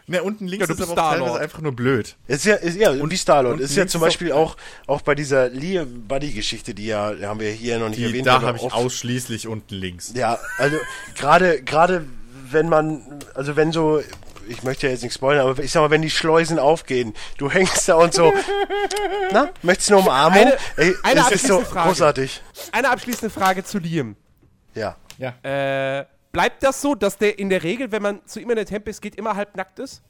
[0.06, 1.42] Ne, unten links Ja, du ist bist aber auch teilweise Star-Lord.
[1.42, 2.16] einfach nur blöd.
[2.28, 3.56] Ist ja, ist, ja, und wie Star-Lord.
[3.56, 7.52] und Ist ja zum Beispiel auch, auch bei dieser Lee Buddy-Geschichte, die ja, haben wir
[7.52, 8.28] hier noch nicht Die, erwähnt.
[8.28, 10.12] da habe ich oft- ausschließlich unten links.
[10.16, 10.76] Ja, also
[11.16, 12.06] gerade gerade
[12.52, 13.02] wenn man
[13.34, 14.02] also wenn so
[14.50, 17.50] ich möchte ja jetzt nicht spoilern, aber ich sag mal, wenn die Schleusen aufgehen, du
[17.50, 18.34] hängst da und so,
[19.32, 20.42] na, möchtest du eine Umarmung?
[20.42, 21.88] Eine- Ey, eine es ist so abschließende Frage.
[21.88, 22.42] großartig.
[22.74, 24.18] Eine abschließende Frage zu Liam.
[24.76, 24.98] Ja.
[25.18, 25.34] Ja.
[25.44, 28.66] Äh, bleibt das so, dass der in der Regel, wenn man zu ihm in der
[28.66, 30.02] Tempest geht, immer halb nackt ist?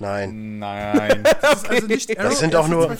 [0.00, 0.58] Nein.
[0.58, 1.22] Nein.
[1.40, 2.96] Das ist also nicht Arrow sind auch nur-?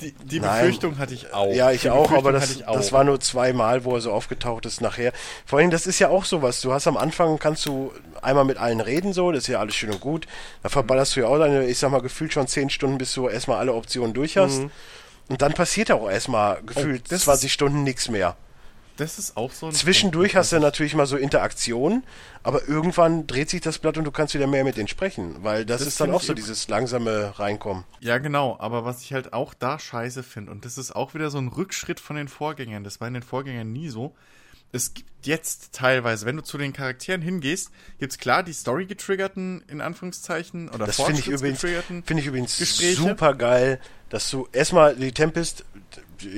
[0.00, 0.40] Die, die.
[0.40, 1.54] Befürchtung hatte ich auch.
[1.54, 2.74] Ja, ich die auch, aber das, auch.
[2.74, 5.12] das war nur zweimal, wo er so aufgetaucht ist nachher.
[5.46, 6.60] Vor allem, das ist ja auch sowas.
[6.60, 9.74] Du hast am Anfang, kannst du einmal mit allen reden, so, das ist ja alles
[9.74, 10.26] schön und gut.
[10.62, 13.28] Da verballerst du ja auch deine, ich sag mal, gefühlt schon zehn Stunden, bis du
[13.28, 14.62] erstmal alle Optionen durch hast.
[15.28, 18.36] Und dann passiert auch erstmal gefühlt Oh, das 20 Stunden nichts mehr.
[18.96, 22.04] Das ist auch so ein Zwischendurch hast du natürlich mal so Interaktionen,
[22.42, 25.64] aber irgendwann dreht sich das Blatt und du kannst wieder mehr mit denen sprechen, weil
[25.64, 27.84] das, Das ist dann auch so dieses langsame Reinkommen.
[28.00, 31.30] Ja, genau, aber was ich halt auch da scheiße finde, und das ist auch wieder
[31.30, 34.14] so ein Rückschritt von den Vorgängern, das war in den Vorgängern nie so.
[34.72, 37.70] Es gibt jetzt teilweise, wenn du zu den Charakteren hingehst,
[38.00, 42.96] gibt's klar die Story-getriggerten, in Anführungszeichen, oder Das finde ich übrigens, finde ich übrigens Gespräche.
[42.96, 43.78] super geil,
[44.08, 45.64] dass du erstmal die Tempest,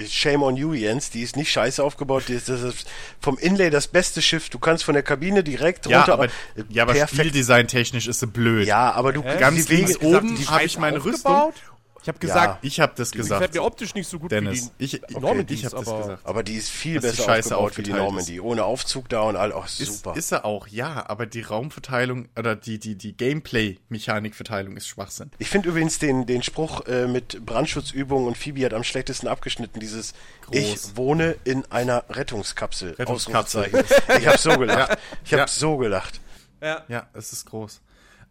[0.09, 2.87] Shame on you, Jens, die ist nicht scheiße aufgebaut, die ist, das ist
[3.21, 4.49] vom Inlay das beste Schiff.
[4.49, 6.15] Du kannst von der Kabine direkt Ja, runter.
[6.15, 6.31] aber, äh,
[6.71, 7.21] ja, aber perfekt.
[7.21, 8.67] Spieldesign-technisch ist sie blöd.
[8.67, 11.55] Ja, aber du Ganz die Wege, oben die habe ich meine aufgebaut?
[11.55, 11.74] Rüstung.
[12.05, 13.41] Ich habe gesagt, Ich habe das die gesagt.
[13.41, 15.89] gefällt mir optisch nicht so gut Dennis, wie ich, die okay, Normandies, ich habe das
[15.89, 16.27] aber- gesagt.
[16.27, 18.41] aber die ist viel die besser Scheiße aufgebaut wie die Normandy.
[18.41, 19.53] Ohne Aufzug da und all.
[19.53, 20.15] Oh, Ist, super.
[20.15, 25.31] ist er auch, ja, aber die Raumverteilung oder die, die, die Gameplay-Mechanikverteilung ist Schwachsinn.
[25.39, 29.81] Ich finde übrigens den, den Spruch äh, mit Brandschutzübungen und Phoebe hat am schlechtesten abgeschnitten.
[29.81, 30.13] Dieses
[30.43, 30.57] Groß.
[30.57, 32.93] Ich wohne in einer Rettungskapsel.
[32.99, 33.85] Rettungskapsel.
[34.19, 34.91] Ich habe so gelacht.
[34.91, 34.97] Ja.
[35.25, 35.49] Ich habe Ja.
[35.49, 36.21] so gelacht.
[36.63, 36.83] Ja.
[36.89, 37.81] Ja, es ist groß.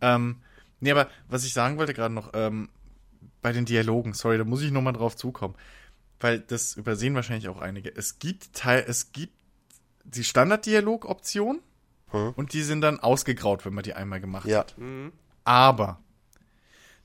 [0.02, 0.38] Ähm,
[0.80, 2.70] nee, aber was ich sagen wollte gerade noch, ähm,
[3.44, 5.54] bei den Dialogen, sorry, da muss ich nochmal drauf zukommen.
[6.20, 7.96] Weil das übersehen wahrscheinlich auch einige.
[7.96, 9.34] Es gibt Teil, es gibt
[10.06, 11.60] die Standard-Dialog-Option
[12.12, 12.34] Hm.
[12.36, 14.60] und die sind dann ausgegraut, wenn man die einmal gemacht Ja.
[14.60, 14.76] hat.
[15.44, 16.00] Aber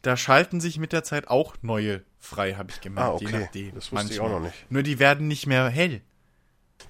[0.03, 3.09] da schalten sich mit der Zeit auch neue frei, habe ich gemerkt.
[3.09, 3.27] Ah, okay.
[3.27, 3.75] Je nachdem.
[3.75, 4.71] Das wusste ich auch noch nicht.
[4.71, 6.03] Nur die werden nicht mehr hell.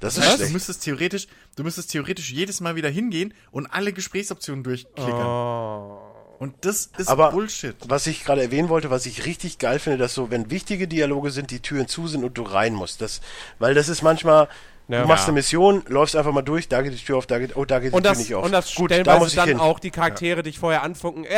[0.00, 3.66] Das Das ist heißt, du müsstest theoretisch, du müsstest theoretisch jedes Mal wieder hingehen und
[3.66, 5.26] alle Gesprächsoptionen durchklickern.
[5.26, 6.07] Oh.
[6.39, 7.74] Und das ist Aber Bullshit.
[7.89, 11.31] was ich gerade erwähnen wollte, was ich richtig geil finde, dass so, wenn wichtige Dialoge
[11.31, 13.01] sind, die Türen zu sind und du rein musst.
[13.01, 13.20] Das,
[13.59, 14.48] weil das ist manchmal,
[14.89, 15.02] Ja.
[15.02, 15.28] du machst Ja.
[15.28, 17.78] eine Mission, läufst einfach mal durch, da geht die Tür auf, da geht, oh, da
[17.78, 18.44] geht Und die Tür das, nicht auf.
[18.44, 19.60] und das Gut, da stellenweise muss ich dann hin.
[19.60, 21.24] auch die Charaktere dich vorher anfunken.
[21.24, 21.28] Äh,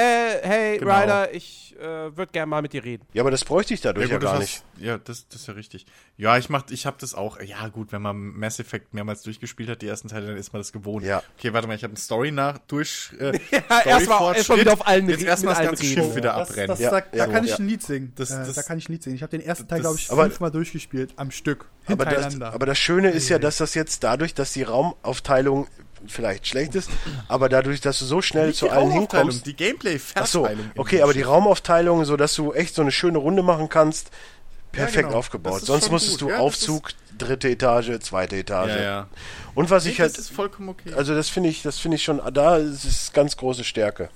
[0.42, 0.96] hey, Genau.
[1.00, 3.04] Ryder, ich äh, würde gerne mal mit dir reden.
[3.12, 4.64] Ja, aber das bräuchte ich dadurch ja, gut, das gar hast- nicht.
[4.86, 5.84] Ja, das, das ist ja richtig.
[6.16, 7.38] Ja, ich mach, ich habe das auch.
[7.40, 10.60] Ja, gut, wenn man Mass Effect mehrmals durchgespielt hat, die ersten Teile, dann ist man
[10.60, 11.04] das gewohnt.
[11.04, 11.22] Ja.
[11.38, 13.10] Okay, warte mal, ich habe eine Story nach durch.
[13.18, 15.94] Äh, Ja, erstmal erst wieder auf allen Jetzt erstmal das ganze reden.
[16.04, 16.76] Schiff wieder abbrennen.
[16.78, 17.52] Ja, da, ja, da kann ja.
[17.54, 18.12] ich ein Lied singen.
[18.18, 18.24] Äh,
[18.54, 19.16] da kann ich ein Lied singen.
[19.16, 21.12] Ich habe den ersten Teil, glaube ich, fünfmal durchgespielt.
[21.16, 21.66] Am Stück.
[21.92, 25.66] Aber das, aber das Schöne ist ja, dass das jetzt dadurch, dass die Raumaufteilung
[26.06, 26.90] vielleicht schlecht ist,
[27.28, 29.44] aber dadurch, dass du so schnell Nicht zu allen hinkommst.
[29.44, 33.18] die gameplay Ach so, okay, aber die Raumaufteilung, so dass du echt so eine schöne
[33.18, 34.10] Runde machen kannst,
[34.72, 35.18] perfekt genau.
[35.18, 35.60] aufgebaut.
[35.60, 36.22] Das Sonst musstest gut.
[36.22, 38.70] du Ja, das Aufzug, dritte Etage, zweite Etage.
[38.70, 39.08] Ja, ja.
[39.54, 40.92] Und was Nee, ich das halt, ist vollkommen okay.
[40.94, 44.08] also das finde ich, das finde ich schon, da ist es ganz große Stärke.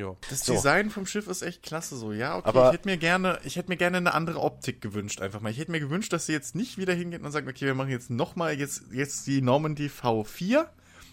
[0.00, 0.16] Jo.
[0.30, 0.54] Das So.
[0.54, 2.12] Design vom Schiff ist echt klasse so.
[2.12, 5.20] Ja, okay, Aber- ich hätte mir gerne, ich hätte mir gerne eine andere Optik gewünscht
[5.20, 5.50] einfach mal.
[5.50, 7.90] Ich hätte mir gewünscht, dass sie jetzt nicht wieder hingehen und sagen, okay, wir machen
[7.90, 10.64] jetzt nochmal jetzt jetzt die Normandy V4,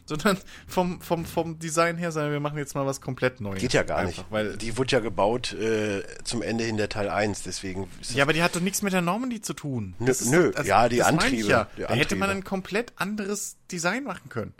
[0.05, 0.37] sondern
[0.67, 3.59] vom vom vom Design her, sondern wir machen jetzt mal was komplett Neues.
[3.59, 4.31] Geht ja gar einfach, nicht.
[4.31, 8.31] weil die wurde ja gebaut äh, zum Ende hin der Teil 1, deswegen ja, aber
[8.31, 9.95] die hat doch nichts mit der Normandy zu tun.
[9.99, 11.67] Nö, ist nö, doch- ja, die Antriebe, Ja.
[11.75, 12.45] die Da hätte man Antriebe.
[12.47, 14.53] ein komplett anderes Design machen können.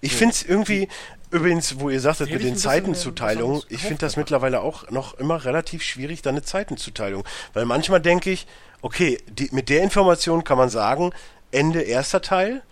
[0.00, 0.88] Ich finde es irgendwie,
[1.30, 5.44] übrigens, wo ihr sagtet, mit den Zeitenzuteilungen, was ich finde das mittlerweile auch noch immer
[5.44, 7.24] relativ schwierig, da eine Zeitenzuteilung.
[7.52, 8.46] Weil manchmal denke ich,
[8.82, 11.12] okay, die, mit der Information kann man sagen,
[11.50, 12.62] Ende erster Teil,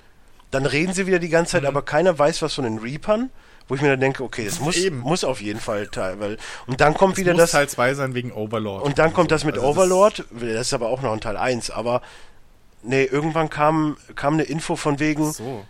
[0.53, 1.69] dann reden sie wieder die ganze Zeit, Mhm.
[1.69, 3.31] aber keiner weiß was von den Reapern,
[3.69, 5.01] wo ich mir dann denke, okay, das muss, Eben.
[5.01, 6.37] muss auf jeden Fall Teil, weil,
[6.69, 8.85] und dann kommt wieder Muss das, Teil 2 sein wegen Overlord.
[8.85, 9.35] und dann kommt so.
[9.35, 12.01] das mit Also Overlord, das ist aber auch noch ein Teil 1, aber
[12.85, 15.65] nee, irgendwann kam, kam eine Info von wegen, So.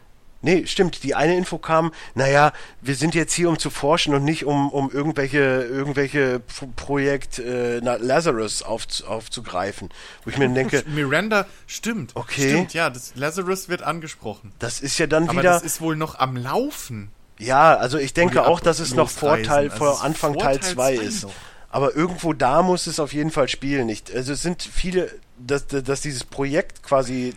[0.47, 1.03] Nee, stimmt.
[1.03, 4.71] Die eine Info kam, naja, wir sind jetzt hier, um zu forschen und nicht um,
[4.71, 9.91] um irgendwelche, irgendwelche Pro Projekt äh, Lazarus auf, aufzugreifen.
[10.23, 12.13] Wo ich mir denke, Miranda, stimmt.
[12.15, 12.51] Okay.
[12.51, 14.53] Stimmt, ja, das Lazarus wird angesprochen.
[14.61, 15.51] das ist ja dann Aber wieder.
[15.55, 17.11] das ist wohl noch am Laufen.
[17.39, 19.11] Ja, also ich denke auch, dass es noch.
[19.11, 21.27] Vorteil Also vor Anfang vor Teil Teil 2 zwei ist.
[21.71, 23.87] Aber irgendwo da muss es auf jeden Fall spielen.
[23.87, 24.15] Nicht.
[24.15, 27.35] Also es sind viele, dass, dass dieses Projekt quasi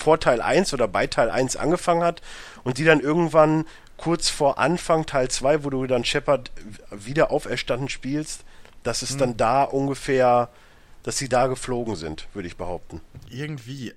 [0.00, 2.22] vor Teil 1 oder bei Teil 1 angefangen hat
[2.64, 3.64] und die dann irgendwann
[3.96, 6.50] kurz vor Anfang Teil 2, wo du dann Shepard
[6.90, 8.44] wieder auferstanden spielst,
[8.82, 9.08] dass Hm.
[9.08, 10.48] es dann da ungefähr,
[11.02, 13.00] dass sie da geflogen sind, würde ich behaupten.
[13.28, 13.94] Irgendwie.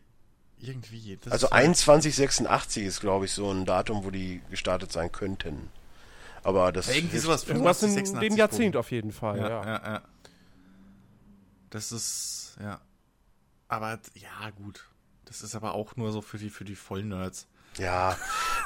[0.60, 1.18] Irgendwie.
[1.22, 5.11] Das Also ist halt- 2186 ist, glaube ich, so ein Datum, wo die gestartet sein
[5.11, 5.69] könnten.
[6.44, 7.44] Aber das Irgendwie hilft- sowas.
[7.45, 9.65] Irgendwas 85, in 86 dem Jahrzehnt auf jeden Fall, Ja, ja.
[9.65, 10.02] ja, ja.
[11.69, 12.80] Das ist, ja.
[13.68, 14.85] Aber, ja, gut.
[15.26, 17.48] Das ist aber auch nur so für die, für die Vollnerds.
[17.78, 18.18] Ja,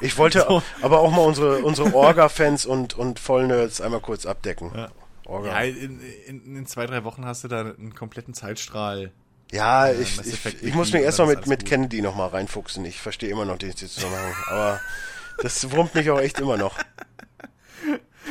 [0.02, 4.72] ich wollte aber auch mal unsere, unsere Orga-Fans und, und Vollnerds einmal kurz abdecken.
[4.76, 4.90] Ja.
[5.26, 5.50] Orga.
[5.50, 9.12] Ja, in, in, in zwei, drei Wochen hast du da einen kompletten Zeitstrahl.
[9.52, 11.70] Ja, Äh, ich, ich, ich muss mich erstmal mit, mit gut.
[11.70, 12.84] Kennedy nochmal reinfuchsen.
[12.86, 14.34] Ich verstehe immer noch den Zusammenhang.
[14.50, 14.80] Aber
[15.42, 16.78] das wurmt mich auch echt immer noch.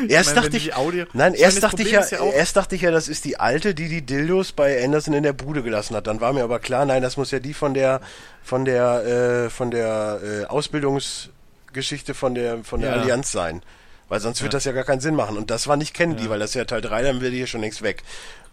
[0.08, 2.82] Erst meine, dachte ich, Audio- nein, Ich erst dachte ich ja, ja erst dachte ich
[2.82, 6.06] ja, das ist die alte, die die Dildos bei Anderson in der Bude gelassen hat.
[6.06, 8.00] Dann war mir aber klar, nein, das muss ja die von der,
[8.42, 13.00] von der, äh, von der äh, Ausbildungsgeschichte von der, von der Ja.
[13.02, 13.62] Allianz sein.
[14.08, 15.36] Weil sonst wird das ja gar keinen Sinn machen.
[15.36, 17.46] Und das war nicht Kennedy, weil das ist ja Teil 3, dann wäre die hier
[17.48, 18.04] schon längst weg.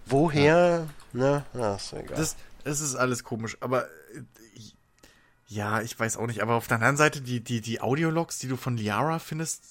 [0.08, 0.88] Woher?
[1.14, 1.46] Ne?
[1.54, 2.18] Na, ist egal.
[2.18, 4.22] Das, es ist alles komisch, aber äh,
[5.48, 6.42] ja, ich weiß auch nicht.
[6.42, 9.62] Aber auf der anderen Seite, die, die, die Audiologs, die du von Liara findest,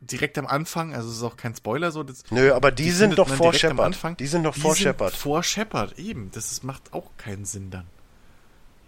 [0.00, 2.02] direkt am Anfang, also es ist auch kein Spoiler so.
[2.02, 3.80] Das, Nö, aber die, sind findet doch vor Shepard.
[3.80, 4.16] Anfang.
[4.16, 5.14] Die sind doch vor Shepard.
[5.14, 6.30] Vor Shepard, eben.
[6.32, 7.86] Das ist, macht auch keinen Sinn dann.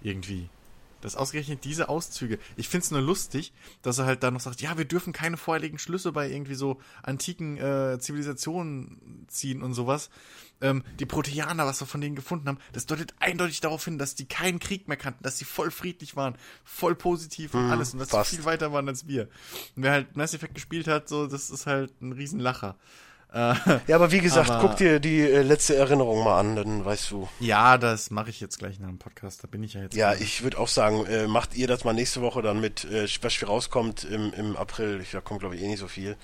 [0.03, 0.49] Irgendwie.
[1.01, 2.39] Das ausgerechnet diese Auszüge.
[2.57, 5.79] Ich find's nur lustig, dass er halt da noch sagt, ja, wir dürfen keine vorherigen
[5.79, 10.11] Schlüsse bei irgendwie so antiken äh, Zivilisationen ziehen und sowas.
[10.63, 14.15] Ähm, die Proteaner, was wir von denen gefunden haben, das deutet eindeutig darauf hin, dass
[14.15, 16.35] die keinen Krieg mehr kannten, dass sie voll friedlich waren,
[16.65, 18.31] voll positiv und alles und dass fast.
[18.31, 19.23] sie viel weiter waren als wir.
[19.77, 22.77] Und wer halt Mass Effect gespielt hat, so, das ist halt ein Riesenlacher.
[23.33, 23.55] Äh,
[23.87, 27.13] Ja, aber wie gesagt, Aber- guck dir die äh, letzte Erinnerung mal an, dann weißt
[27.13, 27.29] du.
[27.39, 29.45] Ja, das mache ich jetzt gleich nach dem Podcast.
[29.45, 29.95] Da bin ich ja jetzt.
[29.95, 33.07] Ja, ich würde auch sagen, äh, macht ihr das mal nächste Woche dann mit, äh,
[33.23, 35.01] was rauskommt im, im April.
[35.01, 36.17] Ich, da kommt, glaube ich, eh nicht so viel.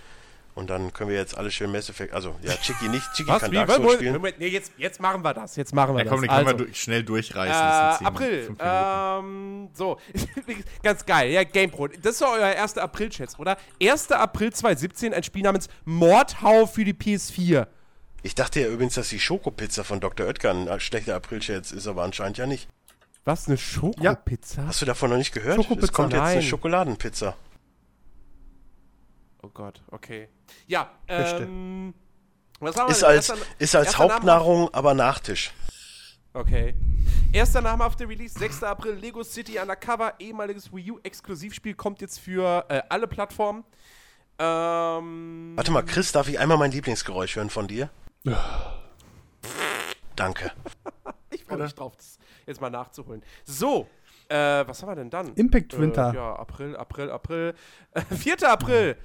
[0.56, 3.42] Und dann können wir jetzt alle schön Mass Effect, also ja, Chicky nicht, Chicky Was?
[3.42, 3.56] kann Wie?
[3.56, 4.12] Dark Souls Moment, spielen.
[4.14, 5.54] Moment, nee, jetzt, jetzt machen wir das.
[5.54, 6.36] Jetzt machen wir Ja, komm, den das.
[6.38, 8.02] können Also, wir du schnell durchreißen.
[8.02, 8.56] äh, April.
[8.58, 9.98] Ähm, so,
[10.82, 11.30] ganz geil.
[11.30, 11.88] Ja, GamePro.
[11.88, 13.58] Das ist doch euer erster April-Chat, oder?
[13.82, 14.10] 1.
[14.12, 17.66] April 2017, ein Spiel namens Mordhau für die PS4.
[18.22, 20.26] Ich dachte ja übrigens, dass die Schokopizza von Dr.
[20.26, 22.66] Oetker ein schlechter April-Scherz ist, aber anscheinend ja nicht.
[23.26, 24.64] Was, eine Schokopizza?
[24.66, 25.56] Hast du davon noch nicht gehört?
[25.56, 26.42] Schokopizza, es kommt jetzt eine nein.
[26.42, 27.36] Schokoladenpizza.
[29.46, 30.28] Oh Gott, okay.
[30.66, 31.94] Ja, ähm.
[32.58, 33.08] Was haben wir Ist denn?
[33.10, 35.52] als, Erster- ist als erster Name- Hauptnahrung, aber Nachtisch.
[36.32, 36.74] Okay.
[37.32, 38.64] Erster Name auf der Release, 6.
[38.64, 43.62] April, Lego City Undercover, ehemaliges Wii U Exklusivspiel, kommt jetzt für äh, alle Plattformen.
[44.38, 47.88] Ähm, Warte mal, Chris, darf ich einmal mein Lieblingsgeräusch hören von dir?
[50.16, 50.50] Danke.
[51.30, 53.22] ich freue mich drauf, das jetzt mal nachzuholen.
[53.44, 53.86] So,
[54.28, 54.34] äh,
[54.66, 55.34] was haben wir denn dann?
[55.34, 56.10] Impact Winter.
[56.10, 57.54] Äh, ja, April, April, April.
[57.92, 58.50] Äh, 4.
[58.50, 58.96] April.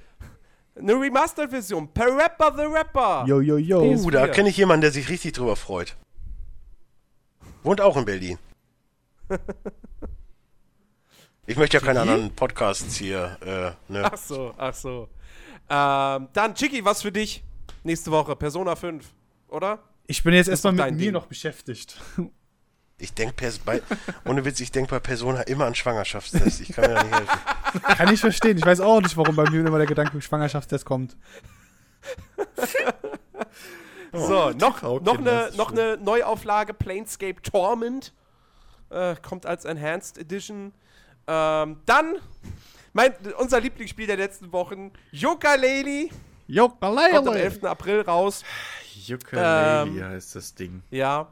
[0.74, 1.92] Eine Remastered-Version.
[1.92, 3.24] Parappa the Rapper.
[3.26, 3.82] Yo, yo, yo.
[3.82, 4.04] PS4.
[4.06, 5.96] Uh, da kenne ich jemanden, der sich richtig drüber freut.
[7.62, 8.38] Wohnt auch in Berlin.
[11.44, 14.04] Ich möchte ja keine anderen Podcasts hier, äh, ne?
[14.04, 15.08] Ach so, ach so.
[15.68, 17.42] Ähm, dann, Chicky, was für dich?
[17.82, 19.04] Nächste Woche, Persona 5,
[19.48, 19.80] oder?
[20.06, 21.12] Ich bin jetzt erstmal mit dein mir Ding.
[21.12, 22.00] noch beschäftigt.
[23.02, 23.34] Ich denke
[23.64, 23.82] bei,
[24.24, 26.60] ohne Witz, ich denke bei Persona immer an Schwangerschaftstest.
[26.60, 27.82] Ich kann mir da nicht helfen.
[27.82, 28.56] Kann ich verstehen.
[28.58, 31.16] Ich weiß auch nicht, warum bei mir immer der Gedanke Schwangerschaftstest kommt.
[34.14, 38.12] So, noch, noch, eine, noch eine Neuauflage Planescape Torment.
[38.90, 40.74] Äh, kommt als Enhanced Edition.
[41.26, 42.16] Ähm, dann
[42.92, 46.10] mein, unser Lieblingsspiel der letzten Wochen, Yooka-Laylee.
[47.14, 47.64] Kommt am 11.
[47.64, 48.44] April raus.
[49.08, 50.82] Ukulele Ähm, heißt das Ding.
[50.90, 51.28] Ja.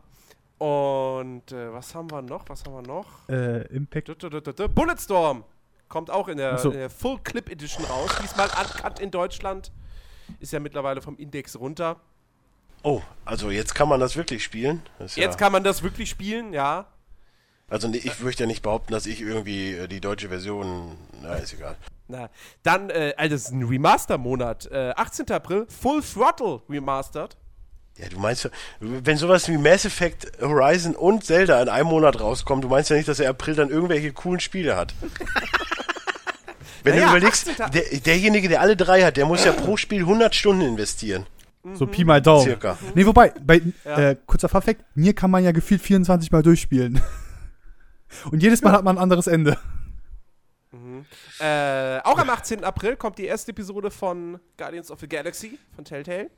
[0.61, 2.47] Und äh, was haben wir noch?
[2.49, 3.07] Was haben wir noch?
[3.31, 4.09] Äh, Impact.
[4.09, 4.69] Du, du, du, du, du.
[4.69, 5.43] Bulletstorm
[5.89, 6.71] kommt auch in der, so.
[6.71, 8.11] in der Full Clip Edition raus.
[8.23, 9.73] Diesmal uncut in Deutschland.
[10.39, 11.97] Ist ja mittlerweile vom Index runter.
[12.83, 14.83] Oh, also jetzt kann man das wirklich spielen.
[14.99, 16.87] Das Jetzt ja, kann man das wirklich spielen, ja.
[17.71, 21.37] also nee, ich möchte ja nicht behaupten, dass ich irgendwie äh, die deutsche Version, na
[21.37, 21.77] ist egal.
[22.07, 22.29] Na,
[22.63, 24.71] dann, äh, also das ist ein Remaster-Monat.
[24.71, 25.31] Äh, 18.
[25.31, 27.37] April, Full Throttle Remastered.
[28.01, 28.51] Ja, du meinst, ja,
[28.81, 32.97] wenn sowas wie Mass Effect, Horizon und Zelda in einem Monat rauskommt, du meinst ja
[32.97, 34.95] nicht, dass er April dann irgendwelche coolen Spiele hat.
[36.83, 37.71] Wenn Naja, du überlegst, 18.
[37.73, 41.27] der, derjenige, der alle drei hat, der muss ja pro Spiel 100 Stunden investieren.
[41.75, 42.45] So Pi mal Daumen.
[42.45, 42.79] Circa.
[42.95, 43.99] Nee, wobei, bei, Ja.
[44.13, 47.03] äh, kurzer Funfact, mir kann man ja gefühlt 24 Mal durchspielen.
[48.31, 49.59] Und jedes Mal hat man ein anderes Ende.
[51.39, 52.65] Äh, auch am 18.
[52.65, 56.31] April kommt die erste Episode von Guardians of the Galaxy von Telltale.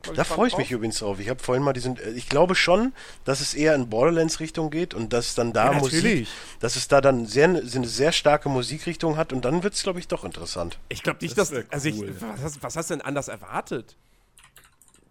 [0.02, 0.58] ich mal Da freue ich drauf.
[0.60, 1.20] mich übrigens drauf.
[1.20, 2.92] Ich habe vorhin mal diesen, äh, ich glaube schon,
[3.24, 6.28] dass es eher in Borderlands-Richtung geht und dass dann da Ja, Musik, natürlich.
[6.60, 9.98] dass es da dann sehr, eine sehr starke Musikrichtung hat und dann wird es, glaube
[9.98, 10.78] ich, doch interessant.
[10.88, 11.64] Ich glaube nicht, Das dass.
[11.70, 13.96] Also ich, was, hast, was hast du denn anders erwartet?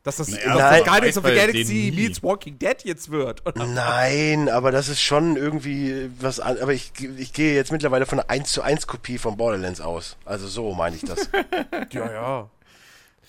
[0.03, 0.80] Dass das, Naja, dass nein.
[0.80, 3.45] das Guardians of the Galaxy meets Walking Dead jetzt wird.
[3.45, 3.68] Oder?
[3.68, 8.27] Nein, aber das ist schon irgendwie was aber ich, ich gehe jetzt mittlerweile von einer
[8.32, 10.18] 1 zu 1 Kopie von Borderlands aus.
[10.26, 11.30] Also so meine ich das.
[11.92, 12.50] Ja, ja.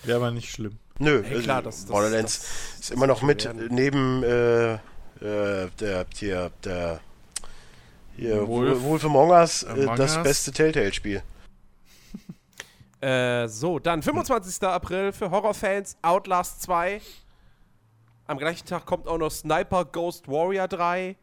[0.03, 0.79] Wäre aber nicht schlimm.
[0.99, 3.67] Nö, Hey, also klar, das- das- Borderlands das- ist immer noch mit werden.
[3.73, 6.99] neben äh, äh, der hier der
[8.15, 11.21] hier Wolf- Wolf Among Us äh, das beste Telltale-Spiel.
[13.01, 14.63] Äh, so, dann 25.
[14.63, 17.01] April für Horrorfans Outlast 2.
[18.27, 21.17] Am gleichen Tag kommt auch noch Sniper Ghost Warrior 3.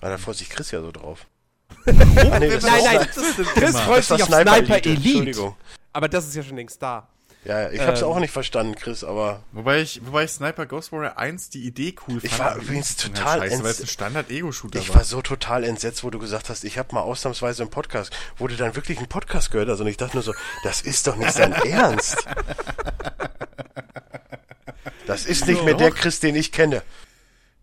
[0.00, 1.26] Ah, da freut sich Chris ja so drauf.
[1.86, 1.90] ah,
[2.38, 3.06] nee, Nein, nein,
[3.54, 4.88] Chris freut sich auf Sniper, Sniper Elite.
[4.88, 5.08] Elite.
[5.08, 5.56] Entschuldigung.
[5.92, 7.06] Aber das ist ja schon längst da.
[7.44, 8.08] Ja, ja, ich hab's Ähm.
[8.08, 11.94] auch nicht verstanden, Chris, aber Wobei ich, wobei ich Sniper Ghost Warrior 1 die Idee
[12.06, 12.40] cool Ich fand.
[12.40, 14.96] war aber die übrigens total scheiße, weil es ein Standard-Ego-Shooter ich war.
[14.96, 18.12] war so total entsetzt, wo du gesagt hast, ich habe mal ausnahmsweise einen Podcast.
[18.38, 19.68] Wurde dann wirklich ein Podcast gehört?
[19.70, 20.34] Also und ich dachte nur so,
[20.64, 22.26] das ist doch nicht sein Ernst.
[25.06, 26.82] Das ist nicht mehr der Chris, den ich kenne.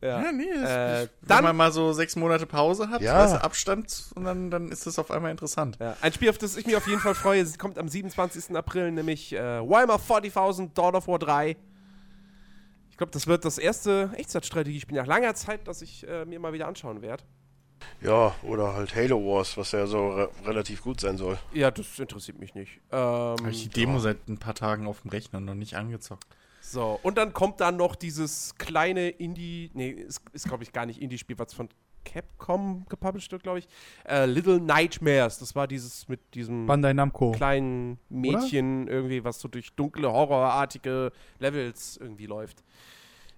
[0.06, 0.22] Ja.
[0.24, 3.25] Ja, nee, das, Äh, wenn dann- man mal so sechs Monate Pause hat, Ja.
[3.25, 5.77] du, Abstand, und dann, dann ist das auf einmal interessant.
[5.80, 8.56] Ja, ein Spiel, auf das ich mich auf jeden Fall freue, es kommt am 27.
[8.56, 11.58] April, nämlich äh, Warhammer 40.000 Dawn of War 3.
[12.92, 16.53] Ich glaube, das wird das erste Echtzeitstrategiespiel nach langer Zeit, das ich äh, mir mal
[16.53, 17.24] wieder anschauen werde.
[18.01, 21.38] Ja, oder halt Halo Wars, was ja so re relativ gut sein soll.
[21.53, 22.80] Ja, das interessiert mich nicht.
[22.92, 26.25] Ähm, Habe ich die Demo seit ein paar Tagen auf dem Rechner noch nicht angezockt.
[26.71, 30.85] So, und dann kommt dann noch dieses kleine Indie, nee, ist, ist glaube ich gar
[30.85, 31.69] nicht Indie-Spiel, was von
[32.03, 33.67] Capcom gepublished wird, glaube ich.
[34.07, 37.31] Äh, Little Nightmares, das war dieses mit diesem Bandai Namco.
[37.31, 42.63] kleinen Mädchen irgendwie, was so durch dunkle, horrorartige Levels irgendwie läuft.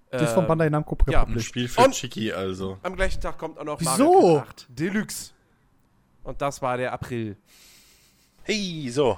[0.10, 1.20] Das ist von Ähm, Bandai Namco ja.
[1.22, 1.48] Ein gepublished.
[1.50, 2.78] Spiel für Und- Chicky also.
[2.84, 3.92] Am gleichen Tag kommt auch noch Wieso?
[4.04, 5.32] Mario Kart 8 Deluxe.
[6.24, 7.38] Und das war der April.
[8.44, 9.18] Hey, so.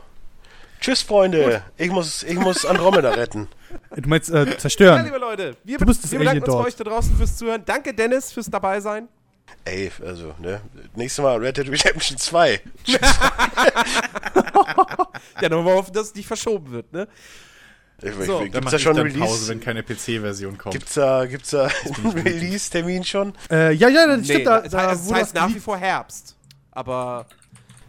[0.79, 1.61] Tschüss, Freunde.
[1.77, 3.47] Ich muss, ich muss Andromeda retten.
[3.95, 5.03] Du meinst äh, Ja, zerstören.
[5.05, 6.67] liebe Leute, wir, Du bist das wir bedanken uns bei dort.
[6.67, 7.63] euch da draußen fürs Zuhören.
[7.65, 9.07] Danke, Dennis, fürs dabei sein.
[9.65, 10.61] Ey, also, ne?
[10.95, 12.61] Nächstes Mal Red Dead Redemption 2.
[15.41, 17.07] Ja, nur mal hoffen, dass es nicht verschoben wird, ne?
[18.01, 19.49] Ich, So, ich, Da gibt's da ich schon dann einen Pause, Release?
[19.49, 20.73] wenn keine PC-Version kommt.
[20.73, 21.63] Gibt's da, gibt's da
[22.03, 23.33] einen Release-Termin schon?
[23.49, 24.47] Äh, ja, ja, das stimmt.
[24.47, 26.35] Da, es da heißt, wurde heißt nach wie vor Herbst.
[26.71, 27.25] Aber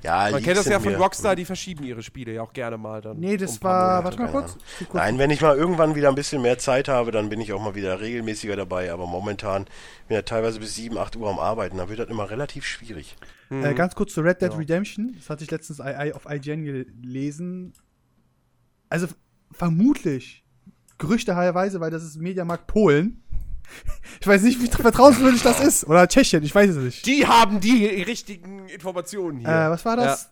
[0.02, 2.78] Ja, man kennt das ja von mir- Rockstar, die verschieben ihre Spiele ja auch gerne
[2.78, 3.18] mal dann.
[3.18, 4.04] Nee, um das paar war.
[4.04, 4.56] Warte mal kurz.
[4.94, 7.62] Nein, wenn ich mal irgendwann wieder ein bisschen mehr Zeit habe, dann bin ich auch
[7.62, 8.92] mal wieder regelmäßiger dabei.
[8.92, 9.72] Aber momentan bin
[10.08, 11.76] ich ja teilweise bis 7, 8 Uhr am Arbeiten.
[11.76, 13.16] Da wird das immer relativ schwierig.
[13.50, 14.58] Äh, ganz kurz zu Red Dead Ja.
[14.58, 15.12] Redemption.
[15.18, 17.72] Das hatte ich letztens auf IGN gelesen.
[18.88, 19.06] Also
[19.52, 20.44] vermutlich,
[20.98, 23.22] gerüchteweise, weil das ist Mediamarkt Polen.
[24.20, 25.84] Ich weiß nicht, wie vertrauenswürdig das ist.
[25.86, 27.06] Oder Tschechien, ich weiß es nicht.
[27.06, 29.48] Die haben die richtigen Informationen hier.
[29.48, 30.30] Äh, was war das?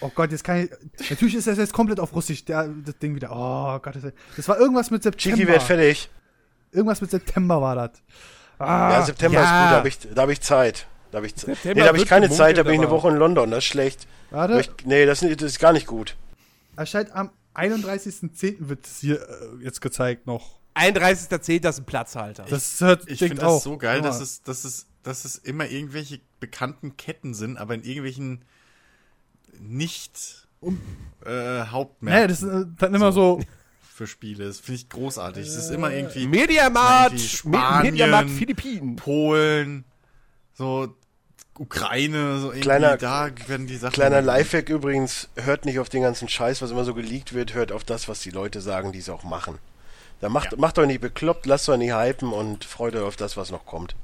[0.00, 1.10] Oh Gott, jetzt kann ich.
[1.10, 3.30] Natürlich ist das jetzt komplett auf Russisch, der, das Ding wieder.
[3.32, 5.36] Oh Gott, das, das war irgendwas mit September.
[5.38, 6.10] Chiki wird fertig.
[6.72, 7.90] Irgendwas mit September war das.
[8.58, 10.86] Ah, Ja, September ist gut, da habe ich, da hab ich Zeit.
[11.10, 12.90] Da habe ich, September nee, da hab ich keine gemunkelt, Zeit, da bin ich eine
[12.90, 14.06] Woche in London, das ist schlecht.
[14.30, 16.16] Warte, Ich, nee, das, ist- das ist gar nicht gut.
[16.76, 18.56] erscheint am 31.10.
[18.68, 20.58] wird es hier äh, jetzt gezeigt noch.
[20.74, 21.60] 31.10.
[21.60, 22.44] das ist ein Platzhalter.
[22.48, 23.62] Das hört Ich finde das auch.
[23.62, 24.06] so geil, mal.
[24.08, 28.44] dass es, dass, es, dass es immer irgendwelche bekannten Ketten sind, aber in irgendwelchen
[29.60, 30.68] nicht äh,
[31.28, 33.40] Naja, Hauptmärkten das ist äh, dann immer so.
[33.94, 34.46] für Spiele.
[34.46, 35.46] Das finde ich großartig.
[35.46, 38.96] Es ist immer irgendwie Mediamarkt, irgendwie Me- Spanien, Mediamarkt Philippinen.
[38.96, 39.84] Polen,
[40.54, 40.94] so
[41.58, 43.92] Ukraine, so irgendwie Kleiner- da werden die Sachen.
[43.92, 47.72] Kleiner Lifehack übrigens, hört nicht auf den ganzen Scheiß, was immer so geleakt wird, hört
[47.72, 49.58] auf das, was die Leute sagen, die es auch machen.
[50.22, 53.36] Da macht, macht euch nicht bekloppt, lasst euch nicht hypen und freut euch auf das,
[53.36, 53.96] was noch kommt.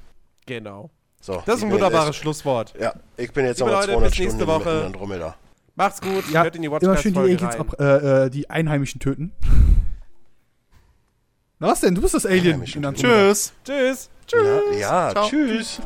[0.46, 0.90] Genau.
[1.20, 2.74] So, Das ist ein wunderbares jetzt- Schlusswort.
[2.78, 4.74] Ja, ich bin jetzt nochmal Leute, 200 bis nächste Stunden Woche.
[4.76, 5.36] mit Andromeda.
[5.76, 6.28] Macht's gut.
[6.32, 7.60] Ja, Hört in die immer schön die Aliens rein.
[7.60, 9.32] ab, äh, äh, die Einheimischen töten.
[11.60, 11.94] Na was denn?
[11.94, 12.62] Du bist das Alien.
[12.62, 12.92] Andromeda.
[12.92, 13.52] Tschüss.
[13.64, 14.10] Tschüss.
[14.32, 15.80] Ja, ja tschüss.